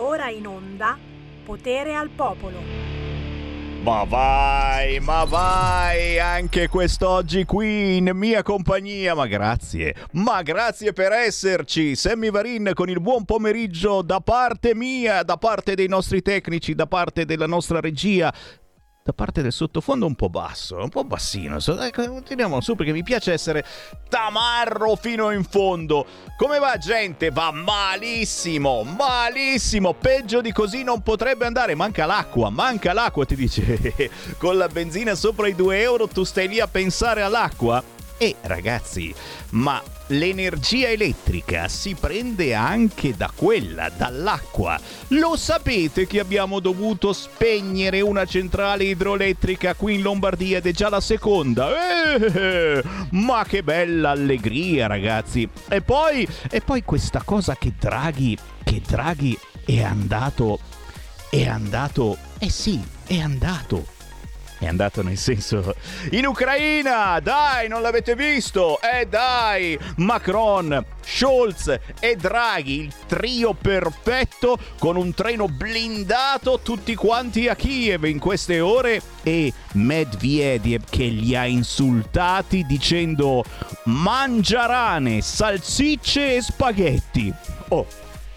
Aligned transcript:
Ora 0.00 0.28
in 0.30 0.46
onda 0.46 0.96
Potere 1.44 1.96
al 1.96 2.08
Popolo. 2.10 2.58
Ma 3.82 4.04
vai, 4.04 5.00
ma 5.00 5.24
vai, 5.24 6.20
anche 6.20 6.68
quest'oggi 6.68 7.44
qui 7.44 7.96
in 7.96 8.10
mia 8.14 8.42
compagnia, 8.42 9.14
ma 9.14 9.26
grazie, 9.26 9.94
ma 10.12 10.42
grazie 10.42 10.92
per 10.92 11.10
esserci, 11.10 11.96
Sammy 11.96 12.30
Varin 12.30 12.72
con 12.74 12.88
il 12.88 13.00
buon 13.00 13.24
pomeriggio 13.24 14.02
da 14.02 14.20
parte 14.20 14.74
mia, 14.74 15.24
da 15.24 15.36
parte 15.36 15.74
dei 15.74 15.88
nostri 15.88 16.22
tecnici, 16.22 16.74
da 16.74 16.86
parte 16.86 17.24
della 17.24 17.46
nostra 17.46 17.80
regia, 17.80 18.32
da 19.08 19.14
parte 19.14 19.40
del 19.40 19.52
sottofondo 19.52 20.04
un 20.04 20.14
po' 20.14 20.28
basso, 20.28 20.76
un 20.76 20.90
po' 20.90 21.02
bassino. 21.02 21.56
Ecco, 21.56 22.06
continuiamo 22.06 22.60
su 22.60 22.74
perché 22.74 22.92
mi 22.92 23.02
piace 23.02 23.32
essere 23.32 23.64
tamarro 24.10 24.96
fino 24.96 25.30
in 25.30 25.44
fondo. 25.44 26.04
Come 26.36 26.58
va 26.58 26.76
gente? 26.76 27.30
Va 27.30 27.50
malissimo, 27.50 28.82
malissimo. 28.82 29.94
Peggio 29.94 30.42
di 30.42 30.52
così 30.52 30.82
non 30.82 31.00
potrebbe 31.00 31.46
andare. 31.46 31.74
Manca 31.74 32.04
l'acqua, 32.04 32.50
manca 32.50 32.92
l'acqua, 32.92 33.24
ti 33.24 33.34
dice. 33.34 34.10
Con 34.36 34.58
la 34.58 34.68
benzina 34.68 35.14
sopra 35.14 35.48
i 35.48 35.54
2 35.54 35.80
euro 35.80 36.06
tu 36.06 36.24
stai 36.24 36.46
lì 36.46 36.60
a 36.60 36.68
pensare 36.68 37.22
all'acqua? 37.22 37.82
E 38.20 38.34
ragazzi, 38.42 39.14
ma 39.50 39.80
l'energia 40.08 40.88
elettrica 40.88 41.68
si 41.68 41.94
prende 41.94 42.52
anche 42.52 43.14
da 43.16 43.30
quella, 43.32 43.90
dall'acqua. 43.90 44.76
Lo 45.08 45.36
sapete 45.36 46.08
che 46.08 46.18
abbiamo 46.18 46.58
dovuto 46.58 47.12
spegnere 47.12 48.00
una 48.00 48.24
centrale 48.24 48.84
idroelettrica 48.84 49.74
qui 49.74 49.94
in 49.94 50.02
Lombardia 50.02 50.58
ed 50.58 50.66
è 50.66 50.72
già 50.72 50.88
la 50.88 51.00
seconda? 51.00 51.68
Eh, 52.16 52.82
ma 53.10 53.44
che 53.46 53.62
bella 53.62 54.10
allegria 54.10 54.88
ragazzi! 54.88 55.48
E 55.68 55.80
poi, 55.80 56.26
e 56.50 56.60
poi 56.60 56.82
questa 56.82 57.22
cosa 57.24 57.54
che 57.54 57.74
Draghi, 57.78 58.36
che 58.64 58.82
Draghi 58.84 59.38
è 59.64 59.80
andato, 59.80 60.58
è 61.30 61.46
andato, 61.46 62.16
eh 62.38 62.50
sì, 62.50 62.82
è 63.06 63.20
andato 63.20 63.96
è 64.58 64.66
andato 64.66 65.02
nel 65.02 65.16
senso 65.16 65.74
in 66.10 66.26
Ucraina, 66.26 67.20
dai, 67.20 67.68
non 67.68 67.80
l'avete 67.80 68.16
visto? 68.16 68.80
Eh 68.80 69.06
dai, 69.06 69.78
Macron, 69.96 70.84
Scholz 71.04 71.78
e 72.00 72.16
Draghi, 72.16 72.80
il 72.80 72.92
trio 73.06 73.54
perfetto 73.54 74.58
con 74.78 74.96
un 74.96 75.14
treno 75.14 75.46
blindato 75.46 76.60
tutti 76.60 76.94
quanti 76.94 77.48
a 77.48 77.54
Kiev 77.54 78.04
in 78.04 78.18
queste 78.18 78.60
ore 78.60 79.00
e 79.22 79.52
Medvedev 79.72 80.84
che 80.90 81.04
li 81.04 81.36
ha 81.36 81.46
insultati 81.46 82.64
dicendo 82.66 83.44
mangiarane, 83.84 85.20
salsicce 85.20 86.36
e 86.36 86.42
spaghetti. 86.42 87.32
Oh, 87.68 87.86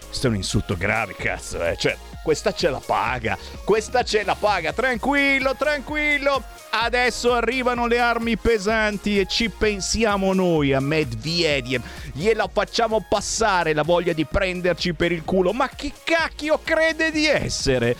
questo 0.06 0.26
è 0.28 0.30
un 0.30 0.36
insulto 0.36 0.76
grave, 0.76 1.14
cazzo, 1.16 1.64
eh, 1.64 1.76
cioè 1.76 1.96
questa 2.22 2.52
ce 2.52 2.70
la 2.70 2.80
paga, 2.84 3.36
questa 3.64 4.02
ce 4.02 4.22
la 4.24 4.34
paga, 4.34 4.72
tranquillo, 4.72 5.54
tranquillo. 5.56 6.42
Adesso 6.70 7.34
arrivano 7.34 7.86
le 7.86 7.98
armi 7.98 8.38
pesanti 8.38 9.18
e 9.18 9.26
ci 9.26 9.50
pensiamo 9.50 10.32
noi 10.32 10.72
a 10.72 10.80
Medvedev. 10.80 11.82
Gliela 12.14 12.48
facciamo 12.50 13.04
passare 13.06 13.74
la 13.74 13.82
voglia 13.82 14.14
di 14.14 14.24
prenderci 14.24 14.94
per 14.94 15.12
il 15.12 15.22
culo. 15.22 15.52
Ma 15.52 15.68
chi 15.68 15.92
cacchio 16.02 16.60
crede 16.62 17.10
di 17.10 17.26
essere? 17.26 17.94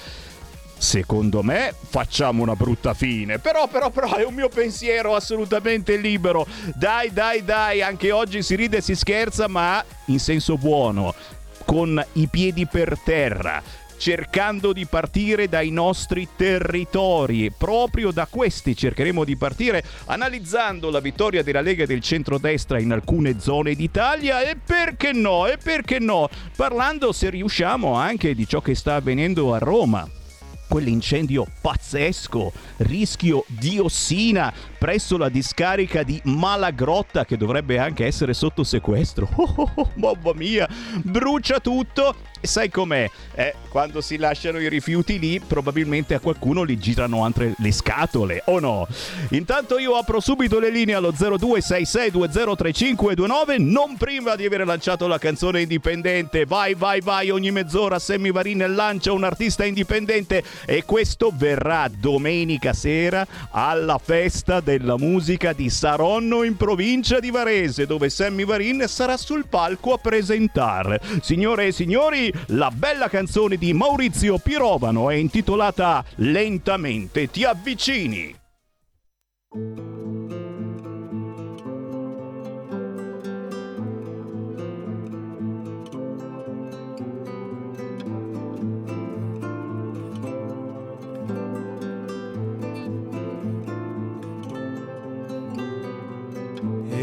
Secondo 0.79 1.43
me 1.43 1.75
facciamo 1.91 2.43
una 2.43 2.57
brutta 2.57 2.93
fine, 2.93 3.39
però 3.39 3.69
però 3.69 3.91
però 3.91 4.17
è 4.17 4.25
un 4.25 4.35
mio 4.35 4.49
pensiero 4.49 5.15
assolutamente 5.15 5.97
libero. 5.97 6.47
Dai 6.75 7.13
dai 7.13 7.45
dai, 7.45 7.83
anche 7.83 8.11
oggi 8.11 8.43
si 8.43 8.57
ride 8.57 8.79
e 8.79 8.81
si 8.81 8.97
scherza, 8.97 9.47
ma 9.47 9.85
in 10.07 10.19
senso 10.19 10.57
buono, 10.57 11.15
con 11.65 12.05
i 12.15 12.27
piedi 12.27 12.67
per 12.67 12.99
terra 13.05 13.63
cercando 14.03 14.73
di 14.73 14.85
partire 14.85 15.49
dai 15.49 15.71
nostri 15.71 16.27
territori. 16.35 17.53
Proprio 17.57 18.11
da 18.11 18.27
questi 18.29 18.75
cercheremo 18.75 19.23
di 19.23 19.37
partire 19.37 19.85
analizzando 20.07 20.91
la 20.91 20.99
vittoria 20.99 21.45
della 21.45 21.61
Lega 21.61 21.87
del 21.87 22.01
centrodestra 22.01 22.81
in 22.81 22.91
alcune 22.91 23.39
zone 23.39 23.77
d'Italia. 23.77 24.43
E 24.43 24.57
perché 24.57 25.13
no, 25.13 25.47
e 25.47 25.57
perché 25.57 26.01
no, 26.01 26.29
parlando 26.57 27.13
se 27.13 27.31
riusciamo 27.31 27.95
anche 27.95 28.35
di 28.35 28.45
ciò 28.45 28.61
che 28.61 28.75
sta 28.75 28.97
avvenendo 28.97 29.55
a 29.55 29.59
Roma. 29.59 30.11
Quell'incendio 30.67 31.47
pazzesco, 31.61 32.53
rischio 32.79 33.45
diossina 33.47 34.53
presso 34.83 35.17
la 35.17 35.29
discarica 35.29 36.03
di 36.03 36.21
Malagrotta 36.25 37.25
che 37.25 37.37
dovrebbe 37.37 37.79
anche 37.79 38.05
essere 38.05 38.35
sotto 38.35 38.65
sequestro. 38.65 39.29
Oh, 39.43 39.55
oh, 39.57 39.71
oh, 39.75 39.91
mamma 39.95 40.33
mia, 40.35 40.69
brucia 41.03 41.59
tutto 41.59 42.15
sai 42.43 42.71
com'è? 42.71 43.11
Eh, 43.35 43.55
quando 43.69 44.01
si 44.01 44.17
lasciano 44.17 44.59
i 44.59 44.69
rifiuti 44.69 45.19
lì, 45.19 45.41
probabilmente 45.41 46.15
a 46.15 46.21
qualcuno 46.21 46.65
gli 46.67 46.79
girano 46.79 47.25
anche 47.25 47.55
le 47.57 47.73
scatole, 47.73 48.43
o 48.47 48.59
no? 48.59 48.87
Intanto 49.31 49.79
io 49.79 49.97
apro 49.97 50.21
subito 50.21 50.59
le 50.59 50.71
linee 50.71 50.95
allo 50.95 51.13
0266203529, 51.13 53.57
non 53.59 53.97
prima 53.97 54.37
di 54.37 54.45
aver 54.45 54.67
lanciato 54.67 55.07
la 55.07 55.17
canzone 55.19 55.63
indipendente. 55.63 56.45
Vai, 56.45 56.75
vai, 56.75 57.01
vai, 57.01 57.31
ogni 57.31 57.51
mezz'ora 57.51 57.99
Sammy 57.99 58.33
Varin 58.33 58.75
lancia 58.75 59.13
un 59.13 59.25
artista 59.25 59.65
indipendente 59.65 60.43
e 60.67 60.85
questo 60.85 61.33
verrà 61.35 61.89
domenica 61.89 62.73
sera 62.73 63.27
alla 63.51 63.99
festa 63.99 64.61
della 64.79 64.97
musica 64.97 65.53
di 65.53 65.69
Saronno 65.69 66.45
in 66.45 66.57
provincia 66.57 67.21
di 67.21 67.31
Varese, 67.31 67.87
dove 67.87 68.09
Sammy 68.09 68.45
Varin 68.45 68.85
sarà 68.87 69.19
sul 69.19 69.47
palco 69.47 69.93
a 69.93 69.99
presentare. 69.99 71.01
Signore 71.21 71.67
e 71.67 71.73
signori, 71.73 72.33
la 72.49 72.71
bella 72.71 73.09
canzone 73.09 73.57
di 73.57 73.75
Maurizio 73.75 74.39
Pirovano 74.39 75.11
è 75.11 75.15
intitolata 75.15 76.03
Lentamente 76.17 77.31
ti 77.31 77.45
avvicini. 77.45 78.35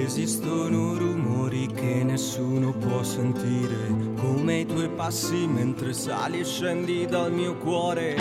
Esistono 0.10 0.98
rumori 0.98 1.68
che 1.68 2.04
nessuno 2.04 2.72
può 2.72 3.04
sentire, 3.04 3.94
come 4.16 4.62
i 4.62 4.66
tuoi 4.66 4.90
passi 4.90 5.46
mentre 5.46 5.94
sali 5.94 6.40
e 6.40 6.46
scendi 6.46 7.06
dal 7.06 7.32
mio 7.32 7.56
cuore. 7.58 8.16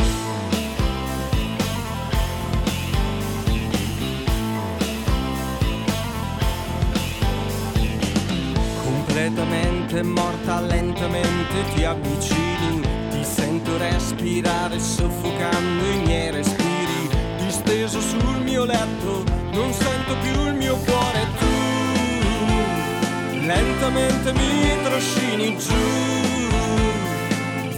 Completamente 8.85 10.03
morta, 10.03 10.61
lentamente 10.61 11.65
ti 11.75 11.85
avvicini, 11.85 12.81
ti 13.09 13.25
sento 13.25 13.79
respirare 13.79 14.79
soffocando 14.79 15.85
i 15.87 16.03
miei 16.05 16.33
respiri, 16.33 17.09
disteso 17.39 17.99
sul 17.99 18.43
mio 18.43 18.67
letto, 18.67 19.25
non 19.53 19.73
sento 19.73 20.15
più 20.23 20.49
il 20.49 20.55
mio 20.55 20.77
cuore 20.85 21.48
lentamente 23.49 24.33
mi 24.35 24.83
trascini 24.83 25.57
giù, 25.57 25.73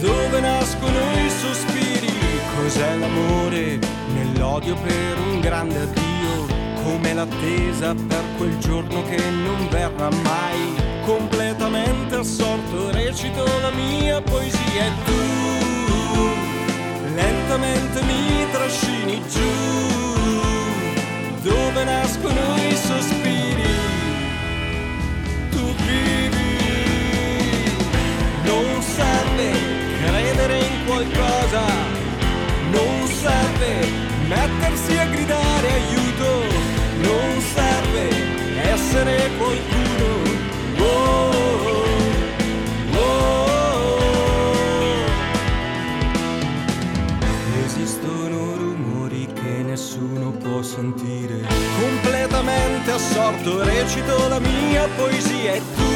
dove 0.01 0.41
nascono 0.41 0.99
i 1.25 1.29
sospiri. 1.29 2.11
Cos'è 2.57 2.97
l'amore 2.97 3.79
nell'odio 4.13 4.75
per 4.75 5.17
un 5.17 5.39
grande 5.39 5.79
addio? 5.79 6.59
Come 6.83 7.13
l'attesa 7.13 7.95
per 7.95 8.23
quel 8.37 8.57
giorno 8.57 9.01
che 9.03 9.17
non 9.29 9.69
verrà 9.69 10.09
mai. 10.23 10.75
Completamente 11.05 12.15
assorto 12.15 12.91
recito 12.91 13.45
la 13.61 13.71
mia 13.71 14.21
poesia 14.21 14.85
e 14.85 14.91
tu 15.05 15.19
lentamente 17.15 18.01
mi 18.03 18.45
trascini 18.51 19.21
giù, 19.29 19.51
dove 21.41 21.83
nascono 21.85 22.55
i 22.57 22.75
sospiri 22.75 23.20
qualcosa, 31.01 31.61
non 32.71 33.07
serve 33.07 33.87
mettersi 34.27 34.97
a 34.97 35.05
gridare 35.05 35.71
aiuto, 35.71 36.43
non 37.01 37.41
serve 37.53 38.09
essere 38.61 39.29
qualcuno. 39.37 40.29
Oh, 40.77 41.29
oh, 41.63 42.97
oh. 42.97 43.19
Esistono 47.65 48.55
rumori 48.55 49.27
che 49.33 49.63
nessuno 49.63 50.31
può 50.31 50.61
sentire. 50.61 51.47
Completamente 51.79 52.91
assorto 52.91 53.63
recito 53.63 54.27
la 54.27 54.39
mia 54.39 54.87
poesia 54.95 55.53
e 55.53 55.61
tu 55.75 55.89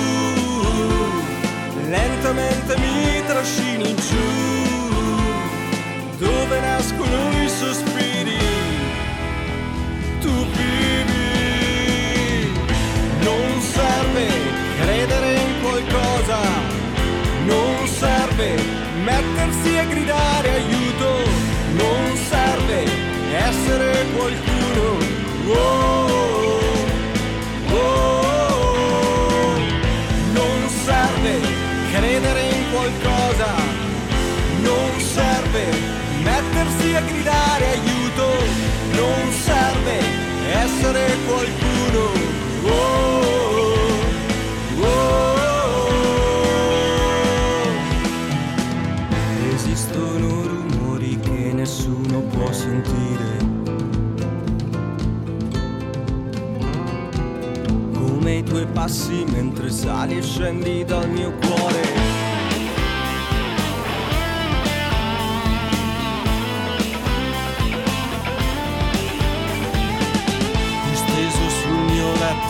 lentamente 1.90 2.76
mi 2.78 3.24
trascini 3.28 3.96
giù 3.96 4.75
dove 6.48 6.60
nascono 6.60 7.44
i 7.44 7.50
sospiri, 7.50 8.38
tu 10.20 10.46
vivi. 10.58 12.52
Non 13.22 13.62
serve 13.62 14.28
credere 14.80 15.34
in 15.34 15.62
qualcosa, 15.64 16.38
non 17.46 17.88
serve 17.88 18.62
mettersi 19.04 19.78
a 19.78 19.86
gridare 19.86 20.50
aiuto, 20.50 21.24
non 21.78 22.16
serve 22.30 22.84
essere 23.48 24.06
qualcuno. 24.16 24.98
Oh, 25.48 26.35
a 36.96 37.02
gridare 37.02 37.72
aiuto, 37.72 38.28
non 38.94 39.32
serve 39.32 40.00
essere 40.50 41.18
qualcuno. 41.28 42.04
Oh, 42.64 43.24
oh, 44.82 45.36
Esistono 49.54 50.48
rumori 50.48 51.20
che 51.20 51.52
nessuno 51.54 52.20
può 52.22 52.52
sentire. 52.54 53.38
Come 57.94 58.36
i 58.38 58.44
tuoi 58.44 58.66
passi 58.68 59.26
mentre 59.28 59.70
sali 59.70 60.18
e 60.18 60.22
scendi 60.22 60.86
dal 60.86 61.10
mio 61.10 61.32
cuore. 61.32 61.45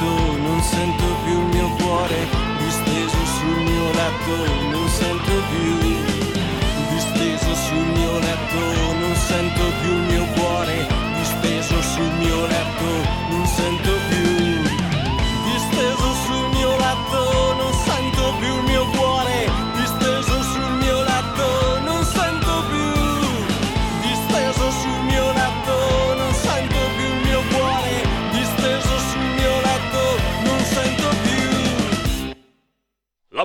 Letto 0.05 0.37
non 0.37 0.61
sento 0.61 1.03
più 1.23 1.39
il 1.39 1.47
mio 1.55 1.69
cuore. 1.77 2.27
Disteso 2.59 3.25
sul 3.37 3.63
mio 3.63 3.91
letto 3.91 4.35
non 4.71 4.87
sento 4.87 5.31
più 5.49 6.13
disteso 6.95 7.53
sul 7.55 7.85
mio 7.97 8.19
letto, 8.19 8.59
non 8.99 9.15
sento 9.15 9.63
più 9.81 9.91
il 9.91 10.03
mio 10.11 10.25
cuore, 10.35 10.87
disteso 11.17 11.81
sul 11.81 12.11
mio 12.19 12.45
letto, 12.47 12.85
non 13.29 13.45
sento 13.45 13.91
più, 14.09 14.54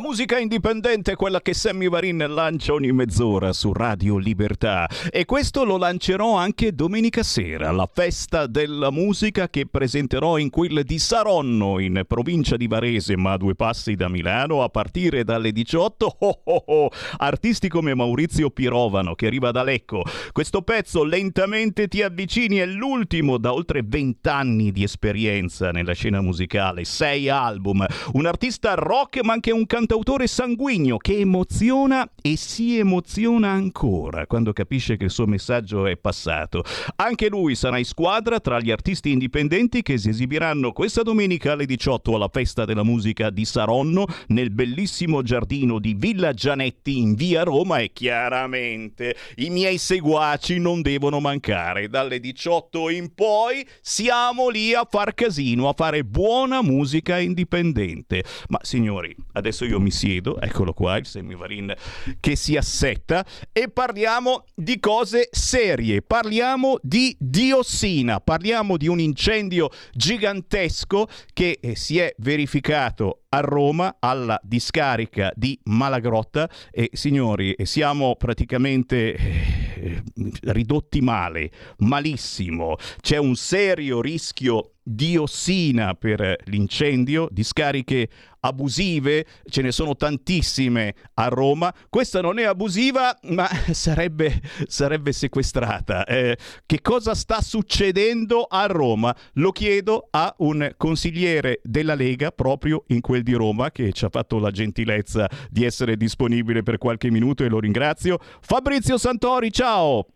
Musica 0.01 0.39
indipendente 0.39 1.13
è 1.13 1.15
quella 1.15 1.43
che 1.43 1.53
Sammy 1.53 1.91
Varin 1.91 2.25
lancia 2.27 2.73
ogni 2.73 2.91
mezz'ora 2.91 3.53
su 3.53 3.71
Radio 3.75 4.17
Libertà 4.17 4.89
e 5.11 5.27
questo 5.27 5.63
lo 5.65 5.77
lancerò 5.77 6.37
anche 6.37 6.75
domenica 6.75 7.23
sera, 7.23 7.71
la 7.71 7.89
festa 7.93 8.47
della 8.47 8.91
musica 8.91 9.51
che 9.51 9.67
presenterò 9.67 10.39
in 10.39 10.49
quel 10.49 10.85
di 10.85 10.99
Saronno 10.99 11.79
in 11.81 12.03
provincia 12.07 12.57
di 12.57 12.67
Varese 12.67 13.15
ma 13.19 13.33
a 13.33 13.37
due 13.37 13.55
passi 13.55 13.95
da 13.95 14.09
Milano 14.09 14.63
a 14.63 14.71
partire 14.71 15.23
dalle 15.23 15.53
18. 15.53 16.17
Oh, 16.31 16.41
oh, 16.45 16.65
oh. 16.67 16.91
Artisti 17.17 17.69
come 17.69 17.95
Maurizio 17.95 18.51
Pirovano 18.51 19.15
che 19.15 19.27
arriva 19.27 19.51
da 19.51 19.63
Lecco. 19.63 20.03
Questo 20.33 20.63
pezzo 20.63 21.03
lentamente 21.03 21.89
ti 21.89 22.03
avvicini 22.03 22.57
è 22.57 22.67
l'ultimo 22.67 23.39
da 23.39 23.53
oltre 23.53 23.83
20 23.83 24.29
anni 24.29 24.71
di 24.71 24.83
esperienza 24.83 25.71
nella 25.71 25.95
scena 25.95 26.21
musicale, 26.21 26.85
sei 26.85 27.29
album, 27.29 27.85
un 28.13 28.27
artista 28.27 28.75
rock 28.75 29.23
ma 29.23 29.33
anche 29.33 29.51
un 29.51 29.67
cantautore 29.91 30.29
sanguigno 30.29 30.99
che 30.99 31.19
emoziona 31.19 32.09
e 32.23 32.37
si 32.37 32.79
emoziona 32.79 33.51
ancora 33.51 34.25
quando 34.29 34.53
capisce 34.53 34.97
che 34.97 35.07
il 35.07 35.11
suo 35.11 35.27
messaggio 35.27 35.85
è 35.85 35.97
passato. 35.97 36.63
Anche 36.95 37.29
lui 37.29 37.57
sarà 37.57 37.77
in 37.77 37.85
squadra 37.85 38.39
tra 38.39 38.61
gli 38.61 38.71
artisti 38.71 39.11
indipendenti 39.11 39.83
che 39.83 39.99
si 39.99 40.11
esibiranno 40.11 40.71
questa 40.71 41.03
domenica 41.03 41.55
alle 41.55 41.67
18 41.67 42.15
alla 42.15 42.29
Festa 42.33 42.65
della 42.65 42.85
Musica 42.85 43.31
di 43.31 43.45
Saronno 43.45 44.07
nel 44.29 44.53
bellissimo 44.53 45.23
giardino 45.23 45.81
di 45.81 45.95
Villa 45.99 46.33
Gianetti 46.35 46.97
in 46.97 47.15
via 47.15 47.43
Roma 47.43 47.79
e 47.79 47.91
chiaramente 47.93 49.17
i 49.39 49.51
miei 49.51 49.79
seguaci 49.79 50.61
non 50.61 50.83
devono 50.83 51.19
mancare. 51.19 51.89
Dalle 51.89 52.21
18 52.21 52.91
in 52.91 53.13
poi 53.13 53.67
siamo 53.81 54.51
lì 54.51 54.73
a 54.73 54.87
far 54.89 55.15
casino, 55.15 55.69
a 55.69 55.75
fare 55.77 56.05
buona 56.05 56.63
musica 56.63 57.19
indipendente. 57.19 58.23
Ma 58.51 58.61
signori, 58.63 59.13
adesso 59.33 59.65
io 59.65 59.80
mi 59.81 59.91
siedo, 59.91 60.41
eccolo 60.41 60.73
qua 60.73 60.97
il 60.97 61.07
semivarin 61.07 61.75
che 62.21 62.37
si 62.37 62.57
assetta 62.57 63.25
e 63.53 63.69
parliamo 63.69 64.45
di 64.55 64.79
cose 64.79 65.29
serie, 65.33 66.03
parliamo 66.03 66.79
di 66.83 67.17
diossina, 67.19 68.21
parliamo 68.21 68.77
di 68.77 68.89
un 68.89 69.01
incendio 69.01 69.71
gigantesco 69.93 71.09
che 71.33 71.59
eh, 71.61 71.75
si 71.75 71.99
è 71.99 72.15
verificato 72.19 73.23
a 73.31 73.41
Roma 73.41 73.97
alla 74.01 74.39
discarica 74.43 75.33
di 75.35 75.59
Malagrotta 75.65 76.49
e 76.71 76.91
signori 76.93 77.55
siamo 77.63 78.17
praticamente 78.17 79.15
eh, 79.15 80.03
ridotti 80.43 81.01
male, 81.01 81.51
malissimo, 81.79 82.77
c'è 83.01 83.19
un 83.19 83.37
serio 83.37 84.01
rischio 84.01 84.75
diossina 84.95 85.95
per 85.95 86.37
l'incendio, 86.45 87.29
discariche 87.31 88.09
abusive, 88.41 89.27
ce 89.49 89.63
ne 89.63 89.71
sono 89.71 89.97
tantissime 89.97 90.95
a 91.15 91.29
Roma. 91.29 91.73
Questa 91.89 92.21
non 92.21 92.39
è 92.39 92.45
abusiva, 92.45 93.17
ma 93.25 93.49
sarebbe, 93.73 94.41
sarebbe 94.67 95.13
sequestrata. 95.13 96.05
Eh, 96.05 96.37
che 96.67 96.81
cosa 96.81 97.15
sta 97.15 97.41
succedendo 97.41 98.45
a 98.45 98.67
Roma? 98.67 99.15
Lo 99.35 99.53
chiedo 99.53 100.09
a 100.11 100.35
un 100.39 100.73
consigliere 100.77 101.61
della 101.63 101.95
Lega 101.95 102.31
proprio 102.31 102.85
in 102.89 103.01
quel 103.01 103.23
di 103.23 103.35
Roma 103.35 103.71
che 103.71 103.93
ci 103.93 104.05
ha 104.05 104.09
fatto 104.11 104.39
la 104.39 104.51
gentilezza 104.51 105.29
di 105.51 105.65
essere 105.65 105.97
disponibile 105.97 106.63
per 106.63 106.79
qualche 106.79 107.11
minuto 107.11 107.45
e 107.45 107.49
lo 107.49 107.61
ringrazio. 107.61 108.19
Fabrizio 108.41 108.99
Santori, 108.99 109.53
ciao! 109.53 110.07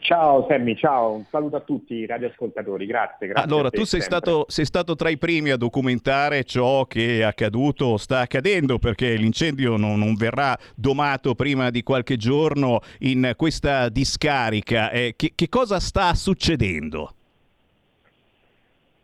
Ciao 0.00 0.46
Sammy, 0.48 0.76
ciao, 0.76 1.12
un 1.12 1.24
saluto 1.30 1.56
a 1.56 1.60
tutti 1.60 1.94
i 1.94 2.06
radioascoltatori, 2.06 2.86
grazie. 2.86 3.26
grazie 3.28 3.44
allora, 3.44 3.68
te, 3.68 3.76
tu 3.76 3.84
sei 3.84 4.00
stato, 4.00 4.46
sei 4.48 4.64
stato, 4.64 4.96
tra 4.96 5.10
i 5.10 5.18
primi 5.18 5.50
a 5.50 5.56
documentare 5.56 6.44
ciò 6.44 6.86
che 6.86 7.18
è 7.18 7.22
accaduto, 7.22 7.98
sta 7.98 8.20
accadendo, 8.20 8.78
perché 8.78 9.14
l'incendio 9.14 9.76
non, 9.76 9.98
non 9.98 10.14
verrà 10.14 10.56
domato 10.74 11.34
prima 11.34 11.68
di 11.68 11.82
qualche 11.82 12.16
giorno 12.16 12.80
in 13.00 13.34
questa 13.36 13.90
discarica. 13.90 14.90
Eh, 14.90 15.12
che, 15.16 15.32
che 15.34 15.48
cosa 15.50 15.78
sta 15.78 16.14
succedendo? 16.14 17.16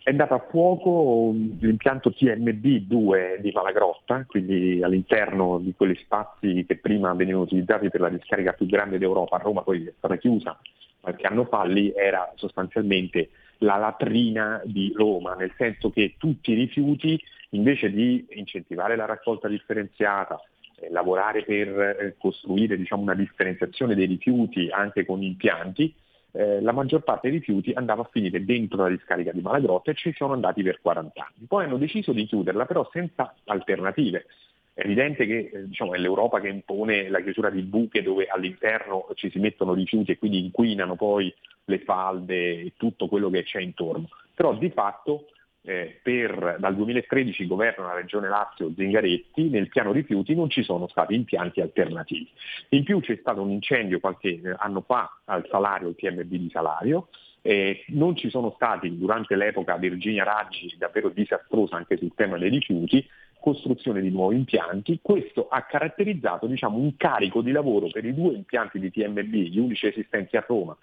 È 0.07 0.11
andato 0.11 0.35
a 0.35 0.47
fuoco 0.49 1.33
l'impianto 1.33 2.11
TMB2 2.11 3.41
di 3.41 3.51
Malagrotta, 3.53 4.25
quindi 4.29 4.81
all'interno 4.81 5.59
di 5.59 5.75
quegli 5.77 5.97
spazi 5.97 6.65
che 6.65 6.77
prima 6.77 7.13
venivano 7.13 7.43
utilizzati 7.43 7.91
per 7.91 8.03
la 8.03 8.09
discarica 8.09 8.53
più 8.53 8.67
grande 8.67 8.99
d'Europa, 8.99 9.35
a 9.35 9.41
Roma 9.41 9.63
poi 9.63 9.85
è 9.85 9.93
stata 9.99 10.15
chiusa 10.15 10.57
qualche 11.01 11.27
anno 11.27 11.47
fa, 11.47 11.65
lì 11.65 11.93
era 11.93 12.33
sostanzialmente 12.37 13.31
la 13.59 13.79
latrina 13.79 14.63
di 14.65 14.93
Roma, 14.95 15.35
nel 15.35 15.53
senso 15.57 15.91
che 15.91 16.15
tutti 16.17 16.53
i 16.53 16.55
rifiuti, 16.55 17.21
invece 17.51 17.91
di 17.91 18.25
incentivare 18.29 18.95
la 18.95 19.07
raccolta 19.07 19.49
differenziata, 19.49 20.41
eh, 20.77 20.89
lavorare 20.89 21.43
per 21.43 21.81
eh, 21.81 22.15
costruire 22.17 22.77
diciamo, 22.77 23.03
una 23.03 23.17
differenziazione 23.17 23.97
dei 23.97 24.07
rifiuti 24.07 24.69
anche 24.71 25.05
con 25.05 25.21
impianti, 25.21 25.93
eh, 26.37 26.61
la 26.61 26.73
maggior 26.73 27.03
parte 27.03 27.31
dei 27.31 27.39
rifiuti 27.39 27.73
andava 27.73 28.03
a 28.03 28.09
finire 28.11 28.45
dentro 28.45 28.83
la 28.83 28.91
discarica 28.91 29.33
di 29.33 29.41
Malagrotta 29.41 29.91
e 29.91 29.95
ci 29.95 30.13
sono 30.13 30.35
andati 30.35 30.63
per 30.63 30.81
40 30.83 31.21
anni. 31.21 31.47
Poi 31.47 31.65
hanno 31.65 31.79
deciso 31.79 32.13
di 32.13 32.27
chiuderla 32.27 32.67
però 32.67 32.87
senza 32.93 33.35
alternative. 33.45 34.27
È 34.75 34.83
evidente 34.83 35.25
che 35.25 35.51
eh, 35.51 35.67
diciamo, 35.67 35.95
è 35.95 35.99
l'Europa 35.99 36.41
che 36.41 36.49
impone 36.49 37.09
la 37.09 37.23
chiusura 37.23 37.49
di 37.49 37.63
buche 37.63 38.03
dove 38.03 38.27
all'interno 38.27 39.07
ci 39.15 39.31
si 39.31 39.39
mettono 39.39 39.73
rifiuti 39.73 40.13
e 40.13 40.19
quindi 40.19 40.45
inquinano 40.45 40.95
poi 40.95 41.35
le 41.65 41.79
falde 41.79 42.61
e 42.61 42.73
tutto 42.77 43.09
quello 43.09 43.31
che 43.31 43.43
c'è 43.43 43.61
intorno. 43.61 44.09
Però 44.35 44.55
di 44.55 44.69
fatto 44.71 45.29
eh, 45.67 45.99
per, 46.01 46.57
dal 46.61 46.77
2013 46.77 47.47
governa 47.47 47.87
la 47.87 47.95
regione 47.95 48.29
Lazio 48.29 48.73
Zingaretti, 48.75 49.49
nel 49.51 49.69
piano 49.69 49.91
rifiuti 49.91 50.35
non 50.35 50.49
ci 50.49 50.63
sono 50.63 50.87
stati 50.87 51.15
impianti 51.15 51.61
alternativi. 51.61 52.31
In 52.71 52.85
più 52.85 53.01
c'è 53.01 53.17
stato 53.17 53.43
un 53.43 53.51
incendio 53.51 53.99
qualche 53.99 54.29
eh, 54.29 54.55
anno 54.59 54.83
fa 54.83 55.21
al 55.25 55.45
Salario, 55.51 55.89
il 55.89 55.97
TMB 55.97 56.23
di 56.23 56.51
Salario, 56.53 57.09
eh, 57.43 57.85
non 57.89 58.17
ci 58.17 58.31
sono 58.31 58.53
stati 58.55 58.97
durante 58.97 59.35
l'epoca 59.35 59.77
Virginia 59.77 60.25
Raggi 60.25 60.73
davvero 60.79 61.09
disastrosa 61.09 61.77
anche 61.77 61.97
sul 61.97 62.13
tema 62.15 62.39
dei 62.39 62.51
rifiuti, 62.51 63.05
costruzione 63.41 64.01
di 64.01 64.11
nuovi 64.11 64.37
impianti. 64.37 65.01
Questo 65.03 65.49
ha 65.49 65.63
caratterizzato 65.63 66.47
diciamo, 66.47 66.79
un 66.79 66.97
carico 66.97 67.43
di 67.43 67.51
lavoro 67.51 67.89
per 67.89 68.05
i 68.05 68.15
due 68.15 68.35
impianti 68.35 68.79
di 68.79 68.91
TMB, 68.91 69.35
gli 69.35 69.59
unici 69.59 69.87
esistenti 69.87 70.37
a 70.37 70.45
Roma, 70.47 70.77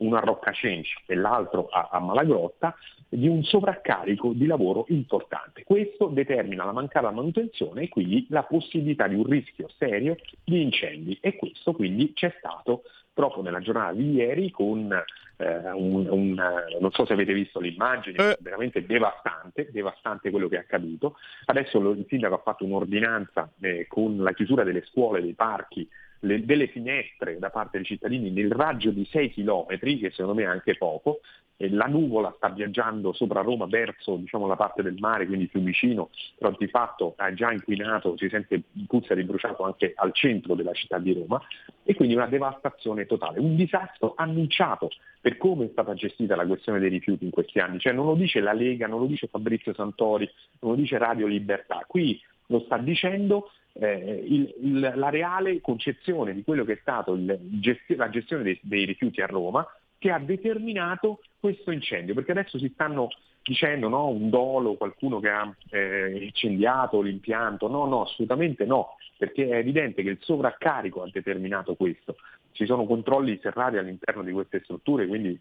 uno 0.00 0.16
a 0.16 0.20
Rocca 0.20 0.52
Cenci 0.52 1.02
e 1.06 1.14
l'altro 1.14 1.68
a, 1.68 1.88
a 1.90 1.98
Malagrotta, 2.00 2.74
di 3.08 3.26
un 3.26 3.42
sovraccarico 3.42 4.32
di 4.32 4.46
lavoro 4.46 4.84
importante. 4.88 5.64
Questo 5.64 6.08
determina 6.08 6.64
la 6.64 6.72
mancata 6.72 7.10
manutenzione 7.10 7.82
e 7.82 7.88
quindi 7.88 8.26
la 8.28 8.42
possibilità 8.42 9.06
di 9.06 9.14
un 9.14 9.24
rischio 9.24 9.68
serio 9.78 10.16
di 10.44 10.62
incendi 10.62 11.16
e 11.20 11.36
questo 11.36 11.72
quindi 11.72 12.12
c'è 12.12 12.34
stato 12.38 12.82
proprio 13.14 13.42
nella 13.42 13.60
giornata 13.60 13.94
di 13.94 14.12
ieri 14.12 14.50
con 14.50 14.92
eh, 15.38 15.70
un, 15.72 16.06
un, 16.08 16.34
non 16.80 16.90
so 16.92 17.04
se 17.04 17.14
avete 17.14 17.32
visto 17.32 17.58
l'immagine, 17.58 18.16
eh. 18.16 18.36
veramente 18.40 18.86
devastante, 18.86 19.70
devastante 19.72 20.30
quello 20.30 20.46
che 20.46 20.56
è 20.56 20.60
accaduto. 20.60 21.16
Adesso 21.46 21.78
il 21.90 22.04
sindaco 22.08 22.34
ha 22.34 22.42
fatto 22.44 22.64
un'ordinanza 22.64 23.50
eh, 23.60 23.86
con 23.88 24.18
la 24.18 24.32
chiusura 24.32 24.62
delle 24.62 24.84
scuole, 24.84 25.20
dei 25.20 25.34
parchi, 25.34 25.88
le, 26.20 26.44
delle 26.44 26.68
finestre 26.68 27.38
da 27.38 27.50
parte 27.50 27.78
dei 27.78 27.86
cittadini 27.86 28.30
nel 28.30 28.50
raggio 28.50 28.90
di 28.90 29.04
6 29.04 29.32
km, 29.32 29.78
che 29.78 30.10
secondo 30.10 30.34
me 30.34 30.42
è 30.42 30.46
anche 30.46 30.76
poco, 30.76 31.20
la 31.66 31.86
nuvola 31.86 32.32
sta 32.36 32.50
viaggiando 32.50 33.12
sopra 33.12 33.40
Roma 33.40 33.66
verso 33.66 34.14
diciamo, 34.16 34.46
la 34.46 34.54
parte 34.54 34.82
del 34.82 34.94
mare, 34.98 35.26
quindi 35.26 35.48
Fiumicino, 35.48 36.10
però 36.38 36.54
di 36.56 36.68
fatto 36.68 37.14
ha 37.16 37.34
già 37.34 37.50
inquinato, 37.50 38.16
si 38.16 38.28
sente 38.28 38.62
puzza 38.86 39.14
di 39.14 39.24
bruciato 39.24 39.64
anche 39.64 39.92
al 39.96 40.12
centro 40.12 40.54
della 40.54 40.72
città 40.72 40.98
di 40.98 41.12
Roma 41.12 41.40
e 41.82 41.94
quindi 41.94 42.14
una 42.14 42.26
devastazione 42.26 43.06
totale, 43.06 43.40
un 43.40 43.56
disastro 43.56 44.14
annunciato 44.16 44.90
per 45.20 45.36
come 45.36 45.66
è 45.66 45.68
stata 45.72 45.94
gestita 45.94 46.36
la 46.36 46.46
questione 46.46 46.78
dei 46.78 46.90
rifiuti 46.90 47.24
in 47.24 47.30
questi 47.30 47.58
anni, 47.58 47.80
cioè 47.80 47.92
non 47.92 48.06
lo 48.06 48.14
dice 48.14 48.38
la 48.38 48.52
Lega, 48.52 48.86
non 48.86 49.00
lo 49.00 49.06
dice 49.06 49.26
Fabrizio 49.26 49.74
Santori, 49.74 50.30
non 50.60 50.72
lo 50.72 50.76
dice 50.76 50.96
Radio 50.96 51.26
Libertà, 51.26 51.84
qui 51.88 52.20
lo 52.46 52.60
sta 52.60 52.78
dicendo 52.78 53.50
eh, 53.74 54.24
il, 54.26 54.54
il, 54.60 54.92
la 54.94 55.10
reale 55.10 55.60
concezione 55.60 56.34
di 56.34 56.42
quello 56.42 56.64
che 56.64 56.74
è 56.74 56.78
stata 56.80 57.12
gesti- 57.14 57.96
la 57.96 58.10
gestione 58.10 58.42
dei, 58.42 58.58
dei 58.62 58.84
rifiuti 58.84 59.20
a 59.20 59.26
Roma 59.26 59.66
che 59.98 60.10
ha 60.10 60.18
determinato 60.18 61.20
questo 61.38 61.70
incendio, 61.70 62.14
perché 62.14 62.30
adesso 62.30 62.58
si 62.58 62.70
stanno 62.72 63.08
dicendo 63.42 63.88
no, 63.88 64.08
un 64.08 64.30
dolo, 64.30 64.74
qualcuno 64.74 65.20
che 65.20 65.30
ha 65.30 65.52
eh, 65.70 66.24
incendiato 66.24 67.00
l'impianto, 67.00 67.68
no, 67.68 67.86
no, 67.86 68.02
assolutamente 68.02 68.64
no, 68.64 68.96
perché 69.16 69.48
è 69.48 69.56
evidente 69.56 70.02
che 70.02 70.10
il 70.10 70.18
sovraccarico 70.20 71.02
ha 71.02 71.08
determinato 71.10 71.74
questo. 71.74 72.16
Ci 72.52 72.66
sono 72.66 72.84
controlli 72.84 73.38
serrati 73.42 73.76
all'interno 73.76 74.22
di 74.22 74.32
queste 74.32 74.60
strutture, 74.62 75.06
quindi 75.06 75.38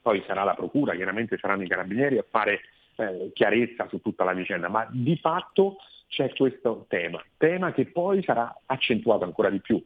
poi 0.00 0.22
sarà 0.26 0.42
la 0.42 0.54
procura, 0.54 0.94
chiaramente 0.94 1.36
saranno 1.38 1.64
i 1.64 1.68
carabinieri 1.68 2.18
a 2.18 2.24
fare 2.28 2.60
eh, 2.96 3.30
chiarezza 3.34 3.86
su 3.88 4.00
tutta 4.00 4.24
la 4.24 4.32
vicenda, 4.32 4.68
ma 4.68 4.88
di 4.90 5.16
fatto 5.16 5.76
c'è 6.08 6.32
questo 6.34 6.86
tema, 6.88 7.22
tema 7.36 7.72
che 7.72 7.86
poi 7.86 8.22
sarà 8.22 8.62
accentuato 8.66 9.24
ancora 9.24 9.50
di 9.50 9.60
più 9.60 9.82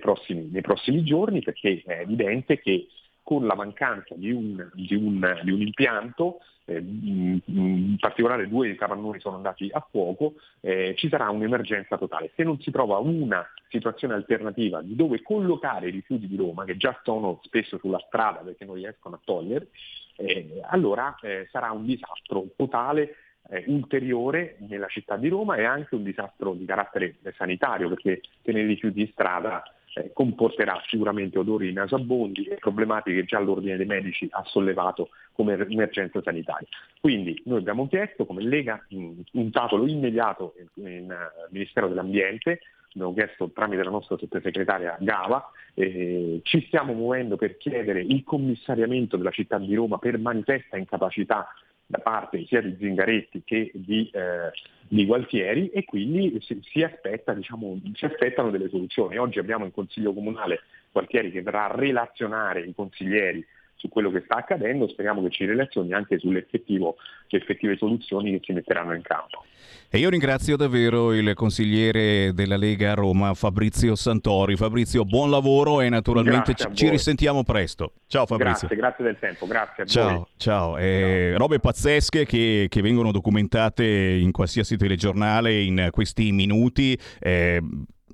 prossimi, 0.00 0.48
nei 0.50 0.60
prossimi 0.60 1.02
giorni 1.02 1.42
perché 1.42 1.82
è 1.84 2.00
evidente 2.00 2.60
che 2.60 2.86
con 3.22 3.46
la 3.46 3.54
mancanza 3.54 4.14
di 4.16 4.30
un, 4.30 4.70
di 4.74 4.94
un, 4.94 5.40
di 5.44 5.50
un 5.52 5.60
impianto, 5.60 6.40
eh, 6.64 6.78
in 6.78 7.96
particolare 7.98 8.48
due 8.48 8.74
capannoni 8.74 9.20
sono 9.20 9.36
andati 9.36 9.68
a 9.72 9.84
fuoco, 9.88 10.34
eh, 10.60 10.94
ci 10.96 11.08
sarà 11.08 11.30
un'emergenza 11.30 11.96
totale. 11.96 12.32
Se 12.34 12.42
non 12.42 12.60
si 12.60 12.70
trova 12.70 12.98
una 12.98 13.46
situazione 13.68 14.14
alternativa 14.14 14.82
di 14.82 14.96
dove 14.96 15.22
collocare 15.22 15.88
i 15.88 15.92
rifiuti 15.92 16.26
di 16.26 16.36
Roma, 16.36 16.64
che 16.64 16.76
già 16.76 16.98
sono 17.04 17.40
spesso 17.44 17.78
sulla 17.78 18.02
strada 18.06 18.40
perché 18.40 18.64
non 18.64 18.74
riescono 18.74 19.14
a 19.14 19.20
togliere, 19.24 19.68
eh, 20.16 20.60
allora 20.68 21.16
eh, 21.22 21.48
sarà 21.50 21.70
un 21.70 21.84
disastro 21.84 22.46
totale 22.56 23.14
eh, 23.48 23.64
ulteriore 23.66 24.56
nella 24.68 24.88
città 24.88 25.16
di 25.16 25.28
Roma 25.28 25.56
e 25.56 25.64
anche 25.64 25.94
un 25.94 26.02
disastro 26.02 26.54
di 26.54 26.64
carattere 26.64 27.16
sanitario 27.36 27.88
perché 27.88 28.20
tenere 28.42 28.64
i 28.64 28.68
rifiuti 28.68 29.00
in 29.00 29.08
strada 29.08 29.62
eh, 29.94 30.10
comporterà 30.12 30.80
sicuramente 30.86 31.38
odori 31.38 31.72
nauseabondi 31.72 32.44
e 32.44 32.56
problematiche 32.56 33.20
che 33.20 33.26
già 33.26 33.38
l'ordine 33.40 33.76
dei 33.76 33.86
medici 33.86 34.26
ha 34.30 34.42
sollevato 34.46 35.10
come 35.32 35.54
emergenza 35.68 36.22
sanitaria. 36.22 36.68
Quindi 37.00 37.40
noi 37.44 37.58
abbiamo 37.58 37.88
chiesto 37.88 38.24
come 38.24 38.42
Lega 38.42 38.82
un 38.90 39.50
tavolo 39.50 39.86
immediato 39.86 40.54
in, 40.74 41.10
uh, 41.10 41.50
Ministero 41.50 41.88
dell'Ambiente, 41.88 42.60
abbiamo 42.94 43.12
chiesto 43.12 43.50
tramite 43.50 43.82
la 43.82 43.90
nostra 43.90 44.16
sottosegretaria 44.16 44.96
Gava, 45.00 45.50
eh, 45.74 46.40
ci 46.42 46.64
stiamo 46.66 46.92
muovendo 46.92 47.36
per 47.36 47.56
chiedere 47.56 48.00
il 48.00 48.22
commissariamento 48.24 49.16
della 49.16 49.30
città 49.30 49.58
di 49.58 49.74
Roma 49.74 49.98
per 49.98 50.18
manifesta 50.18 50.76
incapacità 50.76 51.48
da 51.92 51.98
parte 51.98 52.46
sia 52.46 52.62
di 52.62 52.74
Zingaretti 52.78 53.42
che 53.44 53.70
di, 53.74 54.08
eh, 54.14 54.50
di 54.88 55.04
Gualtieri 55.04 55.68
e 55.68 55.84
quindi 55.84 56.40
si, 56.40 56.58
si, 56.62 56.82
aspetta, 56.82 57.34
diciamo, 57.34 57.78
si, 57.92 58.06
aspettano 58.06 58.50
delle 58.50 58.70
soluzioni. 58.70 59.18
Oggi 59.18 59.38
abbiamo 59.38 59.66
in 59.66 59.72
Consiglio 59.72 60.14
Comunale 60.14 60.62
Gualtieri 60.90 61.30
che 61.30 61.42
verrà 61.42 61.66
a 61.66 61.76
relazionare 61.76 62.62
i 62.62 62.74
consiglieri 62.74 63.44
su 63.82 63.88
quello 63.88 64.12
che 64.12 64.22
sta 64.24 64.36
accadendo, 64.36 64.86
speriamo 64.86 65.20
che 65.24 65.30
ci 65.30 65.44
relazioni 65.44 65.92
anche 65.92 66.16
sulle 66.20 66.46
effettive 66.46 67.76
soluzioni 67.76 68.30
che 68.30 68.40
si 68.44 68.52
metteranno 68.52 68.94
in 68.94 69.02
campo. 69.02 69.44
E 69.90 69.98
io 69.98 70.08
ringrazio 70.08 70.56
davvero 70.56 71.12
il 71.12 71.34
consigliere 71.34 72.32
della 72.32 72.56
Lega 72.56 72.92
a 72.92 72.94
Roma, 72.94 73.34
Fabrizio 73.34 73.96
Santori. 73.96 74.54
Fabrizio, 74.56 75.04
buon 75.04 75.30
lavoro 75.30 75.80
e 75.80 75.88
naturalmente 75.88 76.54
ci, 76.54 76.68
ci, 76.74 76.88
risentiamo 76.88 77.42
presto. 77.42 77.94
Ciao 78.06 78.24
Fabrizio. 78.24 78.68
Grazie, 78.68 78.76
grazie 78.76 79.04
del 79.04 79.18
tempo, 79.18 79.46
grazie 79.46 79.82
a 79.82 79.86
ciao, 79.86 80.08
voi. 80.08 80.26
Ciao, 80.36 80.76
eh, 80.78 81.34
robe 81.36 81.58
pazzesche 81.58 82.24
che, 82.24 82.66
che, 82.68 82.82
vengono 82.82 83.10
documentate 83.10 83.84
in 83.84 84.30
qualsiasi 84.30 84.76
telegiornale 84.76 85.60
in 85.60 85.88
questi 85.90 86.30
minuti. 86.30 86.96
Eh, 87.18 87.60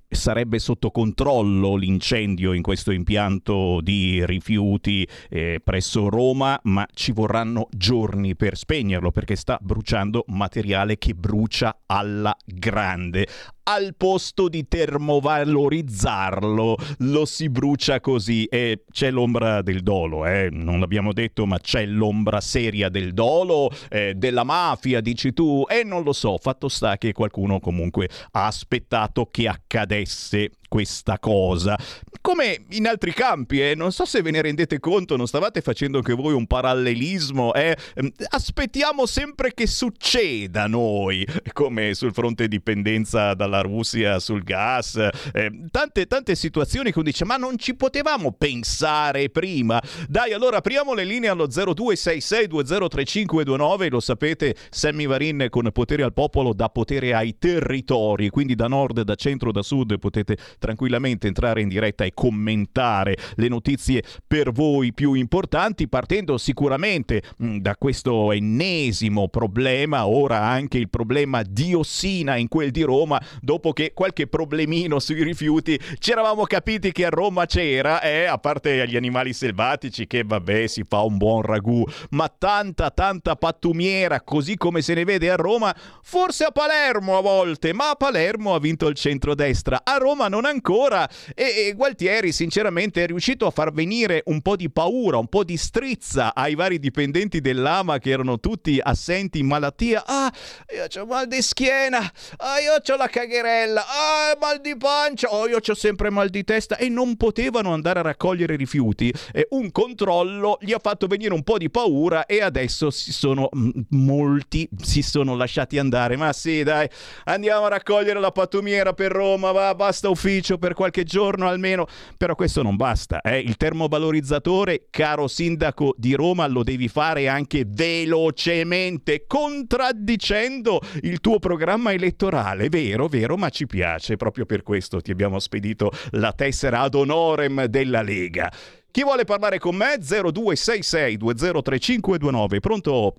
sarebbe 0.09 0.59
sotto 0.59 0.91
controllo 0.91 1.77
l'incendio 1.77 2.53
in 2.53 2.63
questo 2.63 2.91
impianto 2.91 3.81
di 3.83 4.25
rifiuti 4.25 5.07
eh, 5.29 5.61
presso 5.63 6.09
Roma, 6.09 6.59
ma 6.65 6.87
ci 6.93 7.13
vorranno 7.13 7.69
giorni 7.71 8.35
per 8.35 8.57
spegnerlo 8.57 9.11
perché 9.11 9.37
sta 9.37 9.59
bruciando 9.61 10.25
materiale 10.29 10.99
che 10.99 11.15
brucia 11.15 11.83
alla 11.87 12.35
grande 12.45 13.27
al 13.69 13.95
posto 13.97 14.49
di 14.49 14.67
termovalorizzarlo 14.67 16.77
lo 16.99 17.25
si 17.27 17.51
brucia 17.51 18.01
così 18.01 18.47
e 18.47 18.85
c'è 18.91 19.11
l'ombra 19.11 19.61
del 19.61 19.83
dolo, 19.83 20.25
eh? 20.25 20.49
non 20.51 20.81
l'abbiamo 20.81 21.13
detto 21.13 21.45
ma 21.45 21.59
c'è 21.59 21.85
l'ombra 21.85 22.41
seria 22.41 22.89
del 22.89 23.13
dolo, 23.13 23.71
eh, 23.91 24.15
della 24.17 24.45
mafia 24.45 25.03
dici 25.03 25.35
tu 25.35 25.67
e 25.69 25.85
non 25.85 26.03
lo 26.03 26.15
so, 26.15 26.39
fatto 26.39 26.69
sta 26.69 26.97
che 26.97 27.13
qualcuno 27.13 27.61
comunque 27.61 28.09
ha 28.33 28.47
aspettato 28.47 29.29
che 29.31 29.49
accadesse 29.49 30.53
questa 30.69 31.19
cosa. 31.19 31.77
Come 32.21 32.65
in 32.71 32.87
altri 32.87 33.13
campi, 33.13 33.61
eh? 33.61 33.75
non 33.75 33.91
so 33.91 34.05
se 34.05 34.23
ve 34.23 34.31
ne 34.31 34.43
rendete 34.43 34.79
conto, 34.79 35.17
non 35.17 35.27
stavate 35.27 35.63
facendo 35.63 35.99
anche 35.99 36.13
voi 36.13 36.35
un 36.35 36.47
parallelismo, 36.47 37.55
eh? 37.55 37.77
Ehm, 37.95 38.13
aspettiamo 38.29 39.07
sempre 39.07 39.55
che 39.55 39.67
succeda 39.67 40.67
noi, 40.67 41.27
come 41.53 41.95
sul 41.95 42.13
fronte 42.13 42.49
dipendenza 42.49 43.33
dalla 43.35 43.63
Russia 43.63 44.19
sul 44.19 44.43
gas, 44.43 44.97
eh, 45.33 45.51
tante, 45.71 46.07
tante 46.07 46.35
situazioni 46.35 46.91
che 46.93 46.99
uno 46.99 47.09
dice 47.09 47.25
ma 47.25 47.37
non 47.37 47.57
ci 47.57 47.75
potevamo 47.75 48.33
pensare 48.33 49.31
prima. 49.31 49.81
Dai, 50.07 50.33
allora 50.33 50.59
apriamo 50.59 50.93
le 50.93 51.05
linee 51.05 51.31
allo 51.31 51.47
0266203529, 51.47 53.91
lo 53.91 54.01
sapete, 54.01 54.55
Sammy 54.71 55.07
Varin 55.07 55.47
con 55.49 55.71
potere 55.73 56.03
al 56.03 56.13
popolo 56.13 56.53
dà 56.53 56.69
potere 56.69 57.15
ai 57.15 57.39
territori, 57.39 58.29
quindi 58.29 58.55
da 58.55 58.69
nord, 58.69 59.01
da 59.03 59.15
centro, 59.15 59.53
da 59.53 59.63
sud 59.63 59.99
potete 59.99 60.37
tranquillamente 60.59 61.27
entrare 61.27 61.61
in 61.61 61.69
diretta 61.69 62.05
e 62.05 62.13
commentare 62.15 63.17
le 63.35 63.49
notizie 63.49 64.03
per 64.27 64.53
voi 64.53 64.93
più 64.93 65.15
importanti, 65.15 65.89
partendo 65.89 66.39
sicuramente 66.39 67.23
mh, 67.37 67.47
mm, 67.47 67.57
da 67.59 67.77
questo 67.77 68.33
ennesimo 68.33 69.29
problema, 69.29 70.07
ora 70.07 70.43
anche 70.43 70.79
il 70.79 70.89
problema 70.89 71.43
diossina 71.43 72.37
in 72.37 72.49
quel 72.49 72.71
di 72.71 72.83
Roma, 72.83 73.21
dopo 73.41 73.73
che 73.73 73.93
qualche 73.95 74.27
problemino 74.27 74.99
sui 74.99 75.23
rifiuti 75.23 75.79
ci 75.99 76.11
eravamo 76.11 76.45
capiti 76.45 76.93
che 76.93 77.07
a 77.07 77.11
Roma 77.11 77.47
c'era, 77.47 78.01
eh, 78.01 78.25
a 78.25 78.39
parte 78.39 78.87
gli 78.89 78.97
animali 78.97 79.33
selvatici 79.33 80.07
che 80.07 80.23
vabbè 80.25 80.67
si 80.67 80.85
fa 80.87 81.03
un 81.03 81.17
buon 81.17 81.43
ragù, 81.43 81.85
ma 82.11 82.29
tanta 82.29 82.91
tanta 82.91 83.37
pattumiera 83.37 84.21
così 84.23 84.57
come 84.57 84.83
se 84.83 84.95
ne 84.95 85.05
vede 85.05 85.31
a 85.31 85.37
Roma, 85.37 85.75
forse 86.03 86.45
a 86.45 86.51
Palermo 86.51 87.17
a 87.17 87.21
volte, 87.21 87.73
ma 87.73 87.91
a 87.91 87.95
Palermo 87.95 88.55
ha 88.55 88.59
vinto 88.59 88.89
il 88.89 88.95
centrodestra, 88.95 89.83
a 89.85 89.97
Roma 89.97 90.29
non 90.29 90.45
ancora. 90.49 91.09
E, 91.35 91.67
e 91.69 91.73
Gualtieri 91.75 92.33
sinceramente 92.33 93.03
è 93.03 93.07
riuscito 93.07 93.47
a 93.47 93.51
far 93.51 93.73
venire 93.73 94.23
un 94.27 94.41
po' 94.41 94.57
di 94.57 94.71
paura, 94.71 95.19
un 95.19 95.29
po' 95.29 95.45
di 95.45 95.57
strizza 95.57 96.35
ai 96.35 96.55
vari 96.55 96.79
dipendenti 96.79 97.41
dell'AMA 97.41 97.99
che 97.99 98.11
erano 98.11 98.41
tutti 98.41 98.81
assenti 98.83 99.39
in 99.39 99.47
malattia. 99.47 100.05
Ah, 100.07 100.33
io 100.75 101.03
ho 101.03 101.07
mal 101.07 101.27
di 101.27 101.43
schiena, 101.43 101.99
ah, 102.39 102.59
io 102.61 102.75
ho 102.75 102.97
la 102.97 103.09
cagherella, 103.09 103.81
ah, 103.81 104.37
mal 104.41 104.61
di 104.61 104.77
pancia, 104.77 105.29
oh, 105.33 105.47
io 105.47 105.59
ho 105.65 105.75
sempre 105.75 106.11
mal 106.11 106.29
di 106.29 106.45
testa. 106.45 106.77
E 106.77 106.89
non 106.89 107.17
potevano 107.17 107.73
andare 107.73 108.01
a 108.01 108.03
raccogliere 108.03 108.57
rifiuti. 108.57 109.13
E 109.33 109.47
un 109.51 109.71
controllo 109.71 110.59
gli 110.61 110.73
ha 110.73 110.81
fatto 110.81 111.07
venire 111.07 111.35
un 111.35 111.43
po' 111.43 111.59
di 111.59 111.71
paura 111.71 112.27
e 112.27 112.43
adesso 112.43 112.91
si 112.91 113.13
sono 113.13 113.49
molti 113.91 114.69
si 114.83 115.03
sono 115.03 115.37
lasciati 115.37 115.79
andare. 115.79 116.17
Ma 116.17 116.33
sì, 116.33 116.63
dai, 116.63 116.89
andiamo 117.25 117.67
a 117.67 117.69
raccogliere 117.69 118.19
la 118.21 118.33
pattumiera 118.33 118.93
per 118.93 119.13
Roma, 119.13 119.53
va, 119.53 119.75
basta 119.75 120.09
ufficio 120.09 120.38
ufficio 120.39 120.59
per 120.59 120.75
qualche 120.75 121.05
giorno 121.05 121.49
almeno, 121.49 121.87
però 122.17 122.35
questo 122.35 122.63
non 122.63 122.77
basta. 122.77 123.21
Eh? 123.21 123.41
Il 123.41 123.57
termovalorizzatore, 123.57 124.87
caro 124.91 125.27
sindaco 125.27 125.95
di 125.97 126.15
Roma, 126.15 126.47
lo 126.47 126.63
devi 126.63 126.89
fare 126.89 127.29
anche 127.29 127.65
velocemente, 127.67 129.25
contraddicendo 129.27 130.81
il 131.03 131.21
tuo 131.21 131.39
programma 131.39 131.93
elettorale. 131.93 132.69
Vero, 132.69 133.09
vero, 133.09 133.37
ma 133.37 133.49
ci 133.51 133.67
piace. 133.67 134.17
Proprio 134.17 134.47
per 134.47 134.63
questo 134.63 135.01
ti 135.01 135.11
abbiamo 135.11 135.39
spedito 135.39 135.91
la 136.13 136.33
tessera 136.33 136.81
ad 136.81 136.95
honorem 136.95 137.65
della 137.67 138.03
Lega. 138.03 138.51
Chi 138.91 139.03
vuole 139.03 139.25
parlare 139.25 139.59
con 139.59 139.77
me? 139.77 139.99
0266 139.99 141.17
203529. 141.17 142.61
Pronto? 142.61 143.15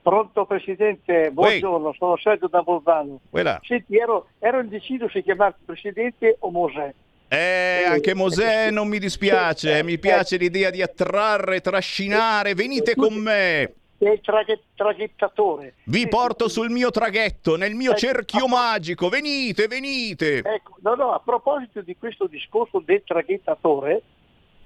Pronto 0.00 0.46
Presidente, 0.46 1.30
buongiorno, 1.30 1.88
Uè. 1.88 1.96
sono 1.98 2.16
Sergio 2.16 2.48
da 2.48 2.62
Bolzano. 2.62 3.20
Senti, 3.62 3.96
ero, 3.96 4.28
ero 4.38 4.60
indeciso 4.60 5.08
se 5.08 5.22
chiamarti 5.22 5.64
Presidente 5.64 6.36
o 6.40 6.50
Mosè. 6.50 6.94
Eh, 7.28 7.84
anche 7.86 8.14
Mosè 8.14 8.70
non 8.70 8.88
mi 8.88 8.98
dispiace, 8.98 9.82
mi 9.82 9.98
piace 9.98 10.38
l'idea 10.38 10.70
di 10.70 10.80
attrarre, 10.80 11.60
trascinare, 11.60 12.54
venite 12.54 12.94
con 12.94 13.12
me. 13.14 13.74
Sei 13.98 14.20
traghe- 14.22 14.62
traghettatore. 14.74 15.74
Vi 15.84 16.08
porto 16.08 16.48
sul 16.48 16.70
mio 16.70 16.90
traghetto, 16.90 17.56
nel 17.56 17.74
mio 17.74 17.94
cerchio 17.94 18.46
magico, 18.46 19.08
venite, 19.08 19.66
venite. 19.66 20.38
Ecco, 20.38 20.76
no, 20.80 20.94
no, 20.94 21.12
a 21.12 21.20
proposito 21.20 21.82
di 21.82 21.96
questo 21.98 22.26
discorso 22.28 22.80
del 22.82 23.02
traghettatore, 23.04 24.02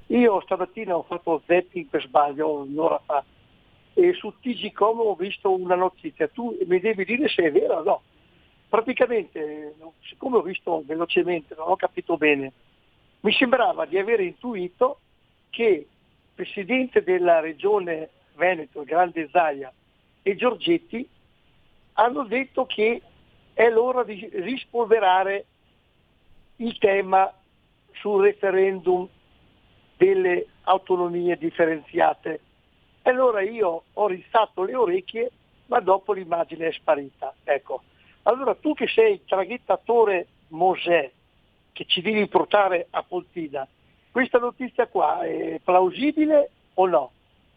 io 0.08 0.40
stamattina 0.42 0.94
ho 0.94 1.02
fatto 1.02 1.42
zapping 1.46 1.86
per 1.88 2.02
sbaglio 2.02 2.60
un'ora 2.60 3.00
fa 3.04 3.24
e 3.94 4.12
su 4.14 4.32
TGCOM 4.40 5.00
ho 5.00 5.14
visto 5.14 5.52
una 5.52 5.74
notizia, 5.74 6.28
tu 6.28 6.56
mi 6.66 6.80
devi 6.80 7.04
dire 7.04 7.28
se 7.28 7.44
è 7.44 7.52
vera 7.52 7.78
o 7.78 7.82
no. 7.82 8.02
Praticamente, 8.68 9.74
siccome 10.02 10.38
ho 10.38 10.42
visto 10.42 10.82
velocemente, 10.86 11.54
non 11.56 11.70
ho 11.70 11.76
capito 11.76 12.16
bene, 12.16 12.52
mi 13.20 13.32
sembrava 13.32 13.84
di 13.84 13.98
aver 13.98 14.20
intuito 14.20 15.00
che 15.50 15.64
il 15.64 15.86
Presidente 16.34 17.02
della 17.02 17.40
Regione 17.40 18.08
Veneto, 18.34 18.82
Grande 18.84 19.28
Zaia 19.30 19.72
e 20.22 20.34
Giorgetti 20.36 21.06
hanno 21.94 22.24
detto 22.24 22.64
che 22.64 23.02
è 23.52 23.68
l'ora 23.68 24.02
di 24.04 24.28
rispolverare 24.32 25.44
il 26.56 26.78
tema 26.78 27.30
sul 27.92 28.22
referendum 28.22 29.06
delle 29.96 30.46
autonomie 30.62 31.36
differenziate 31.36 32.40
e 33.02 33.10
allora 33.10 33.42
io 33.42 33.82
ho 33.92 34.06
rizzato 34.06 34.62
le 34.62 34.74
orecchie, 34.74 35.30
ma 35.66 35.80
dopo 35.80 36.12
l'immagine 36.12 36.68
è 36.68 36.72
sparita. 36.72 37.34
Ecco. 37.44 37.82
Allora 38.22 38.54
tu 38.54 38.74
che 38.74 38.86
sei 38.86 39.14
il 39.14 39.24
traghettatore 39.26 40.26
Mosè, 40.48 41.10
che 41.72 41.84
ci 41.86 42.00
devi 42.00 42.26
portare 42.28 42.86
a 42.90 43.02
Poltina, 43.02 43.66
questa 44.10 44.38
notizia 44.38 44.86
qua 44.86 45.22
è 45.22 45.58
plausibile 45.64 46.50
o 46.74 46.86
no? 46.86 47.10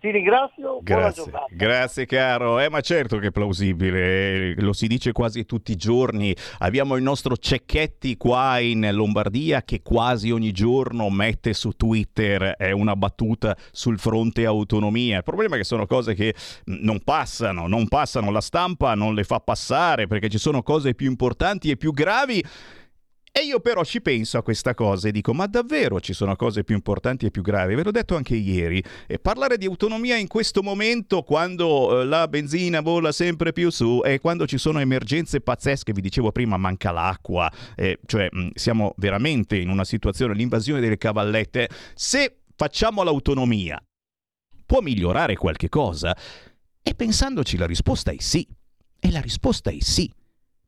Ti 0.05 0.11
ringrazio, 0.11 0.81
grazie, 0.83 1.31
grazie 1.49 2.05
caro. 2.05 2.59
Eh, 2.59 2.69
ma 2.69 2.79
certo 2.81 3.17
che 3.17 3.29
è 3.29 3.31
plausibile, 3.31 4.53
lo 4.61 4.71
si 4.71 4.85
dice 4.85 5.11
quasi 5.11 5.45
tutti 5.45 5.71
i 5.71 5.75
giorni. 5.75 6.35
Abbiamo 6.59 6.95
il 6.95 7.01
nostro 7.01 7.35
Cecchetti 7.35 8.15
qua 8.15 8.59
in 8.59 8.87
Lombardia 8.91 9.63
che 9.63 9.81
quasi 9.81 10.29
ogni 10.29 10.51
giorno 10.51 11.09
mette 11.09 11.55
su 11.55 11.71
Twitter 11.71 12.53
eh, 12.59 12.71
una 12.71 12.95
battuta 12.95 13.57
sul 13.71 13.97
fronte 13.97 14.45
autonomia. 14.45 15.17
Il 15.17 15.23
problema 15.23 15.55
è 15.55 15.57
che 15.57 15.63
sono 15.63 15.87
cose 15.87 16.13
che 16.13 16.35
non 16.65 16.99
passano, 17.03 17.65
non 17.65 17.87
passano, 17.87 18.29
la 18.29 18.41
stampa 18.41 18.93
non 18.93 19.15
le 19.15 19.23
fa 19.23 19.39
passare 19.39 20.05
perché 20.05 20.29
ci 20.29 20.37
sono 20.37 20.61
cose 20.61 20.93
più 20.93 21.09
importanti 21.09 21.71
e 21.71 21.77
più 21.77 21.91
gravi 21.91 22.43
e 23.37 23.43
io 23.43 23.59
però 23.59 23.83
ci 23.83 24.01
penso 24.01 24.37
a 24.37 24.43
questa 24.43 24.73
cosa 24.73 25.09
e 25.09 25.11
dico, 25.11 25.33
ma 25.33 25.45
davvero 25.45 25.99
ci 25.99 26.13
sono 26.13 26.37
cose 26.37 26.63
più 26.63 26.73
importanti 26.73 27.25
e 27.25 27.31
più 27.31 27.41
gravi? 27.41 27.75
Ve 27.75 27.83
l'ho 27.83 27.91
detto 27.91 28.15
anche 28.15 28.33
ieri. 28.33 28.81
E 29.05 29.19
parlare 29.19 29.57
di 29.57 29.65
autonomia 29.65 30.15
in 30.15 30.29
questo 30.29 30.63
momento, 30.63 31.21
quando 31.21 31.99
eh, 31.99 32.05
la 32.05 32.29
benzina 32.29 32.79
vola 32.79 33.11
sempre 33.11 33.51
più 33.51 33.69
su 33.71 33.99
e 34.05 34.21
quando 34.21 34.47
ci 34.47 34.57
sono 34.57 34.79
emergenze 34.79 35.41
pazzesche, 35.41 35.91
vi 35.91 35.99
dicevo 35.99 36.31
prima, 36.31 36.55
manca 36.55 36.91
l'acqua, 36.91 37.51
eh, 37.75 37.99
cioè 38.05 38.29
mh, 38.31 38.51
siamo 38.53 38.93
veramente 38.99 39.57
in 39.57 39.67
una 39.67 39.83
situazione, 39.83 40.33
l'invasione 40.33 40.79
delle 40.79 40.97
cavallette, 40.97 41.67
se 41.93 42.37
facciamo 42.55 43.03
l'autonomia, 43.03 43.83
può 44.65 44.79
migliorare 44.79 45.35
qualche 45.35 45.67
cosa? 45.67 46.15
E 46.81 46.95
pensandoci 46.95 47.57
la 47.57 47.65
risposta 47.65 48.11
è 48.11 48.15
sì. 48.17 48.47
E 48.97 49.11
la 49.11 49.19
risposta 49.19 49.71
è 49.71 49.77
sì 49.81 50.09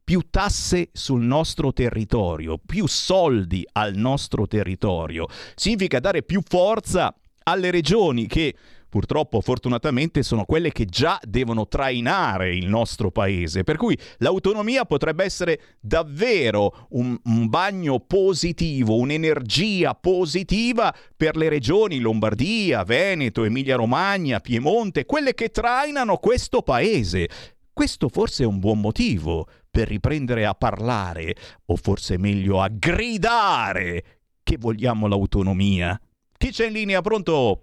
più 0.07 0.27
tasse 0.29 0.87
sul 0.93 1.21
nostro 1.21 1.73
territorio, 1.73 2.57
più 2.65 2.87
soldi 2.87 3.67
al 3.73 3.95
nostro 3.95 4.47
territorio, 4.47 5.27
significa 5.53 5.99
dare 5.99 6.23
più 6.23 6.41
forza 6.47 7.13
alle 7.43 7.71
regioni 7.71 8.25
che 8.25 8.55
purtroppo 8.87 9.41
fortunatamente 9.41 10.23
sono 10.23 10.45
quelle 10.45 10.71
che 10.71 10.85
già 10.85 11.19
devono 11.27 11.67
trainare 11.67 12.55
il 12.55 12.69
nostro 12.69 13.11
paese, 13.11 13.65
per 13.65 13.75
cui 13.75 13.99
l'autonomia 14.19 14.85
potrebbe 14.85 15.25
essere 15.25 15.59
davvero 15.81 16.87
un, 16.91 17.19
un 17.25 17.49
bagno 17.49 17.99
positivo, 17.99 18.95
un'energia 18.95 19.93
positiva 19.93 20.95
per 21.17 21.35
le 21.35 21.49
regioni 21.49 21.99
Lombardia, 21.99 22.85
Veneto, 22.85 23.43
Emilia 23.43 23.75
Romagna, 23.75 24.39
Piemonte, 24.39 25.03
quelle 25.03 25.33
che 25.33 25.49
trainano 25.49 26.15
questo 26.15 26.61
paese. 26.61 27.27
Questo 27.73 28.09
forse 28.09 28.41
è 28.41 28.47
un 28.47 28.57
buon 28.57 28.79
motivo 28.79 29.47
per 29.77 29.87
riprendere 29.87 30.43
a 30.43 30.55
parlare, 30.55 31.35
o 31.67 31.75
forse 31.75 32.17
meglio 32.17 32.61
a 32.61 32.67
gridare, 32.67 34.03
che 34.41 34.57
vogliamo 34.57 35.05
l'autonomia. 35.05 35.95
Chi 36.35 36.49
c'è 36.49 36.65
in 36.65 36.73
linea? 36.73 37.01
Pronto? 37.01 37.61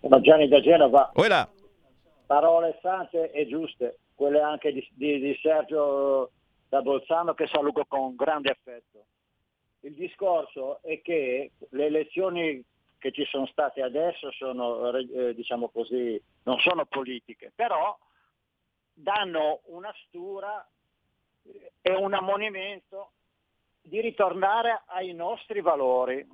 Sono 0.00 0.20
Gianni 0.22 0.48
da 0.48 0.58
Genova. 0.62 1.10
Oila. 1.16 1.46
Parole 2.24 2.78
sante 2.80 3.30
e 3.32 3.46
giuste, 3.46 3.98
quelle 4.14 4.40
anche 4.40 4.72
di, 4.72 4.88
di, 4.94 5.20
di 5.20 5.38
Sergio 5.42 6.30
da 6.66 6.80
Bolzano 6.80 7.34
che 7.34 7.46
saluto 7.46 7.84
con 7.86 8.16
grande 8.16 8.48
affetto. 8.48 9.04
Il 9.80 9.96
discorso 9.96 10.80
è 10.80 11.02
che 11.02 11.50
le 11.68 11.84
elezioni 11.84 12.64
che 12.96 13.12
ci 13.12 13.26
sono 13.26 13.44
state 13.48 13.82
adesso 13.82 14.32
sono, 14.32 14.94
eh, 14.94 15.34
diciamo 15.34 15.68
così, 15.68 16.18
non 16.44 16.58
sono 16.60 16.86
politiche, 16.86 17.52
però 17.54 17.98
danno 18.94 19.60
una 19.66 19.92
stura 20.06 20.66
e 21.80 21.94
un 21.94 22.14
ammonimento 22.14 23.12
di 23.82 24.00
ritornare 24.00 24.82
ai 24.86 25.12
nostri 25.12 25.60
valori 25.60 26.26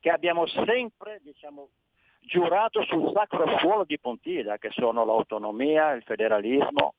che 0.00 0.10
abbiamo 0.10 0.46
sempre 0.46 1.20
diciamo, 1.22 1.68
giurato 2.20 2.82
sul 2.84 3.12
sacro 3.12 3.58
suolo 3.58 3.84
di 3.84 3.98
Pontida, 3.98 4.58
che 4.58 4.70
sono 4.70 5.04
l'autonomia, 5.04 5.92
il 5.92 6.02
federalismo, 6.02 6.94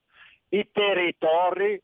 i 0.50 0.70
territori 0.72 1.82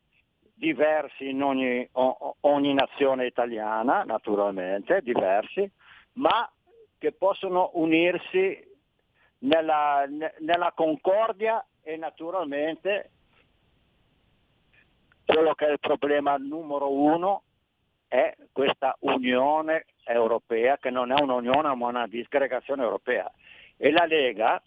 diversi 0.54 1.28
in 1.28 1.42
ogni, 1.42 1.88
ogni 1.92 2.74
nazione 2.74 3.26
italiana, 3.26 4.04
naturalmente, 4.04 5.00
diversi, 5.02 5.68
ma 6.14 6.50
che 6.98 7.12
possono 7.12 7.70
unirsi 7.74 8.62
nella, 9.38 10.04
nella 10.38 10.72
concordia 10.74 11.64
e 11.82 11.96
naturalmente 11.96 13.10
quello 15.30 15.54
che 15.54 15.66
è 15.66 15.70
il 15.70 15.78
problema 15.78 16.36
numero 16.36 16.92
uno 16.92 17.42
è 18.08 18.36
questa 18.52 18.96
Unione 19.00 19.86
Europea, 20.04 20.76
che 20.78 20.90
non 20.90 21.12
è 21.12 21.20
un'unione 21.20 21.74
ma 21.76 21.86
una 21.86 22.06
disgregazione 22.08 22.82
europea. 22.82 23.30
E 23.76 23.92
la 23.92 24.04
Lega, 24.06 24.60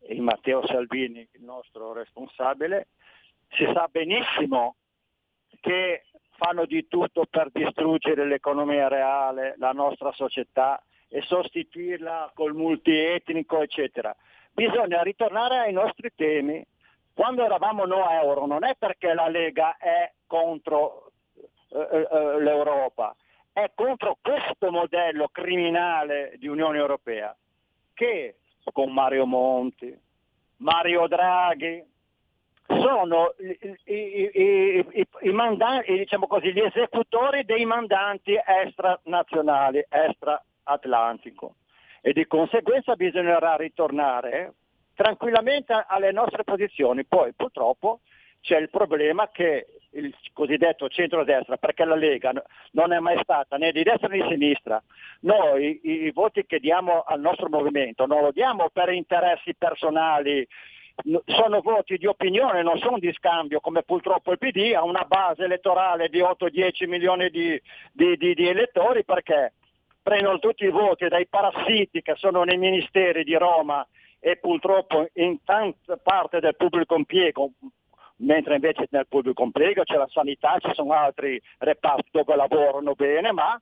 e 0.00 0.20
Matteo 0.20 0.66
Salvini, 0.66 1.28
il 1.32 1.42
nostro 1.42 1.92
responsabile, 1.92 2.88
si 3.50 3.68
sa 3.74 3.88
benissimo 3.90 4.76
che 5.60 6.04
fanno 6.36 6.64
di 6.64 6.88
tutto 6.88 7.26
per 7.28 7.50
distruggere 7.52 8.24
l'economia 8.24 8.88
reale, 8.88 9.54
la 9.58 9.72
nostra 9.72 10.10
società 10.12 10.82
e 11.08 11.20
sostituirla 11.20 12.30
col 12.34 12.54
multietnico, 12.54 13.60
eccetera. 13.60 14.16
Bisogna 14.52 15.02
ritornare 15.02 15.58
ai 15.58 15.72
nostri 15.72 16.10
temi, 16.14 16.64
quando 17.20 17.44
eravamo 17.44 17.84
no 17.84 18.08
euro 18.08 18.46
non 18.46 18.64
è 18.64 18.76
perché 18.78 19.12
la 19.12 19.28
Lega 19.28 19.76
è 19.76 20.10
contro 20.26 21.10
eh, 21.68 21.78
eh, 21.78 22.08
eh, 22.10 22.40
l'Europa, 22.40 23.14
è 23.52 23.70
contro 23.74 24.16
questo 24.22 24.70
modello 24.70 25.28
criminale 25.30 26.36
di 26.38 26.48
Unione 26.48 26.78
Europea 26.78 27.36
che 27.92 28.36
con 28.72 28.90
Mario 28.94 29.26
Monti, 29.26 29.94
Mario 30.56 31.06
Draghi, 31.08 31.84
sono 32.66 33.34
i, 33.36 33.76
i, 33.84 34.86
i, 34.90 35.06
i 35.20 35.32
mandanti, 35.32 35.98
diciamo 35.98 36.26
così, 36.26 36.54
gli 36.54 36.60
esecutori 36.60 37.44
dei 37.44 37.66
mandanti 37.66 38.32
extranazionali, 38.42 39.84
extra-atlantico. 39.86 41.56
E 42.00 42.14
di 42.14 42.26
conseguenza 42.26 42.94
bisognerà 42.94 43.56
ritornare 43.56 44.54
tranquillamente 45.00 45.72
alle 45.88 46.12
nostre 46.12 46.44
posizioni. 46.44 47.06
Poi 47.06 47.32
purtroppo 47.32 48.00
c'è 48.42 48.58
il 48.58 48.68
problema 48.68 49.30
che 49.32 49.66
il 49.92 50.14
cosiddetto 50.34 50.90
centrodestra, 50.90 51.56
perché 51.56 51.86
la 51.86 51.94
Lega 51.94 52.32
non 52.72 52.92
è 52.92 52.98
mai 52.98 53.18
stata 53.22 53.56
né 53.56 53.72
di 53.72 53.82
destra 53.82 54.08
né 54.08 54.20
di 54.20 54.28
sinistra. 54.28 54.82
Noi 55.20 55.80
i, 55.84 56.10
voti 56.10 56.44
che 56.44 56.58
diamo 56.58 57.00
al 57.00 57.18
nostro 57.18 57.48
movimento 57.48 58.04
non 58.04 58.20
lo 58.20 58.30
diamo 58.30 58.68
per 58.68 58.90
interessi 58.90 59.54
personali, 59.54 60.46
sono 61.24 61.62
voti 61.62 61.96
di 61.96 62.04
opinione, 62.04 62.62
non 62.62 62.76
sono 62.76 62.98
di 62.98 63.10
scambio, 63.14 63.60
come 63.60 63.82
purtroppo 63.82 64.32
il 64.32 64.38
PD 64.38 64.74
ha 64.74 64.84
una 64.84 65.06
base 65.08 65.44
elettorale 65.44 66.10
di 66.10 66.20
8-10 66.20 66.86
milioni 66.86 67.30
di, 67.30 67.58
di, 67.90 68.18
di, 68.18 68.34
di 68.34 68.48
elettori 68.48 69.02
perché 69.06 69.54
prendono 70.02 70.38
tutti 70.38 70.64
i 70.64 70.70
voti 70.70 71.08
dai 71.08 71.26
parassiti 71.26 72.02
che 72.02 72.16
sono 72.16 72.42
nei 72.42 72.58
ministeri 72.58 73.24
di 73.24 73.34
Roma 73.34 73.86
e 74.20 74.36
purtroppo 74.36 75.08
in 75.14 75.42
tanta 75.44 75.96
parte 75.96 76.40
del 76.40 76.54
pubblico 76.54 76.94
impiego, 76.94 77.50
mentre 78.16 78.56
invece 78.56 78.86
nel 78.90 79.08
pubblico 79.08 79.42
impiego 79.42 79.82
c'è 79.82 79.96
la 79.96 80.08
sanità, 80.08 80.58
ci 80.58 80.70
sono 80.74 80.92
altri 80.92 81.40
reparti 81.58 82.10
dove 82.12 82.36
lavorano 82.36 82.92
bene, 82.94 83.32
ma 83.32 83.60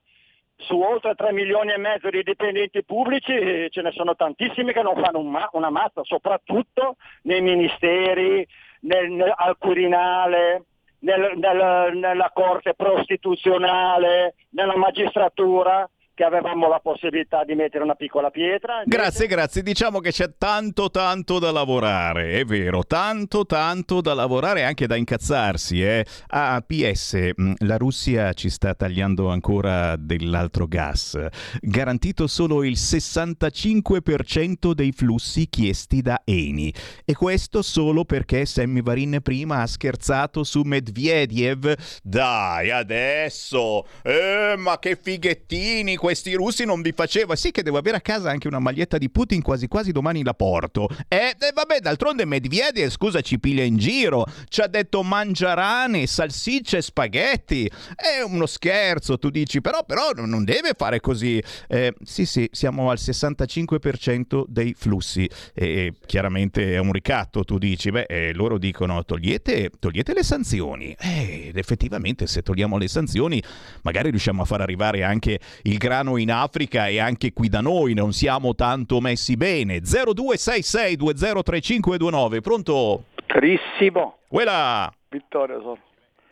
su 0.57 0.77
oltre 0.77 1.15
3 1.15 1.31
milioni 1.31 1.71
e 1.71 1.77
mezzo 1.77 2.09
di 2.09 2.21
dipendenti 2.21 2.83
pubblici 2.83 3.31
eh, 3.31 3.67
ce 3.71 3.81
ne 3.81 3.91
sono 3.91 4.15
tantissimi 4.15 4.73
che 4.73 4.81
non 4.81 5.01
fanno 5.01 5.19
un 5.19 5.29
ma- 5.29 5.49
una 5.53 5.69
mazza, 5.69 6.03
soprattutto 6.03 6.97
nei 7.23 7.41
ministeri, 7.41 8.45
nel, 8.81 9.09
nel, 9.09 9.33
al 9.33 9.57
Quirinale, 9.57 10.65
nel, 10.99 11.37
nella 11.37 12.31
Corte 12.33 12.73
Prostituzionale, 12.73 14.35
nella 14.49 14.75
magistratura 14.75 15.89
che 16.19 16.25
avevamo 16.25 16.67
la 16.67 16.81
possibilità 16.81 17.45
di 17.45 17.55
mettere 17.55 17.81
una 17.81 17.95
piccola 17.95 18.29
pietra. 18.29 18.81
Grazie, 18.83 19.25
grazie. 19.25 19.63
Diciamo 19.63 20.01
che 20.01 20.11
c'è 20.11 20.33
tanto, 20.37 20.91
tanto 20.91 21.39
da 21.39 21.49
lavorare, 21.49 22.33
è 22.33 22.43
vero, 22.43 22.83
tanto, 22.83 23.45
tanto 23.45 24.01
da 24.01 24.13
lavorare 24.13 24.59
e 24.59 24.63
anche 24.63 24.85
da 24.85 24.97
incazzarsi. 24.97 25.81
Eh. 25.81 26.05
Ah, 26.27 26.61
PS, 26.61 27.29
mm, 27.41 27.53
la 27.59 27.77
Russia 27.77 28.33
ci 28.33 28.49
sta 28.49 28.73
tagliando 28.73 29.29
ancora 29.29 29.95
dell'altro 29.95 30.67
gas. 30.67 31.17
Garantito 31.61 32.27
solo 32.27 32.65
il 32.65 32.75
65% 32.75 34.73
dei 34.73 34.91
flussi 34.91 35.47
chiesti 35.47 36.01
da 36.01 36.19
Eni. 36.25 36.73
E 37.05 37.13
questo 37.13 37.61
solo 37.61 38.03
perché 38.03 38.45
Sammy 38.45 38.81
Varin 38.81 39.19
prima 39.23 39.61
ha 39.61 39.67
scherzato 39.67 40.43
su 40.43 40.63
Medvedev. 40.63 41.75
Dai, 42.03 42.71
adesso! 42.71 43.87
Eh, 44.03 44.55
ma 44.57 44.79
che 44.79 44.97
fighettini 45.01 45.95
questi 46.09 46.33
russi 46.33 46.65
non 46.65 46.81
vi 46.81 46.91
faceva. 46.91 47.35
Sì, 47.35 47.51
che 47.51 47.61
devo 47.61 47.77
avere 47.77 47.97
a 47.97 48.01
casa 48.01 48.31
anche 48.31 48.47
una 48.47 48.57
maglietta 48.57 48.97
di 48.97 49.11
Putin, 49.11 49.43
quasi 49.43 49.67
quasi 49.67 49.91
domani 49.91 50.23
la 50.23 50.33
porto. 50.33 50.89
E 51.07 51.35
eh, 51.37 51.51
vabbè, 51.53 51.81
d'altronde 51.81 52.25
Medvedev, 52.25 52.89
scusa, 52.89 53.21
ci 53.21 53.39
piglia 53.39 53.61
in 53.61 53.77
giro. 53.77 54.25
Ci 54.47 54.61
ha 54.61 54.67
detto 54.67 55.03
mangiarane, 55.03 56.07
salsicce 56.07 56.77
e 56.77 56.81
spaghetti. 56.81 57.69
È 57.95 58.23
uno 58.25 58.47
scherzo, 58.47 59.19
tu 59.19 59.29
dici, 59.29 59.61
però, 59.61 59.85
però 59.85 60.09
non 60.15 60.43
deve 60.43 60.71
fare 60.75 60.99
così. 60.99 61.39
Eh, 61.67 61.93
sì, 62.01 62.25
sì, 62.25 62.49
siamo 62.51 62.89
al 62.89 62.97
65% 62.99 64.45
dei 64.47 64.73
flussi. 64.75 65.29
E 65.53 65.93
chiaramente 66.07 66.73
è 66.73 66.79
un 66.79 66.91
ricatto, 66.91 67.43
tu 67.43 67.59
dici. 67.59 67.91
Beh, 67.91 68.07
eh, 68.09 68.33
loro 68.33 68.57
dicono 68.57 69.05
togliete, 69.05 69.69
togliete 69.77 70.15
le 70.15 70.23
sanzioni. 70.23 70.95
ed 70.99 71.55
effettivamente, 71.55 72.25
se 72.25 72.41
togliamo 72.41 72.77
le 72.79 72.87
sanzioni, 72.87 73.39
magari 73.83 74.09
riusciamo 74.09 74.41
a 74.41 74.45
far 74.45 74.61
arrivare 74.61 75.03
anche 75.03 75.39
il 75.61 75.77
grande 75.77 75.97
grano 75.99 76.17
in 76.17 76.31
Africa 76.31 76.87
e 76.87 76.99
anche 76.99 77.33
qui 77.33 77.49
da 77.49 77.59
noi 77.61 77.93
non 77.93 78.13
siamo 78.13 78.55
tanto 78.55 78.99
messi 79.01 79.35
bene. 79.35 79.79
0266203529, 79.79 82.41
pronto? 82.41 83.03
Carissimo. 83.25 84.19
Quella. 84.27 84.93
Vittorio 85.09 85.59
sono. 85.61 85.79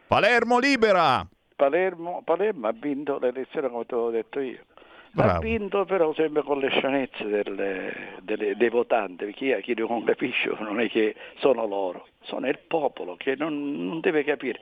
Palermo 0.08 0.60
libera. 0.60 1.28
Palermo, 1.56 2.22
Palermo 2.24 2.68
ha 2.68 2.74
vinto 2.74 3.20
l'elezione 3.20 3.70
come 3.70 3.86
te 3.86 3.96
l'ho 3.96 4.10
detto 4.10 4.40
io. 4.40 4.60
Bravo. 5.12 5.32
Ha 5.32 5.40
vinto 5.40 5.86
però 5.86 6.14
sempre 6.14 6.44
con 6.44 6.60
le 6.60 6.70
scianezze 6.70 7.26
delle, 7.26 8.20
delle, 8.22 8.56
dei 8.56 8.70
votanti, 8.70 9.26
perché 9.26 9.60
chi 9.64 9.74
non 9.76 10.04
capisce 10.04 10.52
non 10.60 10.80
è 10.80 10.88
che 10.90 11.16
sono 11.40 11.66
loro, 11.66 12.06
sono 12.22 12.48
il 12.48 12.60
popolo 12.68 13.16
che 13.18 13.36
non, 13.36 13.88
non 13.88 14.00
deve 14.00 14.24
capire 14.24 14.60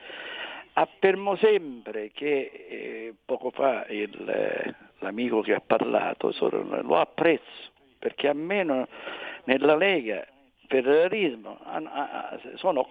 affermo 0.77 1.35
sempre 1.37 2.11
che 2.11 2.51
eh, 2.69 3.13
poco 3.25 3.51
fa 3.51 3.85
il, 3.87 4.29
eh, 4.29 4.75
l'amico 4.99 5.41
che 5.41 5.53
ha 5.53 5.61
parlato 5.65 6.33
lo 6.39 6.99
apprezzo 6.99 7.73
perché 7.99 8.27
almeno 8.27 8.87
nella 9.45 9.75
Lega 9.75 10.25
federalismo 10.67 11.59
sono, 12.55 12.87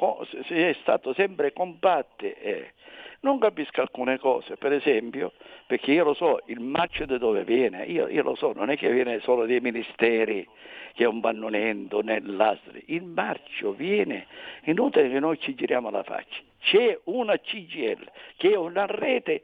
è 0.48 0.76
stato 0.80 1.12
sempre 1.14 1.52
compatti 1.52 2.30
e 2.30 2.72
non 3.20 3.38
capisco 3.38 3.80
alcune 3.80 4.18
cose, 4.18 4.56
per 4.56 4.72
esempio, 4.72 5.32
perché 5.66 5.92
io 5.92 6.04
lo 6.04 6.14
so, 6.14 6.40
il 6.46 6.60
marcio 6.60 7.06
da 7.06 7.16
dove 7.16 7.42
viene, 7.44 7.84
io, 7.84 8.06
io 8.08 8.22
lo 8.22 8.34
so, 8.34 8.52
non 8.52 8.70
è 8.70 8.76
che 8.76 8.90
viene 8.90 9.18
solo 9.20 9.46
dai 9.46 9.60
ministeri, 9.60 10.46
che 10.92 11.04
è 11.04 11.06
un 11.06 11.20
bannonendo 11.20 12.02
nell'astri, 12.02 12.82
il 12.88 13.04
marcio 13.04 13.72
viene, 13.72 14.26
inutile 14.64 15.08
che 15.08 15.20
noi 15.20 15.38
ci 15.40 15.54
giriamo 15.54 15.90
la 15.90 16.02
faccia, 16.02 16.40
c'è 16.64 16.98
una 17.04 17.38
CGL 17.38 18.10
che 18.36 18.52
è 18.52 18.56
una 18.56 18.86
rete 18.86 19.42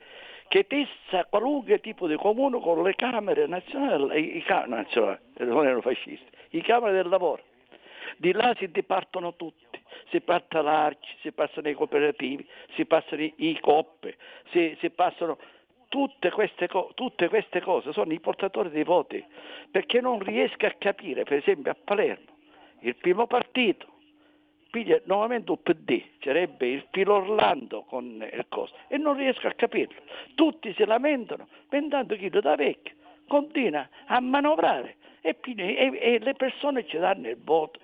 che 0.48 0.66
testa 0.66 1.26
qualunque 1.26 1.80
tipo 1.80 2.08
di 2.08 2.16
comune 2.16 2.60
con 2.60 2.82
le 2.82 2.94
camere 2.96 3.46
nazionali, 3.46 4.18
i, 4.18 4.36
i, 4.38 4.44
nazionali, 4.66 5.18
non 5.38 5.64
erano 5.64 5.80
fascisti, 5.80 6.28
i 6.50 6.62
camere 6.62 6.94
del 6.94 7.08
lavoro. 7.08 7.42
Di 8.16 8.32
là 8.32 8.52
si 8.58 8.68
dipartono 8.70 9.36
tutti, 9.36 9.80
si 10.08 10.20
parte 10.20 10.60
l'ARCI, 10.60 11.16
si 11.20 11.32
passano 11.32 11.68
i 11.68 11.74
cooperativi, 11.74 12.46
si 12.74 12.84
passano 12.84 13.22
i, 13.22 13.32
i 13.36 13.60
coppe, 13.60 14.16
si, 14.50 14.76
si 14.80 14.90
passano 14.90 15.38
tutte 15.88 16.30
queste, 16.30 16.66
co- 16.66 16.90
tutte 16.94 17.28
queste 17.28 17.60
cose, 17.60 17.92
sono 17.92 18.12
i 18.12 18.18
portatori 18.18 18.70
dei 18.70 18.84
voti, 18.84 19.24
perché 19.70 20.00
non 20.00 20.18
riesco 20.18 20.66
a 20.66 20.74
capire, 20.76 21.22
per 21.22 21.38
esempio 21.38 21.70
a 21.70 21.76
Palermo, 21.82 22.26
il 22.80 22.96
primo 22.96 23.26
partito 23.28 23.86
piglia 24.70 25.00
nuovamente 25.04 25.50
un 25.50 25.62
PD, 25.62 26.02
sarebbe 26.20 26.66
il 26.68 26.86
filo 26.90 27.16
Orlando 27.16 27.82
con 27.82 28.26
il 28.32 28.46
costo, 28.48 28.76
e 28.88 28.96
non 28.96 29.16
riesco 29.16 29.46
a 29.46 29.52
capirlo. 29.52 30.00
Tutti 30.34 30.72
si 30.74 30.84
lamentano, 30.84 31.48
pensando 31.68 32.16
che 32.16 32.30
da 32.30 32.54
vecchio 32.54 32.94
continua 33.26 33.88
a 34.06 34.20
manovrare 34.20 34.96
e, 35.20 35.36
e, 35.42 35.98
e, 36.00 36.18
le 36.18 36.34
persone 36.34 36.86
ci 36.86 36.98
danno 36.98 37.28
il 37.28 37.38
voto. 37.42 37.78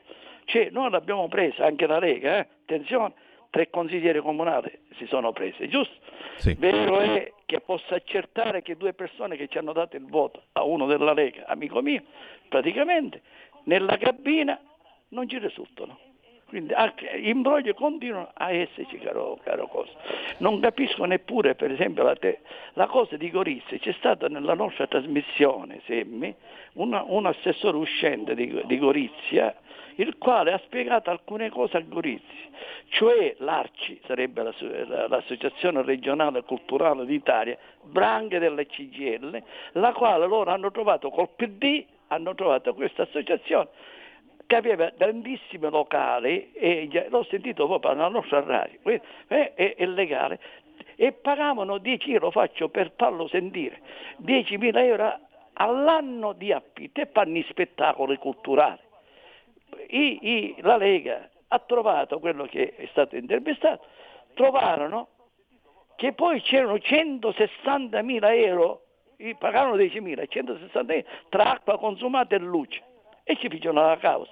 Cioè, 0.44 0.70
noi 0.70 0.90
l'abbiamo 0.90 1.29
presa, 1.29 1.66
anche 1.66 1.87
la 1.87 1.99
Lega, 1.99 2.38
eh? 2.38 2.49
attenzione, 2.62 3.14
tre 3.51 3.68
consiglieri 3.68 4.20
comunali 4.20 4.70
si 4.96 5.07
sono 5.07 5.33
presi, 5.33 5.68
giusto? 5.68 5.94
Sì. 6.37 6.55
Vero 6.55 7.01
è 7.01 7.33
che 7.46 7.61
posso 7.61 7.94
accertare 7.94 8.62
che 8.62 8.77
due 8.77 8.92
persone 8.92 9.37
che 9.37 9.49
ci 9.49 9.59
hanno 9.59 9.72
dato 9.72 9.96
il 9.96 10.07
voto 10.07 10.44
a 10.53 10.62
uno 10.62 10.87
della 10.87 11.12
Lega, 11.12 11.46
amico 11.46 11.81
mio, 11.81 12.03
praticamente 12.49 13.22
nella 13.64 13.96
cabina 13.96 14.59
non 15.09 15.29
ci 15.29 15.38
risultano. 15.38 16.06
Quindi 16.49 16.73
anche 16.75 17.09
imbrogli 17.09 17.75
continuano 17.75 18.31
a 18.33 18.53
esserci, 18.53 18.99
caro, 18.99 19.39
caro 19.43 19.67
cosa. 19.67 19.91
Non 20.39 20.61
capisco 20.61 21.05
neppure, 21.05 21.57
per 21.57 21.73
esempio, 21.73 22.05
la, 22.05 22.15
te, 22.15 22.39
la 22.75 22.87
cosa 22.87 23.17
di 23.17 23.31
Gorizia. 23.31 23.77
C'è 23.79 23.93
stata 23.99 24.29
nella 24.29 24.55
nostra 24.55 24.87
trasmissione, 24.87 25.81
Semmi, 25.87 26.33
una, 26.75 27.03
un 27.05 27.27
assessore 27.27 27.77
uscente 27.77 28.37
di, 28.37 28.63
di 28.65 28.79
Gorizia, 28.79 29.57
il 29.97 30.19
quale 30.19 30.53
ha 30.53 30.61
spiegato 30.65 31.11
alcune 31.11 31.51
cose 31.51 31.79
a 31.79 31.81
Gorizia, 31.81 32.49
cioè 32.91 33.35
l'ARCI, 33.39 34.01
sarebbe 34.07 34.43
l'Associazione 35.09 35.83
Regionale 35.83 36.43
Culturale 36.43 37.05
d'Italia, 37.07 37.59
branche 37.83 38.39
della 38.39 38.63
CGL, 38.63 39.43
la 39.73 39.93
quale 39.93 40.27
loro 40.27 40.51
hanno 40.53 40.71
trovato 40.71 41.11
col 41.11 41.31
PD, 41.35 41.85
hanno 42.09 42.35
trovato 42.37 42.73
questa 42.75 43.03
associazione 43.03 43.69
che 44.47 44.57
aveva 44.57 44.91
grandissimi 44.97 45.69
locali 45.69 46.53
e 46.53 47.07
l'ho 47.09 47.25
sentito 47.25 47.67
proprio 47.67 47.93
nella 47.93 48.09
nostra 48.09 48.41
radio, 48.43 48.79
è, 49.27 49.53
è, 49.55 49.75
è 49.77 49.87
legale, 49.87 50.39
e 50.95 51.13
pagavano 51.13 51.79
10 51.79 52.13
euro, 52.13 52.31
faccio 52.31 52.69
per 52.69 52.93
farlo 52.97 53.29
sentire, 53.29 53.81
10.000 54.23 54.77
euro 54.79 55.19
all'anno 55.55 56.33
di 56.33 56.53
affitto 56.53 57.01
e 57.01 57.09
fanno 57.13 57.43
spettacoli 57.49 58.17
culturali. 58.19 58.81
I, 59.89 60.19
i, 60.23 60.57
la 60.61 60.77
Lega 60.77 61.29
ha 61.49 61.59
trovato 61.61 62.19
quello 62.19 62.45
che 62.47 62.75
è 62.77 62.87
stato 62.91 63.17
intervistato, 63.17 63.85
trovarono 64.35 65.09
che 65.97 66.13
poi 66.13 66.41
c'erano 66.43 66.75
160.000 66.75 68.45
euro, 68.45 68.83
pagavano 69.39 69.77
10.000, 69.77 70.25
160.000 70.31 71.05
tra 71.31 71.53
acqua 71.53 71.79
consumata 71.79 72.37
e 72.37 72.39
luce 72.39 72.83
e 73.29 73.37
ci 73.37 73.49
fecero 73.49 73.73
la 73.73 73.99
causa. 73.99 74.31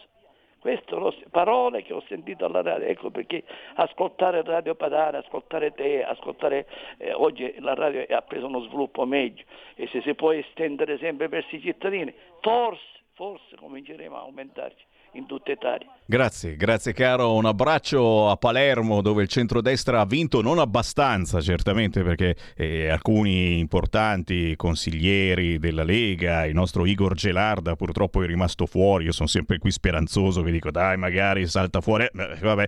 Queste 0.61 0.85
sono 0.88 1.12
parole 1.30 1.83
che 1.83 1.92
ho 1.92 2.02
sentito 2.09 2.46
alla 2.46 2.62
radio, 2.62 2.87
ecco 2.87 3.11
perché 3.11 3.42
ascoltare 3.74 4.42
Radio 4.42 4.74
Padana, 4.76 5.18
ascoltare 5.18 5.72
te, 5.72 6.02
ascoltare, 6.02 6.66
eh, 6.96 7.12
oggi 7.12 7.54
la 7.59 7.74
radio 7.74 8.07
ha 8.09 8.22
preso 8.22 8.46
uno 8.46 8.61
sviluppo 8.61 9.04
meglio 9.04 9.44
e 9.74 9.88
se 9.88 10.00
si 10.00 10.14
può 10.14 10.33
estendere 10.33 10.96
sempre 10.98 11.28
verso 11.28 11.54
i 11.54 11.61
cittadini, 11.61 12.14
forse, 12.40 13.00
forse 13.12 13.57
cominceremo 13.57 14.16
a 14.16 14.20
aumentarci 14.20 14.85
in 15.14 15.27
tutta 15.27 15.53
Italia. 15.53 15.88
Grazie, 16.07 16.57
grazie 16.57 16.92
caro, 16.92 17.35
un 17.35 17.46
abbraccio 17.46 18.29
a 18.29 18.37
Palermo 18.37 19.00
dove 19.00 19.22
il 19.22 19.29
centrodestra 19.29 20.00
ha 20.00 20.05
vinto 20.05 20.42
non 20.42 20.59
abbastanza 20.59 21.40
certamente 21.40 22.03
perché 22.03 22.37
eh, 22.57 22.90
alcuni 22.90 23.59
importanti 23.59 24.55
consiglieri 24.55 25.59
della 25.59 25.83
Lega, 25.83 26.44
il 26.44 26.53
nostro 26.53 26.85
Igor 26.85 27.14
Gelarda 27.14 27.74
purtroppo 27.74 28.22
è 28.22 28.27
rimasto 28.27 28.66
fuori, 28.66 29.05
io 29.07 29.12
sono 29.12 29.29
sempre 29.29 29.57
qui 29.57 29.70
speranzoso 29.70 30.42
che 30.42 30.50
dico 30.50 30.70
dai 30.70 30.98
magari 30.98 31.46
salta 31.46 31.81
fuori, 31.81 32.05
eh, 32.05 32.37
vabbè. 32.38 32.66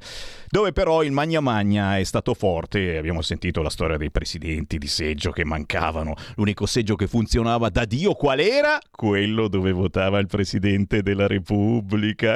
dove 0.48 0.72
però 0.72 1.02
il 1.02 1.12
Magna 1.12 1.40
Magna 1.40 1.98
è 1.98 2.04
stato 2.04 2.32
forte, 2.32 2.96
abbiamo 2.96 3.20
sentito 3.20 3.60
la 3.60 3.68
storia 3.68 3.98
dei 3.98 4.10
presidenti 4.10 4.78
di 4.78 4.86
seggio 4.86 5.30
che 5.30 5.44
mancavano, 5.44 6.14
l'unico 6.36 6.64
seggio 6.64 6.96
che 6.96 7.06
funzionava 7.06 7.68
da 7.68 7.84
Dio 7.84 8.14
qual 8.14 8.40
era? 8.40 8.78
Quello 8.90 9.48
dove 9.48 9.72
votava 9.72 10.18
il 10.20 10.26
Presidente 10.26 11.02
della 11.02 11.26
Repubblica, 11.26 12.35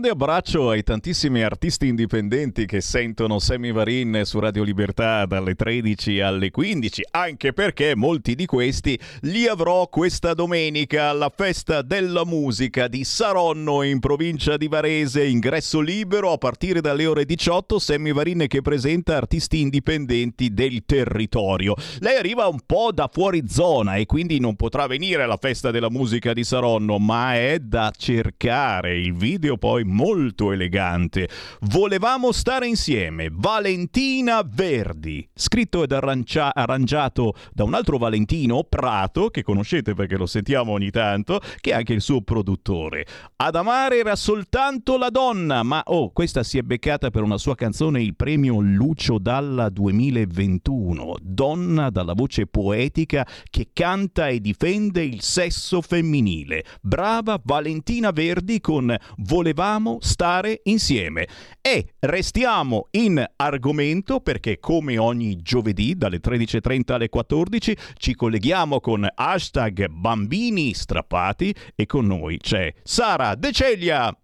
Grande 0.00 0.24
abbraccio 0.24 0.70
ai 0.70 0.82
tantissimi 0.82 1.42
artisti 1.42 1.86
indipendenti 1.86 2.64
che 2.64 2.80
sentono 2.80 3.38
Semi 3.38 3.70
Varin 3.70 4.22
su 4.24 4.38
Radio 4.38 4.62
Libertà 4.62 5.26
dalle 5.26 5.54
13 5.54 6.20
alle 6.20 6.50
15, 6.50 7.02
anche 7.10 7.52
perché 7.52 7.94
molti 7.94 8.34
di 8.34 8.46
questi 8.46 8.98
li 9.22 9.46
avrò 9.46 9.88
questa 9.88 10.32
domenica 10.32 11.10
alla 11.10 11.30
festa 11.34 11.82
della 11.82 12.24
musica 12.24 12.88
di 12.88 13.04
Saronno 13.04 13.82
in 13.82 13.98
provincia 13.98 14.56
di 14.56 14.68
Varese, 14.68 15.26
ingresso 15.26 15.80
libero 15.80 16.32
a 16.32 16.38
partire 16.38 16.80
dalle 16.80 17.04
ore 17.04 17.26
18, 17.26 17.78
Semi 17.78 18.12
Varin 18.12 18.46
che 18.48 18.62
presenta 18.62 19.18
artisti 19.18 19.60
indipendenti 19.60 20.54
del 20.54 20.84
territorio. 20.86 21.74
Lei 21.98 22.16
arriva 22.16 22.46
un 22.46 22.60
po' 22.64 22.90
da 22.90 23.10
fuori 23.12 23.42
zona 23.48 23.96
e 23.96 24.06
quindi 24.06 24.40
non 24.40 24.56
potrà 24.56 24.86
venire 24.86 25.24
alla 25.24 25.36
festa 25.36 25.70
della 25.70 25.90
musica 25.90 26.32
di 26.32 26.42
Saronno, 26.42 26.98
ma 26.98 27.34
è 27.34 27.58
da 27.58 27.92
cercare 27.94 28.98
il 28.98 29.12
video 29.12 29.58
poi 29.58 29.88
molto 29.90 30.52
elegante. 30.52 31.28
Volevamo 31.62 32.32
stare 32.32 32.66
insieme, 32.66 33.28
Valentina 33.30 34.42
Verdi, 34.42 35.28
scritto 35.34 35.82
ed 35.82 35.92
arrancia- 35.92 36.54
arrangiato 36.54 37.34
da 37.52 37.64
un 37.64 37.74
altro 37.74 37.98
Valentino, 37.98 38.64
Prato, 38.64 39.28
che 39.28 39.42
conoscete 39.42 39.94
perché 39.94 40.16
lo 40.16 40.26
sentiamo 40.26 40.72
ogni 40.72 40.90
tanto, 40.90 41.40
che 41.60 41.72
è 41.72 41.74
anche 41.74 41.92
il 41.92 42.00
suo 42.00 42.22
produttore. 42.22 43.04
Ad 43.36 43.56
amare 43.56 43.98
era 43.98 44.16
soltanto 44.16 44.96
la 44.96 45.10
donna, 45.10 45.62
ma 45.62 45.82
oh, 45.84 46.10
questa 46.12 46.42
si 46.42 46.58
è 46.58 46.62
beccata 46.62 47.10
per 47.10 47.22
una 47.22 47.38
sua 47.38 47.54
canzone 47.54 48.02
il 48.02 48.14
premio 48.14 48.60
Lucio 48.60 49.18
Dalla 49.18 49.68
2021, 49.68 51.16
donna 51.20 51.90
dalla 51.90 52.14
voce 52.14 52.46
poetica 52.46 53.26
che 53.48 53.70
canta 53.72 54.28
e 54.28 54.40
difende 54.40 55.02
il 55.02 55.22
sesso 55.22 55.80
femminile. 55.80 56.64
Brava 56.80 57.40
Valentina 57.42 58.10
Verdi 58.10 58.60
con 58.60 58.94
Volevamo 59.18 59.79
stare 60.00 60.60
insieme. 60.64 61.26
E 61.60 61.94
restiamo 62.00 62.88
in 62.92 63.24
argomento 63.36 64.20
perché 64.20 64.58
come 64.58 64.98
ogni 64.98 65.36
giovedì 65.42 65.96
dalle 65.96 66.20
13.30 66.20 66.92
alle 66.92 67.08
14 67.08 67.76
ci 67.96 68.14
colleghiamo 68.14 68.80
con 68.80 69.08
hashtag 69.12 69.88
bambini 69.88 70.74
strappati 70.74 71.54
e 71.74 71.86
con 71.86 72.06
noi 72.06 72.38
c'è 72.38 72.72
Sara 72.82 73.34
De 73.34 73.52
Celia. 73.52 74.14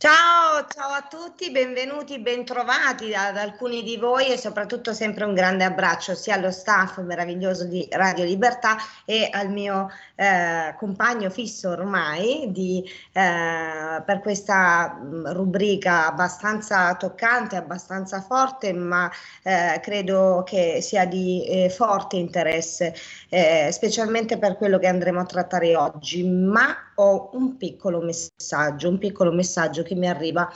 Ciao, 0.00 0.64
ciao 0.72 0.92
a 0.92 1.08
tutti, 1.10 1.50
benvenuti, 1.50 2.20
bentrovati 2.20 3.14
ad 3.14 3.36
alcuni 3.36 3.82
di 3.82 3.96
voi 3.96 4.28
e 4.28 4.38
soprattutto 4.38 4.92
sempre 4.92 5.24
un 5.24 5.34
grande 5.34 5.64
abbraccio 5.64 6.14
sia 6.14 6.36
allo 6.36 6.52
staff 6.52 6.98
meraviglioso 6.98 7.64
di 7.64 7.84
Radio 7.90 8.22
Libertà 8.22 8.76
e 9.04 9.28
al 9.28 9.50
mio 9.50 9.90
eh, 10.20 10.74
compagno 10.76 11.30
fisso 11.30 11.70
ormai 11.70 12.50
di, 12.50 12.82
eh, 13.12 14.02
per 14.04 14.18
questa 14.20 14.98
mm, 15.00 15.26
rubrica 15.28 16.08
abbastanza 16.08 16.96
toccante, 16.96 17.54
abbastanza 17.54 18.20
forte, 18.20 18.72
ma 18.72 19.08
eh, 19.44 19.78
credo 19.80 20.42
che 20.44 20.80
sia 20.80 21.06
di 21.06 21.46
eh, 21.46 21.70
forte 21.70 22.16
interesse, 22.16 22.94
eh, 23.28 23.68
specialmente 23.70 24.38
per 24.38 24.56
quello 24.56 24.78
che 24.78 24.88
andremo 24.88 25.20
a 25.20 25.24
trattare 25.24 25.76
oggi. 25.76 26.28
Ma 26.28 26.74
ho 26.96 27.30
un 27.34 27.56
piccolo 27.56 28.00
messaggio, 28.00 28.88
un 28.88 28.98
piccolo 28.98 29.30
messaggio 29.30 29.84
che 29.84 29.94
mi 29.94 30.08
arriva 30.08 30.50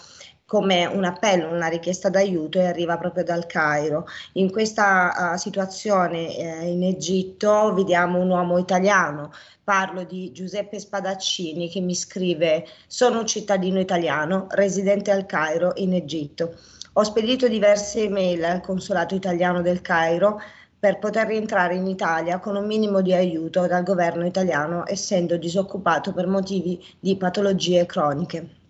come 0.53 0.85
un 0.85 1.05
appello, 1.05 1.49
una 1.49 1.69
richiesta 1.69 2.11
d'aiuto 2.11 2.59
e 2.59 2.67
arriva 2.67 2.99
proprio 2.99 3.25
dal 3.25 3.47
Cairo. 3.47 4.07
In 4.33 4.51
questa 4.51 5.33
uh, 5.33 5.39
situazione 5.39 6.37
eh, 6.37 6.69
in 6.69 6.83
Egitto 6.83 7.73
vediamo 7.73 8.19
un 8.21 8.29
uomo 8.29 8.59
italiano, 8.59 9.33
parlo 9.65 10.05
di 10.05 10.31
Giuseppe 10.31 10.79
Spadaccini 10.79 11.71
che 11.71 11.81
mi 11.81 11.95
scrive 11.95 12.67
sono 12.87 13.21
un 13.21 13.27
cittadino 13.27 13.81
italiano 13.81 14.47
residente 14.51 15.11
al 15.11 15.25
Cairo 15.25 15.73
in 15.77 15.95
Egitto. 15.95 16.55
Ho 16.93 17.03
spedito 17.03 17.49
diverse 17.49 18.03
email 18.03 18.45
al 18.45 18.61
consolato 18.61 19.15
italiano 19.15 19.63
del 19.63 19.81
Cairo 19.81 20.39
per 20.79 20.99
poter 20.99 21.29
rientrare 21.29 21.77
in 21.77 21.87
Italia 21.87 22.39
con 22.41 22.57
un 22.57 22.67
minimo 22.67 23.01
di 23.01 23.15
aiuto 23.15 23.67
dal 23.67 23.85
governo 23.85 24.27
italiano, 24.27 24.87
essendo 24.87 25.39
disoccupato 25.39 26.13
per 26.13 26.27
motivi 26.27 26.79
di 27.01 27.17
patologie 27.17 27.87
croniche 27.87 28.61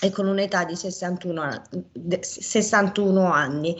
e 0.00 0.10
con 0.10 0.26
un'età 0.26 0.64
di 0.64 0.76
61, 0.76 1.62
61 2.20 3.32
anni. 3.32 3.76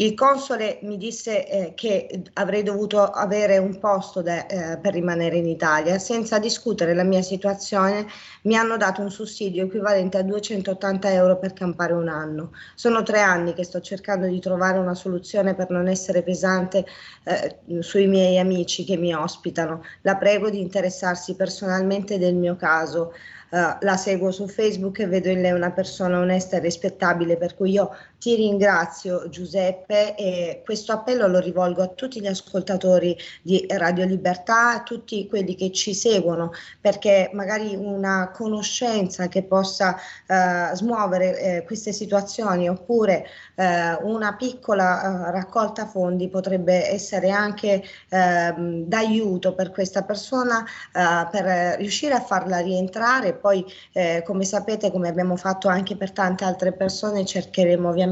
Il 0.00 0.14
console 0.14 0.78
mi 0.82 0.96
disse 0.96 1.48
eh, 1.48 1.72
che 1.74 2.22
avrei 2.34 2.62
dovuto 2.62 3.02
avere 3.02 3.58
un 3.58 3.80
posto 3.80 4.22
de, 4.22 4.46
eh, 4.46 4.78
per 4.78 4.92
rimanere 4.92 5.38
in 5.38 5.48
Italia. 5.48 5.98
Senza 5.98 6.38
discutere 6.38 6.94
la 6.94 7.02
mia 7.02 7.20
situazione, 7.20 8.06
mi 8.42 8.54
hanno 8.56 8.76
dato 8.76 9.00
un 9.00 9.10
sussidio 9.10 9.64
equivalente 9.64 10.16
a 10.16 10.22
280 10.22 11.12
euro 11.12 11.36
per 11.40 11.52
campare 11.52 11.94
un 11.94 12.06
anno. 12.06 12.52
Sono 12.76 13.02
tre 13.02 13.22
anni 13.22 13.54
che 13.54 13.64
sto 13.64 13.80
cercando 13.80 14.28
di 14.28 14.38
trovare 14.38 14.78
una 14.78 14.94
soluzione 14.94 15.56
per 15.56 15.70
non 15.70 15.88
essere 15.88 16.22
pesante 16.22 16.86
eh, 17.24 17.58
sui 17.80 18.06
miei 18.06 18.38
amici 18.38 18.84
che 18.84 18.96
mi 18.96 19.12
ospitano. 19.12 19.82
La 20.02 20.14
prego 20.14 20.48
di 20.48 20.60
interessarsi 20.60 21.34
personalmente 21.34 22.20
del 22.20 22.36
mio 22.36 22.54
caso. 22.54 23.14
Uh, 23.50 23.78
la 23.80 23.96
seguo 23.96 24.30
su 24.30 24.46
Facebook 24.46 24.98
e 24.98 25.06
vedo 25.06 25.30
in 25.30 25.40
lei 25.40 25.52
una 25.52 25.70
persona 25.70 26.18
onesta 26.20 26.56
e 26.56 26.60
rispettabile, 26.60 27.38
per 27.38 27.54
cui 27.54 27.70
io 27.70 27.90
ti 28.18 28.34
ringrazio 28.34 29.28
Giuseppe 29.28 30.14
e 30.16 30.62
questo 30.64 30.92
appello 30.92 31.28
lo 31.28 31.38
rivolgo 31.38 31.82
a 31.82 31.88
tutti 31.88 32.20
gli 32.20 32.26
ascoltatori 32.26 33.16
di 33.42 33.64
Radio 33.68 34.04
Libertà, 34.04 34.70
a 34.70 34.82
tutti 34.82 35.28
quelli 35.28 35.54
che 35.54 35.70
ci 35.70 35.94
seguono, 35.94 36.50
perché 36.80 37.30
magari 37.32 37.76
una 37.76 38.30
conoscenza 38.32 39.28
che 39.28 39.44
possa 39.44 39.96
uh, 40.26 40.74
smuovere 40.74 41.40
eh, 41.40 41.64
queste 41.64 41.92
situazioni 41.92 42.68
oppure 42.68 43.26
uh, 43.54 43.62
una 44.08 44.34
piccola 44.34 45.30
raccolta 45.30 45.86
fondi 45.86 46.28
potrebbe 46.28 46.90
essere 46.90 47.30
anche 47.30 47.82
ehm, 48.08 48.84
d'aiuto 48.84 49.54
per 49.54 49.70
questa 49.70 50.02
persona 50.02 50.64
per 50.92 51.76
riuscire 51.78 52.14
a 52.14 52.20
farla 52.20 52.58
rientrare. 52.58 53.34
Poi 53.34 53.64
eh, 53.92 54.22
come 54.24 54.44
sapete, 54.44 54.90
come 54.90 55.08
abbiamo 55.08 55.36
fatto 55.36 55.68
anche 55.68 55.96
per 55.96 56.12
tante 56.12 56.44
altre 56.44 56.72
persone, 56.72 57.24
cercheremo 57.24 57.88
ovviamente 57.88 58.07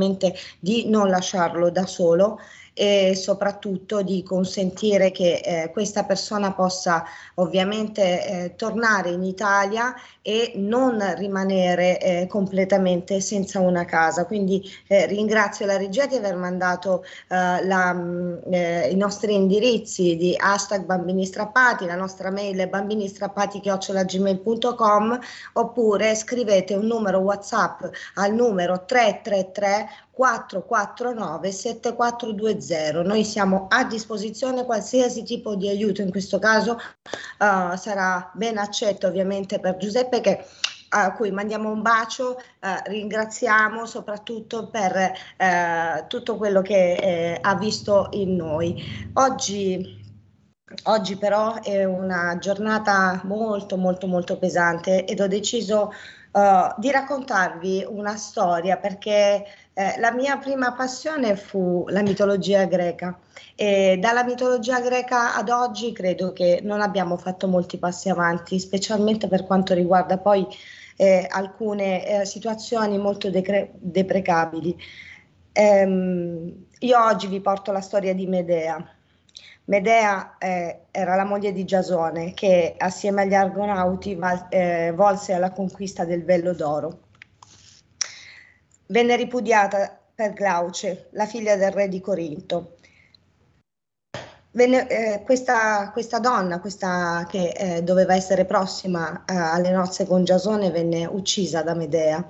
di 0.58 0.88
non 0.88 1.08
lasciarlo 1.08 1.70
da 1.70 1.86
solo 1.86 2.38
e 2.78 3.14
soprattutto 3.14 4.02
di 4.02 4.22
consentire 4.22 5.10
che 5.10 5.40
eh, 5.42 5.70
questa 5.72 6.04
persona 6.04 6.52
possa 6.52 7.04
ovviamente 7.36 8.02
eh, 8.26 8.54
tornare 8.54 9.08
in 9.10 9.24
Italia 9.24 9.94
e 10.26 10.54
non 10.56 11.00
rimanere 11.14 12.00
eh, 12.00 12.26
completamente 12.26 13.20
senza 13.20 13.60
una 13.60 13.84
casa. 13.84 14.26
Quindi 14.26 14.60
eh, 14.88 15.06
ringrazio 15.06 15.66
la 15.66 15.76
regia 15.76 16.06
di 16.06 16.16
aver 16.16 16.34
mandato 16.34 17.04
eh, 17.28 17.64
la, 17.64 17.92
mh, 17.92 18.40
mm, 18.48 18.52
eh, 18.52 18.88
i 18.90 18.96
nostri 18.96 19.34
indirizzi 19.34 20.16
di 20.16 20.34
hashtag 20.36 20.84
bambini 20.84 21.24
strappati, 21.24 21.86
la 21.86 21.94
nostra 21.94 22.32
mail 22.32 22.58
è 22.58 22.66
bambinistrappati.gmail.com 22.66 25.18
oppure 25.52 26.16
scrivete 26.16 26.74
un 26.74 26.86
numero 26.86 27.20
WhatsApp 27.20 27.84
al 28.14 28.34
numero 28.34 28.84
333 28.84 30.06
449 30.16 31.52
7420. 31.52 33.06
Noi 33.06 33.22
siamo 33.22 33.66
a 33.68 33.84
disposizione, 33.84 34.64
qualsiasi 34.64 35.22
tipo 35.22 35.54
di 35.56 35.68
aiuto 35.68 36.00
in 36.00 36.10
questo 36.10 36.38
caso 36.38 36.72
uh, 36.72 37.76
sarà 37.76 38.30
ben 38.32 38.56
accetto 38.56 39.08
ovviamente 39.08 39.60
per 39.60 39.76
Giuseppe 39.76 40.15
che 40.20 40.44
a 40.88 41.12
cui 41.12 41.30
mandiamo 41.30 41.70
un 41.70 41.82
bacio, 41.82 42.38
eh, 42.38 42.82
ringraziamo 42.86 43.86
soprattutto 43.86 44.68
per 44.68 44.96
eh, 44.96 46.04
tutto 46.08 46.36
quello 46.36 46.62
che 46.62 46.94
eh, 46.94 47.38
ha 47.40 47.54
visto 47.56 48.08
in 48.12 48.36
noi. 48.36 49.10
Oggi, 49.14 50.04
oggi 50.84 51.16
però 51.16 51.60
è 51.60 51.84
una 51.84 52.38
giornata 52.38 53.20
molto 53.24 53.76
molto 53.76 54.06
molto 54.06 54.38
pesante 54.38 55.04
ed 55.04 55.20
ho 55.20 55.28
deciso 55.28 55.92
uh, 56.32 56.74
di 56.78 56.90
raccontarvi 56.90 57.86
una 57.88 58.16
storia 58.16 58.76
perché 58.76 59.44
eh, 59.78 60.00
la 60.00 60.10
mia 60.10 60.38
prima 60.38 60.72
passione 60.72 61.36
fu 61.36 61.84
la 61.88 62.00
mitologia 62.00 62.64
greca 62.64 63.18
e 63.54 63.98
dalla 64.00 64.24
mitologia 64.24 64.80
greca 64.80 65.34
ad 65.34 65.50
oggi 65.50 65.92
credo 65.92 66.32
che 66.32 66.60
non 66.62 66.80
abbiamo 66.80 67.18
fatto 67.18 67.46
molti 67.46 67.76
passi 67.76 68.08
avanti, 68.08 68.58
specialmente 68.58 69.28
per 69.28 69.44
quanto 69.44 69.74
riguarda 69.74 70.16
poi 70.16 70.46
eh, 70.96 71.26
alcune 71.30 72.06
eh, 72.06 72.24
situazioni 72.24 72.96
molto 72.96 73.28
decre- 73.28 73.72
deprecabili. 73.74 74.74
Ehm, 75.52 76.66
io 76.78 77.04
oggi 77.04 77.26
vi 77.26 77.40
porto 77.42 77.70
la 77.70 77.82
storia 77.82 78.14
di 78.14 78.26
Medea. 78.26 78.82
Medea 79.64 80.38
eh, 80.38 80.84
era 80.90 81.16
la 81.16 81.24
moglie 81.24 81.52
di 81.52 81.66
Giasone 81.66 82.32
che 82.32 82.76
assieme 82.78 83.22
agli 83.22 83.34
Argonauti 83.34 84.14
val- 84.14 84.46
eh, 84.48 84.92
volse 84.96 85.34
alla 85.34 85.52
conquista 85.52 86.06
del 86.06 86.24
Vello 86.24 86.54
d'Oro. 86.54 87.05
Venne 88.86 89.16
ripudiata 89.16 89.98
per 90.14 90.32
Glauce, 90.32 91.08
la 91.10 91.26
figlia 91.26 91.56
del 91.56 91.72
re 91.72 91.88
di 91.88 92.00
Corinto. 92.00 92.76
Venne, 94.52 94.88
eh, 94.88 95.22
questa, 95.22 95.90
questa, 95.90 96.18
donna, 96.18 96.60
questa 96.60 97.26
che 97.28 97.48
eh, 97.48 97.82
doveva 97.82 98.14
essere 98.14 98.46
prossima 98.46 99.24
eh, 99.26 99.34
alle 99.34 99.70
nozze 99.70 100.06
con 100.06 100.24
Giasone, 100.24 100.70
venne 100.70 101.04
uccisa 101.04 101.62
da 101.62 101.74
Medea 101.74 102.26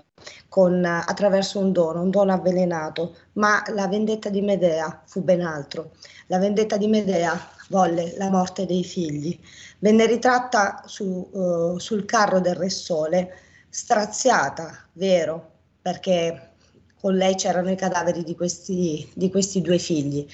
con, 0.48 0.84
attraverso 0.84 1.60
un 1.60 1.70
dono, 1.70 2.02
un 2.02 2.10
dono 2.10 2.32
avvelenato, 2.32 3.14
ma 3.34 3.62
la 3.68 3.86
vendetta 3.86 4.28
di 4.28 4.40
Medea 4.40 5.02
fu 5.04 5.22
ben 5.22 5.42
altro. 5.42 5.92
La 6.26 6.38
vendetta 6.38 6.76
di 6.76 6.88
Medea 6.88 7.38
volle 7.68 8.14
la 8.16 8.28
morte 8.28 8.66
dei 8.66 8.82
figli. 8.82 9.38
Venne 9.78 10.06
ritratta 10.06 10.82
su, 10.86 11.28
uh, 11.30 11.78
sul 11.78 12.04
carro 12.06 12.40
del 12.40 12.56
Re 12.56 12.70
Sole, 12.70 13.38
straziata, 13.68 14.76
vero, 14.94 15.55
perché 15.86 16.54
con 17.00 17.14
lei 17.14 17.36
c'erano 17.36 17.70
i 17.70 17.76
cadaveri 17.76 18.24
di 18.24 18.34
questi, 18.34 19.08
di 19.14 19.30
questi 19.30 19.60
due 19.60 19.78
figli, 19.78 20.26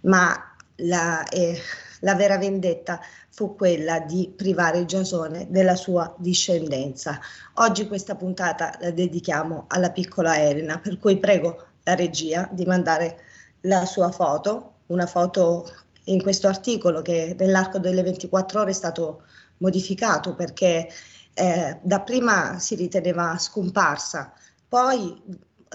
ma 0.00 0.34
la, 0.76 1.22
eh, 1.28 1.60
La 2.00 2.14
vera 2.14 2.38
vendetta 2.38 3.00
fu 3.28 3.54
quella 3.54 4.00
di 4.00 4.32
privare 4.34 4.86
Giasone 4.86 5.46
della 5.50 5.74
sua 5.74 6.14
discendenza. 6.16 7.20
Oggi 7.54 7.86
questa 7.86 8.14
puntata 8.14 8.78
la 8.80 8.90
dedichiamo 8.92 9.66
alla 9.68 9.90
piccola 9.90 10.38
Elena, 10.38 10.78
per 10.78 10.98
cui 10.98 11.18
prego 11.18 11.66
la 11.82 11.94
regia 11.94 12.48
di 12.50 12.64
mandare 12.64 13.18
la 13.62 13.84
sua 13.84 14.10
foto, 14.10 14.76
una 14.86 15.06
foto 15.06 15.70
in 16.04 16.22
questo 16.22 16.48
articolo 16.48 17.02
che 17.02 17.36
nell'arco 17.38 17.78
delle 17.78 18.02
24 18.02 18.60
ore 18.60 18.70
è 18.70 18.74
stato 18.74 19.22
modificato 19.58 20.34
perché 20.34 20.88
eh, 21.34 21.78
dapprima 21.82 22.58
si 22.58 22.74
riteneva 22.74 23.36
scomparsa, 23.36 24.32
poi 24.74 25.22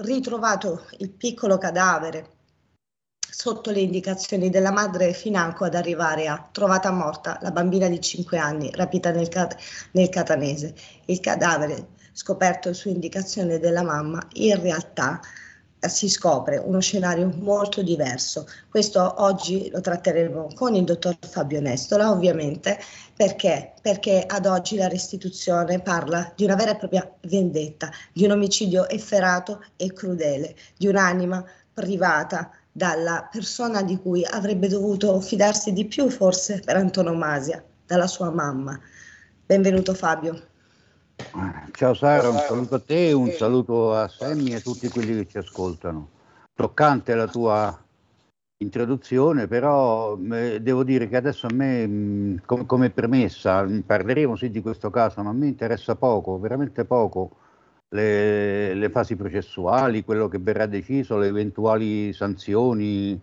ritrovato 0.02 0.86
il 0.97 1.10
piccolo 1.10 1.58
cadavere 1.58 2.32
sotto 3.18 3.72
le 3.72 3.80
indicazioni 3.80 4.50
della 4.50 4.74
madre 4.74 5.14
financo 5.14 5.64
ad 5.64 5.74
arrivare 5.74 6.28
a 6.28 6.50
trovata 6.52 6.91
morta 6.91 7.39
la 7.41 7.52
bambina 7.52 7.88
di 7.88 8.02
5 8.02 8.38
anni 8.38 8.70
rapita 8.74 9.12
nel, 9.12 9.30
nel 9.93 10.10
catanese. 10.10 10.76
Il 11.06 11.22
cadavere 11.22 11.91
scoperto 12.12 12.74
su 12.74 12.89
indicazione 12.89 13.58
della 13.58 13.84
mamma 13.84 14.22
in 14.34 14.60
realtà 14.60 15.22
si 15.88 16.10
scopre 16.10 16.58
uno 16.58 16.80
scenario 16.80 17.32
molto 17.38 17.82
diverso. 17.82 18.48
Questo 18.70 19.22
oggi 19.24 19.70
lo 19.70 19.80
tratteremo 19.80 20.50
con 20.56 20.76
il 20.76 20.84
dottor 20.84 21.18
Fabio 21.22 21.62
Nestola, 21.62 22.12
ovviamente, 22.12 22.78
perché? 23.16 23.74
Perché 23.82 24.24
ad 24.26 24.46
oggi 24.46 24.76
la 24.76 24.88
restituzione 24.88 25.80
parla 25.80 26.32
di 26.36 26.44
una 26.44 26.56
vera 26.56 26.72
e 26.72 26.78
propria 26.78 27.10
vendetta, 27.22 27.90
di 28.12 28.26
un 28.26 28.32
omicidio 28.32 28.90
efferato 28.90 29.64
e 29.78 29.94
crudele, 29.94 30.56
di 30.78 30.88
un'anima 30.88 31.44
privata 31.74 32.52
dalla 32.72 33.28
persona 33.32 33.82
di 33.82 33.98
cui 33.98 34.26
avrebbe 34.26 34.68
dovuto 34.68 35.20
fidarsi 35.22 35.72
di 35.74 35.86
più, 35.86 36.10
forse 36.10 36.62
per 36.64 36.76
antonomasia, 36.76 37.64
dalla 37.86 38.08
sua 38.08 38.30
mamma. 38.30 38.80
Benvenuto 39.46 39.94
Fabio. 39.94 40.48
Ciao 41.74 41.93
Sara, 41.93 42.30
un 42.30 42.38
saluto 42.39 42.76
a 42.76 42.80
te, 42.80 43.11
un 43.13 43.32
saluto 43.32 43.93
a 43.95 44.07
Sammy 44.07 44.51
e 44.51 44.55
a 44.55 44.59
tutti 44.59 44.88
quelli 44.89 45.15
che 45.15 45.28
ci 45.28 45.38
ascoltano. 45.38 46.09
Toccante 46.53 47.15
la 47.15 47.28
tua 47.28 47.84
introduzione, 48.61 49.47
però 49.47 50.17
eh, 50.17 50.59
devo 50.61 50.84
dire 50.84 51.07
che 51.07 51.15
adesso 51.15 51.47
a 51.47 51.53
me, 51.53 51.88
mh, 51.88 52.41
com- 52.45 52.65
come 52.65 52.89
premessa, 52.89 53.65
parleremo 53.86 54.36
sì 54.36 54.49
di 54.49 54.61
questo 54.61 54.89
caso, 54.89 55.24
ma 55.24 55.30
a 55.30 55.34
me 55.34 55.47
interessa 55.47 55.95
poco, 55.95 56.39
veramente 56.39 56.84
poco, 56.84 57.38
le, 57.89 58.74
le 58.74 58.89
fasi 58.89 59.15
processuali, 59.15 60.03
quello 60.03 60.28
che 60.28 60.39
verrà 60.39 60.65
deciso, 60.65 61.17
le 61.17 61.28
eventuali 61.28 62.11
sanzioni 62.11 63.20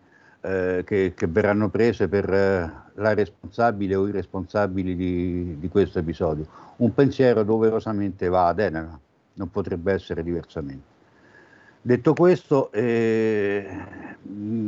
eh, 0.47 0.85
che, 0.85 1.13
che, 1.17 1.27
verranno 1.27 1.69
prese 1.71 2.07
per 2.07 2.33
eh, 2.33 2.73
la 2.95 3.15
responsabile 3.15 3.97
o 3.97 4.07
i 4.07 4.13
responsabili 4.13 4.95
di, 4.95 5.59
di 5.59 5.69
questo 5.69 5.99
episodio. 5.99 6.47
Un 6.77 6.95
pensiero 6.95 7.43
doverosamente 7.43 8.29
va 8.29 8.47
ad 8.47 8.61
Elena, 8.61 8.99
non 9.35 9.51
potrebbe 9.51 9.93
essere 9.93 10.23
diversamente. 10.23 10.95
Detto 11.83 12.15
questo, 12.15 12.71
eh, 12.73 13.67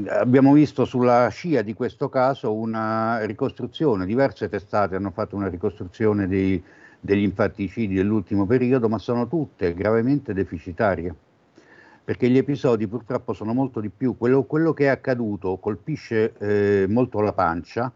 abbiamo 0.08 0.52
visto 0.52 0.84
sulla 0.84 1.28
scia 1.28 1.62
di 1.62 1.74
questo 1.74 2.08
caso 2.08 2.52
una 2.52 3.24
ricostruzione, 3.24 4.04
diverse 4.04 4.48
testate 4.48 4.96
hanno 4.96 5.10
fatto 5.10 5.36
una 5.36 5.48
ricostruzione 5.48 6.26
dei, 6.26 6.62
degli 7.00 7.22
infanticidi 7.22 7.94
dell'ultimo 7.94 8.46
periodo, 8.46 8.88
ma 8.88 8.98
sono 8.98 9.28
tutte 9.28 9.74
gravemente 9.74 10.32
deficitarie, 10.32 11.14
perché 12.08 12.30
gli 12.30 12.38
episodi 12.38 12.86
purtroppo 12.86 13.34
sono 13.34 13.52
molto 13.52 13.80
di 13.80 13.90
più. 13.90 14.16
Quello, 14.16 14.44
quello 14.44 14.72
che 14.72 14.84
è 14.84 14.88
accaduto 14.88 15.58
colpisce 15.58 16.32
eh, 16.38 16.86
molto 16.88 17.20
la 17.20 17.34
pancia, 17.34 17.92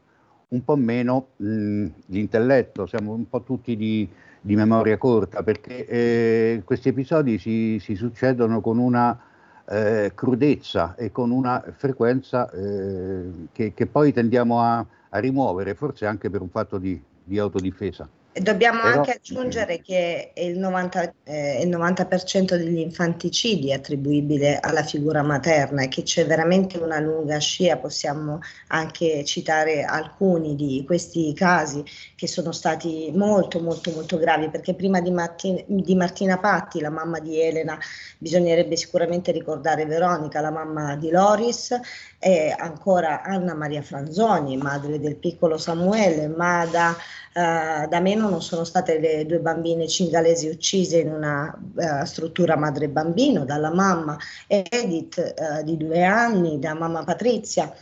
un 0.49 0.63
po' 0.63 0.77
meno 0.77 1.29
mh, 1.37 1.87
l'intelletto, 2.09 2.85
siamo 2.85 3.15
un 3.15 3.27
po' 3.27 3.41
tutti 3.41 3.75
di, 3.75 4.07
di 4.39 4.55
memoria 4.55 4.99
corta, 4.99 5.43
perché 5.43 5.87
eh, 5.87 6.63
questi 6.63 6.91
episodi 6.91 7.39
si, 7.39 7.79
si, 7.81 7.95
succedono 7.95 8.61
con 8.61 8.77
una 8.77 9.19
eh, 9.67 10.13
crudezza 10.15 10.95
e 10.95 11.11
con 11.11 11.31
una 11.31 11.65
frequenza 11.75 12.51
eh, 12.51 13.31
che, 13.51 13.73
che, 13.73 13.87
poi 13.87 14.13
tendiamo 14.13 14.61
a, 14.61 14.85
a, 15.09 15.19
rimuovere, 15.21 15.75
forse 15.75 16.05
anche 16.05 16.29
per 16.29 16.43
un 16.43 16.51
fatto 16.51 16.77
di, 16.77 17.03
di 17.25 17.39
autodifesa. 17.39 18.07
Dobbiamo 18.35 18.81
Però, 18.81 18.95
anche 18.95 19.13
aggiungere 19.13 19.83
che 19.83 20.33
il 20.37 20.59
90%, 20.59 21.13
eh, 21.25 21.63
il 21.63 21.69
90% 21.69 22.57
degli 22.57 22.79
infanticidi 22.79 23.71
è 23.71 23.75
attribuibile 23.75 24.59
alla 24.59 24.83
figura 24.83 25.23
materna 25.23 25.83
e 25.83 25.89
che 25.89 26.03
c'è 26.03 26.25
veramente 26.25 26.79
una 26.79 26.99
lunga 26.99 27.39
scia, 27.39 27.77
possiamo 27.77 28.41
anche 28.69 29.23
citare 29.25 29.85
alcuni 29.85 30.57
di 30.57 30.83
questi 30.87 31.35
casi 31.35 31.85
che 32.17 32.27
sono 32.27 32.53
stati 32.53 33.13
molto 33.15 33.61
molto 33.61 33.91
molto 33.91 34.17
gravi, 34.17 34.49
perché 34.49 34.73
prima 34.73 35.01
di, 35.01 35.11
Martin, 35.11 35.63
di 35.67 35.95
Martina 35.95 36.39
Patti, 36.39 36.81
la 36.81 36.91
mamma 36.91 37.19
di 37.19 37.39
Elena, 37.39 37.79
bisognerebbe 38.17 38.77
sicuramente 38.77 39.31
ricordare 39.31 39.85
Veronica, 39.85 40.41
la 40.41 40.51
mamma 40.51 40.97
di 40.97 41.11
Loris, 41.11 41.79
e 42.19 42.55
ancora 42.57 43.23
Anna 43.23 43.53
Maria 43.53 43.83
Franzoni, 43.83 44.57
madre 44.57 44.99
del 44.99 45.17
piccolo 45.17 45.59
Samuele, 45.59 46.29
ma 46.29 46.65
da 46.65 46.97
Uh, 47.35 47.89
da 47.89 48.01
meno 48.01 48.29
non 48.29 48.43
sono 48.43 48.63
state 48.63 48.99
le 48.99 49.25
due 49.25 49.39
bambine 49.39 49.89
cingalesi 49.89 50.49
uccise 50.49 50.99
in 50.99 51.11
una 51.11 51.59
uh, 51.75 52.05
struttura 52.05 52.57
madre-bambino 52.57 53.47
dalla 53.47 53.73
mamma 53.73 54.19
Edith 54.47 55.35
uh, 55.39 55.63
di 55.63 55.79
due 55.79 56.05
anni, 56.05 56.59
da 56.59 56.75
mamma 56.75 57.05
Patrizia 57.05 57.75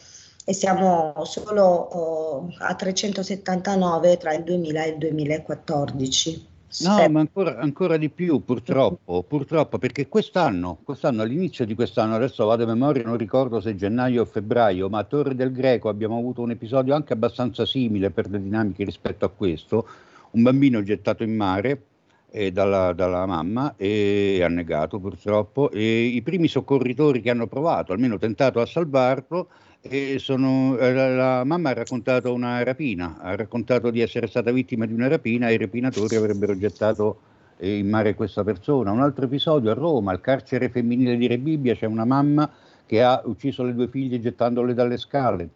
e 0.44 0.52
siamo 0.52 1.14
solo 1.24 1.64
oh, 1.64 2.48
a 2.58 2.74
379 2.74 4.16
tra 4.16 4.34
il 4.34 4.44
2000 4.44 4.84
e 4.84 4.88
il 4.88 4.98
2014. 4.98 6.49
No, 6.82 7.08
ma 7.08 7.18
ancora, 7.18 7.58
ancora, 7.58 7.96
di 7.96 8.10
più, 8.10 8.44
purtroppo, 8.44 9.24
purtroppo, 9.24 9.78
perché 9.78 10.06
quest'anno, 10.06 10.78
quest'anno, 10.84 11.22
all'inizio 11.22 11.66
di 11.66 11.74
quest'anno, 11.74 12.14
adesso 12.14 12.44
vado 12.46 12.62
a 12.62 12.66
memoria, 12.66 13.02
non 13.02 13.16
ricordo 13.16 13.60
se 13.60 13.74
gennaio 13.74 14.22
o 14.22 14.24
febbraio, 14.24 14.88
ma 14.88 14.98
a 14.98 15.04
Torre 15.04 15.34
del 15.34 15.50
Greco 15.50 15.88
abbiamo 15.88 16.16
avuto 16.16 16.42
un 16.42 16.52
episodio 16.52 16.94
anche 16.94 17.12
abbastanza 17.12 17.66
simile 17.66 18.10
per 18.10 18.30
le 18.30 18.40
dinamiche 18.40 18.84
rispetto 18.84 19.24
a 19.24 19.30
questo, 19.30 19.86
un 20.32 20.42
bambino 20.42 20.80
gettato 20.84 21.24
in 21.24 21.34
mare 21.34 21.82
eh, 22.30 22.52
dalla, 22.52 22.92
dalla, 22.92 23.26
mamma 23.26 23.74
e 23.76 24.40
annegato 24.44 25.00
purtroppo, 25.00 25.72
e 25.72 26.02
i 26.04 26.22
primi 26.22 26.46
soccorritori 26.46 27.20
che 27.20 27.30
hanno 27.30 27.48
provato, 27.48 27.92
almeno 27.92 28.16
tentato 28.16 28.60
a 28.60 28.66
salvarlo, 28.66 29.48
e 29.82 30.18
sono, 30.18 30.76
eh, 30.76 30.92
la, 30.92 31.14
la, 31.14 31.44
mamma 31.44 31.70
ha 31.70 31.74
raccontato 31.74 32.32
una 32.34 32.62
rapina, 32.62 33.16
ha 33.18 33.34
raccontato 33.34 33.90
di 33.90 34.00
essere 34.00 34.26
stata 34.26 34.52
vittima 34.52 34.84
di 34.84 34.92
una 34.92 35.08
rapina 35.08 35.48
e 35.48 35.54
i 35.54 35.58
rapinatori 35.58 36.16
avrebbero 36.16 36.56
gettato 36.56 37.20
eh, 37.56 37.78
in 37.78 37.88
mare 37.88 38.14
questa 38.14 38.44
persona. 38.44 38.90
Un 38.90 39.00
altro 39.00 39.24
episodio 39.24 39.70
a 39.70 39.74
Roma, 39.74 40.12
al 40.12 40.20
carcere 40.20 40.68
femminile 40.68 41.16
di 41.16 41.26
Rebibbia, 41.26 41.74
c'è 41.74 41.86
una 41.86 42.04
mamma 42.04 42.50
che 42.84 43.02
ha 43.02 43.22
ucciso 43.24 43.62
le 43.62 43.74
due 43.74 43.88
figlie 43.88 44.20
gettandole 44.20 44.74
dalle 44.74 44.98
scale. 44.98 45.48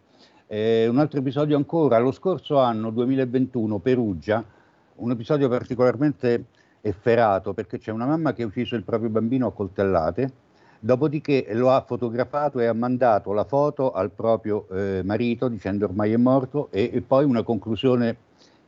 Eh, 0.47 0.87
un 0.87 0.97
altro 0.97 1.19
episodio 1.19 1.55
ancora, 1.55 1.99
lo 1.99 2.11
scorso 2.11 2.57
anno 2.59 2.89
2021, 2.89 3.77
Perugia, 3.79 4.43
un 4.95 5.11
episodio 5.11 5.49
particolarmente 5.49 6.45
efferato 6.81 7.53
perché 7.53 7.79
c'è 7.79 7.91
una 7.91 8.05
mamma 8.05 8.33
che 8.33 8.43
ha 8.43 8.45
ucciso 8.45 8.75
il 8.75 8.83
proprio 8.83 9.09
bambino 9.09 9.47
a 9.47 9.51
coltellate 9.51 10.31
Dopodiché 10.85 11.47
lo 11.53 11.71
ha 11.71 11.81
fotografato 11.81 12.59
e 12.59 12.67
ha 12.67 12.73
mandato 12.73 13.33
la 13.33 13.43
foto 13.43 13.91
al 13.91 14.11
proprio 14.11 14.67
eh, 14.69 15.01
marito 15.03 15.47
dicendo 15.47 15.85
ormai 15.85 16.13
è 16.13 16.17
morto 16.17 16.67
e, 16.69 16.91
e, 16.93 17.01
poi 17.01 17.25
una 17.25 17.41
conclusione 17.41 18.15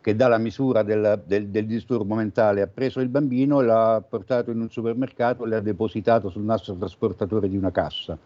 che 0.02 0.16
dà 0.16 0.28
la 0.28 0.40
misura 0.40 0.82
del, 0.82 1.22
del, 1.28 1.50
del, 1.50 1.68
disturbo 1.68 2.16
mentale. 2.16 2.64
Ha 2.64 2.68
preso 2.74 3.02
il 3.02 3.10
bambino, 3.10 3.62
l'ha 3.62 4.02
portato 4.02 4.50
in 4.50 4.60
un 4.60 4.72
supermercato 4.72 5.46
e 5.46 5.50
l'ha 5.50 5.60
depositato 5.60 6.32
sul 6.32 6.42
nastro 6.42 6.74
trasportatore 6.74 7.48
di 7.48 7.56
una 7.56 7.70
cassa. 7.70 8.18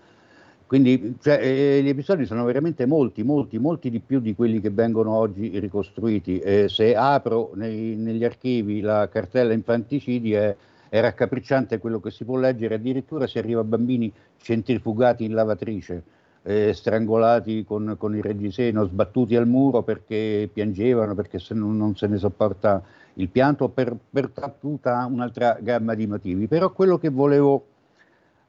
Quindi 0.65 1.17
cioè, 1.21 1.39
eh, 1.41 1.81
gli 1.83 1.89
episodi 1.89 2.25
sono 2.25 2.45
veramente 2.45 2.85
molti, 2.85 3.23
molti, 3.23 3.59
molti 3.59 3.89
di 3.89 3.99
più 3.99 4.21
di 4.21 4.33
quelli 4.33 4.61
che 4.61 4.69
vengono 4.69 5.11
oggi 5.11 5.59
ricostruiti. 5.59 6.39
Eh, 6.39 6.69
se 6.69 6.95
apro 6.95 7.51
nei, 7.55 7.97
negli 7.97 8.23
archivi 8.23 8.79
la 8.79 9.09
cartella 9.09 9.51
infanticidi 9.51 10.31
è 10.31 10.55
è 10.91 10.99
raccapricciante 10.99 11.77
quello 11.77 12.01
che 12.01 12.11
si 12.11 12.25
può 12.25 12.35
leggere, 12.35 12.75
addirittura 12.75 13.25
si 13.25 13.37
arriva 13.37 13.61
a 13.61 13.63
bambini 13.63 14.11
centrifugati 14.35 15.23
in 15.23 15.33
lavatrice, 15.33 16.03
eh, 16.41 16.73
strangolati 16.73 17.63
con, 17.63 17.95
con, 17.97 18.13
il 18.13 18.21
reggiseno, 18.21 18.83
sbattuti 18.83 19.37
al 19.37 19.47
muro 19.47 19.83
perché 19.83 20.49
piangevano, 20.51 21.15
perché 21.15 21.39
se 21.39 21.53
non, 21.53 21.77
non 21.77 21.95
se 21.95 22.07
ne 22.07 22.17
sopporta 22.17 22.83
il 23.13 23.29
pianto, 23.29 23.69
per, 23.69 23.95
per 24.09 24.31
tutta 24.59 25.07
un'altra 25.09 25.57
gamma 25.61 25.93
di 25.95 26.07
motivi. 26.07 26.47
Però 26.47 26.73
quello 26.73 26.97
che 26.97 27.07
volevo, 27.07 27.67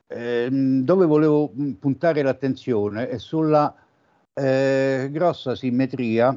eh, 0.09 0.49
dove 0.51 1.07
volevo 1.07 1.49
puntare 1.79 2.23
l'attenzione 2.23 3.09
è 3.09 3.19
sulla 3.19 3.73
eh, 4.35 5.09
grossa 5.13 5.55
simmetria 5.55 6.37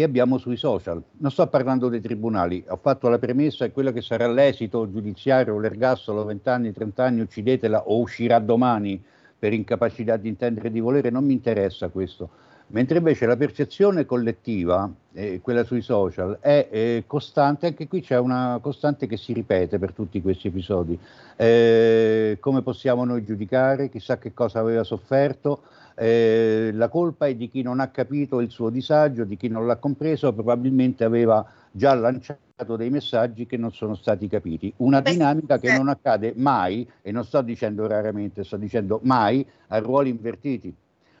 che 0.00 0.06
abbiamo 0.06 0.38
sui 0.38 0.56
social. 0.56 1.02
Non 1.18 1.30
sto 1.30 1.46
parlando 1.46 1.88
dei 1.88 2.00
tribunali, 2.00 2.64
ho 2.68 2.78
fatto 2.80 3.08
la 3.08 3.18
premessa 3.18 3.64
e 3.64 3.72
quello 3.72 3.92
che 3.92 4.00
sarà 4.00 4.26
l'esito 4.28 4.90
giudiziario, 4.90 5.58
l'ergastolo, 5.58 6.24
20 6.24 6.48
anni, 6.48 6.72
30 6.72 7.04
anni, 7.04 7.20
uccidetela 7.20 7.86
o 7.86 7.98
uscirà 8.00 8.38
domani 8.38 9.02
per 9.38 9.52
incapacità 9.52 10.16
di 10.16 10.28
intendere 10.28 10.68
e 10.68 10.70
di 10.70 10.80
volere, 10.80 11.10
non 11.10 11.24
mi 11.24 11.32
interessa 11.32 11.88
questo. 11.88 12.28
mentre 12.72 12.98
invece 12.98 13.26
la 13.26 13.36
percezione 13.36 14.06
collettiva, 14.06 14.88
eh, 15.12 15.40
quella 15.42 15.64
sui 15.64 15.82
social, 15.82 16.38
è 16.40 16.68
eh, 16.70 17.04
costante, 17.06 17.66
anche 17.66 17.88
qui 17.88 18.00
c'è 18.00 18.16
una 18.16 18.58
costante 18.62 19.06
che 19.08 19.16
si 19.16 19.32
ripete 19.32 19.78
per 19.78 19.92
tutti 19.92 20.22
questi 20.22 20.48
episodi. 20.48 20.96
Eh, 21.36 22.36
come 22.38 22.62
possiamo 22.62 23.04
noi 23.04 23.24
giudicare? 23.24 23.88
Chissà 23.88 24.18
che 24.18 24.32
cosa 24.32 24.60
aveva 24.60 24.84
sofferto. 24.84 25.62
Eh, 26.02 26.70
la 26.72 26.88
colpa 26.88 27.26
è 27.26 27.34
di 27.34 27.50
chi 27.50 27.60
non 27.60 27.78
ha 27.78 27.88
capito 27.88 28.40
il 28.40 28.48
suo 28.48 28.70
disagio, 28.70 29.24
di 29.24 29.36
chi 29.36 29.48
non 29.48 29.66
l'ha 29.66 29.76
compreso, 29.76 30.32
probabilmente 30.32 31.04
aveva 31.04 31.44
già 31.70 31.92
lanciato 31.92 32.76
dei 32.76 32.88
messaggi 32.88 33.44
che 33.44 33.58
non 33.58 33.70
sono 33.70 33.94
stati 33.94 34.26
capiti. 34.26 34.72
Una 34.78 35.02
dinamica 35.02 35.58
che 35.58 35.76
non 35.76 35.88
accade 35.88 36.32
mai, 36.36 36.88
e 37.02 37.12
non 37.12 37.22
sto 37.22 37.42
dicendo 37.42 37.86
raramente, 37.86 38.44
sto 38.44 38.56
dicendo 38.56 39.00
mai, 39.02 39.46
a 39.68 39.78
ruoli 39.78 40.08
invertiti. 40.08 40.74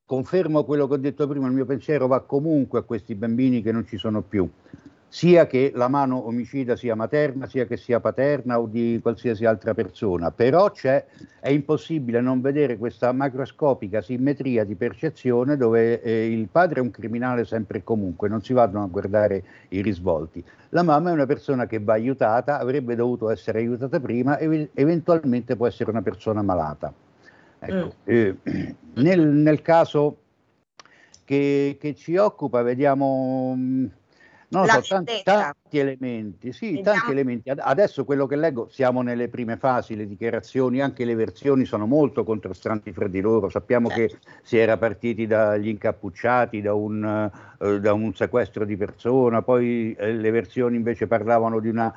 Confermo 0.06 0.64
quello 0.64 0.88
che 0.88 0.94
ho 0.94 0.96
detto 0.96 1.28
prima, 1.28 1.46
il 1.46 1.52
mio 1.52 1.66
pensiero 1.66 2.06
va 2.06 2.20
comunque 2.20 2.78
a 2.78 2.82
questi 2.82 3.14
bambini 3.14 3.60
che 3.60 3.72
non 3.72 3.86
ci 3.86 3.98
sono 3.98 4.22
più, 4.22 4.48
sia 5.12 5.48
che 5.48 5.72
la 5.74 5.88
mano 5.88 6.24
omicida 6.28 6.76
sia 6.76 6.94
materna, 6.94 7.48
sia 7.48 7.66
che 7.66 7.76
sia 7.76 7.98
paterna 7.98 8.60
o 8.60 8.66
di 8.66 9.00
qualsiasi 9.02 9.44
altra 9.44 9.74
persona, 9.74 10.30
però 10.30 10.70
è 11.40 11.50
impossibile 11.50 12.20
non 12.20 12.40
vedere 12.40 12.78
questa 12.78 13.10
macroscopica 13.10 14.02
simmetria 14.02 14.62
di 14.62 14.76
percezione 14.76 15.56
dove 15.56 16.00
eh, 16.00 16.26
il 16.30 16.46
padre 16.46 16.78
è 16.78 16.82
un 16.82 16.92
criminale 16.92 17.44
sempre 17.44 17.78
e 17.78 17.82
comunque, 17.82 18.28
non 18.28 18.40
si 18.40 18.52
vanno 18.52 18.84
a 18.84 18.86
guardare 18.86 19.42
i 19.70 19.82
risvolti. 19.82 20.44
La 20.68 20.84
mamma 20.84 21.10
è 21.10 21.12
una 21.12 21.26
persona 21.26 21.66
che 21.66 21.80
va 21.80 21.94
aiutata, 21.94 22.60
avrebbe 22.60 22.94
dovuto 22.94 23.30
essere 23.30 23.58
aiutata 23.58 23.98
prima 23.98 24.38
e 24.38 24.70
eventualmente 24.74 25.56
può 25.56 25.66
essere 25.66 25.90
una 25.90 26.02
persona 26.02 26.40
malata. 26.40 26.94
Ecco, 27.58 27.86
mm. 27.86 27.90
eh, 28.04 28.36
nel, 28.94 29.26
nel, 29.26 29.60
caso 29.60 30.18
che, 31.24 31.76
che, 31.80 31.94
ci 31.96 32.16
occupa 32.16 32.62
vediamo 32.62 33.56
non 34.50 34.66
so, 34.68 34.80
tanti, 34.94 35.20
tanti, 35.22 35.78
elementi, 35.78 36.52
sì, 36.52 36.74
Vediamo. 36.74 36.98
tanti 36.98 37.12
elementi. 37.12 37.50
Adesso 37.50 38.04
quello 38.04 38.26
che 38.26 38.36
leggo, 38.36 38.68
siamo 38.68 39.02
nelle 39.02 39.28
prime 39.28 39.56
fasi, 39.56 39.94
le 39.94 40.06
dichiarazioni, 40.06 40.80
anche 40.80 41.04
le 41.04 41.14
versioni 41.14 41.64
sono 41.64 41.86
molto 41.86 42.24
contrastanti 42.24 42.92
fra 42.92 43.06
di 43.06 43.20
loro. 43.20 43.48
Sappiamo 43.48 43.88
certo. 43.88 44.16
che 44.16 44.20
si 44.42 44.56
era 44.56 44.76
partiti 44.76 45.26
dagli 45.26 45.68
incappucciati, 45.68 46.60
da 46.60 46.74
un, 46.74 47.30
eh, 47.60 47.80
da 47.80 47.92
un 47.92 48.12
sequestro 48.12 48.64
di 48.64 48.76
persona, 48.76 49.42
poi 49.42 49.94
eh, 49.96 50.12
le 50.14 50.30
versioni 50.30 50.76
invece 50.76 51.06
parlavano 51.06 51.60
di 51.60 51.68
una 51.68 51.94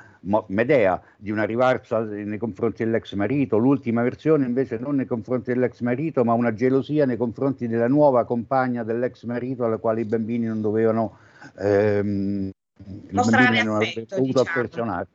Medea, 0.48 1.02
di 1.18 1.32
una 1.32 1.44
rivalsa 1.44 2.00
nei 2.00 2.38
confronti 2.38 2.86
dell'ex 2.86 3.14
marito, 3.16 3.58
l'ultima 3.58 4.04
versione 4.04 4.46
invece 4.46 4.78
non 4.78 4.96
nei 4.96 5.06
confronti 5.06 5.52
dell'ex 5.52 5.82
marito, 5.82 6.24
ma 6.24 6.32
una 6.32 6.54
gelosia 6.54 7.06
nei 7.06 7.18
confronti 7.18 7.68
della 7.68 7.90
nuova 7.90 8.24
compagna 8.24 8.84
dell'ex 8.84 9.26
marito 9.26 9.66
alla 9.66 9.80
quale 9.80 10.00
i 10.00 10.06
bambini 10.06 10.46
non 10.46 10.62
dovevano 10.62 11.18
ehm, 11.60 12.52
mostrare 13.12 13.60
affetto, 13.60 14.20
diciamo. 14.20 15.06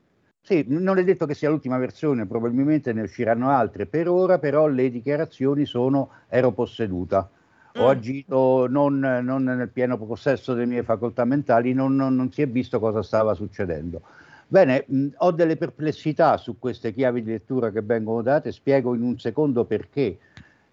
Sì, 0.41 0.65
non 0.67 0.97
è 0.97 1.05
detto 1.05 1.27
che 1.27 1.35
sia 1.35 1.51
l'ultima 1.51 1.77
versione, 1.77 2.27
probabilmente 2.27 2.93
ne 2.95 3.03
usciranno 3.03 3.51
altre. 3.51 3.85
Per 3.87 4.09
ora 4.09 4.39
però 4.39 4.67
le 4.67 4.91
dichiarazioni 4.91 5.67
sono 5.67 6.11
ero 6.29 6.53
posseduta, 6.53 7.29
ho 7.77 7.85
mm. 7.85 7.89
agito 7.89 8.67
non, 8.67 8.99
non, 8.99 9.43
nel 9.45 9.69
pieno 9.69 9.99
possesso 9.99 10.55
delle 10.55 10.67
mie 10.67 10.83
facoltà 10.85 11.27
mentali, 11.27 11.75
non, 11.75 11.95
non, 11.95 12.15
non 12.15 12.33
si 12.33 12.41
è 12.41 12.49
visto 12.49 12.81
cosa 12.81 13.03
stava 13.03 13.35
succedendo. 13.35 14.01
Bene, 14.47 14.85
mh, 14.87 15.09
ho 15.19 15.31
delle 15.33 15.59
perplessità 15.59 16.39
su 16.39 16.59
queste 16.59 16.95
chiavi 16.95 17.23
di 17.23 17.31
lettura 17.31 17.71
che 17.71 17.83
vengono 17.83 18.23
date, 18.23 18.51
spiego 18.51 18.95
in 18.95 19.03
un 19.03 19.19
secondo 19.19 19.67
perché. 19.67 20.19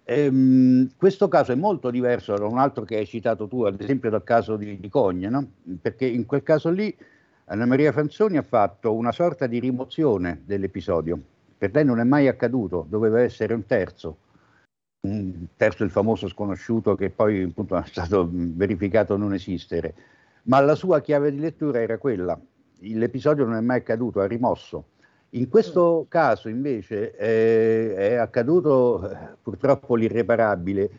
Ehm, 0.08 0.90
questo 0.96 1.26
caso 1.26 1.50
è 1.50 1.56
molto 1.56 1.90
diverso 1.90 2.36
da 2.36 2.46
un 2.46 2.58
altro 2.58 2.84
che 2.84 2.96
hai 2.96 3.06
citato 3.06 3.48
tu, 3.48 3.62
ad 3.62 3.80
esempio 3.80 4.08
dal 4.08 4.22
caso 4.22 4.56
di, 4.56 4.78
di 4.78 4.88
Cogne, 4.88 5.28
no? 5.28 5.50
perché 5.80 6.06
in 6.06 6.26
quel 6.26 6.44
caso 6.44 6.70
lì 6.70 6.96
Anna 7.46 7.66
Maria 7.66 7.90
Fanzoni 7.90 8.36
ha 8.36 8.42
fatto 8.42 8.94
una 8.94 9.10
sorta 9.10 9.48
di 9.48 9.58
rimozione 9.58 10.42
dell'episodio. 10.44 11.18
Per 11.58 11.72
lei 11.72 11.84
non 11.84 11.98
è 11.98 12.04
mai 12.04 12.28
accaduto, 12.28 12.86
doveva 12.88 13.20
essere 13.20 13.52
un 13.54 13.66
terzo, 13.66 14.18
un 15.08 15.46
terzo 15.56 15.82
il 15.82 15.90
famoso 15.90 16.28
sconosciuto 16.28 16.94
che 16.94 17.10
poi 17.10 17.42
appunto, 17.42 17.76
è 17.76 17.86
stato 17.86 18.28
verificato 18.30 19.16
non 19.16 19.34
esistere, 19.34 19.94
ma 20.44 20.60
la 20.60 20.76
sua 20.76 21.00
chiave 21.00 21.32
di 21.32 21.40
lettura 21.40 21.80
era 21.80 21.98
quella, 21.98 22.38
l'episodio 22.78 23.44
non 23.44 23.56
è 23.56 23.60
mai 23.60 23.78
accaduto, 23.78 24.20
ha 24.20 24.26
rimosso 24.28 24.84
in 25.30 25.48
questo 25.48 26.06
caso 26.08 26.48
invece 26.48 27.14
eh, 27.16 27.94
è 27.94 28.14
accaduto 28.14 29.10
eh, 29.10 29.16
purtroppo 29.42 29.94
l'irreparabile. 29.94 30.90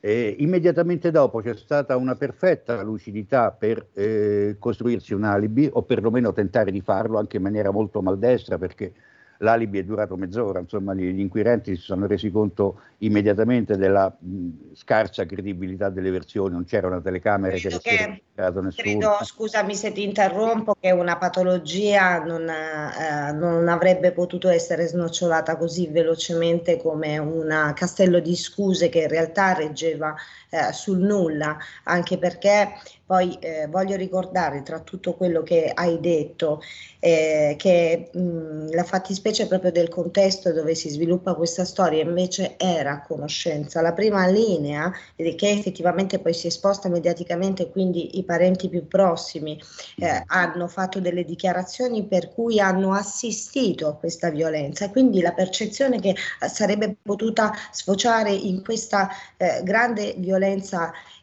Eh, 0.00 0.36
immediatamente 0.38 1.10
dopo 1.10 1.40
c'è 1.40 1.56
stata 1.56 1.96
una 1.96 2.14
perfetta 2.14 2.82
lucidità 2.82 3.50
per 3.50 3.88
eh, 3.94 4.56
costruirsi 4.58 5.14
un 5.14 5.24
alibi 5.24 5.68
o 5.72 5.82
perlomeno 5.82 6.32
tentare 6.32 6.70
di 6.70 6.80
farlo 6.80 7.18
anche 7.18 7.38
in 7.38 7.42
maniera 7.42 7.70
molto 7.70 8.02
maldestra 8.02 8.58
perché 8.58 8.92
l'alibi 9.38 9.78
è 9.78 9.84
durato 9.84 10.16
mezz'ora, 10.16 10.60
insomma 10.60 10.94
gli, 10.94 11.18
inquirenti 11.18 11.76
si 11.76 11.82
sono 11.82 12.06
resi 12.06 12.30
conto 12.30 12.80
immediatamente 12.98 13.76
della 13.76 14.14
mh, 14.18 14.74
scarsa 14.74 15.26
credibilità 15.26 15.90
delle 15.90 16.10
versioni, 16.10 16.52
non 16.52 16.64
c'era 16.64 16.86
una 16.86 17.00
telecamera 17.00 17.56
credo 17.56 17.78
che 17.78 18.22
avesse 18.36 18.60
nessuno. 18.60 18.70
Credo, 18.72 19.18
scusami 19.22 19.74
se 19.74 19.92
ti 19.92 20.02
interrompo, 20.02 20.74
che 20.78 20.90
una 20.90 21.16
patologia 21.16 22.22
non, 22.22 22.48
eh, 22.48 23.32
non, 23.32 23.68
avrebbe 23.68 24.12
potuto 24.12 24.48
essere 24.48 24.86
snocciolata 24.86 25.56
così 25.56 25.88
velocemente 25.88 26.76
come 26.76 27.18
un 27.18 27.72
castello 27.74 28.20
di 28.20 28.36
scuse 28.36 28.88
che 28.88 29.02
in 29.02 29.08
realtà 29.08 29.52
reggeva 29.52 30.14
eh, 30.56 30.72
sul 30.72 30.98
nulla, 30.98 31.56
anche 31.84 32.18
perché 32.18 32.72
poi 33.06 33.36
eh, 33.38 33.68
voglio 33.68 33.94
ricordare 33.94 34.62
tra 34.62 34.80
tutto 34.80 35.14
quello 35.14 35.42
che 35.44 35.70
hai 35.72 36.00
detto 36.00 36.60
eh, 36.98 37.54
che 37.56 38.10
mh, 38.12 38.74
la 38.74 38.82
fattispecie 38.82 39.46
proprio 39.46 39.70
del 39.70 39.88
contesto 39.88 40.52
dove 40.52 40.74
si 40.74 40.88
sviluppa 40.88 41.34
questa 41.34 41.64
storia 41.64 42.02
invece 42.02 42.56
era 42.56 42.92
a 42.92 43.02
conoscenza. 43.02 43.80
La 43.80 43.92
prima 43.92 44.26
linea, 44.26 44.92
che 45.14 45.50
effettivamente 45.50 46.18
poi 46.18 46.34
si 46.34 46.46
è 46.46 46.50
esposta 46.56 46.88
mediaticamente, 46.88 47.70
quindi 47.70 48.18
i 48.18 48.24
parenti 48.24 48.68
più 48.68 48.88
prossimi 48.88 49.60
eh, 49.98 50.22
hanno 50.26 50.66
fatto 50.66 50.98
delle 50.98 51.24
dichiarazioni 51.24 52.04
per 52.04 52.32
cui 52.32 52.58
hanno 52.58 52.92
assistito 52.92 53.86
a 53.86 53.94
questa 53.94 54.30
violenza, 54.30 54.90
quindi 54.90 55.20
la 55.20 55.32
percezione 55.32 56.00
che 56.00 56.16
sarebbe 56.48 56.96
potuta 57.02 57.52
sfociare 57.70 58.32
in 58.32 58.64
questa 58.64 59.08
eh, 59.36 59.60
grande 59.62 60.14
violenza 60.16 60.45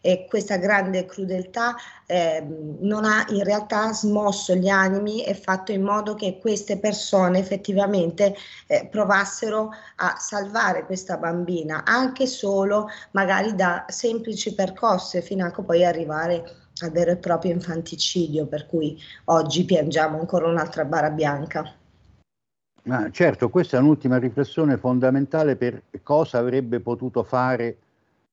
e 0.02 0.26
questa 0.28 0.58
grande 0.58 1.06
crudeltà 1.06 1.76
eh, 2.06 2.46
non 2.80 3.06
ha 3.06 3.26
in 3.30 3.44
realtà 3.44 3.94
smosso 3.94 4.54
gli 4.56 4.68
animi 4.68 5.24
e 5.24 5.34
fatto 5.34 5.72
in 5.72 5.82
modo 5.82 6.14
che 6.14 6.40
queste 6.40 6.78
persone 6.78 7.40
effettivamente 7.40 8.36
eh, 8.68 8.88
provassero 8.92 9.72
a 9.98 10.16
salvare 10.18 10.86
questa 10.86 11.18
bambina, 11.18 11.84
anche 11.86 12.28
solo 12.28 12.90
magari 13.12 13.56
da 13.56 13.86
semplici 13.88 14.54
percosse 14.54 15.22
fino 15.22 15.46
a 15.46 15.52
poi 15.52 15.86
arrivare 15.86 16.44
al 16.82 16.92
vero 16.92 17.12
e 17.12 17.18
proprio 17.18 17.52
infanticidio, 17.52 18.48
per 18.48 18.66
cui 18.66 19.00
oggi 19.26 19.64
piangiamo 19.64 20.20
ancora 20.20 20.48
un'altra 20.48 20.86
bara 20.86 21.10
bianca. 21.10 21.76
Ah, 22.88 23.10
certo, 23.12 23.50
questa 23.50 23.78
è 23.78 23.80
un'ultima 23.80 24.18
riflessione 24.18 24.76
fondamentale 24.78 25.56
per 25.56 25.84
cosa 26.04 26.40
avrebbe 26.40 26.82
potuto 26.82 27.24
fare 27.24 27.78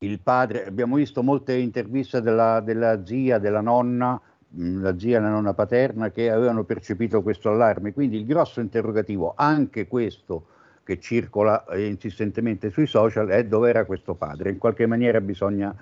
il 0.02 0.20
padre, 0.20 0.64
abbiamo 0.66 0.96
visto 0.96 1.22
molte 1.22 1.54
interviste 1.54 2.22
della, 2.22 2.60
della 2.60 3.04
zia, 3.04 3.38
della 3.38 3.60
nonna, 3.60 4.18
mm, 4.56 4.82
la 4.82 4.98
zia 4.98 5.18
e 5.18 5.20
la 5.20 5.28
nonna 5.28 5.52
paterna 5.52 6.10
che 6.10 6.30
avevano 6.30 6.64
percepito 6.64 7.22
questo 7.22 7.50
allarme, 7.50 7.92
quindi 7.92 8.16
il 8.16 8.24
grosso 8.24 8.60
interrogativo, 8.60 9.34
anche 9.36 9.86
questo 9.86 10.46
che 10.84 10.98
circola 10.98 11.64
eh, 11.66 11.86
insistentemente 11.86 12.70
sui 12.70 12.86
social, 12.86 13.28
è 13.28 13.44
dove 13.44 13.68
era 13.68 13.84
questo 13.84 14.14
padre. 14.14 14.50
In 14.50 14.58
qualche 14.58 14.86
maniera 14.86 15.20
bisogna 15.20 15.74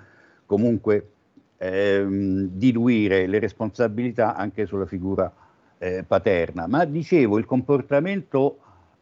comunque 0.45 1.11
ehm, 1.57 2.49
diluire 2.51 3.25
le 3.25 3.39
responsabilità 3.39 4.35
anche 4.35 4.65
sulla 4.65 4.85
figura 4.85 5.31
eh, 5.77 6.03
paterna. 6.05 6.67
Ma 6.67 6.83
dicevo, 6.83 7.37
il 7.37 7.45
comportamento 7.45 8.59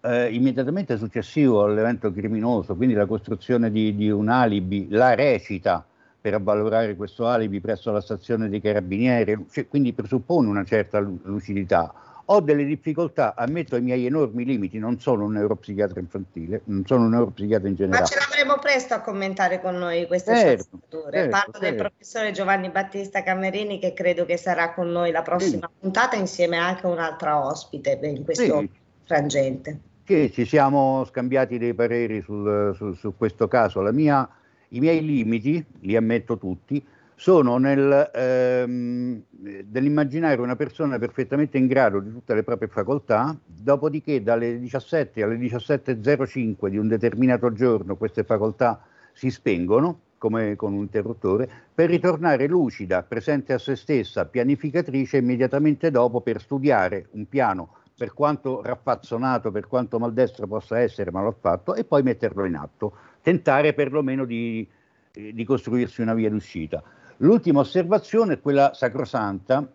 eh, 0.08 0.34
immediatamente 0.34 0.97
successivo 0.97 1.64
all'evento 1.64 2.12
criminoso, 2.14 2.76
quindi 2.76 2.95
la 2.95 3.05
costruzione 3.05 3.70
di, 3.70 3.95
di, 3.95 4.10
un 4.10 4.30
alibi, 4.30 4.88
la 4.89 5.14
recita 5.16 5.86
per 6.20 6.34
avvalorare 6.34 6.95
questo 6.95 7.28
alibi 7.28 7.60
presso 7.60 7.91
la 7.91 8.01
stazione 8.01 8.47
dei 8.47 8.62
carabinieri, 8.62 9.45
cioè, 9.51 9.68
quindi 9.68 9.93
presuppone 9.93 10.47
una 10.47 10.64
certa 10.64 10.99
lucidità. 10.99 11.93
Ho 12.30 12.41
delle 12.41 12.66
difficoltà, 12.66 13.36
ammetto 13.36 13.78
i 13.78 13.82
miei 13.82 14.05
enormi 14.05 14.43
limiti, 14.43 14.80
non 14.80 14.99
sono 14.99 15.24
un 15.24 15.34
neuropsichiatra 15.34 16.01
infantile, 16.01 16.62
non 16.66 16.84
sono 16.86 17.03
un 17.03 17.12
neuropsichiatra 17.12 17.70
in 17.70 17.76
generale. 17.76 18.01
Ma 18.01 18.08
ce 18.08 18.20
l'avremo 18.20 18.60
presto 18.60 18.93
a 18.93 18.99
commentare 18.99 19.62
con 19.62 19.76
noi 19.76 20.05
queste 20.08 20.36
certo. 20.36 20.80
Certo, 20.89 21.10
Parlo 21.10 21.51
certo. 21.53 21.60
del 21.60 21.76
professore 21.76 22.32
Giovanni 22.32 22.70
Battista 22.70 23.24
Camerini 23.24 23.80
che 23.80 23.93
credo 23.93 24.26
che 24.26 24.36
sarà 24.36 24.74
con 24.74 24.89
noi 24.89 25.12
la 25.12 25.22
prossima 25.22 25.70
sì. 25.72 25.80
puntata 25.80 26.18
insieme 26.18 26.58
anche 26.58 26.86
a 26.86 26.89
un'altra 26.89 27.45
ospite 27.45 27.97
in 28.03 28.26
questo 28.26 28.60
sì. 28.60 28.70
frangente 29.05 29.80
che 30.08 30.32
ci 30.32 30.45
siamo 30.45 31.03
scambiati 31.03 31.58
dei 31.58 31.74
pareri 31.74 32.22
sul, 32.22 32.74
su, 32.76 32.93
su 32.93 33.14
questo 33.18 33.49
caso. 33.49 33.82
Mia, 33.91 34.26
I 34.70 34.80
miei 34.80 35.03
limiti, 35.03 35.62
li 35.82 35.97
ammetto 35.97 36.38
tutti, 36.38 36.82
sono 37.14 37.58
nel, 37.58 38.10
ehm, 38.14 39.22
nell'immaginare 39.70 40.39
una 40.39 40.55
persona 40.55 40.97
perfettamente 40.97 41.58
in 41.58 41.68
grado 41.68 41.99
di 41.99 42.10
tutte 42.10 42.34
le 42.34 42.43
proprie 42.43 42.70
facoltà, 42.70 43.38
dopodiché 43.45 44.24
dalle 44.24 44.58
17 44.60 45.24
alle 45.24 45.36
17.05 45.36 46.70
di 46.70 46.78
un 46.78 46.88
determinato 46.88 47.51
giorno 47.51 47.97
queste 47.97 48.24
facoltà 48.24 48.82
si 49.12 49.30
spengono 49.30 49.99
come 50.18 50.55
con 50.55 50.72
un 50.72 50.84
interruttore, 50.84 51.49
per 51.76 51.89
ritornare 51.89 52.47
lucida, 52.47 53.03
presente 53.03 53.51
a 53.51 53.60
se 53.60 53.76
stessa, 53.76 54.26
pianificatrice 54.26 55.18
immediatamente 55.18 55.91
dopo 55.91 56.22
per 56.22 56.39
studiare 56.39 57.08
un 57.12 57.28
piano 57.28 57.74
per 57.98 58.14
quanto 58.14 58.62
raffazzonato, 58.62 59.50
per 59.50 59.68
quanto 59.68 59.98
maldestro 59.98 60.45
possa 60.45 60.80
essere, 60.80 61.10
ma 61.10 61.24
l'ho 61.24 61.36
fatto, 61.38 61.74
e 61.74 61.84
poi 61.84 62.04
metterlo 62.04 62.45
in 62.45 62.56
atto, 62.56 62.93
tentare 63.24 63.74
perlomeno 63.74 64.24
di, 64.24 64.66
di 65.12 65.43
costruirsi 65.43 66.02
una 66.02 66.14
via 66.14 66.30
d'uscita. 66.30 66.84
L'ultima 67.18 67.62
osservazione 67.62 68.34
è 68.34 68.39
quella 68.39 68.76
sacrosanta 68.76 69.68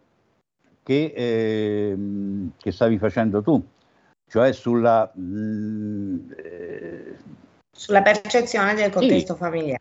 che, 0.84 1.12
eh, 1.16 1.96
che 2.56 2.70
stavi 2.70 2.96
facendo 2.98 3.42
tu, 3.42 3.60
cioè 4.28 4.52
sulla... 4.52 5.10
Mh, 5.12 5.20
mm, 5.20 6.30
eh, 6.36 7.16
sulla 7.74 8.02
percezione 8.02 8.74
del 8.74 8.92
contesto 8.92 9.32
sì, 9.32 9.38
familiare. 9.40 9.80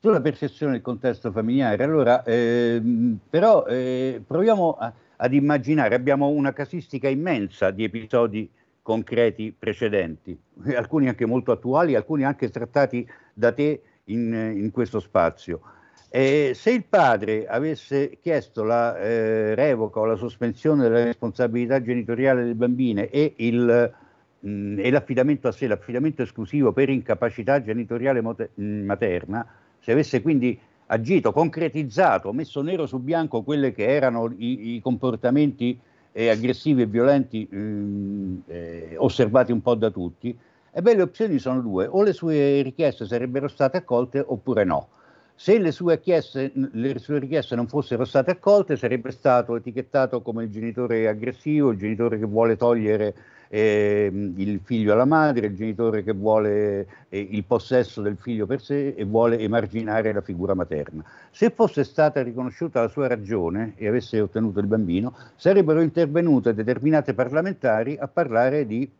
Sulla 0.00 0.22
percezione 0.22 0.72
del 0.72 0.80
contesto 0.80 1.32
familiare. 1.32 1.84
Allora, 1.84 2.22
eh, 2.22 2.80
però 3.28 3.64
proviamo 3.64 4.76
a, 4.78 4.92
ad 5.16 5.32
immaginare, 5.32 5.94
abbiamo 5.94 6.28
una 6.28 6.52
casistica 6.52 7.08
immensa 7.08 7.70
di 7.70 7.84
episodi 7.84 8.50
concreti 8.82 9.54
precedenti, 9.56 10.38
alcuni 10.76 11.08
anche 11.08 11.26
molto 11.26 11.52
attuali, 11.52 11.94
alcuni 11.94 12.24
anche 12.24 12.50
trattati 12.50 13.08
da 13.32 13.52
te 13.52 13.80
in, 14.04 14.32
in 14.56 14.70
questo 14.70 15.00
spazio. 15.00 15.60
Eh, 16.10 16.52
se 16.54 16.70
il 16.70 16.84
padre 16.84 17.46
avesse 17.48 18.18
chiesto 18.20 18.62
la 18.62 18.96
eh, 18.98 19.56
revoca 19.56 19.98
o 19.98 20.04
la 20.04 20.14
sospensione 20.14 20.82
della 20.82 21.02
responsabilità 21.02 21.82
genitoriale 21.82 22.44
del 22.44 22.54
bambino 22.54 23.00
e, 23.10 23.32
il, 23.38 23.92
mh, 24.38 24.78
e 24.78 24.90
l'affidamento 24.92 25.48
a 25.48 25.52
sé, 25.52 25.66
l'affidamento 25.66 26.22
esclusivo 26.22 26.72
per 26.72 26.88
incapacità 26.88 27.60
genitoriale 27.60 28.20
mote- 28.20 28.50
materna, 28.54 29.44
se 29.80 29.90
avesse 29.90 30.22
quindi 30.22 30.56
agito, 30.86 31.32
concretizzato, 31.32 32.32
messo 32.32 32.62
nero 32.62 32.86
su 32.86 32.98
bianco 32.98 33.42
quelli 33.42 33.72
che 33.72 33.86
erano 33.86 34.32
i, 34.36 34.74
i 34.74 34.80
comportamenti 34.80 35.78
eh, 36.12 36.28
aggressivi 36.28 36.82
e 36.82 36.86
violenti 36.86 37.46
mh, 37.50 38.42
eh, 38.46 38.94
osservati 38.96 39.52
un 39.52 39.62
po' 39.62 39.74
da 39.74 39.90
tutti, 39.90 40.36
e 40.76 40.82
le 40.82 41.02
opzioni 41.02 41.38
sono 41.38 41.60
due, 41.60 41.86
o 41.86 42.02
le 42.02 42.12
sue 42.12 42.62
richieste 42.62 43.06
sarebbero 43.06 43.48
state 43.48 43.76
accolte 43.78 44.22
oppure 44.24 44.64
no. 44.64 44.88
Se 45.36 45.58
le 45.58 45.72
sue, 45.72 46.00
chieste, 46.00 46.52
le 46.54 46.98
sue, 46.98 47.18
richieste 47.18 47.56
non 47.56 47.66
fossero 47.66 48.04
state 48.04 48.32
accolte, 48.32 48.76
sarebbe 48.76 49.10
stato 49.10 49.56
etichettato 49.56 50.22
come 50.22 50.44
il 50.44 50.50
genitore 50.50 51.08
aggressivo, 51.08 51.70
il 51.70 51.78
genitore 51.78 52.18
che 52.18 52.24
vuole 52.24 52.56
togliere 52.56 53.14
eh, 53.54 54.10
il 54.12 54.60
figlio 54.64 54.94
alla 54.94 55.04
madre, 55.04 55.46
il 55.46 55.54
genitore 55.54 56.02
che 56.02 56.12
vuole 56.12 56.88
eh, 57.08 57.20
il 57.20 57.44
possesso 57.44 58.02
del 58.02 58.16
figlio 58.20 58.46
per 58.46 58.60
sé 58.60 58.94
e 58.96 59.04
vuole 59.04 59.38
emarginare 59.38 60.12
la 60.12 60.22
figura 60.22 60.54
materna. 60.54 61.04
Se 61.30 61.50
fosse 61.50 61.84
stata 61.84 62.20
riconosciuta 62.20 62.80
la 62.80 62.88
sua 62.88 63.06
ragione 63.06 63.74
e 63.76 63.86
avesse 63.86 64.20
ottenuto 64.20 64.58
il 64.58 64.66
bambino, 64.66 65.16
sarebbero 65.36 65.82
intervenute 65.82 66.52
determinate 66.52 67.14
parlamentari 67.14 67.96
a 67.96 68.08
parlare 68.08 68.66
di 68.66 68.90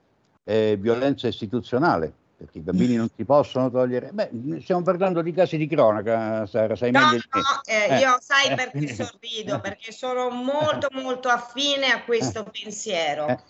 eh, 0.45 0.77
violenza 0.79 1.27
istituzionale 1.27 2.13
perché 2.37 2.59
i 2.59 2.63
bambini 2.63 2.97
non 2.97 3.09
si 3.15 3.25
possono 3.25 3.71
togliere. 3.71 4.11
Beh, 4.13 4.31
stiamo 4.61 4.83
parlando 4.83 5.23
di 5.23 5.33
casi 5.33 5.57
di 5.57 5.67
cronaca, 5.67 6.47
Sara, 6.47 6.77
sai 6.77 6.91
no, 6.91 7.01
meglio 7.01 7.23
no, 7.31 7.41
eh, 7.65 7.95
eh. 7.95 7.99
io 8.01 8.19
sai 8.21 8.51
eh. 8.51 8.55
perché 8.55 8.93
sorrido, 8.93 9.61
perché 9.61 9.93
sono 9.93 10.31
molto 10.31 10.89
molto 10.93 11.29
affine 11.29 11.91
a 11.91 12.03
questo 12.03 12.45
pensiero. 12.45 13.41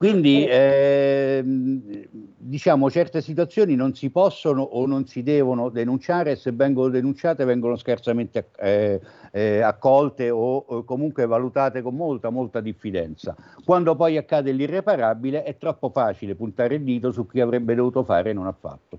Quindi 0.00 0.46
eh, 0.46 1.42
diciamo 1.44 2.90
certe 2.90 3.20
situazioni 3.20 3.74
non 3.74 3.94
si 3.94 4.08
possono 4.08 4.62
o 4.62 4.86
non 4.86 5.06
si 5.06 5.22
devono 5.22 5.68
denunciare 5.68 6.30
e 6.30 6.36
se 6.36 6.52
vengono 6.52 6.88
denunciate 6.88 7.44
vengono 7.44 7.76
scarsamente 7.76 8.48
eh, 8.56 8.98
eh, 9.30 9.60
accolte 9.60 10.30
o, 10.30 10.56
o, 10.56 10.84
comunque 10.84 11.26
valutate 11.26 11.82
con 11.82 11.96
molta 11.96 12.30
molta 12.30 12.62
diffidenza. 12.62 13.36
Quando 13.62 13.94
poi 13.94 14.16
accade 14.16 14.52
l'irreparabile 14.52 15.42
è 15.42 15.58
troppo 15.58 15.90
facile 15.90 16.34
puntare 16.34 16.76
il 16.76 16.82
dito 16.82 17.12
su 17.12 17.26
chi 17.26 17.40
avrebbe 17.40 17.74
dovuto 17.74 18.02
fare 18.02 18.30
e 18.30 18.32
non 18.32 18.46
ha 18.46 18.56
fatto. 18.58 18.98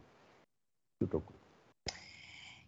Tutto 0.99 1.19
qui. 1.21 1.40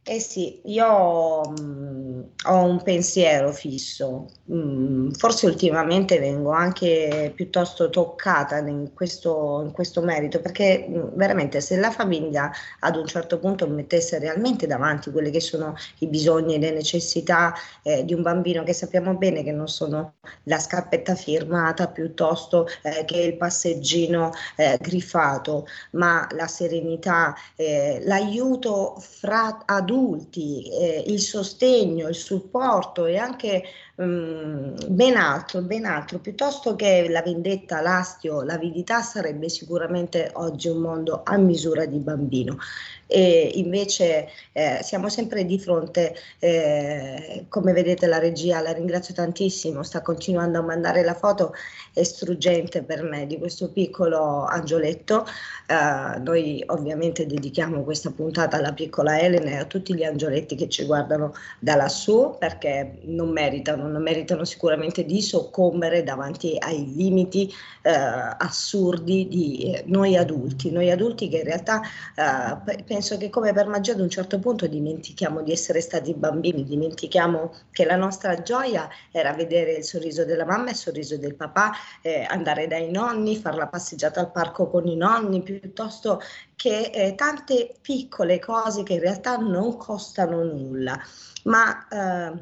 Eh 0.05 0.19
sì, 0.19 0.59
io 0.65 1.43
mh, 1.49 1.61
mm, 1.61 2.21
ho 2.47 2.63
un 2.65 2.83
pensiero 2.83 3.53
fisso, 3.53 4.25
mh, 4.43 4.55
mm, 4.55 5.11
forse 5.11 5.45
ultimamente 5.45 6.19
vengo 6.19 6.51
anche 6.51 7.31
piuttosto 7.33 7.89
toccata 7.89 8.57
in 8.57 8.91
questo, 8.93 9.61
in 9.63 9.71
questo 9.71 10.01
merito, 10.01 10.41
perché 10.41 10.85
mh, 10.89 10.97
mm, 10.97 11.07
veramente 11.13 11.61
se 11.61 11.77
la 11.77 11.89
famiglia 11.89 12.51
ad 12.81 12.97
un 12.97 13.05
certo 13.07 13.39
punto 13.39 13.65
mettesse 13.69 14.19
realmente 14.19 14.67
davanti 14.67 15.09
quelli 15.09 15.31
che 15.31 15.39
sono 15.39 15.73
i 15.99 16.07
bisogni 16.07 16.55
e 16.55 16.59
le 16.59 16.71
necessità 16.71 17.53
eh, 17.81 18.03
di 18.03 18.13
un 18.13 18.23
bambino, 18.23 18.63
che 18.63 18.73
sappiamo 18.73 19.15
bene 19.15 19.41
che 19.41 19.53
non 19.53 19.69
sono 19.69 20.15
la 20.43 20.59
scarpetta 20.59 21.15
firmata 21.15 21.87
piuttosto 21.87 22.67
eh, 22.81 23.05
che 23.05 23.19
il 23.21 23.37
passeggino 23.37 24.31
eh, 24.57 24.77
griffato, 24.81 25.65
ma 25.91 26.27
la 26.31 26.47
serenità, 26.47 27.33
eh, 27.55 28.01
l'aiuto 28.03 28.95
fra 28.99 29.63
adulti, 29.65 29.91
adulti, 29.93 30.67
eh, 30.69 31.03
il 31.07 31.19
sostegno, 31.19 32.07
il 32.07 32.15
supporto 32.15 33.05
e 33.05 33.17
anche 33.17 33.63
mh, 33.95 34.03
mm, 34.03 34.75
ben 34.87 35.15
altro, 35.15 35.61
ben 35.61 35.85
altro, 35.85 36.19
piuttosto 36.19 36.75
che 36.75 37.07
la 37.09 37.21
vendetta, 37.21 37.81
l'astio, 37.81 38.41
l'avidità 38.41 39.01
sarebbe 39.01 39.49
sicuramente 39.49 40.31
oggi 40.33 40.67
un 40.67 40.79
mondo 40.79 41.21
a 41.23 41.37
misura 41.37 41.85
di 41.85 41.99
bambino. 41.99 42.57
E 43.05 43.51
invece 43.55 44.29
eh, 44.53 44.79
siamo 44.81 45.07
sempre 45.09 45.45
di 45.45 45.59
fronte, 45.59 46.15
eh, 46.39 47.45
come 47.47 47.71
vedete 47.73 48.07
la 48.07 48.17
regia, 48.17 48.59
la 48.61 48.71
ringrazio 48.71 49.13
tantissimo, 49.13 49.83
sta 49.83 50.01
continuando 50.01 50.57
a 50.57 50.63
mandare 50.63 51.03
la 51.03 51.13
foto, 51.13 51.53
è 51.93 52.01
struggente 52.01 52.81
per 52.81 53.03
me 53.03 53.27
di 53.27 53.37
questo 53.37 53.69
piccolo 53.69 54.45
angioletto, 54.45 55.25
eh, 55.67 56.19
noi 56.19 56.63
ovviamente 56.67 57.27
dedichiamo 57.27 57.83
questa 57.83 58.09
puntata 58.09 58.57
alla 58.57 58.73
piccola 58.73 59.19
Elena 59.19 59.51
e 59.51 59.57
a 59.57 59.65
tutti 59.65 59.82
gli 59.91 60.03
angioletti 60.03 60.55
che 60.55 60.69
ci 60.69 60.85
guardano 60.85 61.33
da 61.59 61.75
lassù 61.75 62.35
perché 62.39 62.99
non 63.03 63.29
meritano, 63.29 63.87
non 63.87 64.01
meritano 64.01 64.45
sicuramente 64.45 65.03
di 65.03 65.21
soccombere 65.21 66.03
davanti 66.03 66.55
ai 66.59 66.93
limiti 66.95 67.51
eh, 67.81 67.91
assurdi 67.91 69.27
di 69.27 69.73
eh, 69.73 69.83
noi 69.87 70.15
adulti, 70.15 70.71
noi 70.71 70.91
adulti 70.91 71.27
che 71.27 71.37
in 71.37 71.43
realtà 71.43 71.81
eh, 72.15 72.83
penso 72.83 73.17
che 73.17 73.29
come 73.29 73.51
per 73.51 73.67
magia 73.67 73.93
ad 73.93 73.99
un 73.99 74.09
certo 74.09 74.39
punto 74.39 74.67
dimentichiamo 74.67 75.41
di 75.41 75.51
essere 75.51 75.81
stati 75.81 76.13
bambini, 76.13 76.63
dimentichiamo 76.63 77.53
che 77.71 77.85
la 77.85 77.95
nostra 77.95 78.41
gioia 78.41 78.87
era 79.11 79.33
vedere 79.33 79.73
il 79.73 79.83
sorriso 79.83 80.23
della 80.25 80.45
mamma 80.45 80.67
e 80.67 80.71
il 80.71 80.77
sorriso 80.77 81.17
del 81.17 81.35
papà, 81.35 81.71
eh, 82.01 82.25
andare 82.29 82.67
dai 82.67 82.91
nonni, 82.91 83.35
fare 83.35 83.57
la 83.57 83.67
passeggiata 83.67 84.19
al 84.19 84.31
parco 84.31 84.69
con 84.69 84.87
i 84.87 84.95
nonni, 84.95 85.41
piuttosto 85.41 86.21
che 86.63 86.91
eh, 86.93 87.13
tante 87.15 87.75
piccole 87.81 88.39
cose 88.39 88.83
che 88.83 88.93
in 88.93 89.01
realtà 89.01 89.35
non 89.35 89.75
costano 89.75 90.45
nulla. 90.45 90.97
Ma 91.43 91.87
eh, 91.89 92.39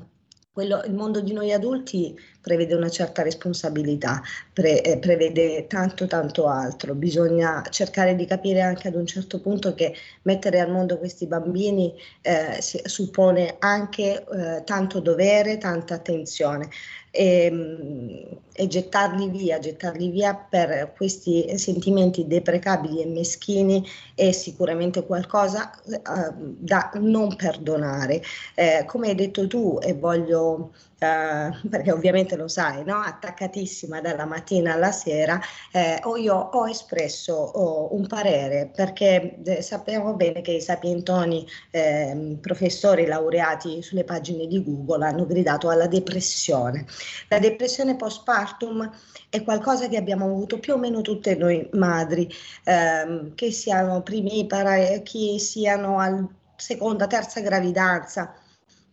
quello, 0.51 0.83
il 0.83 0.93
mondo 0.93 1.21
di 1.21 1.33
noi 1.33 1.51
adulti 1.51 2.15
prevede 2.41 2.73
una 2.73 2.89
certa 2.89 3.21
responsabilità, 3.21 4.21
pre, 4.51 4.81
eh, 4.81 4.97
prevede 4.97 5.67
tanto 5.67 6.07
tanto 6.07 6.47
altro. 6.47 6.95
Bisogna 6.95 7.63
cercare 7.69 8.15
di 8.15 8.25
capire 8.25 8.61
anche 8.61 8.87
ad 8.87 8.95
un 8.95 9.05
certo 9.05 9.39
punto 9.39 9.73
che 9.73 9.93
mettere 10.23 10.59
al 10.59 10.71
mondo 10.71 10.97
questi 10.97 11.27
bambini 11.27 11.93
eh, 12.21 12.57
si, 12.61 12.81
suppone 12.85 13.55
anche 13.59 14.23
eh, 14.23 14.63
tanto 14.63 14.99
dovere, 14.99 15.57
tanta 15.57 15.95
attenzione 15.95 16.69
e, 17.11 17.45
ehm, 17.45 18.37
e, 18.53 18.67
gettarli 18.67 19.29
via, 19.29 19.59
gettarli 19.59 20.09
via 20.09 20.33
per 20.35 20.93
questi 20.95 21.57
sentimenti 21.57 22.25
deprecabili 22.27 23.01
e 23.01 23.05
meschini 23.05 23.85
è 24.15 24.31
sicuramente 24.31 25.05
qualcosa 25.05 25.71
eh, 25.83 25.99
da 26.33 26.89
non 26.95 27.35
perdonare. 27.35 28.21
Eh, 28.55 28.85
come 28.87 29.09
hai 29.09 29.15
detto 29.15 29.47
tu, 29.47 29.77
e 29.81 29.93
voglio 29.93 30.71
Uh, 31.01 31.67
perché 31.67 31.91
ovviamente 31.91 32.35
lo 32.35 32.47
sai, 32.47 32.83
no? 32.83 32.99
attaccatissima 32.99 34.01
dalla 34.01 34.25
mattina 34.25 34.73
alla 34.73 34.91
sera, 34.91 35.41
eh, 35.71 35.99
o 36.03 36.15
io 36.15 36.35
ho 36.35 36.67
espresso 36.69 37.33
oh, 37.33 37.95
un 37.95 38.05
parere 38.05 38.69
perché 38.71 39.39
eh, 39.43 39.63
sappiamo 39.63 40.13
bene 40.13 40.41
che 40.41 40.51
i 40.51 40.61
sapientoni 40.61 41.43
eh, 41.71 42.37
professori 42.39 43.07
laureati 43.07 43.81
sulle 43.81 44.03
pagine 44.03 44.45
di 44.45 44.63
Google 44.63 45.07
hanno 45.07 45.25
gridato 45.25 45.69
alla 45.69 45.87
depressione. 45.87 46.85
La 47.29 47.39
depressione 47.39 47.95
postpartum 47.95 48.87
è 49.29 49.43
qualcosa 49.43 49.87
che 49.87 49.97
abbiamo 49.97 50.25
avuto 50.25 50.59
più 50.59 50.73
o 50.73 50.77
meno 50.77 51.01
tutte 51.01 51.33
noi 51.33 51.67
madri, 51.73 52.29
ehm, 52.65 53.33
che 53.33 53.49
siano 53.49 54.03
primipara, 54.03 54.75
che 55.01 55.39
siano 55.39 55.97
al 55.97 56.27
seconda, 56.55 57.07
terza 57.07 57.39
gravidanza 57.39 58.35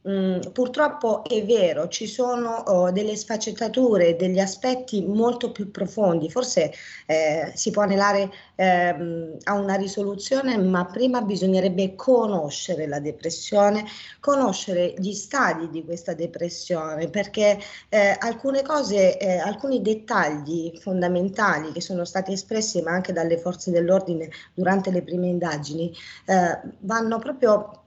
Mm, 0.09 0.41
purtroppo 0.53 1.23
è 1.23 1.45
vero, 1.45 1.87
ci 1.89 2.07
sono 2.07 2.51
oh, 2.55 2.91
delle 2.91 3.15
sfaccettature, 3.15 4.17
degli 4.17 4.39
aspetti 4.39 5.05
molto 5.05 5.53
più 5.53 5.71
profondi, 5.71 6.31
forse 6.31 6.73
eh, 7.05 7.53
si 7.55 7.71
può 7.71 7.83
anelare 7.83 8.31
eh, 8.55 9.37
a 9.43 9.53
una 9.53 9.75
risoluzione, 9.75 10.57
ma 10.57 10.87
prima 10.87 11.21
bisognerebbe 11.21 11.95
conoscere 11.95 12.87
la 12.87 13.01
depressione, 13.01 13.85
conoscere 14.21 14.95
gli 14.97 15.13
stadi 15.13 15.69
di 15.69 15.85
questa 15.85 16.15
depressione, 16.15 17.11
perché 17.11 17.59
eh, 17.91 18.17
alcune 18.19 18.63
cose, 18.63 19.19
eh, 19.19 19.37
alcuni 19.37 19.83
dettagli 19.83 20.73
fondamentali 20.81 21.71
che 21.73 21.83
sono 21.83 22.07
stati 22.07 22.33
espressi 22.33 22.81
ma 22.81 22.93
anche 22.93 23.13
dalle 23.13 23.37
forze 23.37 23.71
dell'ordine 23.71 24.31
durante 24.55 24.91
le 24.91 25.03
prime 25.03 25.27
indagini 25.27 25.93
eh, 26.25 26.61
vanno 26.81 27.19
proprio 27.19 27.83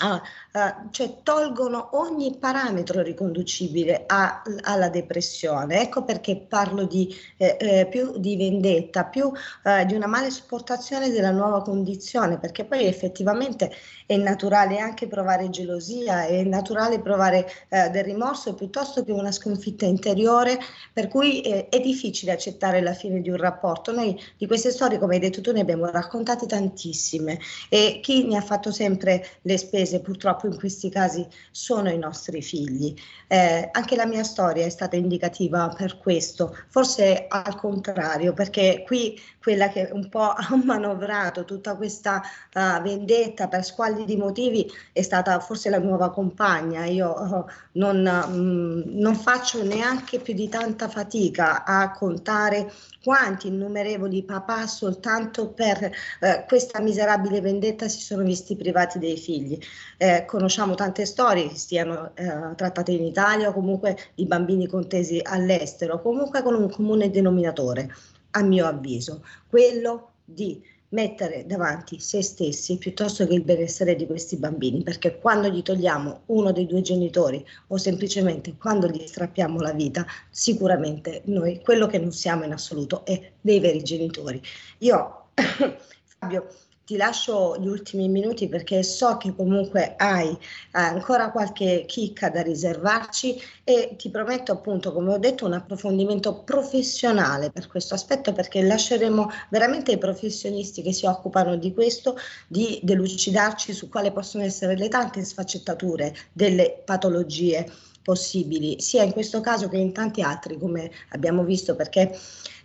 Ah, 0.00 0.20
uh, 0.54 0.90
cioè 0.90 1.16
tolgono 1.22 1.90
ogni 1.92 2.36
parametro 2.38 3.02
riconducibile 3.02 4.04
a, 4.06 4.42
alla 4.62 4.88
depressione. 4.88 5.82
Ecco 5.82 6.04
perché 6.04 6.36
parlo 6.36 6.84
di 6.84 7.14
eh, 7.36 7.56
eh, 7.58 7.86
più 7.86 8.18
di 8.18 8.36
vendetta, 8.36 9.04
più 9.04 9.32
eh, 9.64 9.84
di 9.84 9.94
una 9.94 10.06
male 10.06 10.30
sopportazione 10.30 11.10
della 11.10 11.30
nuova 11.30 11.62
condizione, 11.62 12.38
perché 12.38 12.64
poi 12.64 12.86
effettivamente 12.86 13.72
è 14.06 14.16
naturale 14.16 14.78
anche 14.78 15.06
provare 15.06 15.50
gelosia, 15.50 16.26
è 16.26 16.42
naturale 16.44 17.00
provare 17.00 17.46
eh, 17.68 17.88
del 17.90 18.04
rimorso 18.04 18.54
piuttosto 18.54 19.02
che 19.02 19.12
una 19.12 19.32
sconfitta 19.32 19.86
interiore, 19.86 20.58
per 20.92 21.08
cui 21.08 21.40
eh, 21.40 21.68
è 21.68 21.80
difficile 21.80 22.32
accettare 22.32 22.80
la 22.80 22.92
fine 22.92 23.20
di 23.20 23.30
un 23.30 23.36
rapporto. 23.36 23.92
Noi 23.92 24.18
di 24.36 24.46
queste 24.46 24.70
storie, 24.70 24.98
come 24.98 25.14
hai 25.14 25.20
detto 25.20 25.40
tu, 25.40 25.52
ne 25.52 25.60
abbiamo 25.60 25.86
raccontate 25.86 26.46
tantissime 26.46 27.38
e 27.68 28.00
chi 28.02 28.26
ne 28.26 28.36
ha 28.36 28.42
fatto 28.42 28.70
sempre 28.70 29.26
le 29.42 29.58
spese 29.58 30.00
purtroppo 30.00 30.43
in 30.46 30.56
questi 30.56 30.90
casi 30.90 31.26
sono 31.50 31.90
i 31.90 31.98
nostri 31.98 32.42
figli. 32.42 32.94
Eh, 33.26 33.68
anche 33.72 33.96
la 33.96 34.06
mia 34.06 34.24
storia 34.24 34.64
è 34.64 34.68
stata 34.68 34.96
indicativa 34.96 35.68
per 35.68 35.98
questo, 35.98 36.56
forse 36.68 37.26
al 37.28 37.56
contrario, 37.56 38.32
perché 38.32 38.84
qui 38.86 39.20
quella 39.44 39.68
che 39.68 39.90
un 39.92 40.08
po' 40.08 40.32
ha 40.32 40.48
manovrato 40.64 41.44
tutta 41.44 41.76
questa 41.76 42.22
uh, 42.54 42.80
vendetta 42.80 43.46
per 43.46 43.62
squallidi 43.62 44.16
motivi 44.16 44.66
è 44.90 45.02
stata 45.02 45.38
forse 45.38 45.68
la 45.68 45.78
nuova 45.78 46.10
compagna. 46.10 46.86
Io 46.86 47.12
uh, 47.12 47.44
non, 47.72 48.24
um, 48.26 48.82
non 48.86 49.14
faccio 49.14 49.62
neanche 49.62 50.18
più 50.18 50.32
di 50.32 50.48
tanta 50.48 50.88
fatica 50.88 51.64
a 51.64 51.92
contare 51.92 52.72
quanti 53.02 53.48
innumerevoli 53.48 54.24
papà 54.24 54.66
soltanto 54.66 55.50
per 55.50 55.90
eh, 56.20 56.44
questa 56.48 56.80
miserabile 56.80 57.42
vendetta 57.42 57.86
si 57.86 58.00
sono 58.00 58.22
visti 58.22 58.56
privati 58.56 58.98
dei 58.98 59.18
figli. 59.18 59.58
Eh, 59.98 60.24
conosciamo 60.26 60.74
tante 60.74 61.04
storie 61.04 61.48
che 61.48 61.56
stiano 61.56 62.12
eh, 62.14 62.54
trattate 62.56 62.92
in 62.92 63.04
Italia 63.04 63.50
o 63.50 63.52
comunque 63.52 63.98
di 64.14 64.24
bambini 64.24 64.66
contesi 64.66 65.20
all'estero, 65.22 66.00
comunque 66.00 66.42
con 66.42 66.54
un 66.54 66.70
comune 66.70 67.10
denominatore 67.10 67.92
a 68.36 68.42
mio 68.42 68.66
avviso, 68.66 69.24
quello 69.48 70.12
di 70.24 70.62
mettere 70.94 71.44
davanti 71.44 71.98
se 71.98 72.22
stessi 72.22 72.78
piuttosto 72.78 73.26
che 73.26 73.34
il 73.34 73.42
benessere 73.42 73.96
di 73.96 74.06
questi 74.06 74.36
bambini, 74.36 74.82
perché 74.82 75.18
quando 75.18 75.48
gli 75.48 75.62
togliamo 75.62 76.22
uno 76.26 76.52
dei 76.52 76.66
due 76.66 76.80
genitori 76.80 77.44
o 77.68 77.76
semplicemente 77.76 78.56
quando 78.56 78.88
gli 78.88 79.04
strappiamo 79.04 79.60
la 79.60 79.72
vita, 79.72 80.06
sicuramente 80.30 81.22
noi 81.24 81.60
quello 81.62 81.86
che 81.86 81.98
non 81.98 82.12
siamo 82.12 82.44
in 82.44 82.52
assoluto 82.52 83.04
è 83.04 83.32
dei 83.40 83.58
veri 83.58 83.82
genitori. 83.82 84.40
Io, 84.78 85.26
Fabio, 86.04 86.46
ti 86.84 86.96
lascio 86.96 87.56
gli 87.58 87.66
ultimi 87.66 88.08
minuti 88.08 88.48
perché 88.48 88.82
so 88.82 89.16
che 89.16 89.34
comunque 89.34 89.94
hai 89.96 90.30
eh, 90.30 90.38
ancora 90.72 91.30
qualche 91.30 91.84
chicca 91.86 92.28
da 92.28 92.42
riservarci 92.42 93.40
e 93.64 93.94
ti 93.96 94.10
prometto 94.10 94.52
appunto, 94.52 94.92
come 94.92 95.14
ho 95.14 95.18
detto, 95.18 95.46
un 95.46 95.54
approfondimento 95.54 96.42
professionale 96.42 97.50
per 97.50 97.66
questo 97.66 97.94
aspetto 97.94 98.32
perché 98.32 98.62
lasceremo 98.62 99.30
veramente 99.48 99.92
ai 99.92 99.98
professionisti 99.98 100.82
che 100.82 100.92
si 100.92 101.06
occupano 101.06 101.56
di 101.56 101.72
questo 101.72 102.16
di 102.46 102.78
delucidarci 102.82 103.72
su 103.72 103.88
quali 103.88 104.12
possono 104.12 104.44
essere 104.44 104.76
le 104.76 104.88
tante 104.88 105.24
sfaccettature 105.24 106.14
delle 106.32 106.82
patologie 106.84 107.66
possibili, 108.02 108.80
sia 108.80 109.02
in 109.02 109.12
questo 109.12 109.40
caso 109.40 109.68
che 109.68 109.78
in 109.78 109.92
tanti 109.92 110.20
altri, 110.20 110.58
come 110.58 110.90
abbiamo 111.10 111.42
visto, 111.42 111.74
perché 111.74 112.14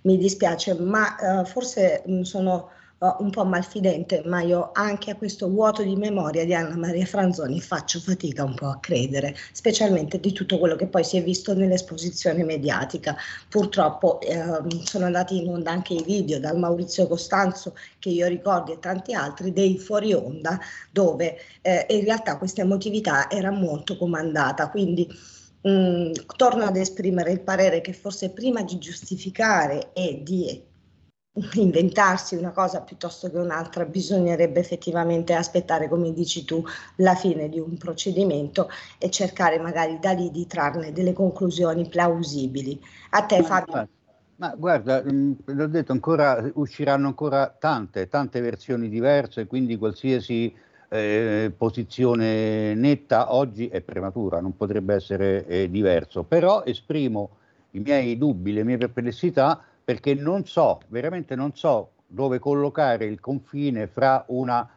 mi 0.02 0.18
dispiace, 0.18 0.74
ma 0.76 1.42
eh, 1.42 1.46
forse 1.46 2.04
mh, 2.06 2.22
sono 2.22 2.72
un 3.00 3.30
po' 3.30 3.46
malfidente, 3.46 4.24
ma 4.26 4.42
io 4.42 4.72
anche 4.74 5.12
a 5.12 5.16
questo 5.16 5.48
vuoto 5.48 5.84
di 5.84 5.96
memoria 5.96 6.44
di 6.44 6.54
Anna 6.54 6.76
Maria 6.76 7.06
Franzoni 7.06 7.62
faccio 7.62 8.00
fatica 8.00 8.44
un 8.44 8.56
po' 8.56 8.68
a 8.68 8.80
credere, 8.80 9.36
specialmente 9.54 10.20
di 10.20 10.34
tutto 10.34 10.60
quello 10.60 10.76
che 10.76 10.88
poi 10.88 11.06
si 11.06 11.16
è 11.16 11.24
visto 11.24 11.54
nell'esposizione 11.54 12.44
mediatica. 12.44 13.16
Purtroppo 13.48 14.20
eh, 14.20 14.44
sono 14.84 15.06
andati 15.06 15.38
in 15.38 15.50
onda 15.50 15.72
anche 15.72 15.94
i 15.94 16.04
video 16.04 16.40
dal 16.40 16.58
Maurizio 16.60 17.08
Costanzo, 17.08 17.74
che 18.00 18.10
io 18.10 18.28
ricordo, 18.28 18.74
e 18.74 18.80
tanti 18.80 19.14
altri, 19.14 19.54
dei 19.54 19.78
fuori 19.78 20.14
onda, 20.14 20.60
dove 20.92 21.38
eh, 21.62 21.86
in 21.90 22.04
realtà 22.04 22.38
questa 22.38 22.62
emotività 22.62 23.30
era 23.30 23.50
molto 23.50 23.98
comandata. 23.98 24.70
Quindi 24.70 25.08
mm, 25.66 26.12
torno 26.36 26.66
ad 26.66 26.76
esprimere 26.76 27.32
il 27.32 27.40
parere 27.42 27.80
che 27.80 27.94
forse 27.94 28.32
prima 28.32 28.62
di 28.62 28.78
giustificare 28.78 29.92
e 29.94 30.20
di 30.22 30.68
inventarsi 31.56 32.36
una 32.36 32.52
cosa 32.52 32.82
piuttosto 32.82 33.30
che 33.30 33.38
un'altra, 33.38 33.86
bisognerebbe 33.86 34.60
effettivamente 34.60 35.34
aspettare, 35.34 35.88
come 35.88 36.14
dici 36.14 36.46
tu, 36.46 36.64
la 36.98 37.16
fine 37.16 37.50
di 37.50 37.60
un 37.60 37.78
procedimento 37.78 38.70
e 38.98 39.10
cercare 39.10 39.60
magari 39.60 40.00
da 40.00 40.12
lì 40.12 40.32
di 40.32 40.46
trarne 40.48 40.92
delle 40.92 41.14
conclusioni 41.14 41.88
plausibili. 41.88 42.80
A 43.12 43.24
te 43.24 43.44
Fabio. 43.44 43.88
Ma 44.36 44.56
guarda, 44.56 45.04
mh, 45.04 45.36
l'ho 45.46 45.68
detto, 45.68 45.92
ancora, 45.92 46.50
usciranno 46.54 47.08
ancora 47.08 47.54
tante, 47.60 48.08
tante 48.08 48.40
versioni 48.40 48.88
diverse, 48.88 49.48
quindi 49.48 49.78
qualsiasi 49.78 50.56
eh, 50.88 51.52
posizione 51.56 52.74
netta 52.74 53.34
oggi 53.34 53.68
è 53.68 53.82
prematura, 53.82 54.40
non 54.40 54.56
potrebbe 54.56 54.96
essere 54.96 55.46
eh, 55.46 55.70
diverso, 55.70 56.24
però 56.24 56.64
esprimo 56.64 57.32
i 57.72 57.80
miei 57.80 58.18
dubbi, 58.18 58.54
le 58.54 58.64
mie 58.64 58.78
perplessità 58.78 59.62
perché 59.90 60.14
non 60.14 60.46
so, 60.46 60.82
veramente 60.90 61.34
non 61.34 61.56
so 61.56 61.94
dove 62.06 62.38
collocare 62.38 63.06
il 63.06 63.20
confine 63.20 63.88
fra 63.88 64.24
una 64.28 64.70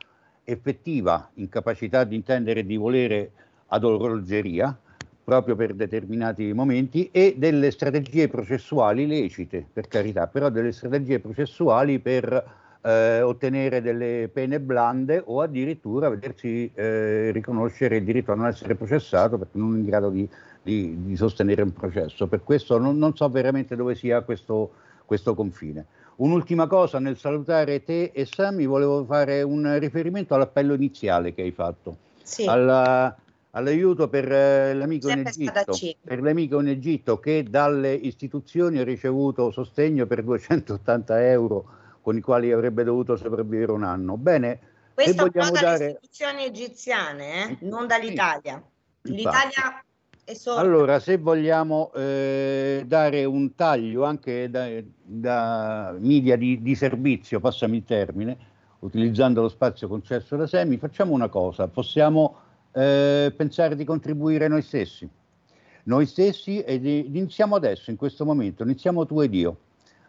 effettiva 0.42 1.28
incapacità 1.34 2.04
di 2.04 2.14
intendere 2.14 2.60
e 2.60 2.64
di 2.64 2.78
volere 2.78 3.32
ad 3.66 3.84
orologeria, 3.84 4.74
proprio 5.22 5.54
per 5.54 5.74
determinati 5.74 6.50
momenti, 6.54 7.10
e 7.12 7.34
delle 7.36 7.70
strategie 7.72 8.28
processuali 8.28 9.06
lecite, 9.06 9.66
per 9.70 9.86
carità, 9.86 10.28
però 10.28 10.48
delle 10.48 10.72
strategie 10.72 11.20
processuali 11.20 11.98
per 11.98 12.32
eh, 12.80 13.20
ottenere 13.20 13.82
delle 13.82 14.30
pene 14.32 14.60
blande 14.60 15.22
o 15.26 15.42
addirittura 15.42 16.08
vedersi 16.08 16.70
eh, 16.72 17.32
riconoscere 17.32 17.98
il 17.98 18.04
diritto 18.04 18.32
a 18.32 18.34
non 18.34 18.46
essere 18.46 18.76
processato 18.76 19.36
perché 19.36 19.58
non 19.58 19.76
in 19.76 19.84
grado 19.84 20.08
di, 20.08 20.26
di, 20.62 20.96
di 21.04 21.16
sostenere 21.16 21.60
un 21.60 21.74
processo. 21.74 22.26
Per 22.28 22.42
questo 22.42 22.78
non, 22.78 22.96
non 22.96 23.14
so 23.14 23.28
veramente 23.28 23.76
dove 23.76 23.94
sia 23.94 24.22
questo 24.22 24.81
questo 25.04 25.34
confine. 25.34 25.86
Un'ultima 26.16 26.66
cosa, 26.66 26.98
nel 26.98 27.16
salutare 27.16 27.82
te 27.82 28.10
e 28.14 28.26
Sammy, 28.26 28.66
volevo 28.66 29.04
fare 29.04 29.42
un 29.42 29.78
riferimento 29.78 30.34
all'appello 30.34 30.74
iniziale 30.74 31.34
che 31.34 31.42
hai 31.42 31.52
fatto, 31.52 31.96
sì. 32.22 32.46
alla, 32.46 33.16
all'aiuto 33.50 34.08
per 34.08 34.30
eh, 34.30 34.74
l'amico, 34.74 35.08
in 35.08 35.26
Egitto, 35.26 35.76
per 36.02 36.22
l'amico 36.22 36.60
in 36.60 36.68
Egitto 36.68 37.18
che 37.18 37.44
dalle 37.48 37.92
istituzioni 37.94 38.78
ha 38.78 38.84
ricevuto 38.84 39.50
sostegno 39.50 40.06
per 40.06 40.22
280 40.22 41.30
euro 41.30 41.64
con 42.02 42.16
i 42.16 42.20
quali 42.20 42.52
avrebbe 42.52 42.84
dovuto 42.84 43.16
sopravvivere 43.16 43.72
un 43.72 43.84
anno. 43.84 44.16
Bene, 44.16 44.58
questo 44.94 45.28
dalle 45.28 45.50
dare... 45.50 45.86
istituzioni 45.86 46.44
egiziane, 46.44 47.50
eh? 47.50 47.56
non 47.60 47.86
dall'Italia. 47.86 48.62
L'Italia 49.02 49.82
allora, 50.56 51.00
se 51.00 51.18
vogliamo 51.18 51.92
eh, 51.94 52.84
dare 52.86 53.24
un 53.24 53.54
taglio 53.56 54.04
anche 54.04 54.48
da, 54.48 54.68
da 55.02 55.96
media 55.98 56.36
di, 56.36 56.62
di, 56.62 56.74
servizio, 56.76 57.40
passami 57.40 57.78
il 57.78 57.84
termine, 57.84 58.36
utilizzando 58.80 59.42
lo 59.42 59.48
spazio 59.48 59.88
concesso 59.88 60.36
da 60.36 60.46
Semi, 60.46 60.76
facciamo 60.76 61.12
una 61.12 61.28
cosa, 61.28 61.66
possiamo 61.66 62.36
eh, 62.72 63.32
pensare 63.36 63.74
di 63.74 63.84
contribuire 63.84 64.46
noi 64.46 64.62
stessi. 64.62 65.08
Noi 65.84 66.06
stessi 66.06 66.60
ed 66.60 66.86
iniziamo 66.86 67.56
adesso, 67.56 67.90
in 67.90 67.96
questo 67.96 68.24
momento, 68.24 68.62
iniziamo 68.62 69.04
tu 69.04 69.20
ed 69.20 69.34
io. 69.34 69.56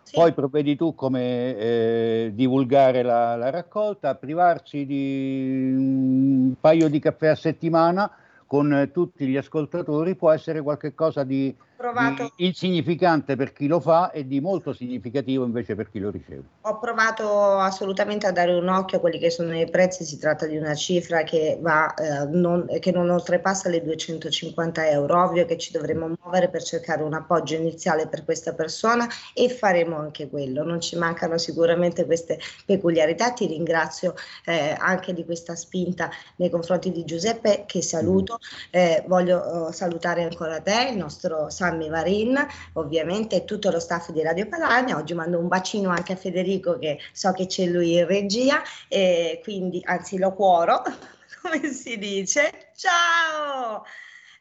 Sì. 0.03 0.16
Poi 0.16 0.34
provvedi 0.34 0.76
tu 0.76 0.93
come 0.93 1.57
eh, 1.57 2.32
divulgare 2.36 3.01
la, 3.01 3.36
la 3.36 3.49
raccolta, 3.49 4.14
privarsi 4.14 4.86
di 4.86 5.74
un 5.76 6.53
paio 6.59 6.88
di 6.88 6.99
caffè 6.99 7.30
a 7.30 7.36
settimana 7.36 8.11
con 8.54 8.91
tutti 8.93 9.26
gli 9.26 9.36
ascoltatori 9.36 10.16
può 10.16 10.30
essere 10.30 10.62
qualcosa 10.62 11.24
di 11.24 11.51
provato... 11.76 12.32
di 12.36 12.46
insignificante 12.46 13.36
per 13.36 13.54
chi 13.54 13.68
lo 13.68 13.80
fa 13.80 14.12
e 14.12 14.26
di 14.26 14.40
molto 14.40 14.74
significativo 14.74 15.46
invece 15.46 15.76
per 15.76 15.90
chi 15.90 16.00
lo 16.00 16.10
riceve. 16.10 16.44
Ho 16.62 16.80
provato 16.80 17.58
assolutamente 17.58 18.28
a 18.28 18.32
dare 18.32 18.54
un 18.54 18.68
occhio 18.68 18.98
a 18.98 19.00
quelli 19.00 19.20
che 19.20 19.30
sono 19.30 19.58
i 19.58 19.70
prezzi, 19.70 20.04
si 20.04 20.18
tratta 20.18 20.46
di 20.46 20.58
una 20.58 20.76
cifra 20.76 21.24
che, 21.24 21.58
va, 21.62 21.94
eh, 21.94 22.26
non, 22.28 22.68
che 22.80 22.92
non 22.92 23.10
oltrepassa 23.10 23.70
le 23.70 23.84
250 23.84 24.90
euro. 24.90 25.24
Ovvio 25.24 25.46
che 25.46 25.58
ci 25.58 25.72
dovremo 25.72 26.10
muovere 26.22 26.50
per 26.50 26.64
cercare 26.64 27.04
un 27.04 27.14
appoggio 27.14 27.56
iniziale 27.56 28.08
per 28.08 28.24
questa 28.26 28.54
persona 28.54 29.08
e 29.34 29.50
faremo 29.50 29.98
anche 29.98 30.30
quello. 30.30 30.64
Non 30.64 30.82
ci 30.82 30.98
mancano 30.98 31.38
sicuramente 31.38 32.06
queste 32.06 32.40
peculiarità. 32.66 33.32
Ti 33.32 33.46
ringrazio 33.46 34.16
eh, 34.46 34.76
anche 34.78 35.14
di 35.14 35.26
questa 35.26 35.56
spinta 35.56 36.10
nei 36.38 36.50
confronti 36.50 36.92
di 36.92 37.04
Giuseppe 37.06 37.64
che 37.66 37.82
saluto. 37.82 38.40
Eh, 38.72 39.04
voglio 39.08 39.70
eh, 39.70 39.74
salutare 39.74 40.24
ancora 40.24 40.60
te, 40.60 40.90
il 40.92 40.98
nostro 40.98 41.50
Sammy 41.64 41.88
Varin, 41.88 42.45
ovviamente 42.74 43.45
tutto 43.45 43.72
lo 43.72 43.80
staff 43.80 44.09
di 44.09 44.22
Radio 44.22 44.47
Padania. 44.47 44.97
Oggi 44.97 45.14
mando 45.14 45.39
un 45.39 45.47
bacino 45.47 45.91
anche 45.91 46.11
a 46.11 46.18
Federico 46.18 46.78
che 46.78 46.99
so 47.14 47.32
che 47.32 47.45
c'è 47.45 47.64
lui 47.68 47.93
in 47.93 48.05
regia 48.05 48.61
e 48.89 49.39
quindi 49.41 49.80
anzi 49.86 50.18
lo 50.18 50.34
cuoro, 50.34 50.82
come 51.41 51.72
si 51.72 51.97
dice. 51.97 52.72
Ciao! 52.76 53.86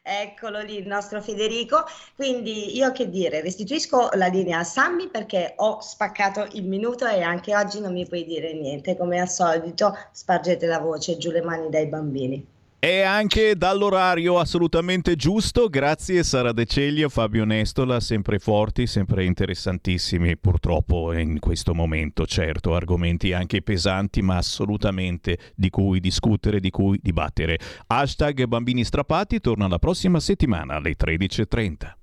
Eccolo 0.01 0.59
lì 0.59 0.75
il 0.75 0.85
nostro 0.85 1.21
Federico. 1.21 1.85
Quindi 2.13 2.75
io 2.75 2.91
che 2.91 3.09
dire, 3.09 3.39
restituisco 3.39 4.09
la 4.15 4.27
linea 4.27 4.59
a 4.59 4.65
Sammy 4.65 5.07
perché 5.07 5.53
ho 5.55 5.79
spaccato 5.79 6.45
il 6.51 6.65
minuto 6.65 7.07
e 7.07 7.21
anche 7.21 7.55
oggi 7.55 7.79
non 7.79 7.93
mi 7.93 8.05
puoi 8.05 8.25
dire 8.25 8.51
niente. 8.51 8.97
Come 8.97 9.21
al 9.21 9.29
solito, 9.29 9.97
spargete 10.11 10.65
la 10.65 10.79
voce 10.79 11.15
giù 11.15 11.31
le 11.31 11.41
mani 11.41 11.69
dai 11.69 11.87
bambini. 11.87 12.52
E 12.83 13.01
anche 13.01 13.55
dall'orario 13.55 14.39
assolutamente 14.39 15.15
giusto, 15.15 15.69
grazie 15.69 16.21
Sara 16.21 16.51
De 16.51 16.65
Ceglia, 16.65 17.07
Fabio 17.07 17.45
Nestola, 17.45 18.01
sempre 18.01 18.39
forti, 18.39 18.87
sempre 18.87 19.23
interessantissimi 19.23 20.35
purtroppo 20.35 21.13
in 21.13 21.39
questo 21.39 21.73
momento, 21.73 22.25
certo, 22.25 22.75
argomenti 22.75 23.31
anche 23.31 23.61
pesanti 23.61 24.21
ma 24.21 24.35
assolutamente 24.35 25.37
di 25.55 25.69
cui 25.69 26.01
discutere, 26.01 26.59
di 26.59 26.71
cui 26.71 26.99
dibattere. 27.01 27.57
Hashtag 27.87 28.43
Bambini 28.47 28.83
Strappati 28.83 29.39
torna 29.39 29.69
la 29.69 29.79
prossima 29.79 30.19
settimana 30.19 30.75
alle 30.75 30.97
13.30. 31.01 31.93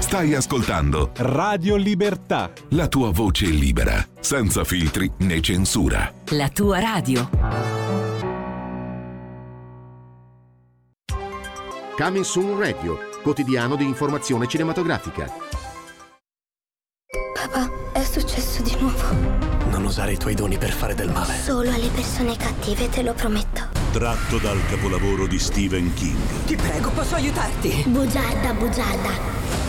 Stai 0.00 0.34
ascoltando 0.34 1.12
Radio 1.18 1.76
Libertà. 1.76 2.50
la 2.70 2.88
tua 2.88 3.12
voce 3.12 3.46
libera, 3.46 4.04
senza 4.18 4.64
filtri 4.64 5.08
né 5.18 5.40
censura. 5.40 6.12
La 6.30 6.48
tua 6.48 6.80
radio. 6.80 7.91
Coming 11.94 12.24
Soon 12.24 12.58
Radio, 12.58 12.98
quotidiano 13.22 13.76
di 13.76 13.84
informazione 13.84 14.46
cinematografica. 14.46 15.30
Papà, 17.34 17.70
è 17.92 18.02
successo 18.02 18.62
di 18.62 18.74
nuovo. 18.80 19.68
Non 19.68 19.84
usare 19.84 20.12
i 20.12 20.16
tuoi 20.16 20.34
doni 20.34 20.56
per 20.56 20.70
fare 20.70 20.94
del 20.94 21.10
male. 21.10 21.34
Solo 21.34 21.70
alle 21.70 21.88
persone 21.88 22.34
cattive, 22.36 22.88
te 22.88 23.02
lo 23.02 23.12
prometto. 23.12 23.68
Tratto 23.92 24.38
dal 24.38 24.58
capolavoro 24.70 25.26
di 25.26 25.38
Stephen 25.38 25.92
King. 25.92 26.16
Ti 26.46 26.56
prego, 26.56 26.88
posso 26.92 27.14
aiutarti? 27.14 27.84
Bugiarda, 27.86 28.54
bugiarda, 28.54 29.10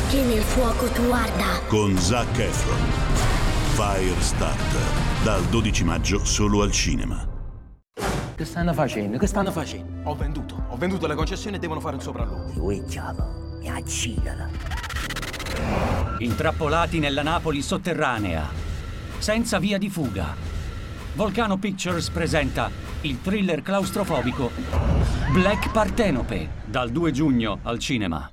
che 0.10 0.22
nel 0.22 0.44
fuoco 0.44 0.86
tu 0.88 1.02
arda. 1.12 1.60
Con 1.68 1.98
Zac 1.98 2.40
Efron. 2.40 2.80
Firestarter. 3.74 5.24
Dal 5.24 5.44
12 5.44 5.84
maggio 5.84 6.24
solo 6.24 6.62
al 6.62 6.72
cinema. 6.72 7.33
Che 8.44 8.50
stanno 8.50 8.74
facendo? 8.74 9.18
Che 9.18 9.26
stanno 9.26 9.52
facendo? 9.52 10.10
Ho 10.10 10.16
venduto. 10.16 10.66
Ho 10.68 10.76
venduto 10.76 11.08
le 11.08 11.16
concessioni 11.16 11.56
e 11.56 11.60
devono 11.60 11.80
fare 11.80 11.96
un 11.96 12.02
sopralluogo. 12.02 12.52
Lui 12.56 12.84
diavolo, 12.84 13.58
mi 13.60 13.70
accidala. 13.70 14.50
Intrappolati 16.18 17.00
nella 17.00 17.22
Napoli 17.24 17.62
sotterranea. 17.62 18.46
Senza 19.18 19.60
via 19.60 19.78
di 19.78 19.90
fuga. 19.90 20.36
Volcano 21.14 21.56
Pictures 21.56 22.10
presenta 22.10 22.70
il 23.02 23.22
thriller 23.22 23.62
claustrofobico 23.62 24.52
Black 25.32 25.72
Partenope. 25.72 26.50
Dal 26.66 26.90
2 26.90 27.12
giugno 27.12 27.60
al 27.64 27.80
cinema. 27.80 28.33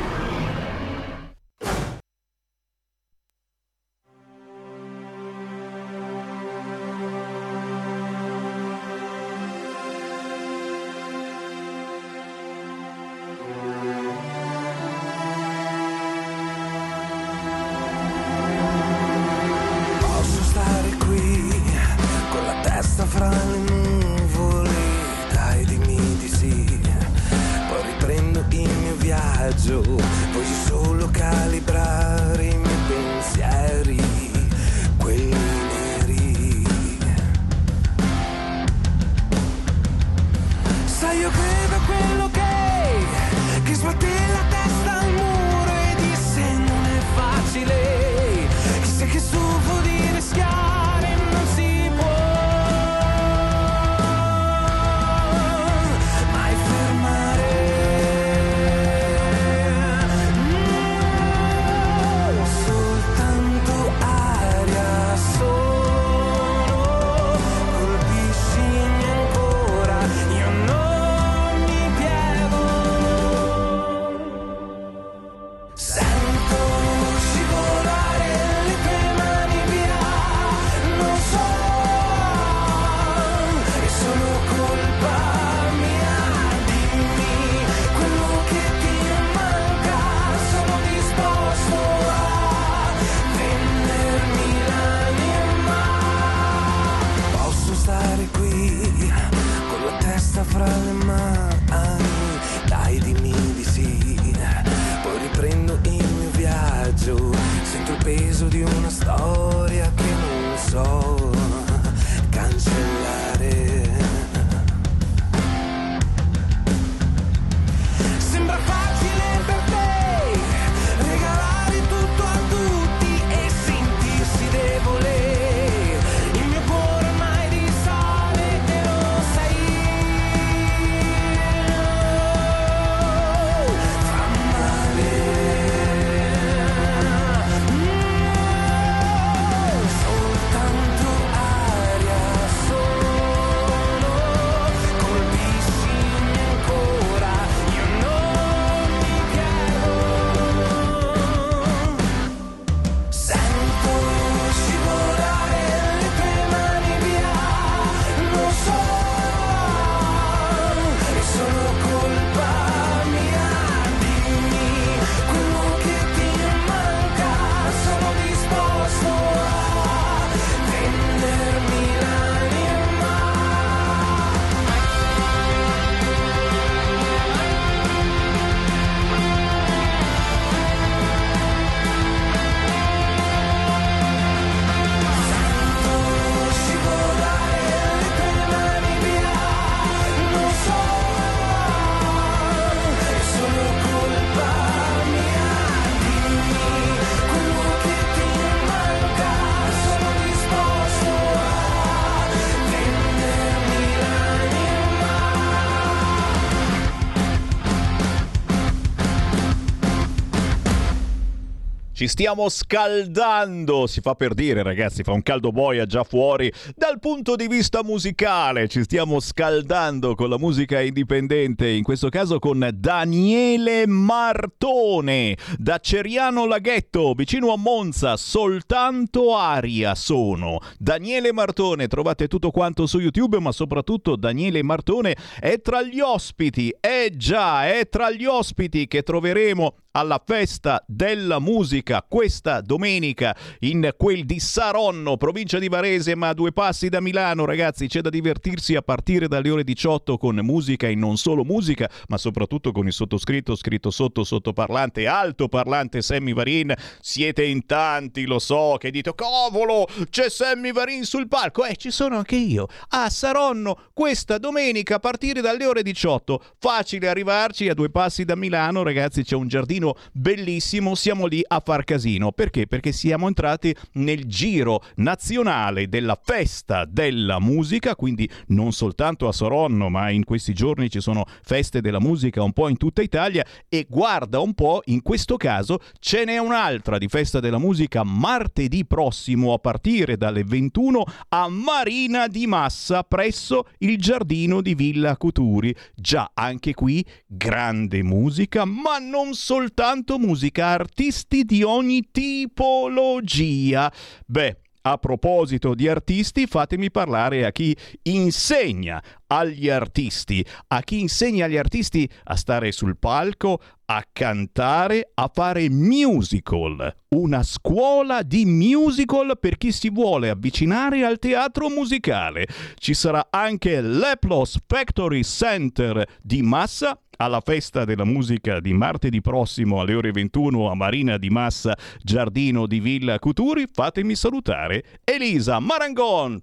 Ci 212.01 212.07
stiamo 212.07 212.49
scaldando, 212.49 213.85
si 213.85 214.01
fa 214.01 214.15
per 214.15 214.33
dire 214.33 214.63
ragazzi, 214.63 215.03
fa 215.03 215.11
un 215.11 215.21
caldo 215.21 215.51
boia 215.51 215.85
già 215.85 216.03
fuori 216.03 216.51
dal 216.75 216.97
punto 216.97 217.35
di 217.35 217.47
vista 217.47 217.83
musicale, 217.83 218.67
ci 218.67 218.81
stiamo 218.81 219.19
scaldando 219.19 220.15
con 220.15 220.27
la 220.27 220.39
musica 220.39 220.81
indipendente, 220.81 221.69
in 221.69 221.83
questo 221.83 222.09
caso 222.09 222.39
con 222.39 222.67
Daniele 222.73 223.85
Martone 223.85 225.37
da 225.59 225.77
Ceriano 225.77 226.47
Laghetto, 226.47 227.13
vicino 227.13 227.53
a 227.53 227.57
Monza, 227.57 228.17
soltanto 228.17 229.37
aria 229.37 229.93
sono. 229.93 230.57
Daniele 230.79 231.31
Martone, 231.31 231.85
trovate 231.85 232.27
tutto 232.27 232.49
quanto 232.49 232.87
su 232.87 232.97
YouTube, 232.97 233.37
ma 233.39 233.51
soprattutto 233.51 234.15
Daniele 234.15 234.63
Martone 234.63 235.15
è 235.39 235.61
tra 235.61 235.83
gli 235.83 235.99
ospiti, 235.99 236.75
è 236.79 237.11
già, 237.15 237.71
è 237.71 237.87
tra 237.87 238.09
gli 238.09 238.25
ospiti 238.25 238.87
che 238.87 239.03
troveremo 239.03 239.75
alla 239.91 240.21
festa 240.23 240.83
della 240.87 241.39
musica 241.39 242.05
questa 242.07 242.61
domenica 242.61 243.35
in 243.59 243.93
quel 243.97 244.25
di 244.25 244.39
Saronno, 244.39 245.17
provincia 245.17 245.59
di 245.59 245.67
Varese, 245.67 246.15
ma 246.15 246.29
a 246.29 246.33
due 246.33 246.51
passi 246.51 246.89
da 246.89 247.01
Milano, 247.01 247.45
ragazzi. 247.45 247.87
C'è 247.87 248.01
da 248.01 248.09
divertirsi 248.09 248.75
a 248.75 248.81
partire 248.81 249.27
dalle 249.27 249.49
ore 249.49 249.63
18 249.63 250.17
con 250.17 250.35
musica 250.43 250.87
e 250.87 250.95
non 250.95 251.17
solo 251.17 251.43
musica, 251.43 251.89
ma 252.07 252.17
soprattutto 252.17 252.71
con 252.71 252.87
il 252.87 252.93
sottoscritto, 252.93 253.55
scritto 253.55 253.91
sotto, 253.91 254.23
sottoparlante, 254.23 255.07
altoparlante 255.07 256.01
Sammy 256.01 256.33
Varin. 256.33 256.73
Siete 256.99 257.43
in 257.43 257.65
tanti, 257.65 258.25
lo 258.25 258.39
so, 258.39 258.77
che 258.79 258.91
dite, 258.91 259.13
cavolo, 259.15 259.87
c'è 260.09 260.29
Sammy 260.29 260.71
Varin 260.71 261.03
sul 261.03 261.27
palco. 261.27 261.65
Eh, 261.65 261.75
ci 261.75 261.91
sono 261.91 262.17
anche 262.17 262.35
io. 262.35 262.67
A 262.89 263.09
Saronno, 263.09 263.89
questa 263.93 264.37
domenica 264.37 264.95
a 264.95 264.99
partire 264.99 265.41
dalle 265.41 265.65
ore 265.65 265.83
18. 265.83 266.43
Facile 266.57 267.07
arrivarci 267.07 267.69
a 267.69 267.73
due 267.73 267.89
passi 267.89 268.23
da 268.23 268.35
Milano, 268.35 268.83
ragazzi, 268.83 269.23
c'è 269.23 269.35
un 269.35 269.47
giardino 269.47 269.80
casino 269.81 269.95
bellissimo, 270.11 270.95
siamo 270.95 271.25
lì 271.25 271.41
a 271.45 271.59
far 271.59 271.83
casino. 271.83 272.31
Perché? 272.31 272.67
Perché 272.67 272.91
siamo 272.91 273.27
entrati 273.27 273.75
nel 273.93 274.25
giro 274.25 274.83
nazionale 274.95 275.89
della 275.89 276.19
festa 276.21 276.85
della 276.85 277.39
musica, 277.39 277.95
quindi 277.95 278.29
non 278.47 278.71
soltanto 278.71 279.27
a 279.27 279.31
Soronno, 279.31 279.89
ma 279.89 280.09
in 280.11 280.23
questi 280.23 280.53
giorni 280.53 280.89
ci 280.89 281.01
sono 281.01 281.25
feste 281.41 281.81
della 281.81 281.99
musica 281.99 282.43
un 282.43 282.53
po' 282.53 282.69
in 282.69 282.77
tutta 282.77 283.01
Italia 283.01 283.45
e 283.67 283.87
guarda 283.89 284.39
un 284.39 284.53
po', 284.53 284.81
in 284.85 285.01
questo 285.01 285.37
caso 285.37 285.79
ce 285.99 286.25
n'è 286.25 286.37
un'altra 286.37 286.97
di 286.97 287.07
festa 287.07 287.39
della 287.39 287.57
musica 287.57 288.03
martedì 288.03 288.85
prossimo 288.85 289.53
a 289.53 289.57
partire 289.57 290.17
dalle 290.17 290.43
21 290.43 291.03
a 291.29 291.47
Marina 291.49 292.27
di 292.27 292.45
Massa 292.45 293.03
presso 293.03 293.67
il 293.79 293.97
giardino 293.97 294.61
di 294.61 294.75
Villa 294.75 295.17
Cuturi. 295.17 295.73
Già 295.95 296.31
anche 296.33 296.73
qui 296.73 297.03
grande 297.25 298.03
musica, 298.03 298.65
ma 298.65 298.99
non 298.99 299.33
soltanto 299.33 299.70
soltanto 299.71 300.19
musica, 300.19 300.67
artisti 300.67 301.45
di 301.45 301.63
ogni 301.63 302.09
tipologia. 302.11 303.91
Beh, 304.25 304.57
a 304.81 304.97
proposito 304.97 305.73
di 305.75 305.87
artisti, 305.87 306.45
fatemi 306.45 306.91
parlare 306.91 307.45
a 307.45 307.51
chi 307.51 307.75
insegna 308.03 309.01
agli 309.27 309.69
artisti, 309.69 310.45
a 310.67 310.81
chi 310.81 310.99
insegna 310.99 311.45
agli 311.45 311.55
artisti 311.55 312.09
a 312.25 312.35
stare 312.35 312.73
sul 312.73 312.97
palco, 312.97 313.61
a 313.85 314.03
cantare, 314.11 315.11
a 315.13 315.31
fare 315.33 315.69
musical. 315.69 316.93
Una 317.09 317.43
scuola 317.43 318.23
di 318.23 318.43
musical 318.45 319.37
per 319.39 319.57
chi 319.57 319.71
si 319.71 319.89
vuole 319.89 320.29
avvicinare 320.29 321.05
al 321.05 321.17
teatro 321.17 321.69
musicale. 321.69 322.45
Ci 322.75 322.93
sarà 322.93 323.27
anche 323.29 323.79
l'Eplos 323.79 324.59
Factory 324.67 325.23
Center 325.23 326.05
di 326.21 326.41
Massa 326.41 326.99
alla 327.23 327.41
festa 327.41 327.85
della 327.85 328.03
musica 328.03 328.59
di 328.59 328.73
martedì 328.73 329.21
prossimo 329.21 329.79
alle 329.79 329.93
ore 329.93 330.11
21 330.11 330.69
a 330.71 330.75
Marina 330.75 331.17
di 331.17 331.29
Massa, 331.29 331.77
Giardino 332.01 332.65
di 332.65 332.79
Villa 332.79 333.19
Cuturi. 333.19 333.67
Fatemi 333.71 334.15
salutare 334.15 335.01
Elisa 335.03 335.59
Marangon. 335.59 336.41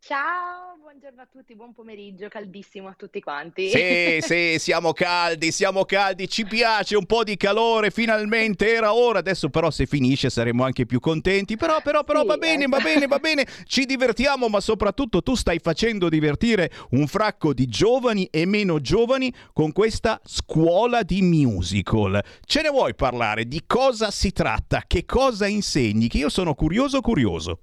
Ciao, 0.00 0.71
buongiorno 0.92 1.22
a 1.22 1.28
tutti, 1.32 1.54
buon 1.54 1.72
pomeriggio, 1.72 2.28
caldissimo 2.28 2.86
a 2.86 2.92
tutti 2.92 3.18
quanti. 3.22 3.70
Sì, 3.70 4.18
sì, 4.20 4.58
siamo 4.58 4.92
caldi, 4.92 5.50
siamo 5.50 5.86
caldi, 5.86 6.28
ci 6.28 6.44
piace 6.44 6.96
un 6.96 7.06
po' 7.06 7.24
di 7.24 7.38
calore, 7.38 7.90
finalmente 7.90 8.70
era 8.70 8.92
ora, 8.92 9.20
adesso 9.20 9.48
però 9.48 9.70
se 9.70 9.86
finisce 9.86 10.28
saremo 10.28 10.64
anche 10.64 10.84
più 10.84 11.00
contenti, 11.00 11.56
però, 11.56 11.80
però, 11.80 12.04
però 12.04 12.20
sì, 12.20 12.26
va 12.26 12.36
bene, 12.36 12.66
va 12.66 12.78
bene, 12.78 13.06
va 13.06 13.18
bene, 13.18 13.46
ci 13.64 13.86
divertiamo, 13.86 14.48
ma 14.48 14.60
soprattutto 14.60 15.22
tu 15.22 15.34
stai 15.34 15.60
facendo 15.60 16.10
divertire 16.10 16.70
un 16.90 17.06
fracco 17.06 17.54
di 17.54 17.64
giovani 17.68 18.26
e 18.26 18.44
meno 18.44 18.78
giovani 18.78 19.32
con 19.54 19.72
questa 19.72 20.20
scuola 20.22 21.02
di 21.02 21.22
musical. 21.22 22.22
Ce 22.44 22.60
ne 22.60 22.68
vuoi 22.68 22.94
parlare? 22.94 23.46
Di 23.46 23.62
cosa 23.66 24.10
si 24.10 24.30
tratta? 24.30 24.82
Che 24.86 25.06
cosa 25.06 25.46
insegni? 25.46 26.08
Che 26.08 26.18
io 26.18 26.28
sono 26.28 26.54
curioso, 26.54 27.00
curioso. 27.00 27.62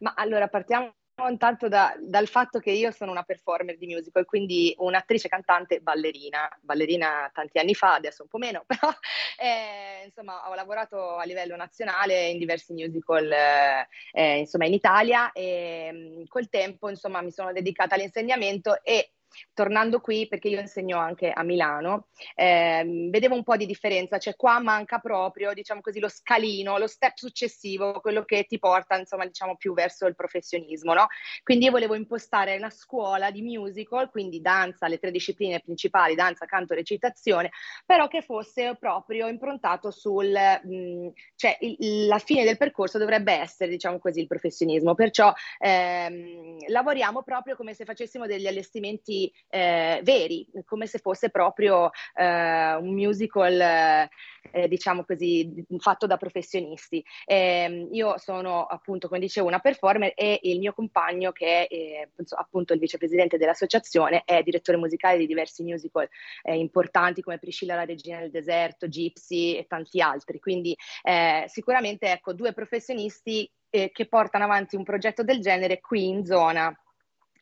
Ma 0.00 0.12
allora 0.14 0.46
partiamo 0.48 0.92
intanto 1.28 1.68
da, 1.68 1.96
dal 1.98 2.28
fatto 2.28 2.58
che 2.58 2.70
io 2.70 2.90
sono 2.90 3.10
una 3.10 3.22
performer 3.22 3.78
di 3.78 3.86
musical, 3.86 4.26
quindi 4.26 4.74
un'attrice 4.76 5.28
cantante 5.28 5.80
ballerina, 5.80 6.46
ballerina 6.60 7.30
tanti 7.32 7.58
anni 7.58 7.74
fa, 7.74 7.94
adesso 7.94 8.22
un 8.22 8.28
po' 8.28 8.36
meno, 8.36 8.64
però 8.68 8.92
eh, 9.38 10.04
insomma 10.04 10.50
ho 10.50 10.54
lavorato 10.54 11.16
a 11.16 11.24
livello 11.24 11.56
nazionale 11.56 12.28
in 12.28 12.38
diversi 12.38 12.74
musical 12.74 13.30
eh, 13.32 13.88
eh 14.12 14.38
insomma 14.38 14.66
in 14.66 14.74
Italia 14.74 15.32
e 15.32 15.90
mm, 15.92 16.24
col 16.28 16.48
tempo 16.50 16.90
insomma 16.90 17.22
mi 17.22 17.30
sono 17.30 17.52
dedicata 17.52 17.94
all'insegnamento 17.94 18.82
e 18.82 19.15
tornando 19.52 20.00
qui, 20.00 20.26
perché 20.28 20.48
io 20.48 20.60
insegno 20.60 20.98
anche 20.98 21.30
a 21.30 21.42
Milano, 21.42 22.08
eh, 22.34 23.08
vedevo 23.10 23.34
un 23.34 23.42
po' 23.42 23.56
di 23.56 23.66
differenza, 23.66 24.18
cioè 24.18 24.36
qua 24.36 24.60
manca 24.60 24.98
proprio, 24.98 25.52
diciamo 25.52 25.80
così, 25.80 26.00
lo 26.00 26.08
scalino, 26.08 26.78
lo 26.78 26.86
step 26.86 27.16
successivo, 27.16 28.00
quello 28.00 28.24
che 28.24 28.44
ti 28.44 28.58
porta, 28.58 28.96
insomma, 28.96 29.26
diciamo 29.26 29.56
più 29.56 29.74
verso 29.74 30.06
il 30.06 30.14
professionismo, 30.14 30.94
no? 30.94 31.06
Quindi 31.42 31.66
io 31.66 31.70
volevo 31.70 31.94
impostare 31.94 32.56
una 32.56 32.70
scuola 32.70 33.30
di 33.30 33.42
musical, 33.42 34.10
quindi 34.10 34.40
danza, 34.40 34.88
le 34.88 34.98
tre 34.98 35.10
discipline 35.10 35.60
principali, 35.60 36.14
danza, 36.14 36.46
canto, 36.46 36.74
recitazione, 36.74 37.50
però 37.84 38.08
che 38.08 38.22
fosse 38.22 38.76
proprio 38.78 39.28
improntato 39.28 39.90
sul, 39.90 40.32
mh, 40.32 40.74
mm, 40.74 41.08
cioè 41.34 41.56
il, 41.60 42.06
la 42.06 42.18
fine 42.18 42.44
del 42.44 42.56
percorso 42.56 42.98
dovrebbe 42.98 43.32
essere, 43.32 43.70
diciamo 43.70 43.98
così, 43.98 44.20
il 44.20 44.26
professionismo, 44.26 44.94
perciò 44.94 45.32
ehm, 45.58 46.58
lavoriamo 46.68 47.22
proprio 47.22 47.56
come 47.56 47.74
se 47.74 47.84
facessimo 47.84 48.26
degli 48.26 48.46
allestimenti 48.46 49.25
eh, 49.48 50.00
veri, 50.02 50.46
come 50.64 50.86
se 50.86 50.98
fosse 50.98 51.30
proprio 51.30 51.90
eh, 52.14 52.74
un 52.74 52.94
musical, 52.94 53.60
eh, 53.60 54.68
diciamo 54.68 55.04
così, 55.04 55.64
fatto 55.78 56.06
da 56.06 56.16
professionisti. 56.16 57.04
Ehm, 57.24 57.88
io 57.92 58.18
sono 58.18 58.64
appunto, 58.64 59.08
come 59.08 59.20
dicevo, 59.20 59.46
una 59.46 59.58
performer 59.58 60.12
e 60.14 60.40
il 60.42 60.58
mio 60.58 60.72
compagno, 60.72 61.32
che 61.32 61.66
è 61.66 61.74
eh, 61.74 62.08
appunto 62.36 62.72
il 62.72 62.78
vicepresidente 62.78 63.38
dell'associazione, 63.38 64.22
è 64.24 64.42
direttore 64.42 64.78
musicale 64.78 65.18
di 65.18 65.26
diversi 65.26 65.62
musical 65.62 66.08
eh, 66.42 66.56
importanti 66.56 67.22
come 67.22 67.38
Priscilla 67.38 67.74
la 67.74 67.84
regina 67.84 68.20
del 68.20 68.30
deserto, 68.30 68.88
Gypsy 68.88 69.56
e 69.56 69.66
tanti 69.66 70.00
altri. 70.00 70.38
Quindi 70.38 70.76
eh, 71.02 71.44
sicuramente 71.48 72.10
ecco, 72.10 72.32
due 72.32 72.52
professionisti 72.52 73.50
che 73.68 74.06
portano 74.08 74.44
avanti 74.44 74.74
un 74.74 74.84
progetto 74.84 75.22
del 75.22 75.40
genere 75.40 75.80
qui 75.80 76.06
in 76.06 76.24
zona 76.24 76.74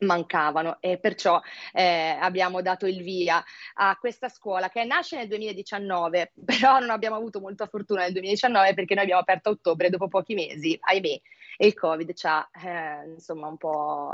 mancavano 0.00 0.78
e 0.80 0.98
perciò 0.98 1.40
eh, 1.72 2.16
abbiamo 2.20 2.62
dato 2.62 2.86
il 2.86 3.02
via 3.02 3.42
a 3.74 3.96
questa 3.98 4.28
scuola 4.28 4.68
che 4.68 4.84
nasce 4.84 5.16
nel 5.16 5.28
2019 5.28 6.32
però 6.44 6.78
non 6.78 6.90
abbiamo 6.90 7.16
avuto 7.16 7.40
molta 7.40 7.66
fortuna 7.66 8.02
nel 8.02 8.12
2019 8.12 8.74
perché 8.74 8.94
noi 8.94 9.04
abbiamo 9.04 9.20
aperto 9.20 9.48
a 9.48 9.52
ottobre 9.52 9.90
dopo 9.90 10.08
pochi 10.08 10.34
mesi 10.34 10.78
ahimè 10.80 11.20
e 11.56 11.66
il 11.66 11.74
covid 11.74 12.12
ci 12.14 12.26
ha 12.26 12.48
eh, 12.64 13.08
insomma 13.10 13.46
un 13.46 13.56
po' 13.56 14.12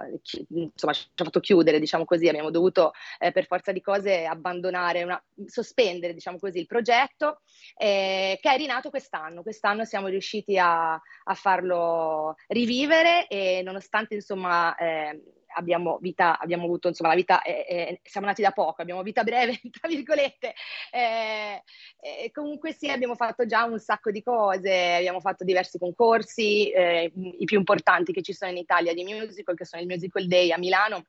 insomma 0.49 0.93
ci 0.93 1.09
ha 1.17 1.25
fatto 1.25 1.41
chiudere 1.41 1.79
diciamo 1.79 2.05
così. 2.05 2.29
Abbiamo 2.29 2.51
dovuto 2.51 2.93
eh, 3.19 3.33
per 3.33 3.47
forza 3.47 3.73
di 3.73 3.81
cose 3.81 4.25
abbandonare 4.25 5.03
una, 5.03 5.23
sospendere 5.47 6.15
diciamo 6.15 6.39
così 6.39 6.59
il 6.59 6.67
progetto 6.67 7.41
eh, 7.77 8.39
che 8.41 8.53
è 8.53 8.57
rinato 8.57 8.91
quest'anno. 8.91 9.43
Quest'anno 9.43 9.85
siamo 9.85 10.09
riusciti 10.09 10.59
a, 10.59 10.93
a 10.93 11.35
farlo 11.35 12.37
rivivere 12.49 13.27
e 13.29 13.63
nonostante 13.65 14.15
insomma 14.15 14.75
eh, 14.77 15.23
abbiamo 15.55 15.99
vita, 16.01 16.39
abbiamo 16.39 16.65
avuto 16.65 16.89
insomma 16.89 17.11
la 17.11 17.17
vita, 17.17 17.43
è, 17.43 17.67
è, 17.67 18.01
siamo 18.03 18.27
nati 18.27 18.43
da 18.43 18.53
poco, 18.53 18.83
abbiamo 18.83 19.03
vita 19.03 19.23
breve, 19.23 19.61
tra 19.71 19.89
virgolette, 19.89 20.55
eh, 20.91 21.63
eh, 22.01 22.31
comunque 22.31 22.73
sì, 22.73 22.89
abbiamo 22.89 23.15
fatto 23.15 23.47
già 23.47 23.65
un 23.65 23.79
sacco 23.79 24.11
di 24.11 24.23
cose, 24.23 24.95
abbiamo 24.95 25.21
fatto 25.21 25.45
diversi 25.45 25.79
concorsi, 25.79 26.71
eh, 26.71 27.13
i 27.15 27.45
più 27.45 27.59
importanti 27.59 28.13
che 28.13 28.23
ci 28.23 28.33
sono 28.33 28.51
in 28.51 28.59
Italia 28.59 28.95
di 28.95 29.05
musical, 29.05 29.57
che 29.57 29.65
sono 29.65 29.83
il 29.83 29.89
Musical 29.89 30.27
Day 30.27 30.51
a 30.51 30.59
Milano, 30.59 31.05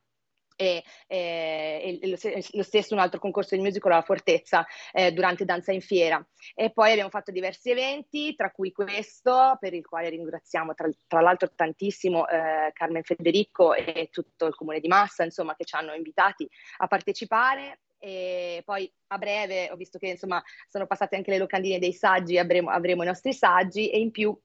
e, 0.62 0.84
e, 1.08 2.00
e, 2.00 2.08
lo 2.52 2.64
stesso 2.64 2.94
un 2.94 3.00
altro 3.00 3.20
concorso 3.20 3.56
di 3.56 3.62
musical 3.62 3.94
alla 3.94 4.02
Fortezza 4.04 4.66
eh, 4.92 5.12
durante 5.12 5.44
Danza 5.44 5.72
in 5.72 5.82
Fiera. 5.82 6.24
E 6.54 6.70
poi 6.70 6.92
abbiamo 6.92 7.10
fatto 7.10 7.32
diversi 7.32 7.72
eventi, 7.72 8.36
tra 8.36 8.52
cui 8.52 8.72
questo, 8.72 9.58
per 9.60 9.74
il 9.74 9.86
quale 9.86 10.10
ringraziamo 10.10 10.76
tra, 10.76 10.88
tra 11.08 11.22
l'altro 11.22 11.50
tantissimo 11.56 12.28
eh, 12.28 12.72
Carmen 12.74 13.04
Federico 13.04 13.74
e 13.74 14.10
tutto 14.12 14.46
il 14.46 14.56
comune 14.56 14.80
di 14.80 14.88
Massa, 14.88 15.24
insomma, 15.24 15.56
che 15.56 15.66
ci 15.66 15.76
hanno 15.76 15.94
invitati 15.94 16.48
a 16.78 16.88
partecipare 16.88 17.80
e 18.04 18.64
poi 18.66 18.92
a 19.08 19.18
breve 19.20 19.70
ho 19.72 19.76
visto 19.76 20.00
che 20.00 20.08
insomma 20.08 20.42
sono 20.68 20.88
passate 20.88 21.16
anche 21.16 21.30
le 21.30 21.38
locandine 21.38 21.78
dei 21.78 21.94
saggi, 21.94 22.40
avremo, 22.40 22.72
avremo 22.72 23.04
i 23.04 23.06
nostri 23.06 23.32
saggi 23.32 23.90
e 23.90 24.00
in 24.00 24.10
più 24.10 24.36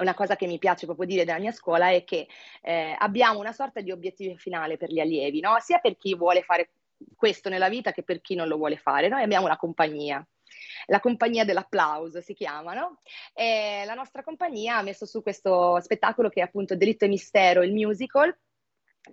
una 0.00 0.14
cosa 0.14 0.36
che 0.36 0.46
mi 0.46 0.58
piace 0.58 0.86
proprio 0.86 1.06
dire 1.06 1.24
della 1.24 1.38
mia 1.38 1.52
scuola 1.52 1.90
è 1.90 2.04
che 2.04 2.26
eh, 2.62 2.94
abbiamo 2.98 3.38
una 3.38 3.52
sorta 3.52 3.80
di 3.80 3.90
obiettivo 3.90 4.36
finale 4.36 4.76
per 4.76 4.90
gli 4.90 5.00
allievi, 5.00 5.40
no? 5.40 5.56
sia 5.60 5.78
per 5.78 5.96
chi 5.96 6.14
vuole 6.14 6.42
fare 6.42 6.70
questo 7.16 7.48
nella 7.48 7.68
vita 7.68 7.92
che 7.92 8.02
per 8.02 8.20
chi 8.20 8.34
non 8.34 8.48
lo 8.48 8.56
vuole 8.56 8.76
fare. 8.76 9.08
Noi 9.08 9.22
abbiamo 9.22 9.46
una 9.46 9.56
compagnia, 9.56 10.26
la 10.86 11.00
compagnia 11.00 11.44
dell'applauso 11.44 12.20
si 12.20 12.34
chiama, 12.34 12.74
no? 12.74 13.00
E 13.32 13.82
la 13.86 13.94
nostra 13.94 14.22
compagnia 14.22 14.76
ha 14.76 14.82
messo 14.82 15.06
su 15.06 15.22
questo 15.22 15.80
spettacolo 15.80 16.28
che 16.28 16.40
è 16.40 16.44
appunto 16.44 16.76
Delitto 16.76 17.04
e 17.04 17.08
Mistero, 17.08 17.62
il 17.62 17.72
musical, 17.72 18.36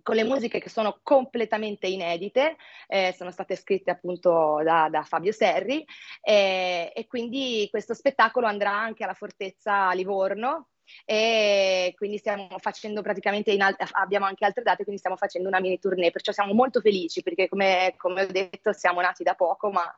con 0.04 0.16
le 0.16 0.24
musiche 0.24 0.60
che 0.60 0.70
sono 0.70 1.00
completamente 1.02 1.88
inedite, 1.88 2.58
eh, 2.88 3.14
sono 3.16 3.32
state 3.32 3.56
scritte 3.56 3.92
appunto 3.92 4.62
da, 4.64 4.90
da 4.90 5.02
Fabio 5.04 5.32
Serri 5.32 5.86
eh, 6.22 6.92
e 6.94 7.08
quindi 7.08 7.68
questo 7.70 7.94
spettacolo 7.94 8.48
andrà 8.48 8.72
anche 8.72 9.04
alla 9.04 9.14
Fortezza 9.14 9.92
Livorno 9.94 10.70
e 11.06 11.94
quindi 11.96 12.18
stiamo 12.18 12.48
facendo 12.60 13.02
praticamente 13.02 13.52
in 13.52 13.62
alt- 13.62 13.90
abbiamo 13.92 14.26
anche 14.26 14.46
altre 14.46 14.64
date 14.64 14.84
quindi 14.84 15.00
stiamo 15.00 15.18
facendo 15.18 15.48
una 15.48 15.60
mini 15.60 15.80
tournée 15.80 16.12
perciò 16.12 16.32
siamo 16.32 16.54
molto 16.54 16.82
felici 16.82 17.22
perché 17.22 17.48
come, 17.48 17.94
come 17.98 18.24
ho 18.24 18.28
detto 18.28 18.74
siamo 18.74 19.02
nati 19.02 19.24
da 19.24 19.36
poco 19.36 19.70
ma 19.70 19.94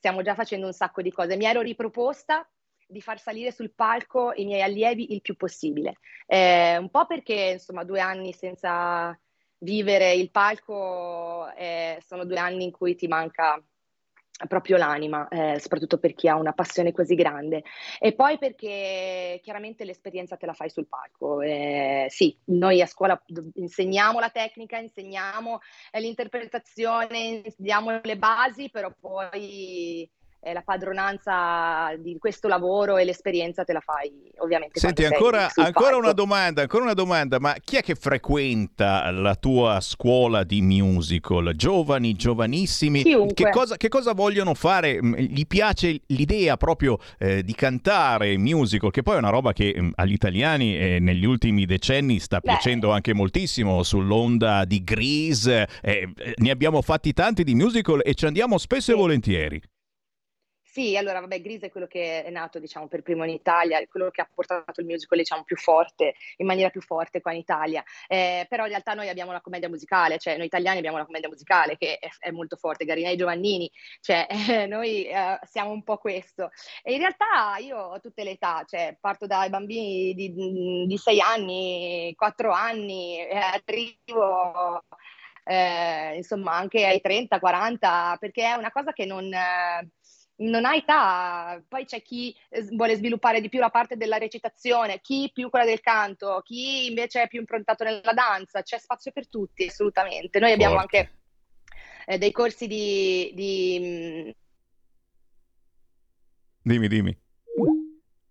stiamo 0.00 0.22
già 0.22 0.34
facendo 0.34 0.66
un 0.66 0.72
sacco 0.72 1.02
di 1.02 1.12
cose. 1.12 1.36
Mi 1.36 1.44
ero 1.44 1.60
riproposta 1.60 2.48
di 2.86 3.02
far 3.02 3.20
salire 3.20 3.52
sul 3.52 3.72
palco 3.72 4.32
i 4.34 4.46
miei 4.46 4.62
allievi 4.62 5.12
il 5.12 5.20
più 5.20 5.36
possibile. 5.36 5.98
Eh, 6.26 6.78
un 6.78 6.90
po' 6.90 7.06
perché 7.06 7.50
insomma 7.52 7.84
due 7.84 8.00
anni 8.00 8.32
senza 8.32 9.16
vivere 9.58 10.14
il 10.14 10.30
palco 10.30 11.52
eh, 11.54 11.98
sono 12.04 12.24
due 12.24 12.38
anni 12.38 12.64
in 12.64 12.70
cui 12.70 12.94
ti 12.94 13.06
manca 13.06 13.62
proprio 14.46 14.76
l'anima, 14.76 15.28
eh, 15.28 15.58
soprattutto 15.60 15.98
per 15.98 16.14
chi 16.14 16.28
ha 16.28 16.36
una 16.36 16.52
passione 16.52 16.92
così 16.92 17.14
grande. 17.14 17.64
E 17.98 18.12
poi 18.12 18.38
perché 18.38 19.40
chiaramente 19.42 19.84
l'esperienza 19.84 20.36
te 20.36 20.46
la 20.46 20.52
fai 20.52 20.70
sul 20.70 20.86
palco. 20.86 21.40
Eh, 21.40 22.06
sì, 22.08 22.36
noi 22.46 22.80
a 22.80 22.86
scuola 22.86 23.20
insegniamo 23.54 24.20
la 24.20 24.30
tecnica, 24.30 24.78
insegniamo 24.78 25.60
eh, 25.90 26.00
l'interpretazione, 26.00 27.42
insegniamo 27.44 28.00
le 28.02 28.16
basi, 28.16 28.70
però 28.70 28.92
poi 28.98 30.10
eh, 30.40 30.52
la 30.52 30.62
padronanza 30.62 31.94
di 31.98 32.16
questo 32.18 32.48
lavoro 32.48 32.96
e 32.96 33.04
l'esperienza 33.04 33.64
te 33.64 33.72
la 33.72 33.80
fai 33.80 34.10
ovviamente. 34.38 34.80
Senti, 34.80 35.04
ancora, 35.04 35.50
ancora 35.54 35.96
una 35.96 36.12
domanda, 36.12 36.62
ancora 36.62 36.84
una 36.84 36.94
domanda, 36.94 37.38
ma 37.38 37.54
chi 37.62 37.76
è 37.76 37.82
che 37.82 37.94
frequenta 37.94 39.10
la 39.10 39.34
tua 39.34 39.80
scuola 39.80 40.44
di 40.44 40.62
musical? 40.62 41.52
Giovani, 41.54 42.14
giovanissimi? 42.14 43.02
Che 43.02 43.50
cosa, 43.50 43.76
che 43.76 43.88
cosa, 43.88 44.12
vogliono 44.12 44.54
fare? 44.54 45.02
Mm, 45.02 45.14
gli 45.14 45.46
piace 45.46 46.00
l'idea 46.06 46.56
proprio 46.56 46.98
eh, 47.18 47.42
di 47.42 47.54
cantare 47.54 48.36
musical, 48.38 48.90
che 48.90 49.02
poi 49.02 49.16
è 49.16 49.18
una 49.18 49.30
roba 49.30 49.52
che 49.52 49.76
mm, 49.78 49.90
agli 49.96 50.12
italiani 50.12 50.76
eh, 50.76 50.98
negli 51.00 51.24
ultimi 51.24 51.66
decenni 51.66 52.18
sta 52.18 52.40
Beh. 52.40 52.52
piacendo 52.52 52.90
anche 52.90 53.12
moltissimo 53.12 53.82
sull'onda 53.82 54.64
di 54.64 54.82
Grease. 54.82 55.68
Eh, 55.82 56.08
eh, 56.16 56.34
ne 56.36 56.50
abbiamo 56.50 56.80
fatti 56.80 57.12
tanti 57.12 57.44
di 57.44 57.54
musical 57.54 58.00
e 58.02 58.14
ci 58.14 58.24
andiamo 58.24 58.56
spesso 58.56 58.84
sì. 58.84 58.92
e 58.92 58.94
volentieri. 58.94 59.62
Sì, 60.72 60.96
allora 60.96 61.18
vabbè, 61.18 61.40
Grise 61.40 61.66
è 61.66 61.70
quello 61.70 61.88
che 61.88 62.22
è 62.22 62.30
nato 62.30 62.60
diciamo 62.60 62.86
per 62.86 63.02
primo 63.02 63.24
in 63.24 63.30
Italia, 63.30 63.78
è 63.80 63.88
quello 63.88 64.08
che 64.10 64.20
ha 64.20 64.28
portato 64.32 64.80
il 64.80 64.86
musical 64.86 65.18
diciamo 65.18 65.42
più 65.42 65.56
forte, 65.56 66.14
in 66.36 66.46
maniera 66.46 66.70
più 66.70 66.80
forte 66.80 67.20
qua 67.20 67.32
in 67.32 67.38
Italia, 67.38 67.82
eh, 68.06 68.46
però 68.48 68.62
in 68.64 68.68
realtà 68.70 68.94
noi 68.94 69.08
abbiamo 69.08 69.32
la 69.32 69.40
commedia 69.40 69.68
musicale, 69.68 70.18
cioè 70.18 70.36
noi 70.36 70.46
italiani 70.46 70.78
abbiamo 70.78 70.96
la 70.96 71.04
commedia 71.04 71.28
musicale 71.28 71.76
che 71.76 71.98
è, 71.98 72.08
è 72.20 72.30
molto 72.30 72.54
forte, 72.54 72.84
Garinei 72.84 73.16
Giovannini, 73.16 73.68
cioè 74.00 74.28
eh, 74.30 74.66
noi 74.70 75.06
eh, 75.06 75.40
siamo 75.42 75.72
un 75.72 75.82
po' 75.82 75.96
questo. 75.96 76.50
E 76.84 76.92
in 76.92 77.00
realtà 77.00 77.56
io 77.58 77.76
ho 77.76 77.98
tutte 77.98 78.22
le 78.22 78.30
età, 78.32 78.62
cioè 78.64 78.96
parto 79.00 79.26
dai 79.26 79.48
bambini 79.50 80.14
di, 80.14 80.96
6 80.96 81.20
anni, 81.20 82.14
4 82.16 82.52
anni, 82.52 83.18
arrivo... 83.28 84.84
Eh, 85.42 86.16
insomma 86.16 86.52
anche 86.52 86.86
ai 86.86 87.00
30, 87.00 87.40
40, 87.40 88.16
perché 88.20 88.44
è 88.44 88.52
una 88.52 88.70
cosa 88.70 88.92
che 88.92 89.04
non, 89.04 89.32
non 90.40 90.64
ha 90.64 90.74
età, 90.74 91.62
poi 91.68 91.84
c'è 91.84 92.02
chi 92.02 92.34
eh, 92.48 92.62
vuole 92.72 92.96
sviluppare 92.96 93.40
di 93.40 93.48
più 93.48 93.58
la 93.58 93.70
parte 93.70 93.96
della 93.96 94.18
recitazione, 94.18 95.00
chi 95.00 95.30
più 95.32 95.50
quella 95.50 95.64
del 95.64 95.80
canto, 95.80 96.40
chi 96.44 96.86
invece 96.86 97.22
è 97.22 97.28
più 97.28 97.40
improntato 97.40 97.84
nella 97.84 98.12
danza, 98.12 98.62
c'è 98.62 98.78
spazio 98.78 99.12
per 99.12 99.28
tutti 99.28 99.66
assolutamente. 99.66 100.38
Noi 100.38 100.52
abbiamo 100.52 100.78
Forte. 100.78 100.96
anche 100.96 101.18
eh, 102.06 102.18
dei 102.18 102.32
corsi 102.32 102.66
di, 102.66 103.32
di... 103.34 103.78
Mm, 103.80 104.30
dimmi, 106.62 106.88
dimmi. 106.88 107.18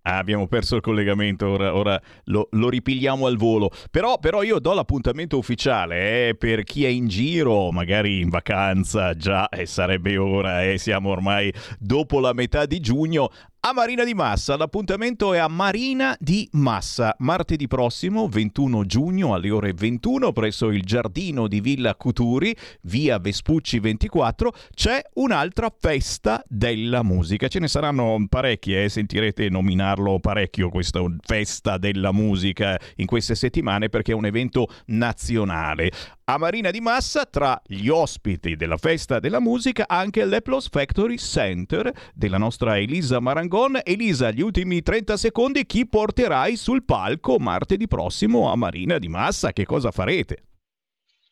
Ah, 0.09 0.17
abbiamo 0.17 0.47
perso 0.47 0.75
il 0.75 0.81
collegamento, 0.81 1.47
ora, 1.47 1.75
ora 1.75 2.01
lo, 2.25 2.47
lo, 2.53 2.67
ripigliamo 2.67 3.27
al 3.27 3.37
volo. 3.37 3.69
Però, 3.91 4.17
però, 4.17 4.41
io 4.41 4.57
do 4.57 4.73
l'appuntamento 4.73 5.37
ufficiale 5.37 6.29
eh, 6.29 6.35
per 6.35 6.63
chi 6.63 6.83
è 6.83 6.87
in 6.87 7.07
giro, 7.07 7.69
magari 7.69 8.19
in 8.19 8.29
vacanza 8.29 9.13
già, 9.13 9.47
eh, 9.49 9.67
sarebbe 9.67 10.17
ora, 10.17 10.63
eh, 10.63 10.79
siamo 10.79 11.09
ormai 11.11 11.53
dopo 11.77 12.19
la 12.19 12.33
metà 12.33 12.65
di 12.65 12.79
giugno. 12.79 13.29
A 13.61 13.73
Marina 13.73 14.05
di 14.05 14.13
Massa, 14.13 14.55
l'appuntamento 14.55 15.33
è 15.33 15.37
a 15.37 15.49
Marina 15.49 16.15
di 16.17 16.47
Massa, 16.53 17.13
martedì 17.19 17.67
prossimo 17.67 18.29
21 18.29 18.85
giugno 18.85 19.33
alle 19.33 19.49
ore 19.51 19.73
21 19.73 20.31
presso 20.31 20.69
il 20.69 20.81
giardino 20.83 21.45
di 21.45 21.59
Villa 21.59 21.93
Cuturi, 21.95 22.55
via 22.83 23.19
Vespucci 23.19 23.79
24, 23.79 24.53
c'è 24.73 25.01
un'altra 25.15 25.69
festa 25.77 26.41
della 26.47 27.03
musica. 27.03 27.49
Ce 27.49 27.59
ne 27.59 27.67
saranno 27.67 28.25
parecchie, 28.29 28.85
eh? 28.85 28.89
sentirete 28.89 29.49
nominarlo 29.49 30.19
parecchio 30.19 30.69
questa 30.69 31.01
festa 31.19 31.77
della 31.77 32.13
musica 32.13 32.79
in 32.95 33.07
queste 33.07 33.35
settimane 33.35 33.89
perché 33.89 34.13
è 34.13 34.15
un 34.15 34.25
evento 34.25 34.69
nazionale. 34.85 35.91
A 36.29 36.37
Marina 36.37 36.69
di 36.69 36.79
Massa, 36.79 37.25
tra 37.25 37.59
gli 37.65 37.87
ospiti 37.87 38.55
della 38.55 38.77
festa 38.77 39.19
della 39.19 39.39
musica, 39.39 39.85
anche 39.87 40.23
l'Eplos 40.25 40.69
Factory 40.69 41.17
Center 41.17 41.91
della 42.13 42.37
nostra 42.37 42.77
Elisa 42.77 43.19
Marangon. 43.19 43.79
Elisa, 43.83 44.29
gli 44.29 44.41
ultimi 44.41 44.83
30 44.83 45.17
secondi, 45.17 45.65
chi 45.65 45.87
porterai 45.87 46.55
sul 46.55 46.83
palco 46.83 47.39
martedì 47.39 47.87
prossimo 47.87 48.51
a 48.51 48.55
Marina 48.55 48.99
di 48.99 49.07
Massa? 49.07 49.51
Che 49.51 49.65
cosa 49.65 49.89
farete? 49.89 50.48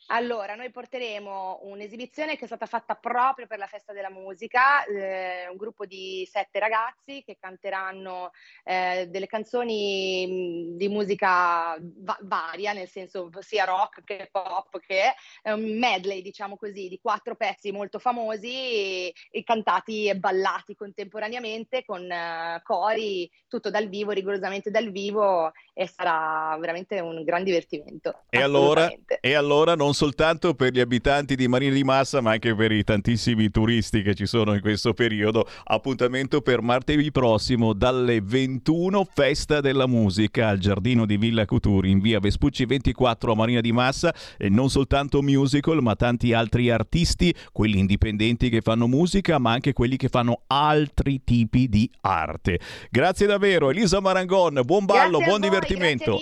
Allora, 0.09 0.55
noi 0.55 0.71
porteremo 0.71 1.59
un'esibizione 1.63 2.38
che 2.38 2.43
è 2.43 2.47
stata 2.47 2.65
fatta 2.65 2.95
proprio 2.95 3.45
per 3.45 3.57
la 3.57 3.67
festa 3.67 3.91
della 3.91 4.09
musica, 4.09 4.85
eh, 4.85 5.49
un 5.49 5.57
gruppo 5.57 5.85
di 5.85 6.25
sette 6.31 6.59
ragazzi 6.59 7.23
che 7.25 7.35
canteranno 7.38 8.31
eh, 8.63 9.07
delle 9.09 9.27
canzoni 9.27 10.75
di 10.77 10.88
musica 10.88 11.77
va- 11.79 12.17
varia, 12.21 12.71
nel 12.71 12.88
senso 12.88 13.29
sia 13.39 13.65
rock 13.65 14.05
che 14.05 14.29
pop, 14.31 14.79
che 14.79 15.13
è 15.41 15.51
un 15.51 15.77
medley, 15.77 16.21
diciamo 16.21 16.55
così, 16.55 16.88
di 16.88 16.99
quattro 17.01 17.35
pezzi 17.35 17.73
molto 17.73 17.99
famosi 17.99 18.53
e, 18.53 19.13
e 19.29 19.43
cantati 19.43 20.07
e 20.07 20.15
ballati 20.15 20.75
contemporaneamente 20.75 21.84
con 21.84 22.03
uh, 22.03 22.61
cori, 22.63 23.29
tutto 23.49 23.69
dal 23.69 23.89
vivo, 23.89 24.11
rigorosamente 24.11 24.71
dal 24.71 24.89
vivo 24.89 25.51
e 25.73 25.85
sarà 25.85 26.55
veramente 26.59 27.01
un 27.01 27.23
gran 27.25 27.43
divertimento. 27.43 28.23
E 28.29 28.41
allora, 28.41 28.89
e 29.19 29.34
allora 29.34 29.75
non 29.75 29.95
soltanto 29.98 30.53
per 30.53 30.74
gli 30.74 30.80
abitanti 30.80 31.36
di 31.36 31.48
Marina 31.48 31.74
di 31.74 31.84
Massa, 31.84 32.22
ma 32.22 32.30
anche 32.30 32.53
per 32.53 32.72
i 32.72 32.84
tantissimi 32.84 33.49
turisti 33.49 34.03
che 34.03 34.14
ci 34.14 34.28
sono 34.28 34.53
in 34.53 34.61
questo 34.61 34.94
periodo. 34.94 35.48
Appuntamento 35.64 36.41
per 36.41 36.61
martedì 36.61 37.10
prossimo 37.10 37.74
dalle 37.74 38.22
21, 38.22 39.07
festa 39.11 39.60
della 39.60 39.88
musica 39.88 40.49
al 40.49 40.60
giardino 40.60 41.07
di 41.07 41.18
Villa 41.18 41.45
Cuturi 41.45 41.90
in 41.90 41.99
via 41.99 42.19
Vespucci 42.19 42.65
24 42.65 43.32
a 43.32 43.36
Marina 43.36 43.60
di 43.60 43.72
Massa. 43.72 44.14
E 44.38 44.49
non 44.49 44.69
soltanto 44.69 45.24
musical, 45.24 45.82
ma 45.82 45.95
tanti 45.95 46.32
altri 46.32 46.69
artisti, 46.69 47.34
quelli 47.52 47.80
indipendenti 47.80 48.49
che 48.49 48.61
fanno 48.61 48.86
musica, 48.86 49.40
ma 49.40 49.52
anche 49.52 49.74
quelli 49.74 49.98
che 49.98 50.10
fanno 50.10 50.44
altri 50.45 51.24
tipi 51.24 51.69
di 51.69 51.90
arte. 52.02 52.60
Grazie 52.91 53.26
davvero, 53.26 53.72
Elisa 53.72 53.99
Marangon. 53.99 54.61
Buon 54.64 54.86
ballo, 54.86 55.18
buon 55.18 55.40
voi, 55.40 55.49
divertimento. 55.49 56.19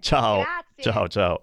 Ciao, 0.00 0.40
grazie. 0.40 0.82
ciao, 0.92 1.08
ciao. 1.08 1.42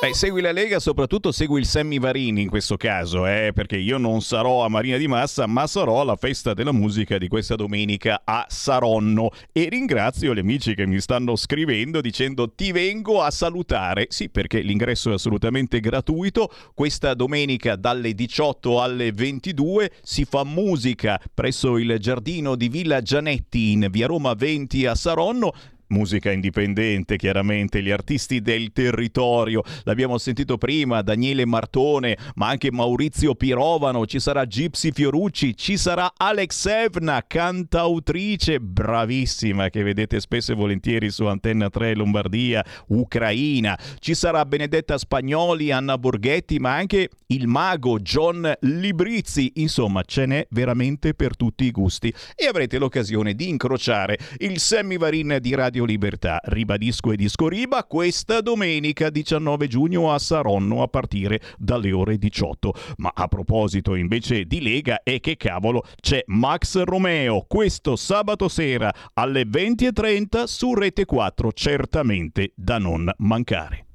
Beh, 0.00 0.14
segui 0.14 0.40
la 0.40 0.50
Lega, 0.50 0.78
soprattutto 0.78 1.30
segui 1.30 1.60
il 1.60 1.66
Sammy 1.66 1.98
Varini 1.98 2.40
in 2.40 2.48
questo 2.48 2.78
caso, 2.78 3.26
eh, 3.26 3.50
perché 3.54 3.76
io 3.76 3.98
non 3.98 4.22
sarò 4.22 4.64
a 4.64 4.68
Marina 4.70 4.96
di 4.96 5.06
Massa, 5.06 5.46
ma 5.46 5.66
sarò 5.66 6.00
alla 6.00 6.16
festa 6.16 6.54
della 6.54 6.72
musica 6.72 7.18
di 7.18 7.28
questa 7.28 7.54
domenica 7.54 8.22
a 8.24 8.46
Saronno 8.48 9.28
e 9.52 9.68
ringrazio 9.68 10.32
gli 10.32 10.38
amici 10.38 10.74
che 10.74 10.86
mi 10.86 10.98
stanno 11.00 11.36
scrivendo 11.36 12.00
dicendo 12.00 12.50
ti 12.50 12.72
vengo 12.72 13.20
a 13.20 13.30
salutare. 13.30 14.06
Sì, 14.08 14.30
perché 14.30 14.60
l'ingresso 14.60 15.10
è 15.10 15.14
assolutamente 15.14 15.80
gratuito. 15.80 16.50
Questa 16.72 17.12
domenica 17.12 17.76
dalle 17.76 18.14
18 18.14 18.80
alle 18.80 19.12
22 19.12 19.90
si 20.02 20.24
fa 20.24 20.44
musica 20.44 21.20
presso 21.34 21.76
il 21.76 21.98
giardino 21.98 22.56
di 22.56 22.70
Villa 22.70 23.02
Gianetti 23.02 23.72
in 23.72 23.86
via 23.90 24.06
Roma 24.06 24.32
20 24.32 24.86
a 24.86 24.94
Saronno 24.94 25.52
musica 25.90 26.30
indipendente, 26.30 27.16
chiaramente, 27.16 27.82
gli 27.82 27.90
artisti 27.90 28.40
del 28.40 28.72
territorio. 28.72 29.62
L'abbiamo 29.84 30.18
sentito 30.18 30.58
prima, 30.58 31.02
Daniele 31.02 31.44
Martone, 31.44 32.16
ma 32.34 32.48
anche 32.48 32.72
Maurizio 32.72 33.34
Pirovano, 33.34 34.06
ci 34.06 34.18
sarà 34.18 34.44
Gypsy 34.44 34.90
Fiorucci, 34.92 35.56
ci 35.56 35.76
sarà 35.76 36.12
Alex 36.16 36.66
Evna, 36.66 37.24
cantautrice 37.26 38.60
bravissima 38.60 39.68
che 39.68 39.82
vedete 39.82 40.20
spesso 40.20 40.52
e 40.52 40.54
volentieri 40.54 41.10
su 41.10 41.24
Antenna 41.26 41.68
3 41.68 41.94
Lombardia, 41.94 42.64
Ucraina. 42.88 43.78
Ci 43.98 44.14
sarà 44.14 44.44
Benedetta 44.44 44.98
Spagnoli, 44.98 45.70
Anna 45.70 45.98
Borghetti, 45.98 46.58
ma 46.58 46.74
anche 46.74 47.10
il 47.26 47.46
mago 47.46 47.98
John 48.00 48.52
Librizzi. 48.60 49.52
Insomma, 49.56 50.02
ce 50.02 50.26
n'è 50.26 50.46
veramente 50.50 51.14
per 51.14 51.36
tutti 51.36 51.64
i 51.64 51.70
gusti 51.70 52.12
e 52.34 52.46
avrete 52.46 52.78
l'occasione 52.78 53.34
di 53.34 53.48
incrociare 53.48 54.18
il 54.38 54.58
semivarin 54.58 55.38
di 55.40 55.54
Radio 55.54 55.79
Radio 55.80 55.84
Libertà. 55.84 56.40
Ribadisco 56.42 57.12
e 57.12 57.16
disco 57.16 57.48
riba 57.48 57.84
questa 57.84 58.40
domenica 58.40 59.08
19 59.08 59.66
giugno 59.66 60.12
a 60.12 60.18
Saronno 60.18 60.82
a 60.82 60.88
partire 60.88 61.40
dalle 61.56 61.92
ore 61.92 62.18
18. 62.18 62.74
Ma 62.98 63.12
a 63.14 63.26
proposito 63.28 63.94
invece 63.94 64.44
di 64.44 64.60
Lega 64.60 65.02
e 65.02 65.20
che 65.20 65.36
cavolo 65.36 65.84
c'è 66.00 66.22
Max 66.26 66.82
Romeo 66.82 67.44
questo 67.48 67.96
sabato 67.96 68.48
sera 68.48 68.92
alle 69.14 69.44
20.30 69.44 70.44
su 70.44 70.74
Rete 70.74 71.04
4, 71.04 71.52
certamente 71.52 72.52
da 72.54 72.78
non 72.78 73.10
mancare. 73.18 73.86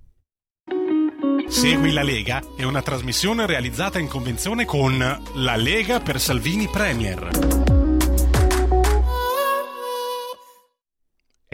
Segui 1.47 1.91
la 1.91 2.03
Lega 2.03 2.41
è 2.57 2.63
una 2.63 2.81
trasmissione 2.81 3.45
realizzata 3.45 3.99
in 3.99 4.07
convenzione 4.07 4.65
con 4.65 4.97
La 5.35 5.55
Lega 5.55 5.99
per 5.99 6.19
Salvini 6.19 6.67
Premier. 6.67 7.64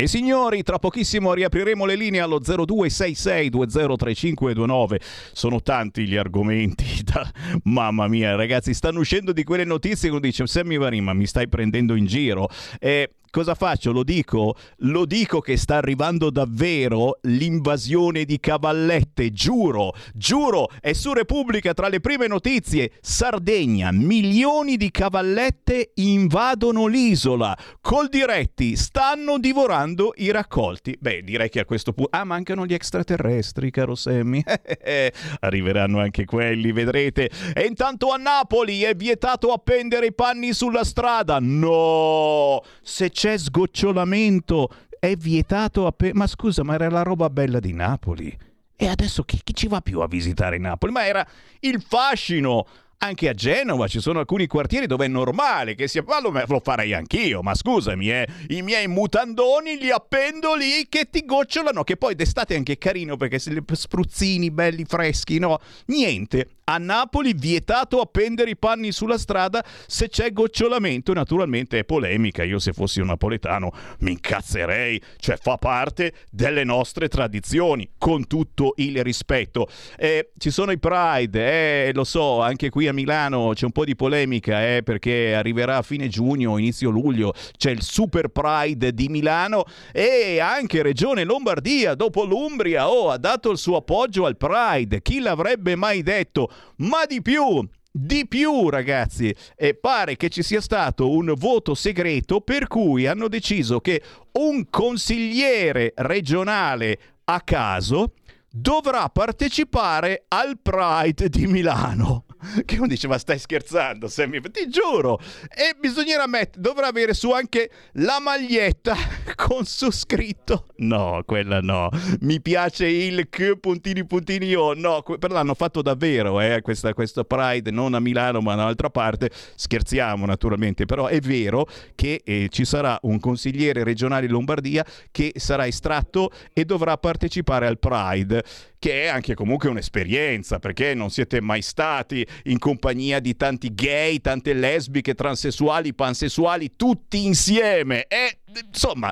E 0.02 0.08
signori, 0.08 0.64
tra 0.64 0.80
pochissimo 0.80 1.32
riapriremo 1.32 1.86
le 1.86 1.94
linee 1.94 2.22
allo 2.22 2.40
0266203529. 2.40 4.96
Sono 5.32 5.62
tanti 5.62 6.08
gli 6.08 6.16
argomenti. 6.16 6.86
Da... 7.12 7.30
Mamma 7.66 8.08
mia, 8.08 8.36
ragazzi, 8.36 8.74
stanno 8.74 9.00
uscendo 9.00 9.34
di 9.34 9.44
quelle 9.44 9.66
notizie 9.66 10.10
che 10.10 10.20
dice 10.20 10.48
Sammy 10.48 10.78
Varin, 10.78 11.12
mi 11.14 11.28
stai 11.28 11.48
prendendo 11.48 11.94
in 11.94 12.06
giro. 12.06 12.50
E 12.80 13.12
cosa 13.32 13.56
faccio? 13.56 13.92
Lo 13.92 14.04
dico? 14.04 14.56
Lo 14.80 15.06
dico 15.06 15.40
che 15.40 15.58
sta 15.58 15.78
arrivando 15.78 16.30
davvero 16.30 17.18
l'invasione 17.24 18.26
di 18.26 18.40
cavallette, 18.40 19.32
giuro, 19.32 19.94
giuro, 20.14 20.70
è 20.80 20.94
su 20.94 21.14
Repubblica 21.14 21.74
tra 21.74 21.88
le 21.88 22.00
prime 22.00 22.28
notizie. 22.28 22.92
Sardegna, 23.02 23.92
milioni 23.92 24.78
di 24.78 24.92
cavallette 24.92 25.94
invadono 25.96 26.86
l'isola. 26.86 27.58
Col 27.82 28.10
diretti 28.10 28.76
stanno 28.76 29.40
divorando 29.40 30.14
i 30.18 30.30
raccolti. 30.32 30.98
Beh, 31.00 31.24
direi 31.24 31.50
che 31.50 31.62
a 31.62 31.66
questo 31.66 31.94
punto... 31.94 32.10
Ah, 32.16 32.26
mancano 32.26 32.66
gli 32.66 32.74
extraterrestri, 32.74 33.72
caro 33.72 33.96
Sammy. 33.96 34.44
Arriveranno 35.40 36.00
anche 36.00 36.26
quelli, 36.26 36.72
vedrete. 36.74 37.30
E 37.54 37.64
intanto 37.64 38.12
a 38.12 38.18
Napoli 38.18 38.82
è 38.82 38.94
vietato 38.96 39.54
appendere 39.54 40.08
i 40.08 40.14
panni 40.14 40.54
sulla 40.54 40.84
strada. 40.84 41.38
No! 41.40 42.62
Se 42.82 43.10
c'è 43.22 43.38
sgocciolamento, 43.38 44.68
è 44.98 45.16
vietato 45.16 45.86
appena... 45.86 46.14
Ma 46.16 46.26
scusa, 46.26 46.64
ma 46.64 46.74
era 46.74 46.90
la 46.90 47.04
roba 47.04 47.30
bella 47.30 47.60
di 47.60 47.72
Napoli. 47.72 48.36
E 48.76 48.88
adesso 48.88 49.22
chi, 49.22 49.40
chi 49.44 49.54
ci 49.54 49.68
va 49.68 49.80
più 49.80 50.00
a 50.00 50.08
visitare 50.08 50.58
Napoli? 50.58 50.92
Ma 50.92 51.06
era 51.06 51.24
il 51.60 51.84
fascino 51.88 52.66
anche 52.98 53.30
a 53.30 53.34
Genova 53.34 53.88
ci 53.88 54.00
sono 54.00 54.20
alcuni 54.20 54.48
quartieri 54.48 54.86
dove 54.86 55.06
è 55.06 55.08
normale 55.08 55.76
che 55.76 55.88
sia 55.88 56.04
fallo, 56.04 56.32
lo 56.48 56.62
farei 56.64 56.94
anch'io, 56.94 57.42
ma 57.42 57.56
scusami, 57.56 58.12
eh, 58.12 58.28
i 58.50 58.62
miei 58.62 58.88
mutandoni 58.88 59.78
li 59.78 59.92
appendo 59.92 60.56
lì 60.56 60.88
che 60.88 61.08
ti 61.10 61.26
gocciolano, 61.26 61.84
che 61.84 61.98
poi 61.98 62.16
d'estate 62.16 62.54
è 62.54 62.58
anche 62.58 62.78
carino 62.78 63.18
perché 63.18 63.40
se 63.40 63.52
li 63.52 63.64
spruzzini 63.72 64.52
belli 64.52 64.86
freschi, 64.86 65.40
no? 65.40 65.60
Niente, 65.88 66.58
a 66.72 66.78
Napoli 66.78 67.34
vietato 67.34 68.00
appendere 68.00 68.52
i 68.52 68.58
panni 68.58 68.92
sulla 68.92 69.18
strada 69.18 69.64
se 69.88 70.08
c'è 70.08 70.32
gocciolamento. 70.32 71.14
Naturalmente 71.14 71.80
è 71.80 71.84
polemica. 71.84 72.44
Io 72.44 72.60
se 72.60 72.72
fossi 72.72 73.02
un 73.02 73.08
napoletano 73.08 73.72
mi 74.00 74.12
incazzerei. 74.12 75.02
Cioè 75.18 75.38
fa 75.38 75.58
parte 75.58 76.14
delle 76.30 76.64
nostre 76.64 77.10
tradizioni, 77.10 77.92
con 77.98 78.28
tutto 78.28 78.74
il 78.78 79.04
rispetto. 79.04 79.68
Eh, 79.98 80.32
ci 80.38 80.50
sono 80.50 80.72
i 80.72 80.80
Pride, 80.80 81.88
eh, 81.88 81.92
lo 81.94 82.04
so, 82.04 82.42
anche 82.42 82.70
qui 82.70 82.88
a 82.88 82.94
Milano 82.94 83.52
c'è 83.54 83.66
un 83.66 83.72
po' 83.72 83.86
di 83.86 83.96
polemica 83.96 84.76
eh, 84.76 84.82
perché 84.84 85.36
arriverà 85.36 85.78
a 85.78 85.82
fine 85.82 86.08
giugno, 86.08 86.58
inizio 86.58 86.90
luglio, 86.90 87.34
c'è 87.58 87.72
il 87.72 87.82
Super 87.82 88.30
Pride 88.30 88.94
di 88.94 89.10
Milano 89.10 89.66
e 89.92 90.40
anche 90.40 90.82
Regione 90.82 91.24
Lombardia, 91.24 91.96
dopo 91.96 92.24
l'Umbria, 92.24 92.90
oh, 92.90 93.10
ha 93.10 93.18
dato 93.18 93.52
il 93.52 93.58
suo 93.58 93.78
appoggio 93.78 94.26
al 94.26 94.38
Pride. 94.38 95.02
Chi 95.02 95.20
l'avrebbe 95.20 95.76
mai 95.76 96.02
detto? 96.02 96.50
Ma 96.78 97.06
di 97.06 97.22
più. 97.22 97.68
Di 97.94 98.26
più, 98.26 98.70
ragazzi, 98.70 99.36
e 99.54 99.74
pare 99.74 100.16
che 100.16 100.30
ci 100.30 100.44
sia 100.44 100.62
stato 100.62 101.12
un 101.12 101.34
voto 101.36 101.76
segreto 101.76 102.40
per 102.40 102.68
cui 102.68 103.06
hanno 103.06 103.28
deciso 103.28 103.82
che 103.82 104.02
un 104.40 104.70
consigliere 104.70 105.92
regionale 105.98 107.00
a 107.26 107.42
caso 107.42 108.14
dovrà 108.50 109.10
partecipare 109.10 110.24
al 110.30 110.58
Pride 110.62 111.28
di 111.28 111.48
Milano. 111.48 112.26
che 112.66 112.76
uno 112.76 112.88
dice 112.88 113.08
ma 113.08 113.18
stai 113.18 113.40
scherzando 113.40 114.08
Sammy? 114.08 114.40
Ti 114.42 114.70
giuro! 114.70 115.20
E 115.50 115.76
bisognerà 115.80 116.28
mettere 116.28 116.62
dovrà 116.62 116.88
avere 116.88 117.14
su 117.14 117.32
anche 117.32 117.70
la 117.94 118.20
maglietta 118.20 118.96
con 119.36 119.66
su 119.66 119.92
scritto. 119.92 120.68
No 120.78 121.24
quella 121.26 121.60
no. 121.60 121.90
Mi 122.22 122.42
piace 122.42 122.88
il 122.88 123.28
Q 123.30 123.60
puntini 123.60 124.06
puntini 124.06 124.48
io 124.48 124.74
no 124.74 125.02
però 125.02 125.34
l'hanno 125.34 125.54
fatto 125.54 125.82
davvero 125.82 126.40
eh, 126.42 126.62
questa, 126.62 126.94
questa 126.94 127.24
Pride 127.24 127.72
non 127.72 127.94
a 127.94 128.00
Milano 128.00 128.42
ma 128.42 128.56
da 128.56 128.64
un'altra 128.64 128.90
parte. 128.90 129.30
Scherziamo 129.56 130.26
naturalmente 130.26 130.86
però 130.86 131.08
è 131.08 131.20
vero 131.20 131.68
che 131.96 132.22
eh, 132.24 132.48
ci 132.50 132.66
sarà 132.66 132.98
un 133.04 133.20
consigliere 133.20 133.84
regionale 133.84 134.26
in 134.26 134.32
Lombardia 134.32 134.86
che 135.12 135.34
sarà 135.36 135.68
estratto 135.68 136.32
e 136.54 136.66
dovrà 136.66 136.98
partecipare 136.98 137.68
al 137.68 137.80
Pride 137.80 138.44
che 138.82 139.04
è 139.04 139.08
anche 139.10 139.36
comunque 139.36 139.70
un'esperienza, 139.70 140.58
perché 140.58 140.96
non 140.96 141.12
siete 141.12 141.40
mai 141.40 141.62
stati 141.62 142.26
in 142.44 142.60
compagnia 142.60 143.20
di 143.20 143.36
tanti 143.36 143.74
gay, 143.74 144.20
tante 144.20 144.54
lesbiche, 144.54 145.14
transessuali, 145.14 145.94
pansessuali, 145.94 146.76
tutti 146.76 147.26
insieme. 147.26 148.06
E 148.08 148.40
insomma, 148.68 149.12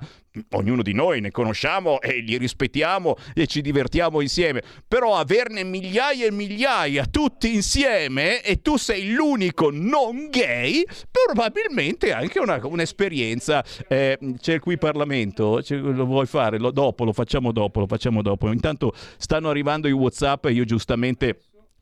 ognuno 0.51 0.81
di 0.81 0.93
noi 0.93 1.21
ne 1.21 1.31
conosciamo 1.31 2.01
e 2.01 2.19
li 2.19 2.37
rispettiamo 2.37 3.15
e 3.33 3.47
ci 3.47 3.61
divertiamo 3.61 4.21
insieme, 4.21 4.61
però 4.87 5.15
averne 5.15 5.63
migliaia 5.63 6.27
e 6.27 6.31
migliaia 6.31 7.05
tutti 7.05 7.53
insieme 7.53 8.41
e 8.41 8.61
tu 8.61 8.77
sei 8.77 9.11
l'unico 9.11 9.69
non 9.71 10.29
gay, 10.29 10.83
probabilmente 11.09 12.07
è 12.07 12.11
anche 12.11 12.39
una, 12.39 12.59
un'esperienza. 12.63 13.63
Eh, 13.87 14.17
c'è 14.39 14.59
qui 14.59 14.77
Parlamento, 14.77 15.59
c'è, 15.61 15.75
lo 15.75 16.05
vuoi 16.05 16.25
fare? 16.25 16.59
Lo, 16.59 16.71
dopo, 16.71 17.03
lo 17.03 17.13
facciamo 17.13 17.51
dopo, 17.51 17.79
lo 17.79 17.87
facciamo 17.87 18.21
dopo. 18.21 18.51
Intanto 18.51 18.93
stanno 19.17 19.49
arrivando 19.49 19.87
i 19.87 19.91
WhatsApp 19.91 20.45
e 20.45 20.51
io 20.51 20.65
giustamente 20.65 21.39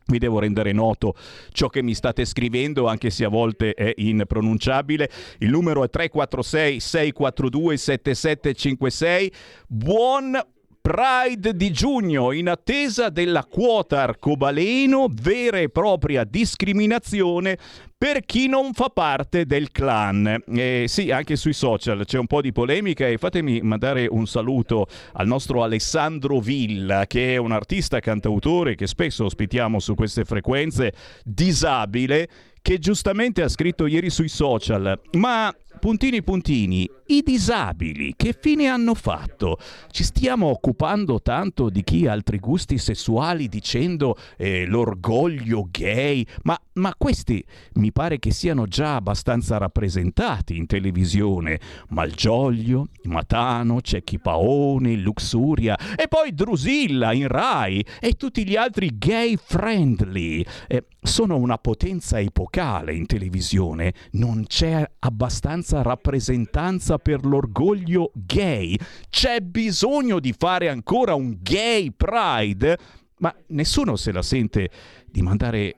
vi 0.07 0.17
devo 0.17 0.39
rendere 0.39 0.71
noto 0.71 1.15
ciò 1.51 1.67
che 1.67 1.81
mi 1.81 1.93
state 1.93 2.25
scrivendo, 2.25 2.87
anche 2.87 3.09
se 3.09 3.25
a 3.25 3.29
volte 3.29 3.73
è 3.73 3.93
impronunciabile. 3.97 5.09
Il 5.39 5.49
numero 5.49 5.83
è 5.83 5.89
346 5.89 6.79
642 6.79 7.77
7756. 7.77 9.33
Buon 9.67 10.39
Pride 10.87 11.53
di 11.53 11.69
giugno 11.71 12.31
in 12.31 12.47
attesa 12.47 13.09
della 13.09 13.43
quota 13.43 14.03
arcobaleno, 14.03 15.09
vera 15.11 15.57
e 15.57 15.67
propria 15.67 16.23
discriminazione 16.23 17.57
per 17.97 18.21
chi 18.21 18.47
non 18.47 18.71
fa 18.71 18.87
parte 18.87 19.45
del 19.45 19.69
clan. 19.71 20.43
Eh, 20.47 20.85
sì, 20.87 21.11
anche 21.11 21.35
sui 21.35 21.51
social 21.51 22.05
c'è 22.05 22.17
un 22.17 22.27
po' 22.27 22.39
di 22.39 22.53
polemica 22.53 23.05
e 23.05 23.17
fatemi 23.17 23.59
mandare 23.59 24.07
un 24.09 24.27
saluto 24.27 24.87
al 25.11 25.27
nostro 25.27 25.61
Alessandro 25.61 26.39
Villa, 26.39 27.05
che 27.05 27.33
è 27.33 27.37
un 27.37 27.51
artista 27.51 27.99
cantautore 27.99 28.75
che 28.75 28.87
spesso 28.87 29.25
ospitiamo 29.25 29.79
su 29.79 29.93
queste 29.93 30.23
frequenze, 30.23 30.93
disabile, 31.25 32.29
che 32.61 32.79
giustamente 32.79 33.41
ha 33.41 33.49
scritto 33.49 33.87
ieri 33.87 34.09
sui 34.09 34.29
social, 34.29 34.99
ma 35.13 35.53
puntini 35.77 36.23
puntini, 36.23 36.89
i 37.07 37.21
disabili 37.21 38.13
che 38.15 38.35
fine 38.37 38.67
hanno 38.67 38.93
fatto? 38.93 39.57
Ci 39.89 40.03
stiamo 40.03 40.47
occupando 40.47 41.21
tanto 41.21 41.69
di 41.69 41.83
chi 41.83 42.05
ha 42.05 42.11
altri 42.11 42.39
gusti 42.39 42.77
sessuali 42.77 43.47
dicendo 43.47 44.17
eh, 44.37 44.65
l'orgoglio 44.65 45.67
gay, 45.69 46.25
ma, 46.43 46.59
ma 46.73 46.93
questi 46.97 47.43
mi 47.73 47.91
pare 47.91 48.19
che 48.19 48.31
siano 48.31 48.65
già 48.65 48.95
abbastanza 48.95 49.57
rappresentati 49.57 50.57
in 50.57 50.65
televisione. 50.65 51.59
Malgioglio, 51.89 52.87
Matano, 53.03 53.81
Cecchi 53.81 54.19
Paone, 54.19 54.95
Luxuria 54.95 55.77
e 55.95 56.07
poi 56.07 56.33
Drusilla 56.33 57.13
in 57.13 57.27
Rai 57.27 57.85
e 57.99 58.13
tutti 58.13 58.45
gli 58.45 58.55
altri 58.55 58.97
gay 58.97 59.37
friendly. 59.41 60.43
Eh, 60.67 60.85
sono 61.01 61.37
una 61.37 61.57
potenza 61.57 62.19
epocale 62.19 62.93
in 62.93 63.05
televisione, 63.05 63.93
non 64.11 64.45
c'è 64.45 64.85
abbastanza 64.99 65.66
rappresentanza 65.71 66.97
per 66.97 67.25
l'orgoglio 67.25 68.11
gay, 68.13 68.77
c'è 69.09 69.39
bisogno 69.41 70.19
di 70.19 70.33
fare 70.37 70.69
ancora 70.69 71.13
un 71.13 71.37
gay 71.41 71.91
pride, 71.91 72.77
ma 73.19 73.35
nessuno 73.47 73.95
se 73.95 74.11
la 74.11 74.21
sente 74.21 74.69
di 75.05 75.21
mandare 75.21 75.75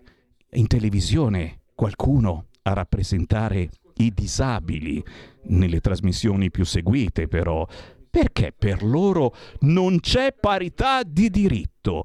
in 0.51 0.67
televisione 0.67 1.61
qualcuno 1.73 2.47
a 2.63 2.73
rappresentare 2.73 3.69
i 3.95 4.11
disabili. 4.13 5.03
Nelle 5.43 5.79
trasmissioni 5.79 6.51
più 6.51 6.65
seguite 6.65 7.27
però. 7.27 7.65
Perché 8.09 8.53
per 8.57 8.83
loro 8.83 9.33
non 9.61 9.99
c'è 9.99 10.33
parità 10.33 11.03
di 11.03 11.29
diritto. 11.29 12.03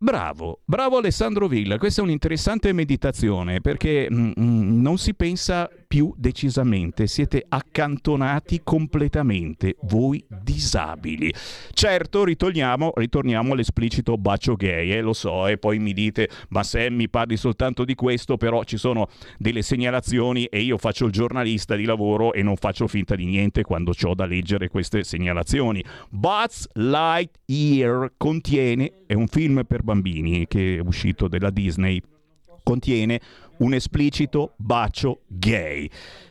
Bravo, 0.00 0.60
bravo 0.64 0.98
Alessandro 0.98 1.48
Villa, 1.48 1.76
questa 1.76 2.02
è 2.02 2.04
un'interessante 2.04 2.72
meditazione 2.72 3.60
perché 3.60 4.06
mm, 4.08 4.30
mm, 4.38 4.80
non 4.80 4.96
si 4.96 5.12
pensa 5.12 5.68
più 5.88 6.14
decisamente, 6.16 7.08
siete 7.08 7.44
accantonati 7.48 8.60
completamente, 8.62 9.74
voi 9.82 10.24
disabili. 10.28 11.34
Certo, 11.72 12.22
ritorniamo, 12.22 12.92
ritorniamo 12.94 13.54
all'esplicito 13.54 14.16
bacio 14.16 14.54
gay, 14.54 14.90
eh, 14.90 15.00
lo 15.00 15.14
so, 15.14 15.48
e 15.48 15.56
poi 15.56 15.80
mi 15.80 15.94
dite, 15.94 16.28
ma 16.50 16.62
se 16.62 16.90
mi 16.90 17.08
parli 17.08 17.36
soltanto 17.36 17.84
di 17.84 17.94
questo, 17.94 18.36
però 18.36 18.62
ci 18.62 18.76
sono 18.76 19.08
delle 19.38 19.62
segnalazioni 19.62 20.44
e 20.44 20.60
io 20.60 20.76
faccio 20.76 21.06
il 21.06 21.12
giornalista 21.12 21.74
di 21.74 21.86
lavoro 21.86 22.34
e 22.34 22.42
non 22.42 22.56
faccio 22.56 22.86
finta 22.86 23.16
di 23.16 23.24
niente 23.24 23.62
quando 23.62 23.92
ho 24.00 24.14
da 24.14 24.26
leggere 24.26 24.68
queste 24.68 25.02
segnalazioni. 25.02 25.82
Buzz 26.10 26.66
Lightyear 26.74 28.12
contiene, 28.16 28.92
è 29.08 29.14
un 29.14 29.26
film 29.26 29.64
per 29.66 29.82
bambini 29.82 30.46
che 30.46 30.76
è 30.76 30.80
uscito 30.80 31.28
della 31.28 31.48
Disney, 31.48 31.98
contiene 32.62 33.18
un 33.60 33.72
esplicito 33.72 34.52
bacio 34.56 35.22
gay. 35.28 35.90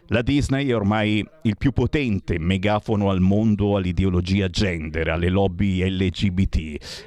La 0.09 0.21
Disney 0.21 0.67
è 0.67 0.75
ormai 0.75 1.25
il 1.41 1.57
più 1.57 1.73
potente 1.73 2.39
megafono 2.39 3.09
al 3.09 3.19
mondo 3.19 3.75
all'ideologia 3.75 4.47
gender, 4.47 5.09
alle 5.09 5.27
lobby 5.27 5.83
LGBT 5.83 6.55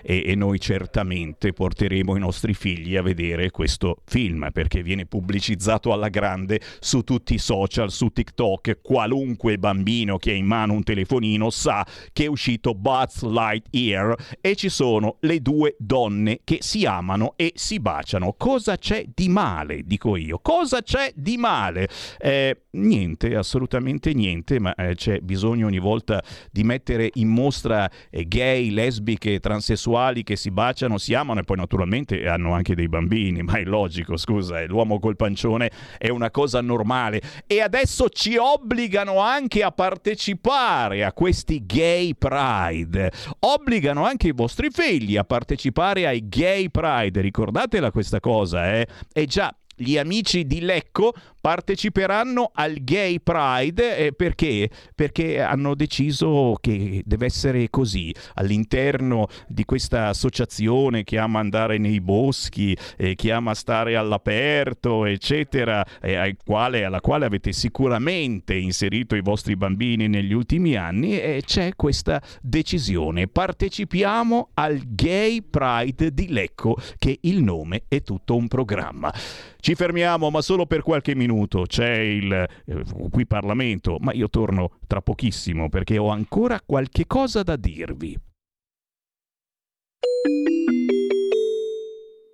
e, 0.03 0.23
e, 0.27 0.35
noi 0.35 0.61
certamente 0.61 1.55
porteremo 1.55 2.15
i 2.15 2.19
nostri 2.19 2.53
figli 2.53 2.97
a 2.97 3.03
vedere 3.03 3.51
questo 3.51 4.03
film 4.05 4.51
perché 4.53 4.83
viene 4.83 5.07
pubblicizzato 5.07 5.95
alla 5.95 6.09
grande 6.09 6.61
su 6.79 7.01
tutti 7.01 7.33
i 7.33 7.39
social, 7.39 7.91
su 7.91 8.11
TikTok. 8.11 8.81
Qualunque 8.83 9.57
bambino 9.57 10.19
che 10.19 10.33
ha 10.33 10.35
in 10.35 10.47
mano 10.47 10.75
un 10.75 10.83
telefonino 10.83 11.49
sa 11.49 11.87
che 12.13 12.25
è 12.25 12.29
uscito 12.29 12.75
Buzz 12.75 13.23
Lightyear 13.23 14.15
e 14.43 14.55
ci 14.57 14.69
sono 14.69 15.17
le 15.21 15.41
due 15.41 15.75
donne 15.79 16.41
che 16.45 16.59
si 16.61 16.85
amano 16.85 17.33
e 17.37 17.53
si 17.55 17.81
baciano. 17.81 18.35
Cosa 18.37 18.77
c'è 18.77 19.07
di 19.15 19.31
male, 19.31 19.85
dico 19.85 20.17
io? 20.17 20.39
Cosa 20.41 20.83
c'è 20.83 21.13
di 21.15 21.39
male? 21.39 21.89
Eh, 22.19 22.65
niente, 22.73 23.35
assolutamente 23.35 24.13
niente, 24.13 24.61
ma 24.61 24.75
eh, 24.75 24.95
c'è 24.95 25.19
bisogno 25.21 25.67
ogni 25.67 25.79
volta 25.79 26.23
di 26.51 26.63
mettere 26.63 27.11
in 27.15 27.29
mostra 27.29 27.91
eh, 28.11 28.27
gay, 28.27 28.71
lesbiche, 28.71 29.41
transessuali 29.41 30.23
che 30.23 30.37
si 30.37 30.51
baciano, 30.51 30.99
si 30.99 31.15
amano 31.15 31.41
e 31.41 31.45
poi 31.45 31.57
naturalmente 31.57 32.27
hanno 32.29 32.53
anche 32.53 32.75
dei 32.75 32.89
bambini, 32.89 33.43
ma 33.45 33.55
è 33.55 33.65
logico, 33.65 34.17
scusa, 34.17 34.61
eh, 34.61 34.67
l'uomo 34.67 34.99
col 34.99 35.17
pancione 35.17 35.71
è 35.99 36.09
una 36.09 36.31
cosa 36.31 36.61
normale. 36.61 37.21
E 37.47 37.61
adesso 37.61 38.09
ci 38.09 38.37
obbligano 38.37 39.21
anche 39.21 39.63
a 39.63 39.73
partecipare 39.73 41.05
a 41.05 41.13
questi 41.13 41.65
gay 41.65 42.15
pride, 42.15 43.11
obbligano 43.41 44.05
anche 44.05 44.29
i 44.29 44.33
vostri 44.33 44.69
figli 44.71 45.17
a 45.17 45.25
partecipare 45.25 46.07
ai 46.07 46.29
gay 46.29 46.69
pride, 46.71 47.21
ricordatela 47.21 47.91
questa 47.91 48.21
cosa, 48.21 48.73
eh? 48.73 48.87
E 49.13 49.27
già 49.27 49.55
gli 49.81 49.97
amici 49.97 50.47
di 50.47 50.61
Lecco 50.61 51.15
parteciperanno 51.41 52.51
al 52.55 52.75
Gay 52.83 53.21
Pride 53.21 53.97
eh, 53.97 54.13
perché? 54.13 54.69
Perché 54.95 55.41
hanno 55.41 55.75
deciso 55.75 56.57
che 56.61 57.03
deve 57.05 57.27
essere 57.27 57.71
così 57.71 58.15
all'interno 58.35 59.27
di 59.49 59.65
questa 59.65 60.09
associazione 60.09 61.05
che 61.05 61.19
ama 61.19 61.39
andare 61.41 61.79
nei 61.79 62.01
boschi, 62.01 62.77
eh, 62.97 63.15
che 63.15 63.33
ama 63.33 63.55
stare 63.55 63.97
all'aperto, 63.97 65.07
eccetera, 65.07 65.85
eh, 66.01 66.37
quale, 66.45 66.85
alla 66.85 67.01
quale 67.01 67.25
avete 67.25 67.53
sicuramente 67.53 68.55
inserito 68.55 69.15
i 69.15 69.23
vostri 69.23 69.57
bambini 69.57 70.09
negli 70.09 70.33
ultimi 70.33 70.77
anni 70.77 71.19
e 71.19 71.43
c'è 71.45 71.71
questa 71.75 72.21
decisione. 72.43 73.29
Partecipiamo 73.29 74.51
al 74.55 74.81
Gay 74.85 75.43
Pride 75.43 76.13
di 76.13 76.29
Lecco 76.29 76.77
che 76.99 77.19
il 77.23 77.43
nome 77.43 77.85
è 77.89 78.03
tutto 78.03 78.37
un 78.37 78.47
programma. 78.49 79.13
Ci 79.61 79.75
fermiamo, 79.75 80.31
ma 80.31 80.41
solo 80.43 80.67
per 80.67 80.83
qualche 80.83 81.15
minuto. 81.15 81.30
C'è 81.67 81.97
il 81.99 82.33
eh, 82.33 82.85
qui 83.11 83.27
Parlamento, 83.27 83.99
ma 84.01 84.13
io 84.13 84.29
torno 84.29 84.79
tra 84.87 85.01
pochissimo 85.01 85.69
perché 85.69 85.99
ho 85.99 86.09
ancora 86.09 86.61
qualche 86.65 87.07
cosa 87.07 87.43
da 87.43 87.57
dirvi. 87.57 88.19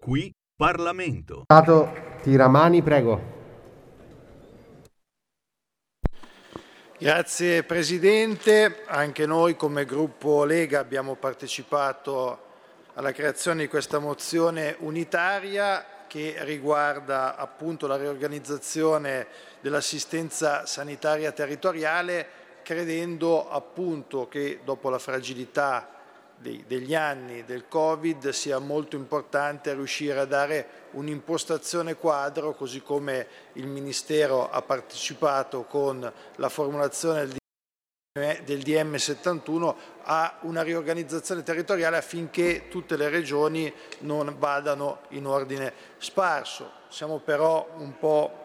Qui 0.00 0.32
Parlamento. 0.56 1.42
Stato 1.44 1.92
Tiramani, 2.22 2.82
prego. 2.82 3.34
Grazie 6.98 7.62
Presidente, 7.62 8.84
anche 8.86 9.26
noi 9.26 9.54
come 9.54 9.84
gruppo 9.84 10.44
Lega 10.44 10.80
abbiamo 10.80 11.14
partecipato 11.14 12.44
alla 12.94 13.12
creazione 13.12 13.62
di 13.62 13.68
questa 13.68 13.98
mozione 13.98 14.76
unitaria 14.78 15.84
che 16.06 16.36
riguarda 16.40 17.36
appunto 17.36 17.86
la 17.86 17.96
riorganizzazione 17.96 19.26
dell'assistenza 19.60 20.66
sanitaria 20.66 21.32
territoriale, 21.32 22.44
credendo 22.62 23.48
appunto 23.50 24.28
che 24.28 24.60
dopo 24.64 24.90
la 24.90 24.98
fragilità 24.98 25.90
degli 26.38 26.94
anni 26.94 27.44
del 27.44 27.66
Covid 27.66 28.28
sia 28.28 28.58
molto 28.58 28.96
importante 28.96 29.72
riuscire 29.72 30.18
a 30.18 30.26
dare 30.26 30.68
un'impostazione 30.92 31.94
quadro, 31.94 32.54
così 32.54 32.82
come 32.82 33.26
il 33.54 33.66
Ministero 33.66 34.50
ha 34.50 34.60
partecipato 34.62 35.62
con 35.62 36.12
la 36.36 36.48
formulazione 36.48 37.26
del 37.26 37.36
del 38.16 38.60
DM71 38.60 39.74
a 40.04 40.38
una 40.42 40.62
riorganizzazione 40.62 41.42
territoriale 41.42 41.98
affinché 41.98 42.68
tutte 42.68 42.96
le 42.96 43.10
regioni 43.10 43.70
non 44.00 44.34
vadano 44.38 45.00
in 45.10 45.26
ordine 45.26 45.72
sparso. 45.98 46.70
Siamo 46.88 47.18
però 47.18 47.68
un 47.76 47.98
po' 47.98 48.44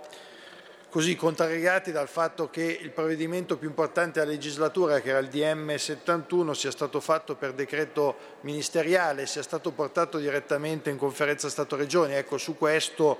così 0.89 1.15
contrariati 1.15 1.93
dal 1.93 2.09
fatto 2.09 2.49
che 2.49 2.63
il 2.63 2.91
provvedimento 2.91 3.55
più 3.55 3.69
importante 3.69 4.19
della 4.19 4.31
legislatura, 4.31 4.99
che 4.99 5.09
era 5.09 5.19
il 5.19 5.29
DM71, 5.29 6.51
sia 6.51 6.71
stato 6.71 6.99
fatto 6.99 7.35
per 7.35 7.53
decreto 7.53 8.17
ministeriale, 8.41 9.25
sia 9.25 9.41
stato 9.41 9.71
portato 9.71 10.17
direttamente 10.17 10.89
in 10.89 10.97
conferenza 10.97 11.49
Stato-Regioni. 11.49 12.15
Ecco, 12.15 12.37
su 12.37 12.57
questo 12.57 13.19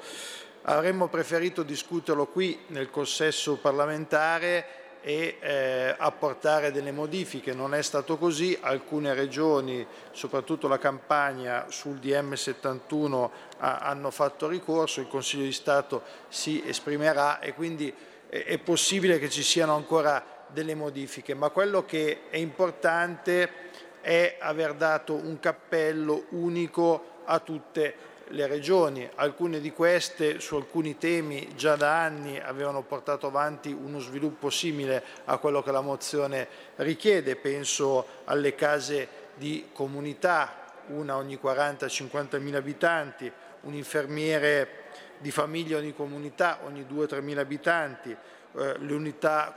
avremmo 0.64 1.08
preferito 1.08 1.64
discuterlo 1.64 2.28
qui 2.28 2.60
nel 2.68 2.90
consesso 2.90 3.56
parlamentare 3.56 4.81
e 5.02 5.38
eh, 5.40 5.96
apportare 5.98 6.72
delle 6.72 6.92
modifiche. 6.92 7.54
Non 7.54 7.74
è 7.74 7.82
stato 7.82 8.18
così, 8.18 8.58
alcune 8.62 9.14
regioni, 9.14 9.86
soprattutto 10.12 10.68
la 10.68 10.78
Campania, 10.78 11.66
sul 11.70 11.98
DM71 11.98 13.30
ha, 13.58 13.78
hanno 13.80 14.12
fatto 14.12 14.48
ricorso, 14.48 15.02
il 15.02 15.08
Consiglio 15.08 15.44
di 15.44 15.52
Stato 15.52 16.04
si 16.30 16.64
esprimerà 16.66 17.40
e 17.40 17.54
quindi 17.54 17.94
è, 18.30 18.44
è 18.46 18.58
possibile 18.60 19.20
che 19.20 19.30
ci 19.30 19.44
siano 19.44 19.76
ancora 19.76 20.24
delle 20.48 20.76
modifiche, 20.76 21.34
ma 21.34 21.50
quello 21.50 21.86
che 21.86 22.30
è 22.30 22.38
importante 22.38 23.70
è 24.02 24.38
aver 24.40 24.74
dato 24.74 25.14
un 25.14 25.40
cappello 25.40 26.26
unico 26.30 27.20
a 27.26 27.40
tutte 27.40 27.82
le 27.82 28.11
le 28.32 28.48
regioni, 28.48 29.10
alcune 29.16 29.60
di 29.60 29.72
queste 29.72 30.40
su 30.40 30.56
alcuni 30.56 30.98
temi 30.98 31.56
già 31.56 31.76
da 31.76 32.02
anni 32.02 32.40
avevano 32.40 32.82
portato 32.82 33.28
avanti 33.28 33.72
uno 33.72 34.00
sviluppo 34.00 34.50
simile 34.50 35.04
a 35.26 35.38
quello 35.38 35.62
che 35.62 35.72
la 35.72 35.82
mozione 35.82 36.48
richiede, 36.78 37.36
penso 37.36 38.06
alle 38.26 38.56
case 38.56 39.08
di 39.36 39.70
comunità, 39.74 40.60
una 40.88 41.16
ogni 41.16 41.40
40-50 41.42 42.40
mila 42.40 42.58
abitanti, 42.58 43.32
un 43.62 43.74
infermiere 43.74 44.80
di 45.20 45.32
famiglia 45.32 45.78
ogni 45.78 45.94
comunità 45.94 46.60
ogni 46.64 46.86
2-3 46.90 47.22
mila 47.22 47.42
abitanti, 47.42 48.12
eh, 48.12 48.78
le, 48.80 48.94
unità 48.94 49.56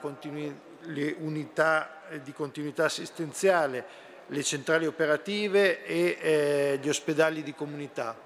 le 0.86 1.14
unità 1.18 2.02
di 2.22 2.32
continuità 2.32 2.84
assistenziale, 2.84 4.02
le 4.28 4.42
centrali 4.42 4.86
operative 4.86 5.84
e 5.84 6.18
eh, 6.20 6.78
gli 6.80 6.88
ospedali 6.88 7.42
di 7.42 7.54
comunità, 7.54 8.16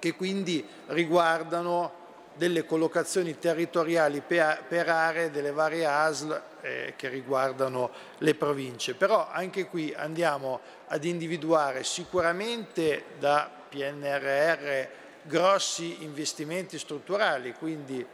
che 0.00 0.14
quindi 0.14 0.66
riguardano 0.86 1.98
delle 2.34 2.64
collocazioni 2.64 3.38
territoriali 3.38 4.22
per 4.22 4.88
aree 4.88 5.30
delle 5.30 5.52
varie 5.52 5.84
ASL 5.84 6.42
eh, 6.62 6.94
che 6.96 7.08
riguardano 7.08 7.90
le 8.18 8.34
province. 8.34 8.94
Però 8.94 9.28
anche 9.30 9.66
qui 9.66 9.94
andiamo 9.94 10.60
ad 10.88 11.04
individuare 11.04 11.84
sicuramente 11.84 13.04
da 13.18 13.48
PNRR 13.68 14.88
grossi 15.22 16.02
investimenti 16.02 16.78
strutturali, 16.78 17.52
quindi 17.52 18.04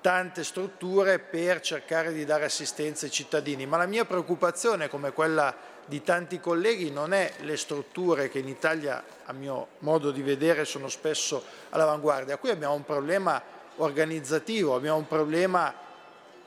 tante 0.00 0.44
strutture 0.44 1.18
per 1.18 1.60
cercare 1.60 2.12
di 2.12 2.24
dare 2.24 2.44
assistenza 2.44 3.06
ai 3.06 3.10
cittadini, 3.10 3.66
ma 3.66 3.78
la 3.78 3.86
mia 3.86 4.04
preoccupazione, 4.04 4.88
come 4.88 5.12
quella 5.12 5.54
di 5.86 6.02
tanti 6.02 6.40
colleghi, 6.40 6.90
non 6.90 7.12
è 7.12 7.32
le 7.40 7.56
strutture 7.56 8.28
che 8.28 8.38
in 8.38 8.48
Italia, 8.48 9.02
a 9.24 9.32
mio 9.32 9.68
modo 9.80 10.10
di 10.10 10.22
vedere, 10.22 10.64
sono 10.64 10.88
spesso 10.88 11.42
all'avanguardia. 11.70 12.38
Qui 12.38 12.50
abbiamo 12.50 12.74
un 12.74 12.84
problema 12.84 13.42
organizzativo, 13.76 14.74
abbiamo 14.74 14.98
un 14.98 15.06
problema 15.08 15.74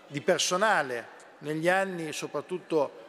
di 0.08 0.22
personale. 0.22 1.16
Negli 1.40 1.70
anni, 1.70 2.14
soprattutto 2.14 3.06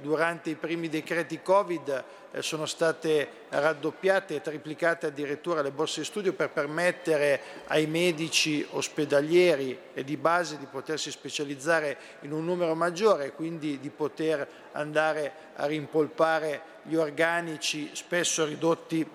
durante 0.00 0.50
i 0.50 0.54
primi 0.56 0.88
decreti 0.88 1.40
Covid 1.40 2.04
eh, 2.32 2.42
sono 2.42 2.66
state 2.66 3.28
raddoppiate 3.50 4.36
e 4.36 4.40
triplicate 4.40 5.06
addirittura 5.06 5.62
le 5.62 5.70
borse 5.70 6.00
di 6.00 6.06
studio 6.06 6.32
per 6.32 6.50
permettere 6.50 7.40
ai 7.66 7.86
medici 7.86 8.66
ospedalieri 8.70 9.78
e 9.94 10.02
di 10.02 10.16
base 10.16 10.58
di 10.58 10.66
potersi 10.66 11.10
specializzare 11.10 11.96
in 12.22 12.32
un 12.32 12.44
numero 12.44 12.74
maggiore 12.74 13.26
e 13.26 13.32
quindi 13.32 13.78
di 13.78 13.90
poter 13.90 14.48
andare 14.72 15.32
a 15.54 15.66
rimpolpare 15.66 16.62
gli 16.82 16.96
organici 16.96 17.90
spesso 17.92 18.44
ridotti 18.44 19.08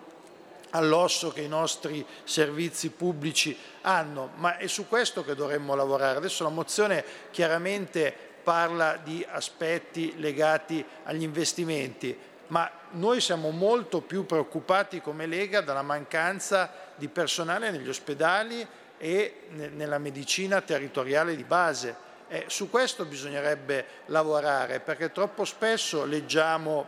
all'osso 0.72 1.32
che 1.32 1.42
i 1.42 1.48
nostri 1.48 2.06
servizi 2.24 2.90
pubblici 2.90 3.58
hanno, 3.82 4.32
ma 4.36 4.58
è 4.58 4.68
su 4.68 4.88
questo 4.88 5.24
che 5.24 5.36
dovremmo 5.36 5.76
lavorare. 5.76 6.18
Adesso 6.18 6.44
la 6.44 6.50
mozione 6.50 7.04
chiaramente 7.32 8.27
parla 8.48 8.96
di 9.04 9.26
aspetti 9.30 10.14
legati 10.20 10.82
agli 11.04 11.24
investimenti, 11.24 12.18
ma 12.48 12.72
noi 12.92 13.20
siamo 13.20 13.50
molto 13.50 14.00
più 14.00 14.26
preoccupati 14.26 15.02
come 15.02 15.26
Lega 15.26 15.60
dalla 15.60 15.82
mancanza 15.82 16.72
di 16.96 17.10
personale 17.10 17.72
negli 17.72 17.90
ospedali 17.90 18.66
e 18.98 19.48
nella 19.50 19.98
medicina 19.98 20.62
territoriale 20.62 21.36
di 21.36 21.44
base. 21.44 21.94
Eh, 22.30 22.46
su 22.48 22.70
questo 22.70 23.04
bisognerebbe 23.04 23.86
lavorare 24.06 24.80
perché 24.80 25.12
troppo 25.12 25.44
spesso 25.44 26.06
leggiamo 26.06 26.88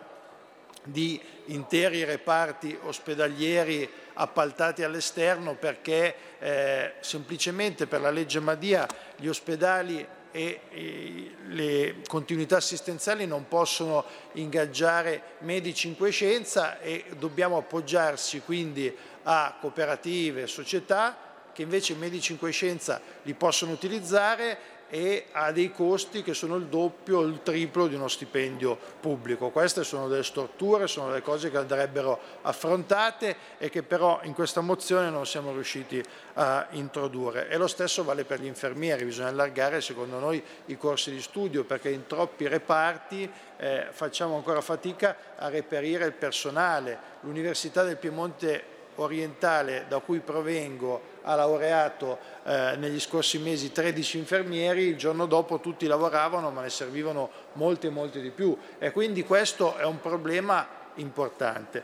di 0.82 1.22
interi 1.48 2.06
reparti 2.06 2.80
ospedalieri 2.84 3.90
appaltati 4.14 4.84
all'esterno 4.84 5.56
perché 5.56 6.16
eh, 6.40 6.94
semplicemente 7.02 7.86
per 7.86 8.00
la 8.00 8.12
legge 8.12 8.40
Madia 8.40 8.88
gli 9.18 9.28
ospedali 9.28 10.08
e, 10.32 11.36
le 11.48 11.96
continuità 12.08 12.58
assistenziali 12.58 13.26
non 13.26 13.48
possono 13.48 14.06
ingaggiare 14.34 15.22
medici 15.40 15.88
in 15.88 15.98
quiescenza 15.98 16.80
e 16.80 17.06
dobbiamo 17.18 17.58
appoggiarsi 17.58 18.42
quindi 18.42 18.96
a 19.24 19.58
cooperative, 19.60 20.48
società 20.48 21.18
che 21.54 21.64
invece 21.64 21.94
i 21.94 21.98
medici 21.98 22.32
in 22.32 22.38
quiescenza 22.38 23.02
li 23.24 23.34
possono 23.34 23.72
utilizzare 23.72 24.58
e 24.90 25.28
ha 25.32 25.52
dei 25.52 25.72
costi 25.72 26.24
che 26.24 26.34
sono 26.34 26.56
il 26.56 26.66
doppio 26.66 27.20
o 27.20 27.22
il 27.22 27.42
triplo 27.44 27.88
di 27.88 27.96
uno 27.96 28.08
stipendio 28.08 28.78
pubblico. 29.00 29.50
Queste 29.50 29.84
sono 29.84 30.08
delle 30.08 30.24
storture, 30.24 30.88
sono 30.88 31.10
delle 31.10 31.22
cose 31.22 31.52
che 31.52 31.58
andrebbero 31.58 32.20
affrontate 32.42 33.36
e 33.60 33.70
che 33.70 33.84
però 33.84 34.20
in 34.24 34.34
questa 34.34 34.62
mozione 34.62 35.10
non 35.10 35.26
siamo 35.28 35.54
riusciti 35.54 36.04
a 36.34 36.68
introdurre. 36.72 37.50
E 37.50 37.58
lo 37.58 37.68
stesso 37.68 38.04
vale 38.04 38.24
per 38.24 38.42
gli 38.42 38.48
infermieri, 38.48 39.06
bisogna 39.06 39.28
allargare 39.28 39.80
secondo 39.82 40.18
noi 40.18 40.44
i 40.66 40.78
corsi 40.78 41.12
di 41.12 41.22
studio 41.22 41.64
perché 41.64 41.90
in 41.90 42.08
troppi 42.08 42.48
reparti 42.48 43.30
eh, 43.58 43.88
facciamo 43.92 44.36
ancora 44.36 44.62
fatica 44.62 45.16
a 45.36 45.50
reperire 45.50 46.06
il 46.06 46.14
personale. 46.14 47.18
L'Università 47.22 47.84
del 47.84 47.98
Piemonte 47.98 48.78
orientale 49.02 49.86
da 49.88 50.00
cui 50.00 50.20
provengo 50.20 51.18
ha 51.24 51.36
laureato 51.36 52.18
eh, 52.44 52.76
negli 52.78 53.00
scorsi 53.00 53.38
mesi 53.40 53.72
13 53.72 54.18
infermieri, 54.18 54.84
il 54.84 54.98
giorno 54.98 55.26
dopo 55.26 55.60
tutti 55.60 55.86
lavoravano 55.88 56.50
ma 56.52 56.62
ne 56.62 56.70
servivano 56.70 57.30
molti 57.54 57.88
e 57.88 57.90
molti 57.90 58.22
di 58.22 58.32
più 58.32 58.58
e 58.78 58.92
quindi 58.92 59.24
questo 59.24 59.76
è 59.76 59.86
un 59.86 60.00
problema 60.00 60.68
importante. 60.96 61.84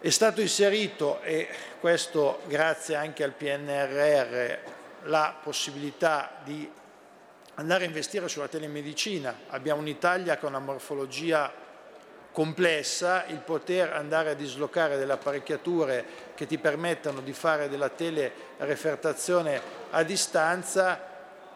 È 0.00 0.08
stato 0.08 0.40
inserito, 0.40 1.20
e 1.20 1.46
questo 1.78 2.40
grazie 2.46 2.94
anche 2.94 3.22
al 3.22 3.32
PNRR, 3.32 4.58
la 5.04 5.36
possibilità 5.42 6.40
di 6.42 6.70
andare 7.56 7.84
a 7.84 7.86
investire 7.86 8.26
sulla 8.26 8.48
telemedicina. 8.48 9.40
Abbiamo 9.48 9.82
un'Italia 9.82 10.38
con 10.38 10.50
una 10.50 10.58
morfologia 10.58 11.52
complessa, 12.32 13.24
il 13.26 13.38
poter 13.38 13.92
andare 13.92 14.30
a 14.30 14.34
dislocare 14.34 14.96
delle 14.96 15.12
apparecchiature 15.12 16.04
che 16.34 16.46
ti 16.46 16.58
permettano 16.58 17.20
di 17.20 17.32
fare 17.32 17.68
della 17.68 17.88
telerefertazione 17.88 19.60
a 19.90 20.02
distanza 20.02 21.08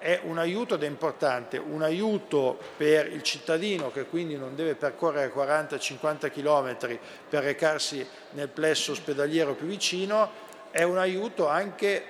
è 0.05 0.21
un 0.25 0.37
aiuto 0.37 0.75
ed 0.75 0.83
è 0.83 0.87
importante, 0.87 1.57
un 1.57 1.83
aiuto 1.83 2.59
per 2.77 3.11
il 3.11 3.23
cittadino 3.23 3.91
che 3.91 4.05
quindi 4.05 4.37
non 4.37 4.55
deve 4.55 4.75
percorrere 4.75 5.33
40-50 5.33 6.31
km 6.31 6.99
per 7.27 7.43
recarsi 7.43 8.07
nel 8.33 8.49
plesso 8.49 8.93
ospedaliero 8.93 9.55
più 9.55 9.67
vicino, 9.67 10.31
è 10.71 10.83
un 10.83 10.99
aiuto 10.99 11.49
anche 11.49 12.05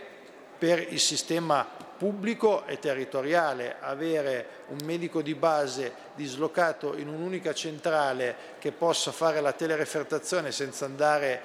per 0.59 0.85
il 0.93 0.99
sistema 0.99 1.84
pubblico 2.05 2.67
e 2.67 2.79
territoriale, 2.79 3.77
avere 3.81 4.47
un 4.69 4.81
medico 4.85 5.23
di 5.23 5.35
base 5.35 5.91
dislocato 6.15 6.99
in 6.99 7.09
un'unica 7.09 7.55
centrale 7.55 8.37
che 8.59 8.73
possa 8.73 9.11
fare 9.11 9.41
la 9.41 9.53
telerefertazione 9.53 10.53
senza 10.53 10.85
andare 10.85 11.41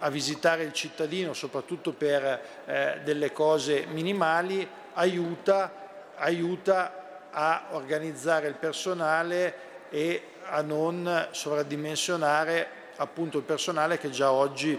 a 0.00 0.10
visitare 0.10 0.64
il 0.64 0.74
cittadino, 0.74 1.32
soprattutto 1.32 1.94
per 1.94 2.42
eh, 2.66 3.00
delle 3.02 3.32
cose 3.32 3.86
minimali, 3.86 4.68
aiuta, 4.92 5.72
aiuta 6.16 7.30
a 7.30 7.68
organizzare 7.70 8.48
il 8.48 8.56
personale 8.56 9.54
e 9.88 10.22
a 10.50 10.60
non 10.60 11.28
sovradimensionare 11.30 12.68
appunto 12.96 13.38
il 13.38 13.44
personale 13.44 13.96
che 13.96 14.10
già 14.10 14.32
oggi 14.32 14.78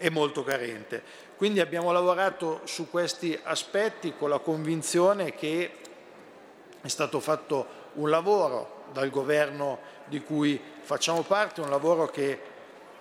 è 0.00 0.08
molto 0.08 0.42
carente. 0.42 1.19
Quindi 1.40 1.60
abbiamo 1.60 1.90
lavorato 1.90 2.60
su 2.64 2.90
questi 2.90 3.40
aspetti 3.44 4.12
con 4.14 4.28
la 4.28 4.40
convinzione 4.40 5.34
che 5.34 5.70
è 6.82 6.86
stato 6.86 7.18
fatto 7.18 7.66
un 7.94 8.10
lavoro 8.10 8.82
dal 8.92 9.08
governo 9.08 9.78
di 10.04 10.20
cui 10.20 10.60
facciamo 10.82 11.22
parte, 11.22 11.62
un 11.62 11.70
lavoro 11.70 12.08
che 12.08 12.38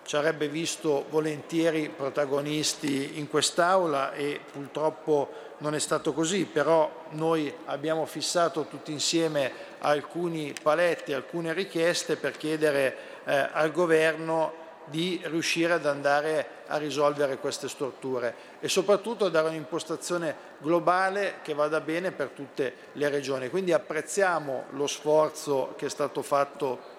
ci 0.04 0.16
avrebbe 0.16 0.48
visto 0.48 1.08
volentieri 1.10 1.90
protagonisti 1.90 3.20
in 3.20 3.28
quest'Aula 3.28 4.14
e 4.14 4.40
purtroppo 4.50 5.30
non 5.58 5.76
è 5.76 5.80
stato 5.80 6.14
così, 6.14 6.46
però 6.46 6.90
noi 7.10 7.54
abbiamo 7.66 8.06
fissato 8.06 8.68
tutti 8.68 8.94
insieme 8.94 9.52
alcuni 9.80 10.54
paletti, 10.64 11.12
alcune 11.12 11.52
richieste 11.52 12.16
per 12.16 12.38
chiedere 12.38 12.96
eh, 13.26 13.50
al 13.52 13.74
governo 13.74 14.54
di 14.86 15.20
riuscire 15.26 15.74
ad 15.74 15.86
andare 15.86 16.59
a 16.70 16.78
risolvere 16.78 17.38
queste 17.38 17.68
storture 17.68 18.36
e 18.60 18.68
soprattutto 18.68 19.30
dare 19.30 19.50
un'impostazione 19.50 20.36
globale 20.60 21.36
che 21.42 21.54
vada 21.54 21.82
bene 21.82 22.12
per 22.12 22.30
tutte 22.30 22.74
le 22.94 23.10
regioni. 23.10 23.50
Quindi 23.50 23.74
apprezziamo 23.74 24.66
lo 24.72 24.88
sforzo 24.88 25.74
che 25.76 25.88
è 25.88 25.90
stato 25.90 26.22
fatto 26.22 26.98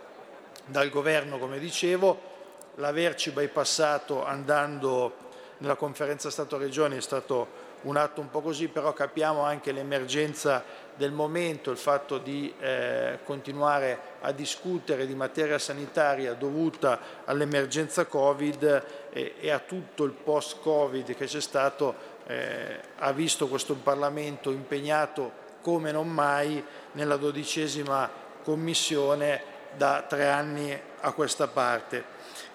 dal 0.67 0.91
governo, 0.91 1.39
come 1.39 1.59
dicevo, 1.59 2.29
l'averci 2.77 3.31
bypassato 3.31 4.25
andando 4.25 5.29
nella 5.59 5.77
conferenza 5.77 6.31
Stato-Regioni 6.31 6.97
è 6.97 7.03
stato 7.03 7.69
un 7.83 7.97
atto 7.97 8.21
un 8.21 8.31
po' 8.31 8.41
così, 8.41 8.69
però 8.69 8.93
capiamo 8.93 9.43
anche 9.43 9.73
l'emergenza 9.73 10.65
del 11.01 11.13
momento, 11.13 11.71
il 11.71 11.79
fatto 11.79 12.19
di 12.19 12.53
eh, 12.61 13.21
continuare 13.25 14.19
a 14.21 14.33
discutere 14.33 15.07
di 15.07 15.15
materia 15.15 15.59
sanitaria 15.59 16.35
dovuta 16.35 17.01
all'emergenza 17.25 18.05
Covid 18.05 18.85
e, 19.11 19.35
e, 19.41 19.51
a 19.51 19.61
tutto 19.61 20.05
il 20.05 20.13
post-Covid 20.13 21.15
che 21.15 21.25
c'è 21.25 21.41
stato, 21.41 21.95
eh, 22.27 22.79
ha 22.99 23.13
visto 23.13 23.49
questo 23.49 23.77
Parlamento 23.77 24.51
impegnato 24.51 25.49
come 25.63 25.91
non 25.91 26.07
mai 26.07 26.63
nella 26.93 27.17
dodicesima 27.17 28.11
commissione 28.45 29.43
da 29.75 30.05
tre 30.07 30.29
anni 30.29 30.79
a 31.01 31.13
questa 31.13 31.49
parte. 31.49 32.05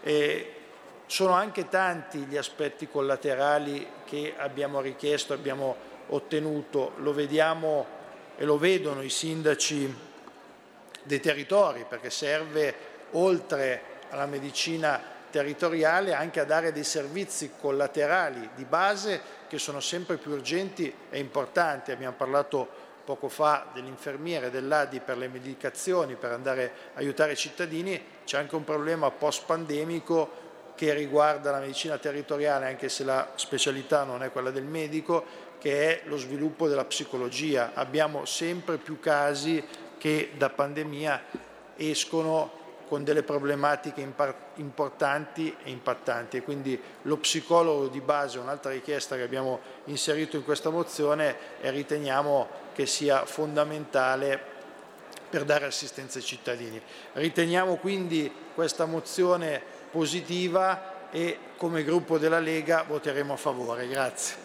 E 0.03 0.53
sono 1.07 1.33
anche 1.33 1.67
tanti 1.67 2.19
gli 2.19 2.37
aspetti 2.37 2.87
collaterali 2.87 3.87
che 4.05 4.35
abbiamo 4.37 4.81
richiesto, 4.81 5.33
abbiamo 5.33 5.75
ottenuto, 6.09 6.91
lo 6.97 7.11
vediamo 7.11 8.03
e 8.37 8.45
lo 8.45 8.57
vedono 8.57 9.01
i 9.01 9.09
sindaci 9.09 9.93
dei 11.03 11.19
territori, 11.19 11.85
perché 11.87 12.09
serve 12.09 12.73
oltre 13.11 13.93
alla 14.09 14.25
medicina 14.25 15.13
territoriale 15.29 16.13
anche 16.13 16.39
a 16.39 16.45
dare 16.45 16.71
dei 16.71 16.83
servizi 16.83 17.51
collaterali 17.59 18.51
di 18.55 18.63
base 18.63 19.21
che 19.47 19.57
sono 19.57 19.79
sempre 19.79 20.17
più 20.17 20.31
urgenti 20.31 20.93
e 21.09 21.19
importanti. 21.19 21.91
Abbiamo 21.91 22.15
parlato 22.15 22.67
poco 23.03 23.29
fa 23.29 23.67
dell'infermiere, 23.73 24.49
dell'ADI 24.49 24.99
per 24.99 25.17
le 25.17 25.27
medicazioni, 25.27 26.15
per 26.15 26.31
andare 26.31 26.71
a 26.93 26.99
aiutare 26.99 27.33
i 27.33 27.37
cittadini, 27.37 28.01
c'è 28.25 28.37
anche 28.37 28.55
un 28.55 28.63
problema 28.63 29.11
post-pandemico 29.11 30.43
che 30.75 30.93
riguarda 30.93 31.51
la 31.51 31.59
medicina 31.59 31.97
territoriale, 31.97 32.67
anche 32.67 32.89
se 32.89 33.03
la 33.03 33.31
specialità 33.35 34.03
non 34.03 34.23
è 34.23 34.31
quella 34.31 34.51
del 34.51 34.63
medico, 34.63 35.23
che 35.65 36.01
è 36.01 36.01
lo 36.05 36.17
sviluppo 36.17 36.67
della 36.67 36.85
psicologia. 36.85 37.71
Abbiamo 37.73 38.25
sempre 38.25 38.77
più 38.77 38.99
casi 38.99 39.63
che 39.97 40.33
da 40.37 40.51
pandemia 40.51 41.23
escono 41.75 42.51
con 42.87 43.03
delle 43.03 43.23
problematiche 43.23 44.07
importanti 44.57 45.55
e 45.63 45.71
impattanti 45.71 46.37
e 46.37 46.43
quindi 46.43 46.79
lo 47.01 47.17
psicologo 47.17 47.87
di 47.87 47.99
base, 47.99 48.37
un'altra 48.37 48.73
richiesta 48.73 49.15
che 49.15 49.23
abbiamo 49.23 49.59
inserito 49.85 50.35
in 50.35 50.43
questa 50.43 50.69
mozione 50.69 51.35
e 51.59 51.71
riteniamo 51.71 52.47
che 52.75 52.85
sia 52.85 53.25
fondamentale 53.25 54.39
per 55.27 55.45
dare 55.45 55.65
assistenza 55.65 56.19
ai 56.19 56.25
cittadini. 56.25 56.79
Riteniamo 57.13 57.77
quindi 57.77 58.31
questa 58.53 58.85
mozione 58.85 59.59
positiva 59.89 61.09
e 61.09 61.39
come 61.57 61.83
gruppo 61.83 62.19
della 62.19 62.39
Lega 62.39 62.85
voteremo 62.87 63.33
a 63.33 63.37
favore. 63.37 63.87
Grazie. 63.87 64.44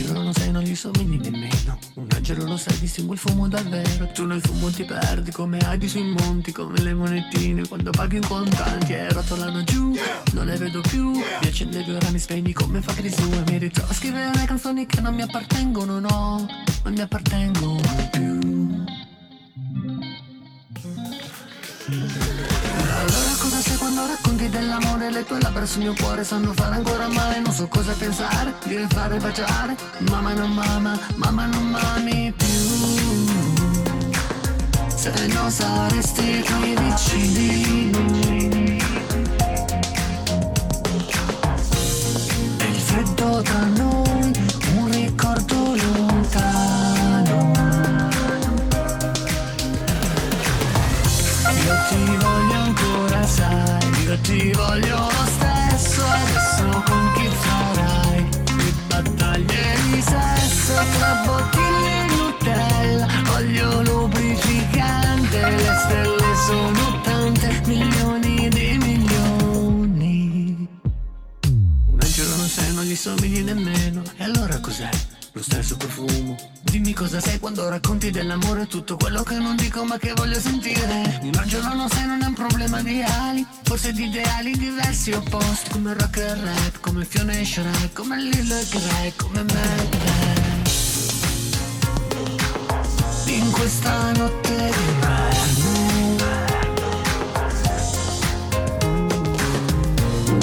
Angelo 0.00 0.22
lo 0.22 0.32
sai, 0.32 0.50
non 0.50 0.62
gli 0.62 0.74
somigli 0.74 1.18
nemmeno. 1.18 1.78
Un 1.94 2.06
angelo 2.14 2.44
lo 2.46 2.56
sai, 2.56 2.78
distingue 2.78 3.16
il 3.16 3.20
fumo 3.20 3.48
dal 3.48 3.68
vero. 3.68 4.06
Tu 4.14 4.24
nel 4.24 4.40
fumo 4.40 4.70
ti 4.70 4.84
perdi 4.84 5.30
come 5.30 5.58
Heidi 5.58 5.88
sui 5.88 6.02
monti, 6.02 6.52
come 6.52 6.80
le 6.80 6.94
monetine 6.94 7.68
quando 7.68 7.90
paghi 7.90 8.16
in 8.16 8.26
contanti. 8.26 8.94
E 8.94 9.12
rotolano 9.12 9.62
giù, 9.62 9.94
non 10.32 10.46
le 10.46 10.56
vedo 10.56 10.80
più. 10.80 11.10
Mi 11.10 11.46
accendevi 11.46 11.92
ora 11.92 12.08
mi 12.10 12.18
spegni 12.18 12.54
come 12.54 12.80
fa 12.80 12.94
Crisu. 12.94 13.30
E 13.30 13.50
mi 13.50 13.58
ritrovo 13.58 13.90
a 13.90 13.94
scrivere 13.94 14.44
canzoni 14.46 14.86
che 14.86 15.02
non 15.02 15.14
mi 15.14 15.20
appartengono, 15.20 16.00
no, 16.00 16.46
non 16.82 16.92
mi 16.94 17.00
appartengono 17.00 18.08
più. 18.10 18.29
Quando 23.92 24.06
racconti 24.06 24.48
dell'amore? 24.48 25.10
Le 25.10 25.24
tue 25.24 25.40
labbra 25.40 25.66
sul 25.66 25.82
mio 25.82 25.94
cuore 25.98 26.22
sanno 26.22 26.52
fare 26.52 26.76
ancora 26.76 27.08
male. 27.08 27.40
Non 27.40 27.52
so 27.52 27.66
cosa 27.66 27.92
pensare, 27.92 28.54
dire 28.64 28.86
fare 28.88 29.18
baciare. 29.18 29.76
Mamma 30.08 30.32
non 30.32 30.52
mama, 30.52 30.96
mamma 31.16 31.46
non 31.46 31.70
mami 31.70 32.32
più. 32.36 32.46
Se 34.94 35.26
non 35.32 35.50
saresti 35.50 36.44
qui 36.44 36.76
vicino 36.76 37.48
E 42.58 42.66
il 42.68 42.80
freddo 42.80 43.42
tra 43.42 43.64
noi, 43.64 44.32
ti 54.30 54.52
voglio 54.52 54.96
lo 54.96 55.24
stesso 55.26 56.04
Adesso 56.06 56.82
con 56.86 57.12
chi 57.14 57.28
farai? 57.44 58.28
Le 58.56 58.72
battaglie 58.86 59.64
di 59.90 60.00
sesso 60.00 60.74
Tra 60.96 61.22
bottiglie 61.26 62.06
di 62.06 62.14
Nutella, 62.16 63.06
olio 63.34 63.82
lubrificante 63.82 65.40
Le 65.40 65.74
stelle 65.82 66.34
sono 66.46 67.00
tante, 67.02 67.60
milioni 67.66 68.48
di 68.48 68.78
milioni. 68.78 70.68
Un 71.42 71.98
angelo 72.00 72.36
non 72.36 72.46
sei, 72.46 72.72
non 72.74 72.84
gli 72.84 72.96
somigli 72.96 73.42
nemmeno. 73.42 74.02
E 74.16 74.24
allora 74.24 74.58
cos'è? 74.60 74.88
Lo 75.32 75.42
stesso 75.42 75.76
profumo. 75.76 76.36
Dimmi 76.62 76.92
cosa 76.92 77.20
sei 77.20 77.38
quando 77.38 77.68
racconti 77.68 78.10
dell'amore 78.10 78.66
Tutto 78.66 78.96
quello 78.96 79.22
che 79.22 79.36
non 79.36 79.54
dico 79.54 79.84
ma 79.84 79.96
che 79.96 80.12
voglio 80.12 80.40
sentire. 80.40 81.20
Angelo 81.36 81.72
non 81.72 81.88
sei, 81.88 82.06
non 82.06 82.20
è 82.22 82.26
un 82.26 82.34
problema 82.34 82.82
di 82.82 83.00
ali 83.02 83.46
Forse 83.62 83.92
di 83.92 84.06
ideali 84.06 84.56
diversi 84.56 85.12
opposti. 85.12 85.70
Come 85.70 85.94
rock 85.94 86.16
e 86.16 86.34
rap, 86.34 86.80
come 86.80 87.04
Fiona 87.04 87.32
e 87.32 87.44
Shrek 87.44 87.92
Come 87.92 88.20
Lil 88.20 88.50
e 88.50 88.66
Greg, 88.70 89.12
come 89.16 89.42
me 89.44 89.88
In 93.26 93.50
questa 93.52 94.12
notte 94.12 94.56
d'inverno 94.56 95.68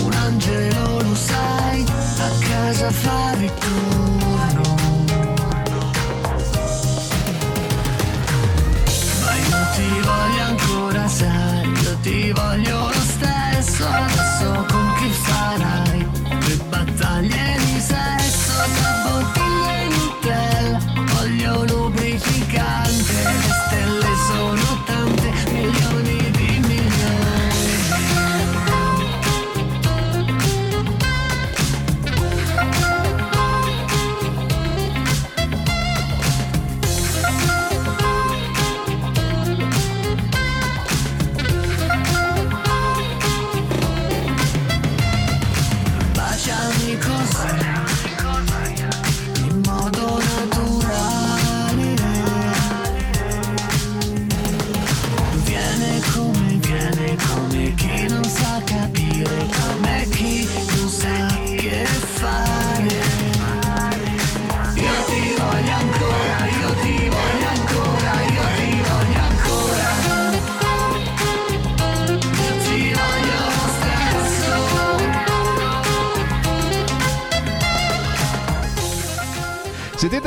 Un 0.03 0.14
angelo 0.14 1.01
lo 1.01 1.15
sai 1.15 1.81
A 1.81 2.30
casa 2.39 2.91
fa 2.91 3.34
ritorno 3.34 4.06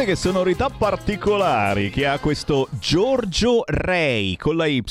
Sentite 0.01 0.05
che 0.05 0.17
sonorità 0.17 0.71
particolari 0.71 1.91
che 1.91 2.07
ha 2.07 2.19
questo 2.19 2.69
Giorgio 2.79 3.65
Ray 3.67 4.37
con 4.37 4.57
la 4.57 4.67
Y. 4.67 4.83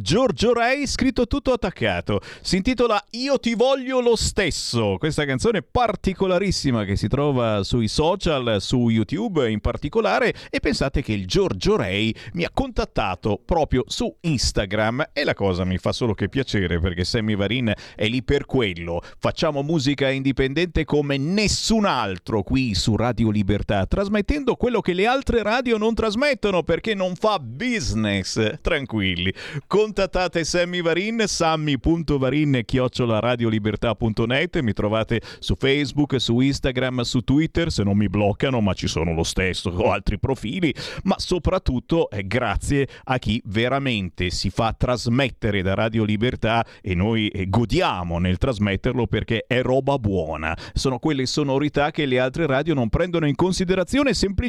Giorgio 0.00 0.52
Ray 0.52 0.86
scritto 0.86 1.26
tutto 1.26 1.52
attaccato. 1.52 2.20
Si 2.40 2.56
intitola 2.56 3.02
Io 3.10 3.38
ti 3.38 3.54
voglio 3.54 4.00
lo 4.00 4.14
stesso. 4.14 4.96
Questa 4.98 5.24
canzone 5.24 5.62
particolarissima 5.62 6.84
che 6.84 6.96
si 6.96 7.08
trova 7.08 7.64
sui 7.64 7.88
social, 7.88 8.58
su 8.60 8.88
YouTube 8.88 9.50
in 9.50 9.60
particolare. 9.60 10.32
E 10.50 10.60
pensate 10.60 11.02
che 11.02 11.12
il 11.12 11.26
Giorgio 11.26 11.76
Ray 11.76 12.14
mi 12.34 12.44
ha 12.44 12.50
contattato 12.52 13.40
proprio 13.44 13.82
su 13.86 14.14
Instagram. 14.20 15.08
E 15.12 15.24
la 15.24 15.34
cosa 15.34 15.64
mi 15.64 15.78
fa 15.78 15.92
solo 15.92 16.14
che 16.14 16.28
piacere 16.28 16.78
perché 16.78 17.04
Sammy 17.04 17.34
Varin 17.34 17.72
è 17.96 18.06
lì 18.06 18.22
per 18.22 18.44
quello. 18.44 19.02
Facciamo 19.18 19.62
musica 19.62 20.08
indipendente 20.08 20.84
come 20.84 21.16
nessun 21.16 21.84
altro 21.84 22.42
qui 22.42 22.74
su 22.74 22.94
Radio 22.94 23.30
Libertà. 23.30 23.86
Trasmettendo 23.86 24.51
trasmettendo 24.52 24.56
quello 24.56 24.80
che 24.80 24.92
le 24.92 25.06
altre 25.06 25.42
radio 25.42 25.76
non 25.76 25.94
trasmettono 25.94 26.62
perché 26.62 26.94
non 26.94 27.14
fa 27.14 27.38
business. 27.38 28.60
Tranquilli. 28.60 29.32
Contattate 29.66 30.44
Sammy 30.44 30.82
Varin, 30.82 31.24
sammy.varin 31.26 32.62
chiocciolaradiolibertà.net, 32.64 34.60
mi 34.60 34.72
trovate 34.72 35.20
su 35.38 35.54
Facebook, 35.56 36.20
su 36.20 36.40
Instagram, 36.40 37.00
su 37.02 37.20
Twitter, 37.20 37.70
se 37.70 37.82
non 37.82 37.96
mi 37.96 38.08
bloccano, 38.08 38.60
ma 38.60 38.74
ci 38.74 38.86
sono 38.86 39.14
lo 39.14 39.22
stesso, 39.22 39.70
ho 39.70 39.90
altri 39.90 40.18
profili, 40.18 40.74
ma 41.04 41.14
soprattutto 41.18 42.10
eh, 42.10 42.26
grazie 42.26 42.88
a 43.04 43.18
chi 43.18 43.40
veramente 43.46 44.30
si 44.30 44.50
fa 44.50 44.74
trasmettere 44.76 45.62
da 45.62 45.74
Radio 45.74 46.04
Libertà 46.04 46.64
e 46.80 46.94
noi 46.94 47.28
eh, 47.28 47.48
godiamo 47.48 48.18
nel 48.18 48.38
trasmetterlo 48.38 49.06
perché 49.06 49.44
è 49.46 49.62
roba 49.62 49.98
buona. 49.98 50.56
Sono 50.72 50.98
quelle 50.98 51.26
sonorità 51.26 51.90
che 51.90 52.06
le 52.06 52.18
altre 52.18 52.46
radio 52.46 52.74
non 52.74 52.88
prendono 52.88 53.26
in 53.26 53.34
considerazione 53.34 54.14
semplicemente 54.14 54.41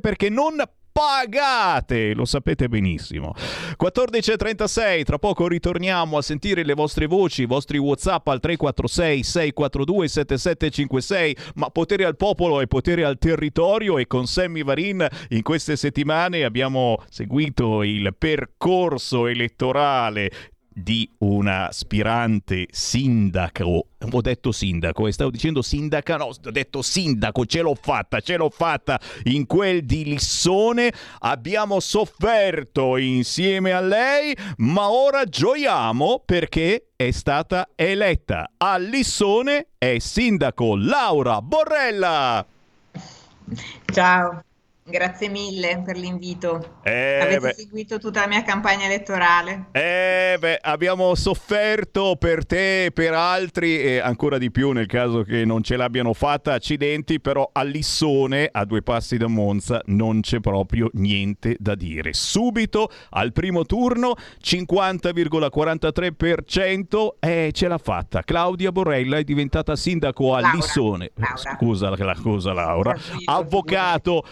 perché 0.00 0.28
non 0.28 0.62
pagate, 0.92 2.14
lo 2.14 2.24
sapete 2.24 2.68
benissimo. 2.68 3.34
14.36, 3.80 5.04
tra 5.04 5.18
poco 5.18 5.48
ritorniamo 5.48 6.18
a 6.18 6.22
sentire 6.22 6.64
le 6.64 6.74
vostre 6.74 7.06
voci, 7.06 7.42
i 7.42 7.46
vostri 7.46 7.78
WhatsApp 7.78 8.26
al 8.28 8.40
346 8.40 9.22
642 9.22 10.08
7756, 10.08 11.36
ma 11.54 11.70
potere 11.70 12.04
al 12.04 12.16
popolo 12.16 12.60
e 12.60 12.66
potere 12.66 13.04
al 13.04 13.18
territorio 13.18 13.98
e 13.98 14.06
con 14.06 14.26
Sammy 14.26 14.62
Varin 14.62 15.06
in 15.28 15.42
queste 15.42 15.76
settimane 15.76 16.44
abbiamo 16.44 17.02
seguito 17.08 17.82
il 17.82 18.14
percorso 18.16 19.26
elettorale 19.26 20.30
di 20.82 21.08
un 21.18 21.46
aspirante 21.46 22.66
sindaco. 22.70 23.86
Ho 24.10 24.20
detto 24.20 24.52
sindaco 24.52 25.06
e 25.06 25.12
stavo 25.12 25.30
dicendo 25.30 25.62
sindaca, 25.62 26.16
no, 26.16 26.24
ho 26.26 26.50
detto 26.50 26.82
sindaco, 26.82 27.44
ce 27.44 27.60
l'ho 27.60 27.74
fatta, 27.74 28.20
ce 28.20 28.36
l'ho 28.36 28.50
fatta 28.50 28.98
in 29.24 29.46
quel 29.46 29.84
di 29.84 30.04
Lissone. 30.04 30.92
Abbiamo 31.20 31.80
sofferto 31.80 32.96
insieme 32.96 33.72
a 33.72 33.80
lei, 33.80 34.36
ma 34.58 34.90
ora 34.90 35.24
gioiamo 35.24 36.22
perché 36.24 36.88
è 36.96 37.10
stata 37.10 37.68
eletta. 37.74 38.50
A 38.56 38.76
Lissone 38.78 39.68
è 39.78 39.98
sindaco 39.98 40.76
Laura 40.76 41.40
Borrella. 41.42 42.46
Ciao. 43.92 44.44
Grazie 44.82 45.28
mille 45.28 45.82
per 45.84 45.96
l'invito. 45.96 46.78
Eh, 46.82 47.18
Avete 47.20 47.38
beh. 47.40 47.52
seguito 47.52 47.98
tutta 47.98 48.20
la 48.20 48.26
mia 48.26 48.42
campagna 48.42 48.86
elettorale. 48.86 49.66
Eh 49.70 50.36
beh, 50.38 50.58
abbiamo 50.60 51.14
sofferto 51.14 52.16
per 52.18 52.44
te 52.44 52.86
e 52.86 52.90
per 52.90 53.12
altri 53.12 53.80
e 53.80 53.98
ancora 53.98 54.36
di 54.38 54.50
più 54.50 54.72
nel 54.72 54.86
caso 54.86 55.22
che 55.22 55.44
non 55.44 55.62
ce 55.62 55.76
l'abbiano 55.76 56.12
fatta, 56.12 56.54
accidenti, 56.54 57.20
però 57.20 57.48
a 57.52 57.62
Lissone, 57.62 58.48
a 58.50 58.64
due 58.64 58.82
passi 58.82 59.16
da 59.16 59.28
Monza, 59.28 59.80
non 59.86 60.22
c'è 60.22 60.40
proprio 60.40 60.88
niente 60.94 61.54
da 61.60 61.76
dire. 61.76 62.12
Subito 62.12 62.90
al 63.10 63.32
primo 63.32 63.64
turno 63.64 64.14
50,43% 64.42 67.08
e 67.20 67.50
ce 67.52 67.68
l'ha 67.68 67.78
fatta. 67.78 68.22
Claudia 68.22 68.72
Borrella 68.72 69.18
è 69.18 69.22
diventata 69.24 69.76
sindaco 69.76 70.34
a 70.34 70.40
Laura. 70.40 70.56
Lissone. 70.56 71.10
Laura. 71.14 71.36
Scusa, 71.56 71.94
la- 71.96 72.14
scusa 72.16 72.52
Laura. 72.52 72.96
Avvocato, 73.26 74.24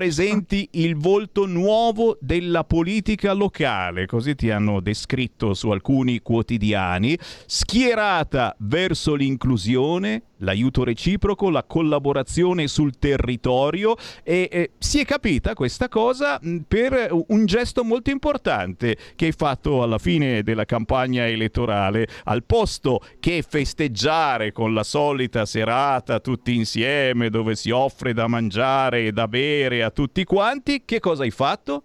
rappresenti 0.00 0.66
il 0.72 0.96
volto 0.96 1.44
nuovo 1.44 2.16
della 2.22 2.64
politica 2.64 3.34
locale, 3.34 4.06
così 4.06 4.34
ti 4.34 4.48
hanno 4.48 4.80
descritto 4.80 5.52
su 5.52 5.68
alcuni 5.68 6.20
quotidiani, 6.20 7.18
schierata 7.44 8.56
verso 8.60 9.14
l'inclusione, 9.14 10.22
l'aiuto 10.40 10.84
reciproco, 10.84 11.50
la 11.50 11.64
collaborazione 11.64 12.68
sul 12.68 12.98
territorio 12.98 13.96
e 14.22 14.48
eh, 14.50 14.70
si 14.78 15.00
è 15.00 15.04
capita 15.04 15.54
questa 15.54 15.88
cosa 15.88 16.38
per 16.66 17.08
un 17.28 17.46
gesto 17.46 17.84
molto 17.84 18.10
importante 18.10 18.96
che 19.16 19.26
hai 19.26 19.32
fatto 19.32 19.82
alla 19.82 19.98
fine 19.98 20.42
della 20.42 20.64
campagna 20.64 21.26
elettorale, 21.26 22.06
al 22.24 22.44
posto 22.44 23.00
che 23.18 23.44
festeggiare 23.46 24.52
con 24.52 24.74
la 24.74 24.84
solita 24.84 25.46
serata 25.46 26.20
tutti 26.20 26.54
insieme 26.54 27.30
dove 27.30 27.56
si 27.56 27.70
offre 27.70 28.12
da 28.12 28.26
mangiare 28.26 29.06
e 29.06 29.12
da 29.12 29.28
bere 29.28 29.82
a 29.82 29.90
tutti 29.90 30.24
quanti, 30.24 30.82
che 30.84 31.00
cosa 31.00 31.22
hai 31.22 31.30
fatto? 31.30 31.84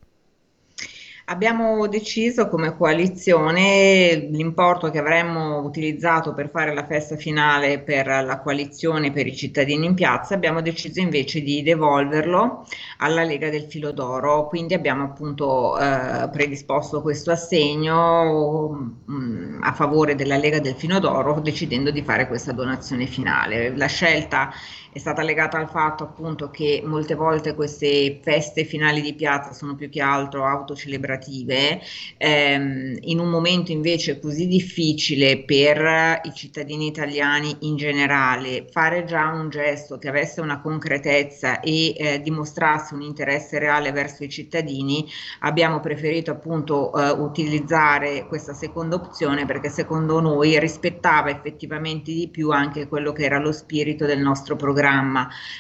Abbiamo 1.28 1.88
deciso 1.88 2.48
come 2.50 2.78
coalizione 2.78 4.28
l'importo 4.30 4.92
che 4.92 5.00
avremmo 5.00 5.58
utilizzato 5.58 6.36
per 6.36 6.52
fare 6.52 6.72
la 6.72 6.86
festa 6.86 7.16
finale 7.16 7.80
per 7.80 8.06
la 8.06 8.40
coalizione 8.42 9.12
per 9.12 9.26
i 9.26 9.36
cittadini 9.36 9.88
in 9.88 9.96
piazza, 9.96 10.36
abbiamo 10.36 10.62
deciso 10.62 11.00
invece 11.00 11.42
di 11.42 11.64
devolverlo 11.64 12.68
alla 13.00 13.24
Lega 13.24 13.50
del 13.50 13.64
Filo 13.64 13.92
d'Oro, 13.92 14.48
quindi 14.48 14.76
abbiamo 14.76 15.04
appunto 15.04 15.80
eh, 15.80 16.30
predisposto 16.32 17.02
questo 17.02 17.32
assegno 17.32 19.00
mh, 19.06 19.62
a 19.64 19.74
favore 19.74 20.14
della 20.14 20.38
Lega 20.38 20.60
del 20.60 20.76
Filo 20.76 21.00
d'Oro 21.00 21.40
decidendo 21.40 21.90
di 21.90 22.04
fare 22.04 22.28
questa 22.28 22.52
donazione 22.52 23.08
finale. 23.08 23.76
La 23.76 23.88
scelta 23.88 24.52
è 24.96 25.00
stata 25.00 25.24
legata 25.24 25.58
al 25.58 25.70
fatto 25.70 26.06
appunto 26.06 26.50
che 26.50 26.82
molte 26.86 27.16
volte 27.16 27.54
queste 27.54 28.22
feste 28.24 28.64
finali 28.64 29.02
di 29.02 29.14
piazza 29.14 29.52
sono 29.52 29.76
più 29.76 29.90
che 29.90 30.00
altro 30.00 30.46
autocelebrative, 30.46 31.82
ehm, 32.16 33.00
in 33.02 33.20
un 33.20 33.28
momento 33.28 33.74
invece 33.74 34.22
così 34.22 34.48
difficile 34.48 35.44
per 35.44 36.22
i 36.24 36.34
cittadini 36.34 36.88
italiani 36.88 37.58
in 37.62 37.76
generale, 37.76 38.68
fare 38.72 39.04
già 39.04 39.34
un 39.34 39.50
gesto 39.50 39.98
che 39.98 40.08
avesse 40.08 40.40
una 40.40 40.62
concretezza 40.62 41.60
e 41.60 41.94
eh, 41.98 42.22
dimostrasse 42.22 42.94
un 42.94 43.02
interesse 43.02 43.60
reale 43.60 43.92
verso 43.92 44.24
i 44.24 44.30
cittadini, 44.30 45.06
abbiamo 45.42 45.82
preferito 45.82 46.32
appunto 46.32 46.94
eh, 46.94 47.10
utilizzare 47.10 48.28
questa 48.28 48.54
seconda 48.54 48.96
opzione 48.96 49.46
perché 49.46 49.68
secondo 49.68 50.22
noi 50.22 50.58
rispettava 50.58 51.32
effettivamente 51.32 52.14
di 52.14 52.30
più 52.30 52.52
anche 52.52 52.88
quello 52.88 53.12
che 53.12 53.26
era 53.26 53.40
lo 53.40 53.52
spirito 53.52 54.06
del 54.06 54.20
nostro 54.20 54.56
programma 54.56 54.84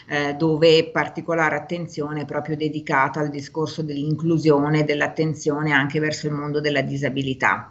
eh, 0.07 0.34
dove 0.35 0.89
particolare 0.91 1.56
attenzione 1.56 2.22
è 2.22 2.26
proprio 2.26 2.56
dedicata 2.56 3.19
al 3.19 3.30
discorso 3.30 3.81
dell'inclusione 3.81 4.80
e 4.80 4.84
dell'attenzione 4.84 5.72
anche 5.72 5.99
verso 5.99 6.27
il 6.27 6.34
mondo 6.34 6.60
della 6.60 6.81
disabilità. 6.81 7.69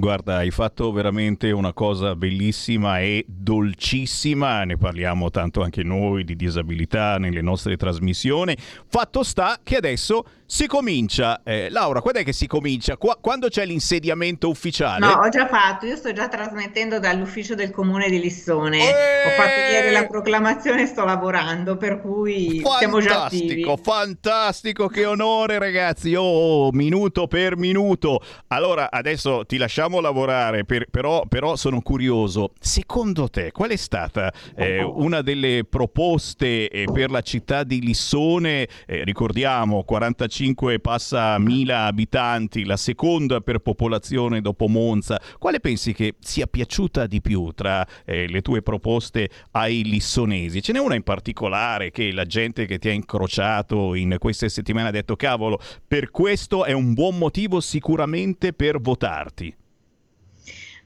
Guarda, 0.00 0.36
hai 0.36 0.50
fatto 0.50 0.90
veramente 0.92 1.50
una 1.50 1.74
cosa 1.74 2.16
bellissima 2.16 3.00
e 3.00 3.22
dolcissima, 3.28 4.64
ne 4.64 4.78
parliamo 4.78 5.28
tanto 5.28 5.60
anche 5.60 5.82
noi 5.82 6.24
di 6.24 6.36
disabilità 6.36 7.18
nelle 7.18 7.42
nostre 7.42 7.76
trasmissioni. 7.76 8.56
Fatto 8.86 9.22
sta 9.22 9.58
che 9.62 9.76
adesso 9.76 10.24
si 10.50 10.66
comincia. 10.66 11.42
Eh, 11.44 11.70
Laura, 11.70 12.00
quando 12.00 12.18
è 12.18 12.24
che 12.24 12.32
si 12.32 12.48
comincia? 12.48 12.96
Qua- 12.96 13.16
quando 13.20 13.46
c'è 13.46 13.64
l'insediamento 13.64 14.48
ufficiale? 14.48 15.06
No, 15.06 15.12
ho 15.12 15.28
già 15.28 15.46
fatto, 15.46 15.86
io 15.86 15.94
sto 15.94 16.12
già 16.12 16.28
trasmettendo 16.28 16.98
dall'ufficio 16.98 17.54
del 17.54 17.70
comune 17.70 18.10
di 18.10 18.18
Lissone, 18.18 18.78
ho 18.78 19.30
fatto 19.36 19.60
ieri 19.70 19.92
la 19.92 20.06
proclamazione 20.06 20.82
e 20.82 20.86
sto 20.86 21.04
lavorando, 21.04 21.76
per 21.76 22.00
cui 22.00 22.60
siamo 22.78 22.98
già. 22.98 23.28
Fantastico, 23.28 23.76
fantastico, 23.76 24.88
che 24.88 25.06
onore 25.06 25.60
ragazzi, 25.60 26.14
oh, 26.16 26.72
minuto 26.72 27.28
per 27.28 27.56
minuto. 27.56 28.20
Allora, 28.48 28.90
adesso 28.90 29.46
ti 29.46 29.56
lasciamo 29.56 30.00
lavorare, 30.00 30.64
per- 30.64 30.88
però, 30.90 31.26
però 31.28 31.54
sono 31.54 31.80
curioso, 31.80 32.54
secondo 32.58 33.28
te 33.28 33.52
qual 33.52 33.70
è 33.70 33.76
stata 33.76 34.32
eh, 34.56 34.82
una 34.82 35.22
delle 35.22 35.64
proposte 35.64 36.68
eh, 36.68 36.86
per 36.92 37.12
la 37.12 37.20
città 37.20 37.62
di 37.62 37.80
Lissone? 37.80 38.66
Eh, 38.84 39.04
ricordiamo, 39.04 39.84
45 39.84 40.38
passa 40.80 41.38
mila 41.38 41.84
abitanti, 41.84 42.64
la 42.64 42.76
seconda 42.76 43.40
per 43.40 43.58
popolazione 43.58 44.40
dopo 44.40 44.68
Monza. 44.68 45.20
Quale 45.38 45.60
pensi 45.60 45.92
che 45.92 46.14
sia 46.18 46.46
piaciuta 46.46 47.06
di 47.06 47.20
più 47.20 47.50
tra 47.54 47.86
eh, 48.04 48.26
le 48.26 48.40
tue 48.40 48.62
proposte 48.62 49.28
ai 49.52 49.84
lissonesi? 49.84 50.62
Ce 50.62 50.72
n'è 50.72 50.78
una 50.78 50.94
in 50.94 51.02
particolare 51.02 51.90
che 51.90 52.12
la 52.12 52.24
gente 52.24 52.66
che 52.66 52.78
ti 52.78 52.88
ha 52.88 52.92
incrociato 52.92 53.94
in 53.94 54.16
queste 54.18 54.48
settimane 54.48 54.88
ha 54.88 54.92
detto 54.92 55.16
cavolo, 55.16 55.58
per 55.86 56.10
questo 56.10 56.64
è 56.64 56.72
un 56.72 56.94
buon 56.94 57.18
motivo 57.18 57.60
sicuramente 57.60 58.52
per 58.52 58.80
votarti. 58.80 59.54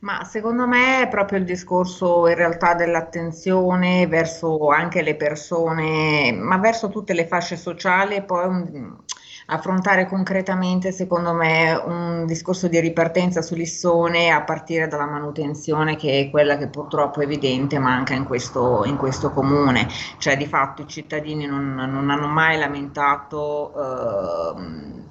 Ma 0.04 0.22
secondo 0.22 0.66
me 0.66 1.00
è 1.00 1.08
proprio 1.08 1.38
il 1.38 1.46
discorso 1.46 2.28
in 2.28 2.34
realtà 2.34 2.74
dell'attenzione 2.74 4.06
verso 4.06 4.68
anche 4.68 5.00
le 5.00 5.16
persone, 5.16 6.30
ma 6.30 6.58
verso 6.58 6.90
tutte 6.90 7.14
le 7.14 7.26
fasce 7.26 7.56
sociali 7.56 8.22
poi 8.22 8.46
un, 8.46 8.96
affrontare 9.46 10.06
concretamente, 10.06 10.92
secondo 10.92 11.32
me, 11.32 11.74
un 11.74 12.24
discorso 12.26 12.68
di 12.68 12.80
ripartenza 12.80 13.42
su 13.42 13.54
Lissone 13.54 14.30
a 14.30 14.42
partire 14.42 14.88
dalla 14.88 15.06
manutenzione 15.06 15.96
che 15.96 16.20
è 16.20 16.30
quella 16.30 16.56
che 16.56 16.68
purtroppo 16.68 17.20
è 17.20 17.24
evidente 17.24 17.78
manca 17.78 18.14
in 18.14 18.24
questo, 18.24 18.84
in 18.86 18.96
questo 18.96 19.30
comune. 19.30 19.86
Cioè 20.18 20.36
di 20.36 20.46
fatto 20.46 20.82
i 20.82 20.88
cittadini 20.88 21.46
non, 21.46 21.74
non 21.74 22.10
hanno 22.10 22.26
mai 22.26 22.58
lamentato, 22.58 23.72
eh, 23.74 24.62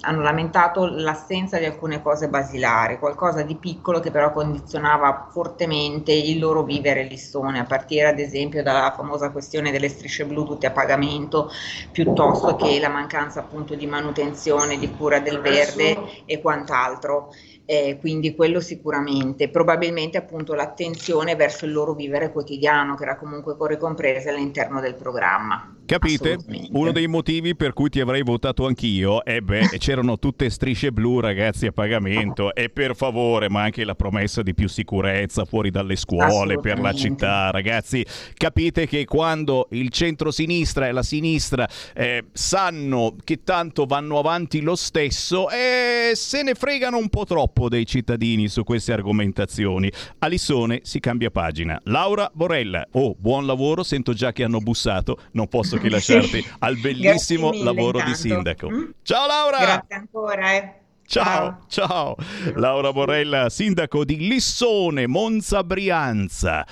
hanno 0.02 0.22
lamentato 0.22 0.86
l'assenza 0.88 1.60
di 1.60 1.66
alcune 1.66 2.02
cose 2.02 2.28
basilari, 2.28 2.98
qualcosa 2.98 3.44
di 3.44 3.56
piccolo 3.56 4.00
che 4.00 4.10
però 4.10 4.32
condizionava 4.32 5.30
fortemente 5.32 6.12
il 6.12 6.40
loro 6.40 6.64
vivere 6.64 7.04
Lissone, 7.04 7.60
a 7.60 7.66
partire 7.66 8.08
ad 8.08 8.20
esempio 8.20 8.64
dalla 8.64 8.94
famosa 8.96 9.30
questione 9.30 9.72
delle 9.72 9.90
strisce 9.90 10.26
blu 10.26 10.44
tutte 10.46 10.66
a 10.66 10.72
pagamento, 10.72 11.52
piuttosto 11.92 12.56
che 12.56 12.80
la 12.80 12.90
mancanza 12.90 13.40
appunto 13.40 13.76
di 13.76 13.86
manutenzione 13.86 14.23
manutenzione, 14.24 14.78
di 14.78 14.90
cura 14.90 15.20
del 15.20 15.40
verde 15.40 16.24
e 16.26 16.40
quant'altro. 16.42 17.34
Eh, 17.66 17.98
quindi 18.00 18.36
quello 18.36 18.60
sicuramente, 18.60 19.50
probabilmente 19.50 20.18
appunto 20.18 20.54
l'attenzione 20.54 21.36
verso 21.36 21.66
il 21.66 21.72
loro 21.72 21.94
vivere 21.94 22.32
quotidiano 22.32 22.96
che 22.96 23.04
era 23.04 23.16
comunque 23.16 23.56
ricompresa 23.68 24.30
all'interno 24.30 24.82
del 24.82 24.96
programma. 24.96 25.74
Capite? 25.94 26.38
Uno 26.72 26.92
dei 26.92 27.08
motivi 27.08 27.56
per 27.56 27.74
cui 27.74 27.90
ti 27.90 28.00
avrei 28.00 28.24
votato 28.24 28.66
anch'io, 28.66 29.24
e 29.24 29.42
beh, 29.42 29.78
c'erano 29.78 30.18
tutte 30.18 30.50
strisce 30.50 30.92
blu 30.92 31.20
ragazzi 31.20 31.68
a 31.68 31.72
pagamento 31.72 32.54
e 32.56 32.70
per 32.70 32.96
favore, 32.96 33.50
ma 33.50 33.62
anche 33.62 33.84
la 33.84 33.96
promessa 33.96 34.42
di 34.42 34.54
più 34.54 34.68
sicurezza 34.68 35.46
fuori 35.46 35.70
dalle 35.70 35.96
scuole, 35.96 36.60
per 36.60 36.80
la 36.80 36.94
città, 36.94 37.52
ragazzi, 37.52 38.06
capite 38.34 38.88
che 38.88 39.06
quando 39.06 39.68
il 39.72 39.90
centro-sinistra 39.90 40.88
e 40.88 40.92
la 40.92 41.04
sinistra 41.04 41.70
eh, 41.94 42.26
sanno 42.32 43.16
che 43.24 43.44
tanto 43.44 43.86
vanno 43.86 44.18
avanti 44.18 44.62
lo 44.62 44.76
stesso 44.76 45.50
e 45.50 46.12
se 46.16 46.42
ne 46.42 46.56
fregano 46.56 46.98
un 46.98 47.10
po' 47.10 47.26
troppo 47.26 47.64
troppo 47.64 47.70
dei 47.70 47.86
cittadini 47.86 48.48
su 48.48 48.64
queste 48.64 48.94
argomentazioni. 48.94 49.92
A 50.20 50.28
Lissone 50.28 50.82
si 50.84 51.00
cambia 51.00 51.30
pagina. 51.30 51.80
Laura 51.86 52.30
Borella, 52.34 52.88
oh, 52.92 53.16
buon 53.18 53.46
lavoro, 53.46 53.84
sento 53.84 54.14
già 54.14 54.32
che 54.32 54.44
hanno 54.44 54.60
bussato, 54.60 55.18
non 55.32 55.48
posso 55.48 55.78
che 55.84 55.90
lasciarti 55.90 56.46
al 56.60 56.78
bellissimo 56.78 57.52
lavoro 57.54 58.00
intanto. 58.00 58.10
di 58.10 58.16
sindaco. 58.16 58.70
Mm? 58.70 58.84
Ciao 59.04 59.28
Laura! 59.28 59.58
Grazie 59.60 59.96
ancora. 59.96 60.54
Eh. 60.54 60.74
Ciao, 61.06 61.66
ciao, 61.68 62.16
Laura 62.56 62.92
Borella, 62.92 63.50
sindaco 63.50 64.06
di 64.06 64.18
Lissone, 64.18 65.06
Monza 65.06 65.64
Brianza. 65.64 66.66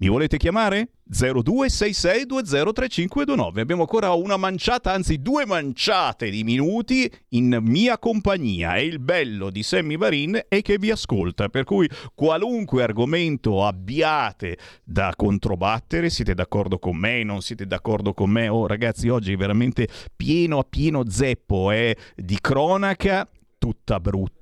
Mi 0.00 0.06
volete 0.06 0.36
chiamare? 0.36 0.90
0266203529. 1.10 3.58
Abbiamo 3.58 3.80
ancora 3.80 4.12
una 4.12 4.36
manciata, 4.36 4.92
anzi 4.92 5.20
due 5.20 5.44
manciate 5.44 6.30
di 6.30 6.44
minuti 6.44 7.12
in 7.30 7.58
mia 7.62 7.98
compagnia 7.98 8.76
e 8.76 8.84
il 8.84 9.00
bello 9.00 9.50
di 9.50 9.64
Sammy 9.64 9.96
Varin 9.96 10.40
è 10.46 10.62
che 10.62 10.78
vi 10.78 10.92
ascolta, 10.92 11.48
per 11.48 11.64
cui 11.64 11.90
qualunque 12.14 12.84
argomento 12.84 13.66
abbiate 13.66 14.56
da 14.84 15.12
controbattere, 15.16 16.10
siete 16.10 16.32
d'accordo 16.32 16.78
con 16.78 16.96
me, 16.96 17.24
non 17.24 17.42
siete 17.42 17.66
d'accordo 17.66 18.14
con 18.14 18.30
me, 18.30 18.46
oh 18.46 18.68
ragazzi 18.68 19.08
oggi 19.08 19.32
è 19.32 19.36
veramente 19.36 19.88
pieno 20.14 20.58
a 20.58 20.66
pieno 20.68 21.10
zeppo 21.10 21.72
eh, 21.72 21.96
di 22.14 22.38
cronaca 22.40 23.28
tutta 23.58 23.98
brutta, 23.98 24.37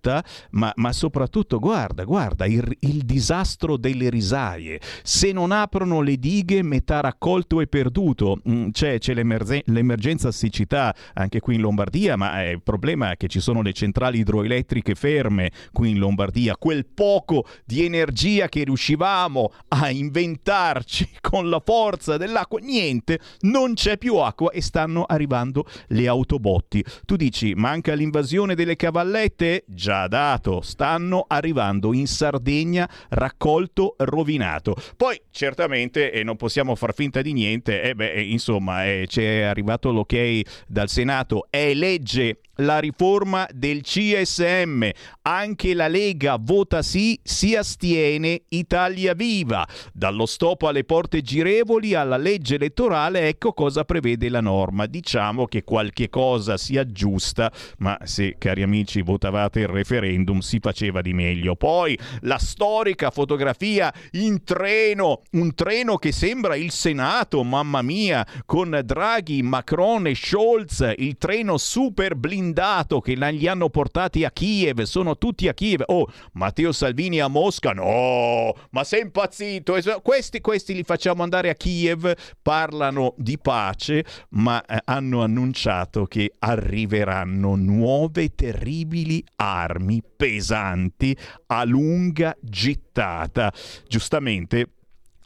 ma, 0.50 0.72
ma 0.76 0.92
soprattutto 0.92 1.58
guarda, 1.58 2.04
guarda 2.04 2.46
il, 2.46 2.76
il, 2.80 3.04
disastro 3.04 3.76
delle 3.76 4.10
risaie. 4.10 4.80
Se 5.02 5.32
non 5.32 5.52
aprono 5.52 6.00
le 6.00 6.16
dighe, 6.16 6.62
metà 6.62 7.00
raccolto 7.00 7.60
è 7.60 7.66
perduto. 7.66 8.40
Mm, 8.48 8.70
c'è, 8.70 8.98
c'è 8.98 9.14
l'emergen- 9.14 9.62
l'emergenza 9.66 10.30
siccità 10.30 10.94
anche 11.14 11.40
qui 11.40 11.56
in 11.56 11.60
Lombardia, 11.60 12.16
ma 12.16 12.42
il 12.42 12.62
problema 12.62 13.12
è 13.12 13.16
che 13.16 13.28
ci 13.28 13.40
sono 13.40 13.62
le 13.62 13.72
centrali 13.72 14.18
idroelettriche 14.18 14.94
ferme 14.94 15.50
qui 15.72 15.90
in 15.90 15.98
Lombardia. 15.98 16.56
Quel 16.56 16.86
poco 16.86 17.46
di 17.64 17.84
energia 17.84 18.48
che 18.48 18.64
riuscivamo 18.64 19.52
a 19.68 19.90
inventarci 19.90 21.08
con 21.20 21.48
la 21.48 21.62
forza 21.64 22.16
dell'acqua, 22.16 22.60
niente, 22.60 23.18
non 23.40 23.74
c'è 23.74 23.98
più 23.98 24.16
acqua 24.16 24.50
e 24.50 24.60
stanno 24.62 25.04
arrivando 25.04 25.64
le 25.88 26.06
autobotti. 26.06 26.84
Tu 27.04 27.16
dici, 27.16 27.54
manca 27.54 27.94
l'invasione 27.94 28.54
delle 28.54 28.76
cavallette? 28.76 29.04
Vallette? 29.06 29.64
Già 29.96 30.08
dato, 30.08 30.60
stanno 30.60 31.24
arrivando 31.26 31.94
in 31.94 32.06
Sardegna 32.06 32.86
raccolto 33.08 33.94
rovinato. 33.96 34.76
Poi 34.94 35.18
certamente, 35.30 36.12
e 36.12 36.22
non 36.22 36.36
possiamo 36.36 36.74
far 36.74 36.92
finta 36.92 37.22
di 37.22 37.32
niente, 37.32 37.80
eh 37.80 37.94
beh, 37.94 38.22
insomma, 38.24 38.84
eh, 38.84 39.06
c'è 39.08 39.40
arrivato 39.40 39.90
l'ok 39.90 40.42
dal 40.66 40.90
Senato, 40.90 41.46
è 41.48 41.72
legge 41.72 42.40
la 42.56 42.78
riforma 42.78 43.46
del 43.52 43.82
CSM. 43.82 44.88
Anche 45.22 45.74
la 45.74 45.88
Lega 45.88 46.38
vota 46.40 46.82
sì, 46.82 47.18
si 47.22 47.54
astiene 47.54 48.42
Italia 48.48 49.14
Viva. 49.14 49.66
Dallo 49.92 50.26
stop 50.26 50.62
alle 50.62 50.84
porte 50.84 51.22
girevoli 51.22 51.94
alla 51.94 52.16
legge 52.16 52.54
elettorale, 52.54 53.28
ecco 53.28 53.52
cosa 53.52 53.84
prevede 53.84 54.28
la 54.28 54.40
norma. 54.40 54.86
Diciamo 54.86 55.46
che 55.46 55.64
qualche 55.64 56.08
cosa 56.08 56.56
si 56.56 56.78
aggiusta, 56.78 57.52
ma 57.78 57.98
se, 58.04 58.36
cari 58.38 58.62
amici, 58.62 59.02
votavate 59.02 59.60
il 59.60 59.68
referendum 59.68 60.38
si 60.38 60.58
faceva 60.60 61.00
di 61.02 61.12
meglio. 61.12 61.56
Poi 61.56 61.98
la 62.20 62.38
storica 62.38 63.10
fotografia 63.10 63.92
in 64.12 64.44
treno, 64.44 65.22
un 65.32 65.54
treno 65.54 65.96
che 65.96 66.12
sembra 66.12 66.56
il 66.56 66.70
Senato, 66.70 67.42
mamma 67.42 67.82
mia, 67.82 68.26
con 68.44 68.78
Draghi, 68.84 69.42
Macron 69.42 70.06
e 70.06 70.14
Scholz, 70.14 70.94
il 70.96 71.16
treno 71.18 71.58
super 71.58 72.14
blindato 72.14 72.45
blindato 72.46 73.00
che 73.00 73.14
li 73.14 73.48
hanno 73.48 73.68
portati 73.68 74.24
a 74.24 74.30
Kiev, 74.30 74.82
sono 74.82 75.18
tutti 75.18 75.48
a 75.48 75.54
Kiev. 75.54 75.82
Oh, 75.86 76.06
Matteo 76.32 76.72
Salvini 76.72 77.20
a 77.20 77.28
Mosca? 77.28 77.72
No, 77.72 78.54
ma 78.70 78.84
sei 78.84 79.02
impazzito. 79.02 79.76
Questi, 80.02 80.40
questi 80.40 80.74
li 80.74 80.84
facciamo 80.84 81.22
andare 81.22 81.50
a 81.50 81.54
Kiev, 81.54 82.12
parlano 82.40 83.14
di 83.16 83.38
pace, 83.38 84.04
ma 84.30 84.64
eh, 84.64 84.80
hanno 84.84 85.22
annunciato 85.22 86.04
che 86.06 86.32
arriveranno 86.38 87.56
nuove 87.56 88.34
terribili 88.34 89.24
armi 89.36 90.02
pesanti 90.16 91.16
a 91.46 91.64
lunga 91.64 92.36
gittata. 92.40 93.52
Giustamente 93.88 94.75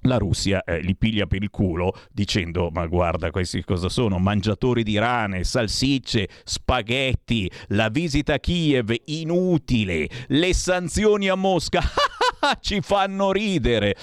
la 0.03 0.17
Russia 0.17 0.63
eh, 0.65 0.81
li 0.81 0.97
piglia 0.97 1.27
per 1.27 1.43
il 1.43 1.51
culo 1.51 1.95
dicendo 2.11 2.71
ma 2.71 2.87
guarda 2.87 3.31
questi 3.31 3.63
cosa 3.65 3.89
sono? 3.89 4.19
Mangiatori 4.19 4.83
di 4.83 4.99
rane, 4.99 5.45
salsicce, 5.45 6.29
spaghetti, 6.45 7.51
la 7.69 7.89
visita 7.89 8.35
a 8.35 8.39
Kiev 8.39 8.95
inutile, 9.07 10.09
le 10.29 10.55
sanzioni 10.55 11.29
a 11.29 11.35
Mosca. 11.35 11.81
Ci 12.61 12.81
fanno 12.81 13.33
ridere. 13.33 13.95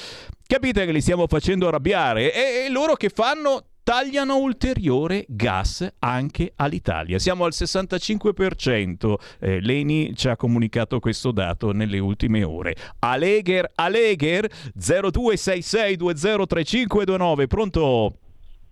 Capite 0.46 0.86
che 0.86 0.92
li 0.92 1.02
stiamo 1.02 1.28
facendo 1.28 1.68
arrabbiare? 1.68 2.34
E, 2.34 2.66
e 2.66 2.70
loro 2.70 2.96
che 2.96 3.10
fanno 3.10 3.64
tagliano 3.88 4.36
ulteriore 4.40 5.24
gas 5.30 5.96
anche 6.00 6.52
all'Italia. 6.58 7.20
Siamo 7.20 7.46
al 7.46 7.54
65%, 7.54 9.16
eh, 9.40 9.62
l'ENI 9.62 10.14
ci 10.14 10.28
ha 10.28 10.36
comunicato 10.36 11.00
questo 11.00 11.32
dato 11.32 11.72
nelle 11.72 11.98
ultime 11.98 12.44
ore. 12.44 12.76
Alegher, 13.00 13.72
Alegher 13.76 14.46
0266203529, 14.78 17.48
pronto? 17.48 18.18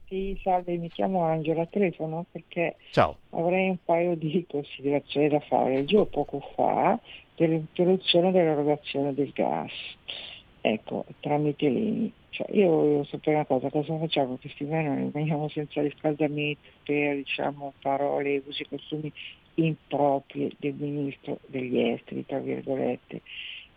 Sì, 0.09 0.37
salve, 0.43 0.75
mi 0.75 0.89
chiamo 0.89 1.23
Angela, 1.23 1.65
telefono 1.65 2.25
perché 2.29 2.75
Ciao. 2.91 3.19
avrei 3.29 3.69
un 3.69 3.77
paio 3.85 4.15
di 4.15 4.45
considerazioni 4.49 5.29
da 5.29 5.39
fare. 5.39 5.75
Leggevo 5.75 6.07
poco 6.07 6.41
fa 6.55 6.99
dell'interruzione 7.37 8.33
dell'erogazione 8.33 9.13
del 9.13 9.31
gas, 9.33 9.71
ecco, 10.73 11.05
tramite 11.19 11.69
l'ENI 11.69 12.13
cioè, 12.35 12.47
io 12.51 12.69
volevo 12.69 13.03
sapere 13.05 13.37
una 13.37 13.45
cosa, 13.45 13.69
cosa 13.69 13.97
facciamo 13.97 14.35
questi 14.35 14.65
mesi? 14.65 14.89
Rimaniamo 14.89 15.47
senza 15.47 15.81
riscaldamento 15.81 16.67
per 16.83 17.15
diciamo, 17.15 17.71
parole, 17.81 18.43
usi 18.45 18.63
e 18.63 18.67
costumi 18.67 19.09
impropri 19.53 20.53
del 20.59 20.73
ministro 20.73 21.39
degli 21.45 21.79
esteri, 21.79 22.25
tra 22.25 22.39
virgolette, 22.39 23.21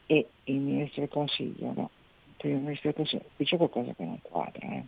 e 0.07 0.27
il 0.45 0.57
ministro 0.57 1.03
del 1.03 1.11
Consiglio, 1.11 1.73
no? 1.73 1.91
Per 2.37 2.51
il 2.51 2.57
ministro 2.57 2.91
del 2.91 2.95
Consiglio, 2.95 3.31
qui 3.37 3.45
c'è 3.45 3.57
qualcosa 3.57 3.95
che 3.95 4.05
non 4.05 4.19
quadra. 4.23 4.67
Eh? 4.67 4.83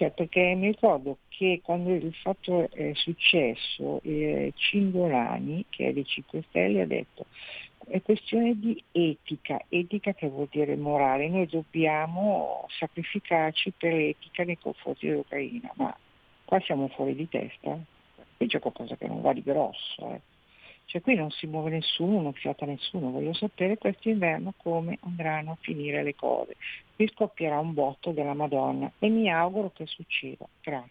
Cioè, 0.00 0.12
perché 0.12 0.54
mi 0.54 0.68
ricordo 0.68 1.18
che 1.28 1.60
quando 1.62 1.92
il 1.92 2.14
fatto 2.14 2.70
è 2.70 2.92
successo, 2.94 4.00
eh, 4.02 4.50
Cingolani, 4.56 5.66
che 5.68 5.88
è 5.88 5.92
dei 5.92 6.06
5 6.06 6.42
Stelle, 6.48 6.80
ha 6.80 6.86
detto 6.86 7.26
è 7.86 8.00
questione 8.00 8.58
di 8.58 8.82
etica, 8.92 9.62
etica 9.68 10.14
che 10.14 10.26
vuol 10.30 10.48
dire 10.50 10.74
morale, 10.76 11.28
noi 11.28 11.46
dobbiamo 11.46 12.64
sacrificarci 12.78 13.74
per 13.76 13.92
l'etica 13.92 14.42
nei 14.42 14.56
confronti 14.56 15.06
dell'Ucraina, 15.06 15.70
ma 15.74 15.94
qua 16.46 16.58
siamo 16.60 16.88
fuori 16.88 17.14
di 17.14 17.28
testa, 17.28 17.78
qui 18.38 18.46
c'è 18.46 18.58
qualcosa 18.58 18.96
che 18.96 19.06
non 19.06 19.20
va 19.20 19.34
di 19.34 19.42
grosso. 19.42 20.14
Eh. 20.14 20.20
Cioè 20.90 21.02
qui 21.02 21.14
non 21.14 21.30
si 21.30 21.46
muove 21.46 21.70
nessuno, 21.70 22.20
non 22.20 22.32
fiata 22.32 22.66
nessuno, 22.66 23.12
voglio 23.12 23.32
sapere 23.32 23.78
quest'inverno 23.78 24.54
come 24.56 24.98
andranno 25.02 25.52
a 25.52 25.56
finire 25.60 26.02
le 26.02 26.16
cose. 26.16 26.56
Qui 26.96 27.08
scoppierà 27.14 27.60
un 27.60 27.74
botto 27.74 28.10
della 28.10 28.34
Madonna 28.34 28.90
e 28.98 29.08
mi 29.08 29.30
auguro 29.30 29.70
che 29.72 29.86
succeda. 29.86 30.48
Grazie. 30.60 30.90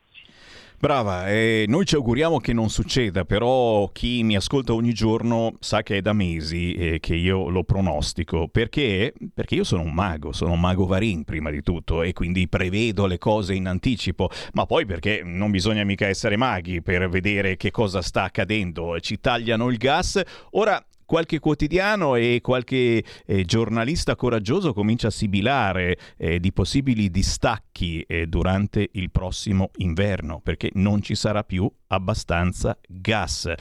Brava, 0.82 1.28
eh, 1.28 1.66
noi 1.68 1.84
ci 1.84 1.96
auguriamo 1.96 2.40
che 2.40 2.54
non 2.54 2.70
succeda, 2.70 3.26
però 3.26 3.90
chi 3.92 4.24
mi 4.24 4.38
ascolta 4.38 4.74
ogni 4.74 4.94
giorno 4.94 5.56
sa 5.60 5.84
che 5.84 5.98
è 5.98 6.02
da 6.02 6.14
mesi 6.14 6.74
eh, 6.74 7.00
che 7.02 7.16
io 7.16 7.50
lo 7.50 7.66
pronostico, 7.66 8.48
perché? 8.48 9.14
Perché 9.34 9.56
io 9.56 9.66
sono 9.66 9.82
un 9.82 9.94
mago, 9.94 10.32
sono 10.32 10.54
un 10.54 10.60
mago 10.62 10.86
Varin 10.86 11.26
prima 11.26 11.50
di 11.50 11.62
tutto 11.64 12.02
e 12.02 12.14
quindi 12.14 12.48
prevedo 12.48 13.08
le 13.08 13.18
cose 13.18 13.56
in 13.56 13.68
anticipo, 13.68 14.30
ma 14.54 14.66
poi 14.66 14.86
perché 14.86 15.22
non 15.22 15.52
bisogna 15.52 15.84
mica 15.84 16.08
essere 16.08 16.38
maghi 16.38 16.82
per 16.82 17.10
vedere 17.10 17.58
che 17.58 17.72
cosa 17.72 18.02
sta 18.02 18.24
accadendo, 18.24 19.02
ci 19.02 19.20
tagliano 19.20 19.70
il 19.70 19.76
gas, 19.76 20.22
ora 20.52 20.82
qualche 21.10 21.40
quotidiano 21.40 22.14
e 22.14 22.40
qualche 22.40 23.04
eh, 23.26 23.44
giornalista 23.44 24.16
coraggioso 24.16 24.74
comincia 24.74 25.08
a 25.08 25.10
sibilare 25.10 25.98
eh, 26.18 26.40
di 26.40 26.54
possibili 26.54 27.10
distacchi 27.10 28.04
eh, 28.04 28.28
durante 28.28 28.90
il 28.92 29.10
prossimo 29.10 29.72
inverno, 29.78 30.40
perché 30.40 30.70
non 30.76 31.02
ci 31.02 31.16
sarà 31.16 31.44
più 31.44 31.68
abbastanza 31.88 32.78
gas. 32.88 33.52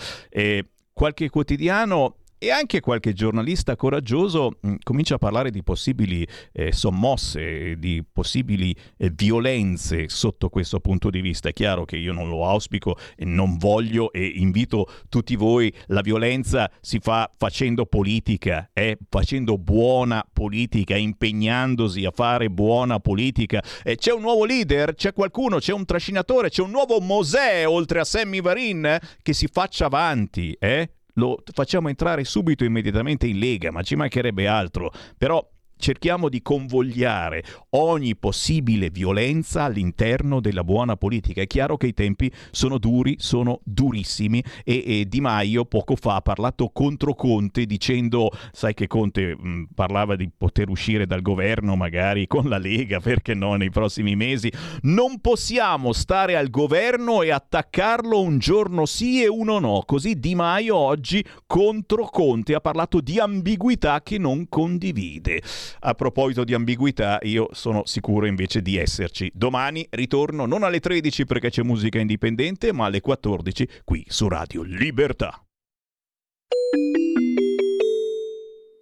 qualche 0.92 1.30
quotidiano 1.30 2.16
e 2.38 2.50
anche 2.50 2.80
qualche 2.80 3.12
giornalista 3.12 3.74
coraggioso 3.74 4.58
mm, 4.64 4.76
comincia 4.82 5.16
a 5.16 5.18
parlare 5.18 5.50
di 5.50 5.62
possibili 5.62 6.26
eh, 6.52 6.72
sommosse, 6.72 7.76
di 7.78 8.04
possibili 8.10 8.74
eh, 8.96 9.10
violenze 9.10 10.08
sotto 10.08 10.48
questo 10.48 10.78
punto 10.80 11.10
di 11.10 11.20
vista. 11.20 11.48
È 11.48 11.52
chiaro 11.52 11.84
che 11.84 11.96
io 11.96 12.12
non 12.12 12.28
lo 12.28 12.46
auspico 12.46 12.96
e 13.16 13.24
non 13.24 13.56
voglio 13.56 14.12
e 14.12 14.24
invito 14.24 14.86
tutti 15.08 15.34
voi, 15.34 15.72
la 15.86 16.00
violenza 16.00 16.70
si 16.80 17.00
fa 17.00 17.30
facendo 17.36 17.86
politica, 17.86 18.70
eh, 18.72 18.96
facendo 19.08 19.58
buona 19.58 20.24
politica, 20.32 20.96
impegnandosi 20.96 22.04
a 22.04 22.12
fare 22.12 22.50
buona 22.50 23.00
politica. 23.00 23.62
c'è 23.82 24.12
un 24.12 24.20
nuovo 24.20 24.44
leader, 24.44 24.94
c'è 24.94 25.12
qualcuno, 25.12 25.58
c'è 25.58 25.72
un 25.72 25.84
trascinatore, 25.84 26.50
c'è 26.50 26.62
un 26.62 26.70
nuovo 26.70 27.00
Mosè 27.00 27.66
oltre 27.66 28.00
a 28.00 28.04
Sammy 28.04 28.40
Varin 28.40 28.98
che 29.22 29.32
si 29.32 29.48
faccia 29.50 29.86
avanti, 29.86 30.56
eh? 30.58 30.90
Lo 31.18 31.42
facciamo 31.52 31.88
entrare 31.88 32.24
subito 32.24 32.64
immediatamente 32.64 33.26
in 33.26 33.38
Lega, 33.38 33.70
ma 33.70 33.82
ci 33.82 33.96
mancherebbe 33.96 34.46
altro. 34.46 34.90
Però 35.16 35.46
cerchiamo 35.78 36.28
di 36.28 36.42
convogliare 36.42 37.42
ogni 37.70 38.16
possibile 38.16 38.90
violenza 38.90 39.64
all'interno 39.64 40.40
della 40.40 40.64
buona 40.64 40.96
politica. 40.96 41.40
È 41.40 41.46
chiaro 41.46 41.76
che 41.76 41.86
i 41.88 41.94
tempi 41.94 42.30
sono 42.50 42.78
duri, 42.78 43.16
sono 43.18 43.60
durissimi 43.64 44.42
e, 44.64 44.82
e 44.86 45.06
Di 45.08 45.20
Maio 45.20 45.64
poco 45.64 45.96
fa 45.96 46.16
ha 46.16 46.20
parlato 46.20 46.70
contro 46.72 47.14
Conte 47.14 47.64
dicendo, 47.64 48.30
sai 48.52 48.74
che 48.74 48.86
Conte 48.86 49.36
mh, 49.36 49.68
parlava 49.74 50.16
di 50.16 50.30
poter 50.36 50.68
uscire 50.68 51.06
dal 51.06 51.22
governo 51.22 51.76
magari 51.76 52.26
con 52.26 52.48
la 52.48 52.58
Lega, 52.58 53.00
perché 53.00 53.34
no, 53.34 53.54
nei 53.54 53.70
prossimi 53.70 54.16
mesi. 54.16 54.52
Non 54.82 55.20
possiamo 55.20 55.92
stare 55.92 56.36
al 56.36 56.50
governo 56.50 57.22
e 57.22 57.30
attaccarlo 57.30 58.20
un 58.20 58.38
giorno 58.38 58.86
sì 58.86 59.22
e 59.22 59.28
uno 59.28 59.58
no. 59.58 59.82
Così 59.86 60.18
Di 60.18 60.34
Maio 60.34 60.76
oggi 60.76 61.24
contro 61.46 62.06
Conte 62.06 62.54
ha 62.54 62.60
parlato 62.60 63.00
di 63.00 63.18
ambiguità 63.18 64.02
che 64.02 64.18
non 64.18 64.48
condivide. 64.48 65.42
A 65.80 65.94
proposito 65.94 66.44
di 66.44 66.54
ambiguità, 66.54 67.18
io 67.22 67.48
sono 67.52 67.84
sicuro 67.86 68.26
invece 68.26 68.62
di 68.62 68.76
esserci. 68.76 69.30
Domani 69.34 69.86
ritorno 69.90 70.46
non 70.46 70.62
alle 70.62 70.80
13 70.80 71.24
perché 71.24 71.50
c'è 71.50 71.62
musica 71.62 71.98
indipendente, 71.98 72.72
ma 72.72 72.86
alle 72.86 73.00
14 73.00 73.68
qui 73.84 74.04
su 74.08 74.28
Radio 74.28 74.62
Libertà. 74.62 75.42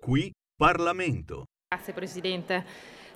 Qui 0.01 0.31
Parlamento. 0.57 1.45
Grazie 1.69 1.93
Presidente. 1.93 2.65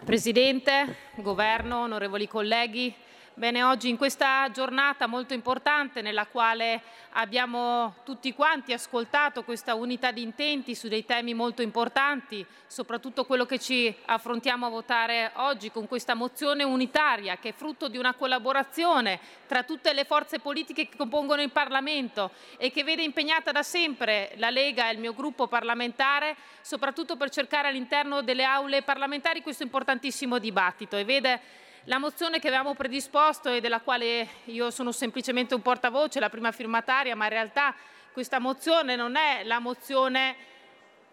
Presidente, 0.05 0.97
Governo, 1.17 1.83
onorevoli 1.83 2.27
colleghi, 2.27 2.93
Bene, 3.35 3.63
oggi 3.63 3.89
in 3.89 3.97
questa 3.97 4.51
giornata 4.51 5.07
molto 5.07 5.35
importante 5.35 6.03
nella 6.03 6.27
quale 6.27 6.83
abbiamo 7.13 7.95
tutti 8.05 8.35
quanti 8.35 8.73
ascoltato 8.73 9.45
questa 9.45 9.75
unità 9.75 10.11
di 10.11 10.21
intenti 10.21 10.75
su 10.75 10.89
dei 10.89 11.07
temi 11.07 11.33
molto 11.33 11.63
importanti, 11.63 12.45
soprattutto 12.67 13.25
quello 13.25 13.47
che 13.47 13.61
ci 13.61 13.95
affrontiamo 14.07 14.67
a 14.67 14.69
votare 14.69 15.31
oggi 15.37 15.71
con 15.71 15.87
questa 15.87 16.15
mozione 16.15 16.65
unitaria 16.65 17.39
che 17.39 17.51
è 17.51 17.53
frutto 17.53 17.89
di 17.89 17.97
una 17.97 18.15
collaborazione 18.15 19.21
tra 19.47 19.63
tutte 19.63 19.95
le 19.95 20.05
forze 20.05 20.41
politiche 20.41 20.89
che 20.89 20.97
compongono 20.97 21.41
il 21.41 21.51
Parlamento 21.51 22.33
e 22.59 22.73
che 22.73 22.83
vede 22.83 23.05
impegnata 23.05 23.53
da 23.53 23.63
sempre 23.63 24.33
la 24.37 24.51
Lega 24.51 24.91
e 24.91 24.93
il 24.93 24.99
mio 24.99 25.15
gruppo 25.15 25.47
parlamentare, 25.47 26.37
soprattutto 26.63 27.17
per 27.17 27.31
cercare 27.31 27.69
all'interno 27.69 28.23
delle 28.23 28.45
aule 28.45 28.83
parlamentari 28.83 29.41
questo 29.41 29.63
importantissimo 29.63 30.39
dibattito 30.39 30.97
e 30.97 31.05
vede 31.05 31.69
la 31.85 31.99
mozione 31.99 32.39
che 32.39 32.49
avevamo 32.49 32.75
predisposto 32.75 33.49
e 33.49 33.61
della 33.61 33.81
quale 33.81 34.29
io 34.45 34.71
sono 34.71 34.93
semplicemente 34.93 35.55
un 35.55 35.63
portavoce, 35.63 36.21
la 36.21 36.29
prima 36.29 36.53
firmataria, 36.53 37.17
ma 37.17 37.25
in 37.25 37.31
realtà 37.31 37.75
questa 38.13 38.39
mozione 38.39 38.97
non 38.97 39.17
è 39.17 39.43
la 39.45 39.61
mozione 39.61 40.37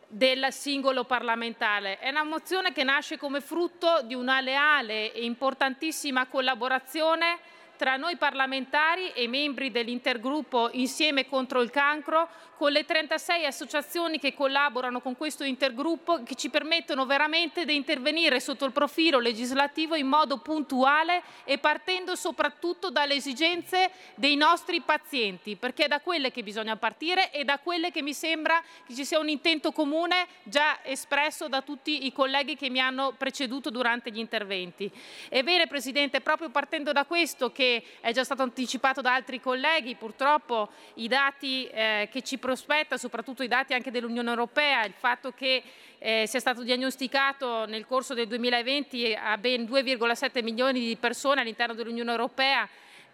del 0.10 0.48
singolo 0.52 1.04
parlamentare, 1.06 2.00
è 2.00 2.10
una 2.10 2.24
mozione 2.24 2.74
che 2.74 2.84
nasce 2.84 3.18
come 3.18 3.40
frutto 3.42 4.02
di 4.04 4.14
una 4.14 4.42
leale 4.42 5.14
e 5.14 5.24
importantissima 5.24 6.28
collaborazione 6.28 7.40
tra 7.78 7.96
noi 7.96 8.18
parlamentari 8.18 9.12
e 9.12 9.28
membri 9.28 9.70
dell'intergruppo 9.70 10.70
Insieme 10.74 11.28
contro 11.28 11.62
il 11.62 11.70
cancro, 11.70 12.28
con 12.58 12.72
le 12.72 12.86
36 12.86 13.46
associazioni 13.46 14.18
che 14.20 14.34
collaborano 14.34 15.00
con 15.00 15.16
questo 15.16 15.44
intergruppo 15.44 16.24
che 16.24 16.34
ci 16.34 16.50
permettono 16.50 17.06
veramente 17.06 17.66
di 17.66 17.76
intervenire 17.76 18.40
sotto 18.40 18.66
il 18.66 18.72
profilo 18.72 19.20
legislativo 19.20 19.94
in 19.94 20.08
modo 20.08 20.40
puntuale 20.40 21.22
e 21.44 21.60
partendo 21.60 22.16
soprattutto 22.16 22.90
dalle 22.90 23.14
esigenze 23.14 23.92
dei 24.16 24.36
nostri 24.36 24.82
pazienti, 24.82 25.56
perché 25.56 25.86
è 25.86 25.88
da 25.88 26.00
quelle 26.00 26.32
che 26.32 26.42
bisogna 26.42 26.76
partire 26.76 27.32
e 27.32 27.44
da 27.44 27.60
quelle 27.60 27.92
che 27.92 28.02
mi 28.02 28.16
sembra 28.16 28.60
che 28.88 28.96
ci 28.96 29.06
sia 29.06 29.20
un 29.20 29.30
intento 29.30 29.72
comune 29.72 30.26
già 30.42 30.80
espresso 30.84 31.48
da 31.48 31.62
tutti 31.62 32.08
i 32.08 32.12
colleghi 32.12 32.56
che 32.56 32.72
mi 32.72 32.80
hanno 32.80 33.14
preceduto 33.16 33.70
durante 33.70 34.10
gli 34.10 34.18
interventi. 34.18 34.92
Ebbene 35.30 35.68
Presidente, 35.68 36.22
proprio 36.22 36.50
partendo 36.50 36.92
da 36.92 37.06
questo 37.06 37.52
che 37.52 37.84
è 38.00 38.12
già 38.14 38.24
stato 38.24 38.42
anticipato 38.42 39.02
da 39.02 39.14
altri 39.14 39.40
colleghi, 39.40 39.94
purtroppo 39.94 40.70
i 40.96 41.08
dati 41.08 41.68
eh, 41.68 42.10
che 42.12 42.24
ci 42.24 42.40
prospetta, 42.48 42.96
soprattutto 42.96 43.44
i 43.44 43.50
dati 43.50 43.74
anche 43.74 43.92
dell'Unione 43.92 44.30
Europea, 44.30 44.86
il 44.86 44.94
fatto 44.98 45.34
che 45.34 45.62
eh, 46.00 46.24
sia 46.28 46.40
stato 46.40 46.64
diagnosticato 46.64 47.66
nel 47.66 47.86
corso 47.86 48.14
del 48.14 48.26
2020 48.28 49.14
a 49.16 49.38
ben 49.38 49.66
2,7 49.66 50.42
milioni 50.42 50.80
di 50.80 50.96
persone 50.96 51.42
all'interno 51.42 51.74
dell'Unione 51.74 52.10
Europea 52.10 52.66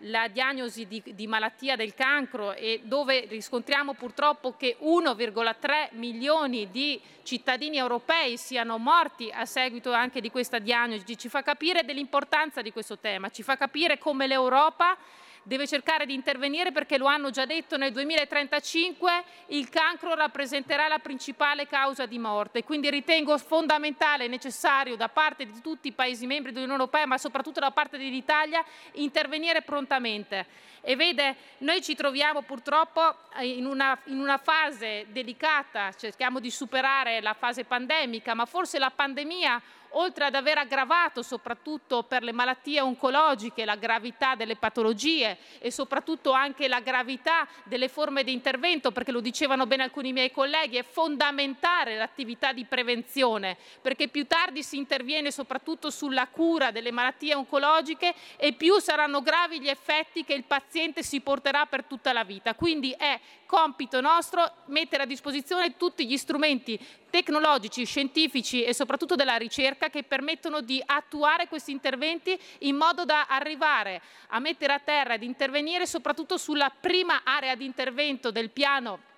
la 0.05 0.27
diagnosi 0.27 0.85
di, 0.85 1.01
di, 1.03 1.25
malattia 1.25 1.75
del 1.75 1.95
cancro 1.95 2.53
e 2.53 2.81
dove 2.83 3.25
riscontriamo 3.27 3.93
purtroppo 3.93 4.55
che 4.55 4.77
1,3 4.79 5.95
milioni 5.95 6.69
di 6.69 7.01
cittadini 7.23 7.77
europei 7.77 8.37
siano 8.37 8.77
morti 8.77 9.31
a 9.33 9.45
seguito 9.45 9.93
anche 9.93 10.21
di 10.21 10.29
questa 10.29 10.59
diagnosi, 10.59 11.17
ci 11.17 11.29
fa 11.29 11.41
capire 11.41 11.83
dell'importanza 11.83 12.61
di 12.61 12.71
questo 12.71 12.99
tema, 12.99 13.29
ci 13.29 13.41
fa 13.41 13.57
capire 13.57 13.97
come 13.97 14.27
l'Europa 14.27 14.95
deve 15.43 15.67
cercare 15.67 16.05
di 16.05 16.13
intervenire 16.13 16.71
perché 16.71 16.97
lo 16.97 17.05
hanno 17.05 17.29
già 17.29 17.45
detto 17.45 17.77
nel 17.77 17.91
2035 17.91 19.23
il 19.47 19.69
cancro 19.69 20.15
rappresenterà 20.15 20.87
la 20.87 20.99
principale 20.99 21.67
causa 21.67 22.05
di 22.05 22.17
morte. 22.17 22.63
Quindi 22.63 22.89
ritengo 22.89 23.37
fondamentale 23.37 24.25
e 24.25 24.27
necessario 24.27 24.95
da 24.95 25.09
parte 25.09 25.45
di 25.45 25.61
tutti 25.61 25.89
i 25.89 25.91
Paesi 25.91 26.25
membri 26.25 26.51
dell'Unione 26.51 26.79
Europea, 26.79 27.05
ma 27.05 27.17
soprattutto 27.17 27.59
da 27.59 27.71
parte 27.71 27.97
dell'Italia, 27.97 28.63
intervenire 28.93 29.61
prontamente. 29.61 30.45
E 30.81 30.95
vede, 30.95 31.35
noi 31.59 31.81
ci 31.81 31.95
troviamo 31.95 32.41
purtroppo 32.41 33.15
in 33.39 33.65
una, 33.65 33.97
in 34.05 34.19
una 34.19 34.37
fase 34.37 35.05
delicata, 35.09 35.93
cerchiamo 35.93 36.39
di 36.39 36.51
superare 36.51 37.21
la 37.21 37.33
fase 37.33 37.63
pandemica, 37.63 38.33
ma 38.33 38.45
forse 38.45 38.79
la 38.79 38.91
pandemia 38.91 39.61
oltre 39.93 40.25
ad 40.25 40.35
aver 40.35 40.57
aggravato 40.57 41.21
soprattutto 41.21 42.03
per 42.03 42.23
le 42.23 42.31
malattie 42.31 42.79
oncologiche 42.79 43.65
la 43.65 43.75
gravità 43.75 44.35
delle 44.35 44.55
patologie 44.55 45.37
e 45.59 45.71
soprattutto 45.71 46.31
anche 46.31 46.67
la 46.67 46.79
gravità 46.79 47.47
delle 47.63 47.87
forme 47.87 48.23
di 48.23 48.31
intervento, 48.31 48.91
perché 48.91 49.11
lo 49.11 49.19
dicevano 49.19 49.65
bene 49.65 49.83
alcuni 49.83 50.13
miei 50.13 50.31
colleghi, 50.31 50.77
è 50.77 50.83
fondamentale 50.83 51.97
l'attività 51.97 52.53
di 52.53 52.65
prevenzione, 52.65 53.57
perché 53.81 54.07
più 54.07 54.25
tardi 54.27 54.63
si 54.63 54.77
interviene 54.77 55.31
soprattutto 55.31 55.89
sulla 55.89 56.27
cura 56.27 56.71
delle 56.71 56.91
malattie 56.91 57.35
oncologiche 57.35 58.13
e 58.37 58.53
più 58.53 58.79
saranno 58.79 59.21
gravi 59.21 59.59
gli 59.59 59.69
effetti 59.69 60.23
che 60.23 60.33
il 60.33 60.43
paziente 60.43 61.03
si 61.03 61.21
porterà 61.21 61.65
per 61.65 61.83
tutta 61.85 62.13
la 62.13 62.23
vita. 62.23 62.55
Quindi 62.55 62.93
è 62.97 63.19
compito 63.45 64.01
nostro 64.01 64.51
mettere 64.65 65.03
a 65.03 65.05
disposizione 65.05 65.77
tutti 65.77 66.07
gli 66.07 66.17
strumenti 66.17 66.79
tecnologici, 67.13 67.85
scientifici 67.85 68.63
e 68.63 68.73
soprattutto 68.73 69.13
della 69.13 69.35
ricerca 69.35 69.89
che 69.89 70.01
permettono 70.01 70.61
di 70.61 70.81
attuare 70.83 71.47
questi 71.47 71.69
interventi 71.69 72.35
in 72.61 72.75
modo 72.75 73.05
da 73.05 73.27
arrivare 73.29 74.01
a 74.29 74.39
mettere 74.39 74.73
a 74.73 74.79
terra 74.79 75.13
ed 75.13 75.21
intervenire 75.21 75.85
soprattutto 75.85 76.37
sulla 76.37 76.71
prima 76.71 77.21
area 77.23 77.53
di 77.53 77.65
intervento 77.65 78.31
del 78.31 78.49
piano 78.49 79.11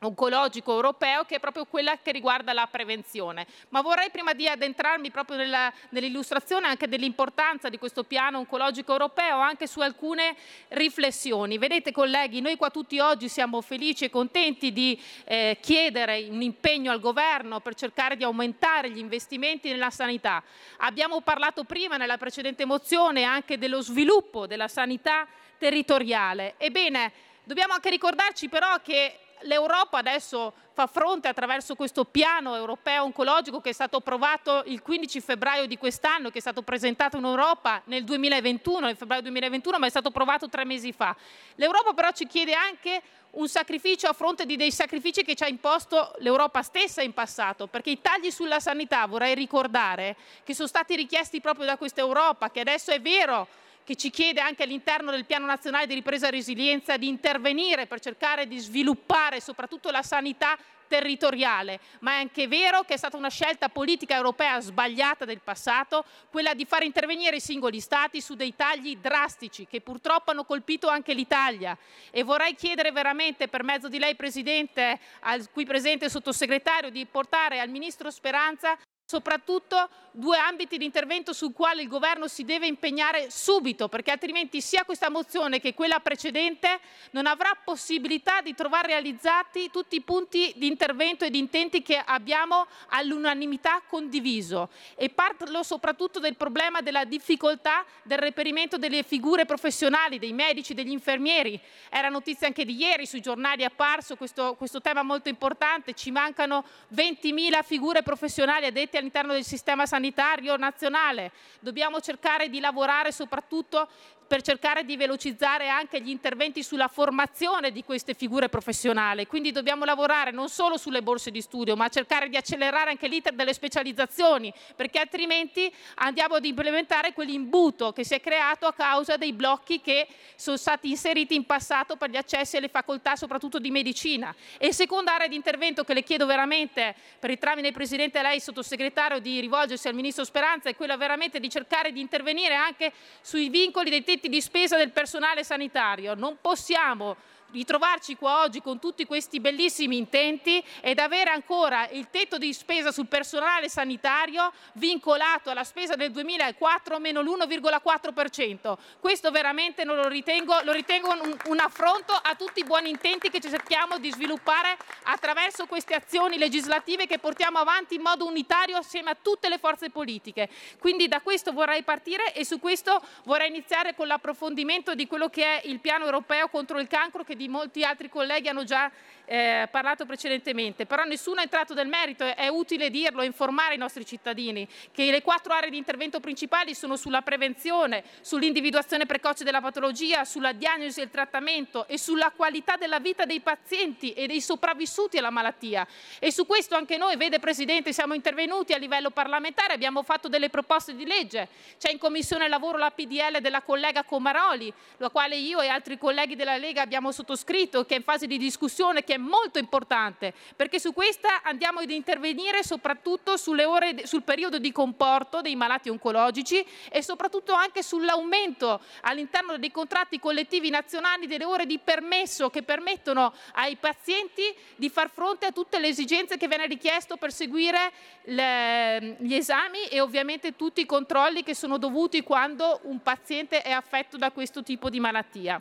oncologico 0.00 0.72
europeo 0.72 1.24
che 1.24 1.36
è 1.36 1.40
proprio 1.40 1.64
quella 1.64 1.98
che 1.98 2.12
riguarda 2.12 2.52
la 2.52 2.66
prevenzione. 2.70 3.46
Ma 3.70 3.80
vorrei 3.80 4.10
prima 4.10 4.32
di 4.32 4.48
addentrarmi 4.48 5.10
proprio 5.10 5.36
nella, 5.36 5.72
nell'illustrazione 5.90 6.66
anche 6.66 6.88
dell'importanza 6.88 7.68
di 7.68 7.78
questo 7.78 8.04
piano 8.04 8.38
oncologico 8.38 8.92
europeo 8.92 9.38
anche 9.38 9.66
su 9.66 9.80
alcune 9.80 10.36
riflessioni. 10.68 11.58
Vedete 11.58 11.92
colleghi, 11.92 12.40
noi 12.40 12.56
qua 12.56 12.70
tutti 12.70 12.98
oggi 12.98 13.28
siamo 13.28 13.60
felici 13.60 14.04
e 14.04 14.10
contenti 14.10 14.72
di 14.72 15.00
eh, 15.24 15.58
chiedere 15.60 16.26
un 16.28 16.42
impegno 16.42 16.92
al 16.92 17.00
governo 17.00 17.60
per 17.60 17.74
cercare 17.74 18.16
di 18.16 18.24
aumentare 18.24 18.90
gli 18.90 18.98
investimenti 18.98 19.68
nella 19.70 19.90
sanità. 19.90 20.42
Abbiamo 20.78 21.20
parlato 21.20 21.64
prima 21.64 21.96
nella 21.96 22.18
precedente 22.18 22.64
mozione 22.64 23.24
anche 23.24 23.58
dello 23.58 23.80
sviluppo 23.80 24.46
della 24.46 24.68
sanità 24.68 25.26
territoriale. 25.58 26.54
Ebbene, 26.56 27.12
dobbiamo 27.44 27.72
anche 27.72 27.90
ricordarci 27.90 28.48
però 28.48 28.80
che 28.82 29.18
l'Europa 29.42 29.98
adesso 29.98 30.52
fa 30.72 30.86
fronte 30.86 31.28
attraverso 31.28 31.74
questo 31.74 32.04
piano 32.04 32.54
europeo 32.54 33.02
oncologico 33.02 33.60
che 33.60 33.70
è 33.70 33.72
stato 33.72 33.96
approvato 33.96 34.62
il 34.66 34.80
15 34.80 35.20
febbraio 35.20 35.66
di 35.66 35.76
quest'anno, 35.76 36.30
che 36.30 36.38
è 36.38 36.40
stato 36.40 36.62
presentato 36.62 37.16
in 37.16 37.24
Europa 37.24 37.82
nel 37.86 38.04
2021, 38.04 38.86
nel 38.86 38.96
febbraio 38.96 39.22
2021, 39.22 39.78
ma 39.78 39.86
è 39.86 39.90
stato 39.90 40.08
approvato 40.08 40.48
tre 40.48 40.64
mesi 40.64 40.92
fa. 40.92 41.16
L'Europa 41.56 41.92
però 41.92 42.10
ci 42.12 42.26
chiede 42.26 42.54
anche 42.54 43.02
un 43.30 43.48
sacrificio 43.48 44.08
a 44.08 44.12
fronte 44.12 44.46
di 44.46 44.56
dei 44.56 44.72
sacrifici 44.72 45.22
che 45.22 45.34
ci 45.34 45.44
ha 45.44 45.48
imposto 45.48 46.14
l'Europa 46.18 46.62
stessa 46.62 47.02
in 47.02 47.12
passato, 47.12 47.66
perché 47.66 47.90
i 47.90 48.00
tagli 48.00 48.30
sulla 48.30 48.60
sanità, 48.60 49.06
vorrei 49.06 49.34
ricordare, 49.34 50.16
che 50.44 50.54
sono 50.54 50.68
stati 50.68 50.96
richiesti 50.96 51.40
proprio 51.40 51.66
da 51.66 51.76
questa 51.76 52.00
Europa, 52.00 52.50
che 52.50 52.60
adesso 52.60 52.90
è 52.90 53.00
vero 53.00 53.46
che 53.88 53.96
ci 53.96 54.10
chiede 54.10 54.42
anche 54.42 54.64
all'interno 54.64 55.10
del 55.10 55.24
Piano 55.24 55.46
nazionale 55.46 55.86
di 55.86 55.94
ripresa 55.94 56.26
e 56.26 56.30
resilienza 56.30 56.98
di 56.98 57.08
intervenire 57.08 57.86
per 57.86 58.00
cercare 58.00 58.46
di 58.46 58.58
sviluppare 58.58 59.40
soprattutto 59.40 59.90
la 59.90 60.02
sanità 60.02 60.58
territoriale, 60.86 61.80
ma 62.00 62.12
è 62.12 62.16
anche 62.16 62.46
vero 62.48 62.82
che 62.82 62.92
è 62.92 62.96
stata 62.98 63.16
una 63.16 63.30
scelta 63.30 63.70
politica 63.70 64.14
europea 64.14 64.60
sbagliata 64.60 65.24
del 65.24 65.40
passato, 65.40 66.04
quella 66.30 66.52
di 66.52 66.66
far 66.66 66.82
intervenire 66.82 67.36
i 67.36 67.40
singoli 67.40 67.80
Stati 67.80 68.20
su 68.20 68.34
dei 68.34 68.54
tagli 68.54 68.94
drastici 68.98 69.66
che 69.66 69.80
purtroppo 69.80 70.32
hanno 70.32 70.44
colpito 70.44 70.88
anche 70.88 71.14
l'Italia. 71.14 71.74
E 72.10 72.22
vorrei 72.24 72.54
chiedere 72.54 72.92
veramente 72.92 73.48
per 73.48 73.62
mezzo 73.62 73.88
di 73.88 73.98
lei, 73.98 74.16
Presidente, 74.16 75.00
al 75.20 75.50
qui 75.50 75.64
presente 75.64 76.10
sottosegretario, 76.10 76.90
di 76.90 77.06
portare 77.06 77.58
al 77.58 77.70
Ministro 77.70 78.10
Speranza 78.10 78.76
soprattutto 79.08 79.88
due 80.10 80.36
ambiti 80.36 80.76
di 80.76 80.84
intervento 80.84 81.32
sul 81.32 81.54
quale 81.54 81.80
il 81.80 81.88
governo 81.88 82.26
si 82.26 82.44
deve 82.44 82.66
impegnare 82.66 83.30
subito, 83.30 83.88
perché 83.88 84.10
altrimenti 84.10 84.60
sia 84.60 84.84
questa 84.84 85.08
mozione 85.08 85.60
che 85.60 85.72
quella 85.72 86.00
precedente 86.00 86.80
non 87.12 87.26
avrà 87.26 87.56
possibilità 87.64 88.42
di 88.42 88.54
trovare 88.54 88.88
realizzati 88.88 89.70
tutti 89.70 89.96
i 89.96 90.02
punti 90.02 90.52
di 90.56 90.66
intervento 90.66 91.24
e 91.24 91.30
di 91.30 91.38
intenti 91.38 91.80
che 91.80 91.96
abbiamo 92.04 92.66
all'unanimità 92.88 93.80
condiviso. 93.88 94.68
E 94.94 95.08
parlo 95.08 95.62
soprattutto 95.62 96.18
del 96.18 96.36
problema 96.36 96.82
della 96.82 97.04
difficoltà 97.04 97.86
del 98.02 98.18
reperimento 98.18 98.76
delle 98.76 99.02
figure 99.04 99.46
professionali, 99.46 100.18
dei 100.18 100.34
medici, 100.34 100.74
degli 100.74 100.90
infermieri. 100.90 101.58
Era 101.88 102.10
notizia 102.10 102.46
anche 102.46 102.66
di 102.66 102.76
ieri 102.76 103.06
sui 103.06 103.22
giornali 103.22 103.62
è 103.62 103.66
apparso 103.66 104.16
questo, 104.16 104.54
questo 104.56 104.82
tema 104.82 105.02
molto 105.02 105.30
importante, 105.30 105.94
ci 105.94 106.10
mancano 106.10 106.64
20.000 106.94 107.64
figure 107.64 108.02
professionali 108.02 108.66
addetti 108.98 109.18
all'interno 109.18 109.32
del 109.32 109.44
sistema 109.44 109.86
sanitario 109.86 110.56
nazionale. 110.56 111.30
Dobbiamo 111.60 112.00
cercare 112.00 112.48
di 112.48 112.60
lavorare 112.60 113.12
soprattutto 113.12 113.88
per 114.28 114.42
cercare 114.42 114.84
di 114.84 114.96
velocizzare 114.96 115.68
anche 115.68 116.00
gli 116.02 116.10
interventi 116.10 116.62
sulla 116.62 116.86
formazione 116.86 117.72
di 117.72 117.82
queste 117.82 118.12
figure 118.12 118.50
professionali. 118.50 119.26
Quindi 119.26 119.50
dobbiamo 119.50 119.86
lavorare 119.86 120.30
non 120.30 120.50
solo 120.50 120.76
sulle 120.76 121.02
borse 121.02 121.30
di 121.30 121.40
studio, 121.40 121.74
ma 121.74 121.88
cercare 121.88 122.28
di 122.28 122.36
accelerare 122.36 122.90
anche 122.90 123.08
l'iter 123.08 123.32
delle 123.32 123.54
specializzazioni, 123.54 124.52
perché 124.76 124.98
altrimenti 124.98 125.72
andiamo 125.96 126.34
ad 126.34 126.44
implementare 126.44 127.14
quell'imbuto 127.14 127.92
che 127.92 128.04
si 128.04 128.14
è 128.14 128.20
creato 128.20 128.66
a 128.66 128.74
causa 128.74 129.16
dei 129.16 129.32
blocchi 129.32 129.80
che 129.80 130.06
sono 130.36 130.58
stati 130.58 130.90
inseriti 130.90 131.34
in 131.34 131.46
passato 131.46 131.96
per 131.96 132.10
gli 132.10 132.16
accessi 132.16 132.58
alle 132.58 132.68
facoltà, 132.68 133.16
soprattutto 133.16 133.58
di 133.58 133.70
medicina. 133.70 134.34
E 134.58 134.68
il 134.68 134.74
secondo 134.74 135.10
area 135.10 135.26
di 135.26 135.36
intervento 135.36 135.84
che 135.84 135.94
le 135.94 136.02
chiedo 136.02 136.26
veramente, 136.26 136.94
per 137.18 137.30
il 137.30 137.38
tramite 137.38 137.62
del 137.62 137.72
Presidente 137.72 138.20
lei, 138.20 138.40
sottosegretario, 138.40 139.20
di 139.20 139.40
rivolgersi 139.40 139.88
al 139.88 139.94
Ministro 139.94 140.24
Speranza, 140.24 140.68
è 140.68 140.76
quella 140.76 140.98
veramente 140.98 141.40
di 141.40 141.48
cercare 141.48 141.92
di 141.92 142.00
intervenire 142.00 142.54
anche 142.54 142.92
sui 143.22 143.48
vincoli 143.48 143.88
dei 143.88 144.04
tetti 144.18 144.28
di 144.28 144.40
spesa 144.40 144.76
del 144.76 144.90
personale 144.90 145.44
sanitario. 145.44 146.14
Non 146.14 146.38
possiamo 146.40 147.16
ritrovarci 147.50 148.16
qua 148.16 148.42
oggi 148.42 148.60
con 148.60 148.78
tutti 148.78 149.06
questi 149.06 149.40
bellissimi 149.40 149.96
intenti 149.96 150.62
ed 150.80 150.98
avere 150.98 151.30
ancora 151.30 151.88
il 151.88 152.08
tetto 152.10 152.38
di 152.38 152.52
spesa 152.52 152.92
sul 152.92 153.06
personale 153.06 153.68
sanitario 153.68 154.52
vincolato 154.74 155.50
alla 155.50 155.64
spesa 155.64 155.94
del 155.94 156.10
2004 156.10 156.98
meno 156.98 157.22
l'1,4%. 157.22 158.76
Questo 159.00 159.30
veramente 159.30 159.84
non 159.84 159.96
lo 159.96 160.08
ritengo, 160.08 160.60
lo 160.62 160.72
ritengo 160.72 161.10
un, 161.10 161.36
un 161.46 161.60
affronto 161.60 162.12
a 162.12 162.34
tutti 162.34 162.60
i 162.60 162.64
buoni 162.64 162.90
intenti 162.90 163.30
che 163.30 163.40
cerchiamo 163.40 163.98
di 163.98 164.10
sviluppare 164.10 164.76
attraverso 165.04 165.66
queste 165.66 165.94
azioni 165.94 166.36
legislative 166.38 167.06
che 167.06 167.18
portiamo 167.18 167.58
avanti 167.58 167.94
in 167.94 168.02
modo 168.02 168.26
unitario 168.26 168.76
assieme 168.76 169.10
a 169.10 169.16
tutte 169.20 169.48
le 169.48 169.58
forze 169.58 169.90
politiche. 169.90 170.48
Quindi 170.78 171.08
da 171.08 171.20
questo 171.20 171.52
vorrei 171.52 171.82
partire 171.82 172.34
e 172.34 172.44
su 172.44 172.60
questo 172.60 173.00
vorrei 173.24 173.48
iniziare 173.48 173.94
con 173.94 174.06
l'approfondimento 174.06 174.94
di 174.94 175.06
quello 175.06 175.28
che 175.28 175.60
è 175.60 175.66
il 175.66 175.80
piano 175.80 176.04
europeo 176.04 176.48
contro 176.48 176.78
il 176.78 176.88
cancro 176.88 177.24
che 177.24 177.36
di 177.38 177.48
molti 177.48 177.82
altri 177.84 178.10
colleghi 178.10 178.48
hanno 178.48 178.64
già 178.64 178.90
eh, 179.28 179.68
parlato 179.70 180.06
precedentemente, 180.06 180.86
però 180.86 181.04
nessuno 181.04 181.40
è 181.40 181.42
entrato 181.42 181.74
nel 181.74 181.86
merito, 181.86 182.24
è 182.24 182.48
utile 182.48 182.88
dirlo, 182.88 183.22
informare 183.22 183.74
i 183.74 183.78
nostri 183.78 184.06
cittadini 184.06 184.66
che 184.90 185.10
le 185.10 185.20
quattro 185.20 185.52
aree 185.52 185.68
di 185.68 185.76
intervento 185.76 186.18
principali 186.18 186.74
sono 186.74 186.96
sulla 186.96 187.20
prevenzione, 187.20 188.04
sull'individuazione 188.22 189.04
precoce 189.04 189.44
della 189.44 189.60
patologia, 189.60 190.24
sulla 190.24 190.52
diagnosi 190.52 191.00
e 191.00 191.04
il 191.04 191.10
trattamento 191.10 191.86
e 191.86 191.98
sulla 191.98 192.32
qualità 192.34 192.76
della 192.76 193.00
vita 193.00 193.26
dei 193.26 193.40
pazienti 193.40 194.14
e 194.14 194.26
dei 194.26 194.40
sopravvissuti 194.40 195.18
alla 195.18 195.30
malattia. 195.30 195.86
E 196.18 196.32
su 196.32 196.46
questo 196.46 196.74
anche 196.74 196.96
noi, 196.96 197.16
vede 197.16 197.38
Presidente, 197.38 197.92
siamo 197.92 198.14
intervenuti 198.14 198.72
a 198.72 198.78
livello 198.78 199.10
parlamentare, 199.10 199.74
abbiamo 199.74 200.02
fatto 200.02 200.28
delle 200.28 200.48
proposte 200.48 200.94
di 200.94 201.04
legge, 201.04 201.48
c'è 201.78 201.90
in 201.90 201.98
Commissione 201.98 202.48
Lavoro 202.48 202.78
la 202.78 202.90
PDL 202.90 203.40
della 203.40 203.60
collega 203.60 204.04
Comaroli, 204.04 204.72
la 204.96 205.10
quale 205.10 205.36
io 205.36 205.60
e 205.60 205.68
altri 205.68 205.98
colleghi 205.98 206.34
della 206.34 206.56
Lega 206.56 206.80
abbiamo 206.80 207.12
sottoscritto, 207.12 207.84
che 207.84 207.94
è 207.94 207.98
in 207.98 208.04
fase 208.04 208.26
di 208.26 208.38
discussione, 208.38 209.04
che 209.04 209.14
è 209.14 209.17
molto 209.18 209.58
importante, 209.58 210.32
perché 210.56 210.80
su 210.80 210.92
questa 210.92 211.42
andiamo 211.42 211.80
ad 211.80 211.90
intervenire 211.90 212.62
soprattutto 212.62 213.36
sulle 213.36 213.64
ore, 213.64 214.06
sul 214.06 214.22
periodo 214.22 214.58
di 214.58 214.72
comporto 214.72 215.40
dei 215.40 215.56
malati 215.56 215.88
oncologici 215.88 216.64
e 216.90 217.02
soprattutto 217.02 217.52
anche 217.52 217.82
sull'aumento 217.82 218.80
all'interno 219.02 219.58
dei 219.58 219.70
contratti 219.70 220.18
collettivi 220.18 220.70
nazionali 220.70 221.26
delle 221.26 221.44
ore 221.44 221.66
di 221.66 221.78
permesso 221.78 222.50
che 222.50 222.62
permettono 222.62 223.34
ai 223.54 223.76
pazienti 223.76 224.42
di 224.76 224.88
far 224.88 225.10
fronte 225.10 225.46
a 225.46 225.52
tutte 225.52 225.78
le 225.78 225.88
esigenze 225.88 226.36
che 226.36 226.48
viene 226.48 226.66
richiesto 226.66 227.16
per 227.16 227.32
seguire 227.32 227.92
le, 228.24 229.16
gli 229.20 229.34
esami 229.34 229.84
e 229.90 230.00
ovviamente 230.00 230.56
tutti 230.56 230.80
i 230.80 230.86
controlli 230.86 231.42
che 231.42 231.54
sono 231.54 231.78
dovuti 231.78 232.22
quando 232.22 232.80
un 232.84 233.02
paziente 233.02 233.62
è 233.62 233.70
affetto 233.70 234.16
da 234.16 234.30
questo 234.30 234.62
tipo 234.62 234.88
di 234.90 235.00
malattia. 235.00 235.60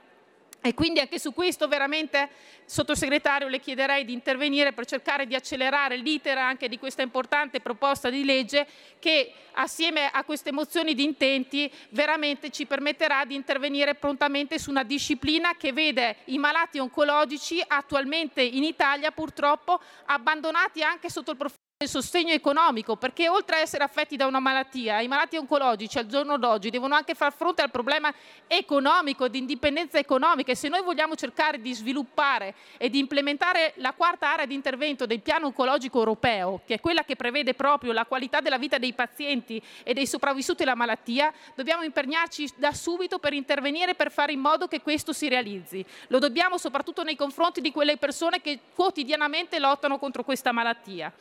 E 0.62 0.74
quindi 0.74 1.00
anche 1.00 1.20
su 1.20 1.34
questo 1.34 1.68
veramente, 1.68 2.30
sottosegretario, 2.66 3.48
le 3.48 3.60
chiederei 3.60 4.04
di 4.04 4.12
intervenire 4.12 4.74
per 4.74 4.86
cercare 4.86 5.26
di 5.26 5.36
accelerare 5.36 5.96
l'iter 5.98 6.38
anche 6.38 6.68
di 6.68 6.78
questa 6.78 7.02
importante 7.04 7.62
proposta 7.62 8.10
di 8.10 8.26
legge 8.26 8.68
che 9.00 9.32
assieme 9.54 10.10
a 10.12 10.24
queste 10.24 10.52
mozioni 10.52 10.94
di 10.94 11.04
intenti 11.04 11.72
veramente 11.90 12.50
ci 12.50 12.66
permetterà 12.66 13.24
di 13.24 13.36
intervenire 13.36 13.96
prontamente 13.96 14.60
su 14.60 14.70
una 14.70 14.84
disciplina 14.84 15.56
che 15.56 15.72
vede 15.72 16.18
i 16.26 16.38
malati 16.38 16.80
oncologici 16.80 17.64
attualmente 17.66 18.42
in 18.42 18.64
Italia 18.64 19.12
purtroppo 19.12 19.80
abbandonati 20.06 20.84
anche 20.84 21.10
sotto 21.10 21.32
il 21.32 21.38
profilo 21.38 21.66
del 21.80 21.90
sostegno 21.90 22.34
economico, 22.34 22.96
perché 22.96 23.30
oltre 23.30 23.58
a 23.58 23.60
essere 23.60 23.84
affetti 23.84 24.16
da 24.16 24.26
una 24.26 24.40
malattia, 24.40 25.00
i 25.00 25.08
malati 25.08 25.38
oncologici 25.38 26.00
al 26.00 26.08
giorno 26.08 26.40
d'oggi 26.40 26.72
devono 26.72 26.96
anche 26.96 27.14
far 27.14 27.32
fronte 27.32 27.62
al 27.62 27.70
problema 27.70 28.12
economico, 28.48 29.28
di 29.28 29.38
indipendenza 29.38 30.00
economica 30.00 30.52
e 30.52 30.56
se 30.56 30.70
noi 30.70 30.82
vogliamo 30.82 31.14
cercare 31.14 31.62
di 31.62 31.72
sviluppare 31.76 32.56
e 32.80 32.90
di 32.90 32.98
implementare 32.98 33.74
la 33.76 33.94
quarta 33.94 34.34
area 34.34 34.48
di 34.48 34.56
intervento 34.56 35.06
del 35.06 35.22
piano 35.22 35.46
oncologico 35.46 36.00
europeo, 36.00 36.62
che 36.66 36.74
è 36.74 36.80
quella 36.80 37.04
che 37.04 37.16
prevede 37.16 37.54
proprio 37.54 37.92
la 37.92 38.06
qualità 38.06 38.42
della 38.42 38.58
vita 38.58 38.80
dei 38.80 38.94
pazienti 38.94 39.62
e 39.84 39.94
dei 39.94 40.08
sopravvissuti 40.08 40.64
alla 40.64 40.74
malattia, 40.74 41.32
dobbiamo 41.54 41.84
impegnarci 41.84 42.54
da 42.56 42.74
subito 42.74 43.20
per 43.20 43.34
intervenire 43.34 43.94
per 43.94 44.12
fare 44.12 44.32
in 44.32 44.40
modo 44.40 44.66
che 44.66 44.82
questo 44.82 45.14
si 45.14 45.30
realizzi. 45.30 45.86
Lo 46.08 46.18
dobbiamo 46.18 46.58
soprattutto 46.58 47.04
nei 47.04 47.16
confronti 47.16 47.62
di 47.62 47.72
quelle 47.72 47.98
persone 47.98 48.42
che 48.42 48.62
quotidianamente 48.74 49.60
lottano 49.60 50.00
contro 50.00 50.24
questa 50.24 50.52
malattia. 50.52 51.14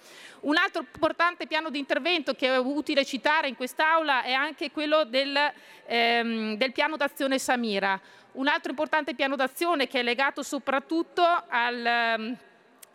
Un 0.47 0.56
altro 0.56 0.82
importante 0.82 1.48
piano 1.48 1.70
di 1.70 1.81
intervento 1.81 2.35
che 2.35 2.47
è 2.47 2.56
utile 2.56 3.05
citare 3.05 3.48
in 3.48 3.56
quest'Aula 3.56 4.23
è 4.23 4.31
anche 4.32 4.70
quello 4.70 5.02
del, 5.02 5.36
ehm, 5.86 6.55
del 6.55 6.70
piano 6.70 6.97
d'azione 6.97 7.40
Samira. 7.40 8.01
Un 8.35 8.47
altro 8.47 8.70
importante 8.70 9.16
piano 9.16 9.35
d'azione 9.35 9.89
che 9.89 9.98
è 9.98 10.02
legato 10.05 10.44
soprattutto 10.44 11.24
al, 11.48 11.85
ehm, 11.85 12.36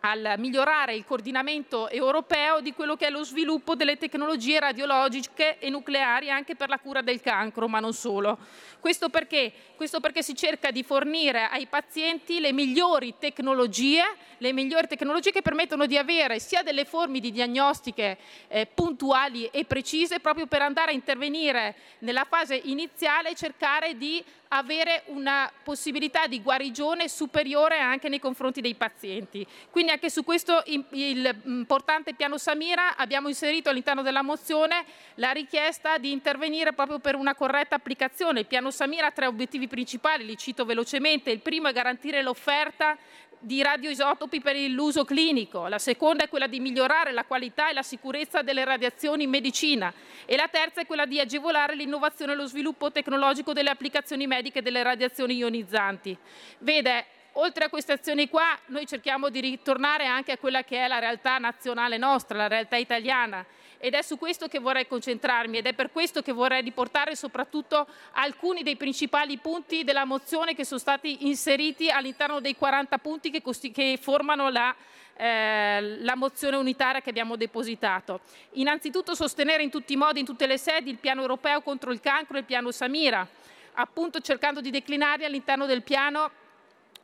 al 0.04 0.34
migliorare 0.38 0.94
il 0.94 1.04
coordinamento 1.04 1.88
europeo 1.88 2.60
di 2.60 2.72
quello 2.72 2.96
che 2.96 3.06
è 3.06 3.10
lo 3.10 3.22
sviluppo 3.22 3.74
delle 3.74 3.96
tecnologie 3.96 4.58
radiologiche 4.58 5.58
e 5.58 5.70
nucleari 5.70 6.30
anche 6.30 6.56
per 6.56 6.68
la 6.68 6.78
cura 6.78 7.02
del 7.02 7.20
cancro, 7.20 7.68
ma 7.68 7.78
non 7.78 7.92
solo. 7.92 8.38
Questo 8.80 9.10
perché? 9.10 9.52
Questo 9.76 10.00
perché 10.00 10.22
si 10.22 10.34
cerca 10.34 10.72
di 10.72 10.82
fornire 10.82 11.44
ai 11.44 11.66
pazienti 11.66 12.40
le 12.40 12.52
migliori 12.52 13.14
tecnologie, 13.18 14.02
le 14.38 14.52
migliori 14.52 14.88
tecnologie 14.88 15.30
che 15.30 15.42
permettono 15.42 15.86
di 15.86 15.96
avere 15.96 16.40
sia 16.40 16.62
delle 16.62 16.84
forme 16.84 17.20
di 17.20 17.30
diagnostiche 17.30 18.18
eh, 18.48 18.66
puntuali 18.66 19.46
e 19.52 19.64
precise 19.64 20.18
proprio 20.18 20.46
per 20.46 20.62
andare 20.62 20.90
a 20.90 20.94
intervenire 20.94 21.76
nella 22.00 22.24
fase 22.24 22.60
iniziale 22.64 23.30
e 23.30 23.34
cercare 23.36 23.96
di 23.96 24.22
avere 24.48 25.04
una 25.06 25.50
possibilità 25.62 26.26
di 26.26 26.42
guarigione 26.42 27.08
superiore 27.08 27.78
anche 27.78 28.08
nei 28.08 28.18
confronti 28.18 28.60
dei 28.60 28.74
pazienti. 28.74 29.46
Quindi 29.70 29.91
anche 29.92 30.10
su 30.10 30.24
questo 30.24 30.62
importante 30.66 32.14
piano 32.14 32.38
Samira 32.38 32.96
abbiamo 32.96 33.28
inserito 33.28 33.68
all'interno 33.68 34.02
della 34.02 34.22
mozione 34.22 34.84
la 35.16 35.30
richiesta 35.30 35.98
di 35.98 36.10
intervenire 36.10 36.72
proprio 36.72 36.98
per 36.98 37.14
una 37.14 37.34
corretta 37.34 37.76
applicazione. 37.76 38.40
Il 38.40 38.46
piano 38.46 38.70
Samira 38.70 39.08
ha 39.08 39.10
tre 39.10 39.26
obiettivi 39.26 39.68
principali, 39.68 40.24
li 40.24 40.36
cito 40.36 40.64
velocemente. 40.64 41.30
Il 41.30 41.40
primo 41.40 41.68
è 41.68 41.72
garantire 41.72 42.22
l'offerta 42.22 42.96
di 43.38 43.60
radioisotopi 43.60 44.40
per 44.40 44.56
l'uso 44.56 45.04
clinico, 45.04 45.66
la 45.66 45.80
seconda 45.80 46.22
è 46.22 46.28
quella 46.28 46.46
di 46.46 46.60
migliorare 46.60 47.10
la 47.10 47.24
qualità 47.24 47.70
e 47.70 47.72
la 47.72 47.82
sicurezza 47.82 48.42
delle 48.42 48.64
radiazioni 48.64 49.24
in 49.24 49.30
medicina 49.30 49.92
e 50.24 50.36
la 50.36 50.46
terza 50.46 50.80
è 50.80 50.86
quella 50.86 51.06
di 51.06 51.18
agevolare 51.18 51.74
l'innovazione 51.74 52.32
e 52.32 52.36
lo 52.36 52.46
sviluppo 52.46 52.92
tecnologico 52.92 53.52
delle 53.52 53.70
applicazioni 53.70 54.28
mediche 54.28 54.62
delle 54.62 54.84
radiazioni 54.84 55.34
ionizzanti. 55.34 56.16
Vede, 56.58 57.06
oltre 57.34 57.64
a 57.64 57.68
queste 57.68 57.92
azioni 57.92 58.28
qua, 58.28 58.58
noi 58.66 58.86
cerchiamo 58.86 59.28
di 59.28 59.40
ritornare 59.40 60.06
anche 60.06 60.32
a 60.32 60.38
quella 60.38 60.64
che 60.64 60.84
è 60.84 60.88
la 60.88 60.98
realtà 60.98 61.38
nazionale 61.38 61.96
nostra, 61.96 62.36
la 62.36 62.48
realtà 62.48 62.76
italiana 62.76 63.44
ed 63.84 63.94
è 63.94 64.02
su 64.02 64.16
questo 64.16 64.46
che 64.46 64.60
vorrei 64.60 64.86
concentrarmi 64.86 65.58
ed 65.58 65.66
è 65.66 65.72
per 65.72 65.90
questo 65.90 66.22
che 66.22 66.30
vorrei 66.30 66.62
riportare 66.62 67.16
soprattutto 67.16 67.88
alcuni 68.12 68.62
dei 68.62 68.76
principali 68.76 69.38
punti 69.38 69.82
della 69.82 70.04
mozione 70.04 70.54
che 70.54 70.64
sono 70.64 70.78
stati 70.78 71.26
inseriti 71.26 71.90
all'interno 71.90 72.38
dei 72.38 72.54
40 72.54 72.98
punti 72.98 73.32
che, 73.32 73.42
che 73.72 73.98
formano 74.00 74.50
la, 74.50 74.72
eh, 75.16 75.98
la 75.98 76.14
mozione 76.14 76.54
unitaria 76.58 77.00
che 77.00 77.10
abbiamo 77.10 77.34
depositato. 77.34 78.20
Innanzitutto 78.52 79.16
sostenere 79.16 79.64
in 79.64 79.70
tutti 79.70 79.94
i 79.94 79.96
modi, 79.96 80.20
in 80.20 80.26
tutte 80.26 80.46
le 80.46 80.58
sedi, 80.58 80.90
il 80.90 80.98
piano 80.98 81.22
europeo 81.22 81.60
contro 81.62 81.90
il 81.90 81.98
cancro 81.98 82.36
e 82.36 82.40
il 82.40 82.46
piano 82.46 82.70
Samira, 82.70 83.26
appunto 83.72 84.20
cercando 84.20 84.60
di 84.60 84.70
declinarli 84.70 85.24
all'interno 85.24 85.66
del 85.66 85.82
piano 85.82 86.30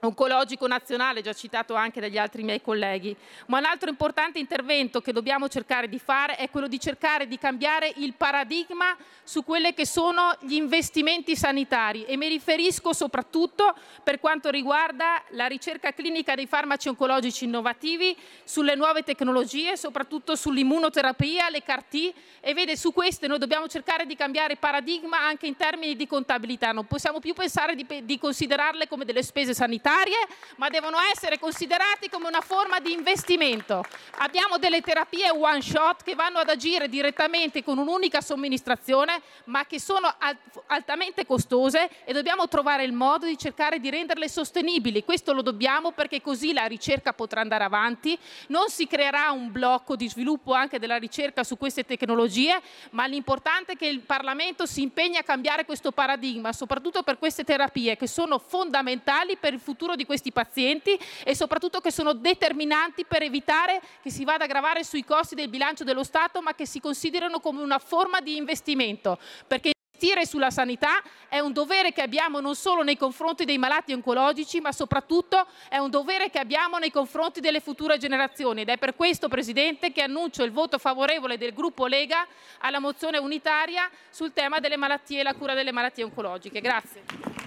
oncologico 0.01 0.67
nazionale, 0.67 1.23
già 1.23 1.33
citato 1.33 1.75
anche 1.75 2.01
dagli 2.01 2.19
altri 2.19 2.43
miei 2.43 2.61
colleghi. 2.61 3.17
Ma 3.47 3.59
un 3.59 3.65
altro 3.65 3.89
importante 3.89 4.39
intervento 4.39 5.01
che 5.01 5.13
dobbiamo 5.13 5.49
cercare 5.49 5.89
di 5.89 5.99
fare 5.99 6.37
è 6.37 6.51
quello 6.51 6.69
di 6.69 6.79
cercare 6.79 7.27
di 7.27 7.39
cambiare 7.39 7.93
il 7.97 8.15
paradigma 8.15 8.97
su 9.25 9.45
quelli 9.45 9.75
che 9.75 9.87
sono 9.87 10.37
gli 10.41 10.55
investimenti 10.55 11.37
sanitari. 11.37 12.05
E 12.05 12.17
mi 12.17 12.29
riferisco 12.29 12.93
soprattutto 12.93 13.75
per 14.03 14.21
quanto 14.21 14.51
riguarda 14.51 15.23
la 15.31 15.47
ricerca 15.47 15.93
clinica 15.93 16.35
dei 16.35 16.47
farmaci 16.47 16.89
oncologici 16.89 17.45
innovativi, 17.45 18.17
sulle 18.45 18.75
nuove 18.75 19.03
tecnologie, 19.03 19.77
soprattutto 19.77 20.37
sull'immunoterapia, 20.37 21.49
le 21.51 21.63
CAR-T 21.63 22.13
e 22.41 22.55
vede 22.55 22.77
su 22.77 22.93
queste 22.93 23.27
noi 23.27 23.39
dobbiamo 23.39 23.67
cercare 23.69 24.07
di 24.07 24.15
cambiare 24.15 24.57
paradigma 24.57 25.21
anche 25.21 25.47
in 25.47 25.57
termini 25.57 25.97
di 25.97 26.07
contabilità, 26.07 26.73
non 26.73 26.87
possiamo 26.87 27.21
più 27.21 27.35
pensare 27.35 27.75
di, 27.75 27.87
di 28.05 28.19
considerarle 28.19 28.89
come 28.89 29.05
delle 29.05 29.23
spese 29.23 29.55
sanitarie 29.55 29.88
sanitarie, 29.89 30.17
ma 30.57 30.69
devono 30.69 30.99
essere 31.13 31.39
considerati 31.39 32.09
come 32.11 32.29
una 32.29 32.41
forma 32.41 32.79
di 32.79 32.93
investimento. 32.93 33.85
Abbiamo 34.19 34.59
delle 34.59 34.83
terapie 34.83 35.31
one 35.31 35.63
shot 35.63 36.03
che 36.03 36.15
vanno 36.15 36.39
ad 36.39 36.49
agire 36.49 36.89
direttamente 36.89 37.65
con 37.65 37.79
un'unica 37.79 38.21
somministrazione, 38.21 39.23
ma 39.45 39.65
che 39.65 39.81
sono 39.81 40.13
altamente 40.67 41.25
costose 41.25 41.89
e 42.05 42.13
dobbiamo 42.13 42.49
trovare 42.49 42.85
il 42.85 42.93
modo 42.93 43.27
di 43.27 43.39
cercare 43.39 43.81
di 43.81 43.89
renderle 43.89 44.29
sostenibili. 44.29 45.05
Questo 45.05 45.33
lo 45.33 45.43
dobbiamo 45.43 45.93
perché 45.93 46.21
così 46.21 46.53
la 46.53 46.67
ricerca 46.67 47.13
potrà 47.13 47.41
andare 47.41 47.65
avanti, 47.65 48.19
non 48.49 48.69
si 48.69 48.87
creerà 48.87 49.31
un 49.31 49.51
blocco 49.51 49.97
di 49.97 50.09
sviluppo 50.09 50.53
anche 50.53 50.79
della 50.79 50.97
ricerca 50.97 51.45
su 51.45 51.57
queste 51.57 51.85
tecnologie, 51.85 52.61
ma 52.91 53.07
l'importante 53.07 53.73
è 53.73 53.77
che 53.77 53.87
il 53.87 54.01
Parlamento 54.01 54.67
si 54.67 54.83
impegni 54.83 55.17
a 55.17 55.23
cambiare 55.23 55.65
questo 55.65 55.93
paradigma, 55.93 56.53
soprattutto 56.53 57.03
per 57.03 57.19
queste 57.19 57.45
terapie 57.45 57.97
che 57.97 58.07
sono 58.07 58.39
fondamentali 58.39 59.37
per 59.37 59.53
il 59.53 59.61
futuro 59.61 59.77
futuro 59.79 59.95
di 59.95 60.05
questi 60.05 60.33
pazienti 60.33 60.99
e 61.23 61.37
soprattutto 61.37 61.79
che 61.79 61.93
sono 61.93 62.13
determinanti 62.13 63.05
per 63.05 63.23
evitare 63.23 63.81
che 64.03 64.11
si 64.11 64.25
vada 64.25 64.43
a 64.43 64.49
gravare 64.49 64.83
sui 64.83 65.05
costi 65.05 65.37
del 65.37 65.49
bilancio 65.49 65.85
dello 65.85 66.03
Stato, 66.03 66.43
ma 66.43 66.53
che 66.53 66.67
si 66.67 66.81
considerano 66.81 67.39
come 67.39 67.63
una 67.63 67.79
forma 67.79 68.21
di 68.21 68.37
investimento. 68.37 69.21
Perché 69.47 69.71
investire 69.93 70.27
sulla 70.27 70.51
sanità 70.51 71.01
è 71.29 71.39
un 71.39 71.53
dovere 71.53 71.93
che 71.93 72.03
abbiamo 72.03 72.41
non 72.41 72.57
solo 72.57 72.83
nei 72.83 72.97
confronti 72.97 73.45
dei 73.45 73.59
malati 73.59 73.93
oncologici, 73.93 74.61
ma 74.61 74.73
soprattutto 74.73 75.47
è 75.69 75.79
un 75.79 75.91
dovere 75.91 76.29
che 76.31 76.41
abbiamo 76.41 76.79
nei 76.79 76.91
confronti 76.91 77.39
delle 77.39 77.61
future 77.61 77.99
generazioni. 77.99 78.63
Ed 78.63 78.69
è 78.69 78.79
per 78.79 78.97
questo, 78.97 79.29
Presidente, 79.29 79.93
che 79.93 80.03
annuncio 80.03 80.43
il 80.43 80.51
voto 80.51 80.79
favorevole 80.79 81.39
del 81.39 81.53
gruppo 81.53 81.87
Lega 81.87 82.27
alla 82.61 82.81
mozione 82.81 83.19
unitaria 83.19 83.89
sul 84.11 84.33
tema 84.33 84.59
delle 84.59 84.77
malattie 84.77 85.21
e 85.21 85.23
la 85.23 85.35
cura 85.35 85.55
delle 85.55 85.71
malattie 85.71 86.03
oncologiche. 86.03 86.61
Grazie. 86.61 87.47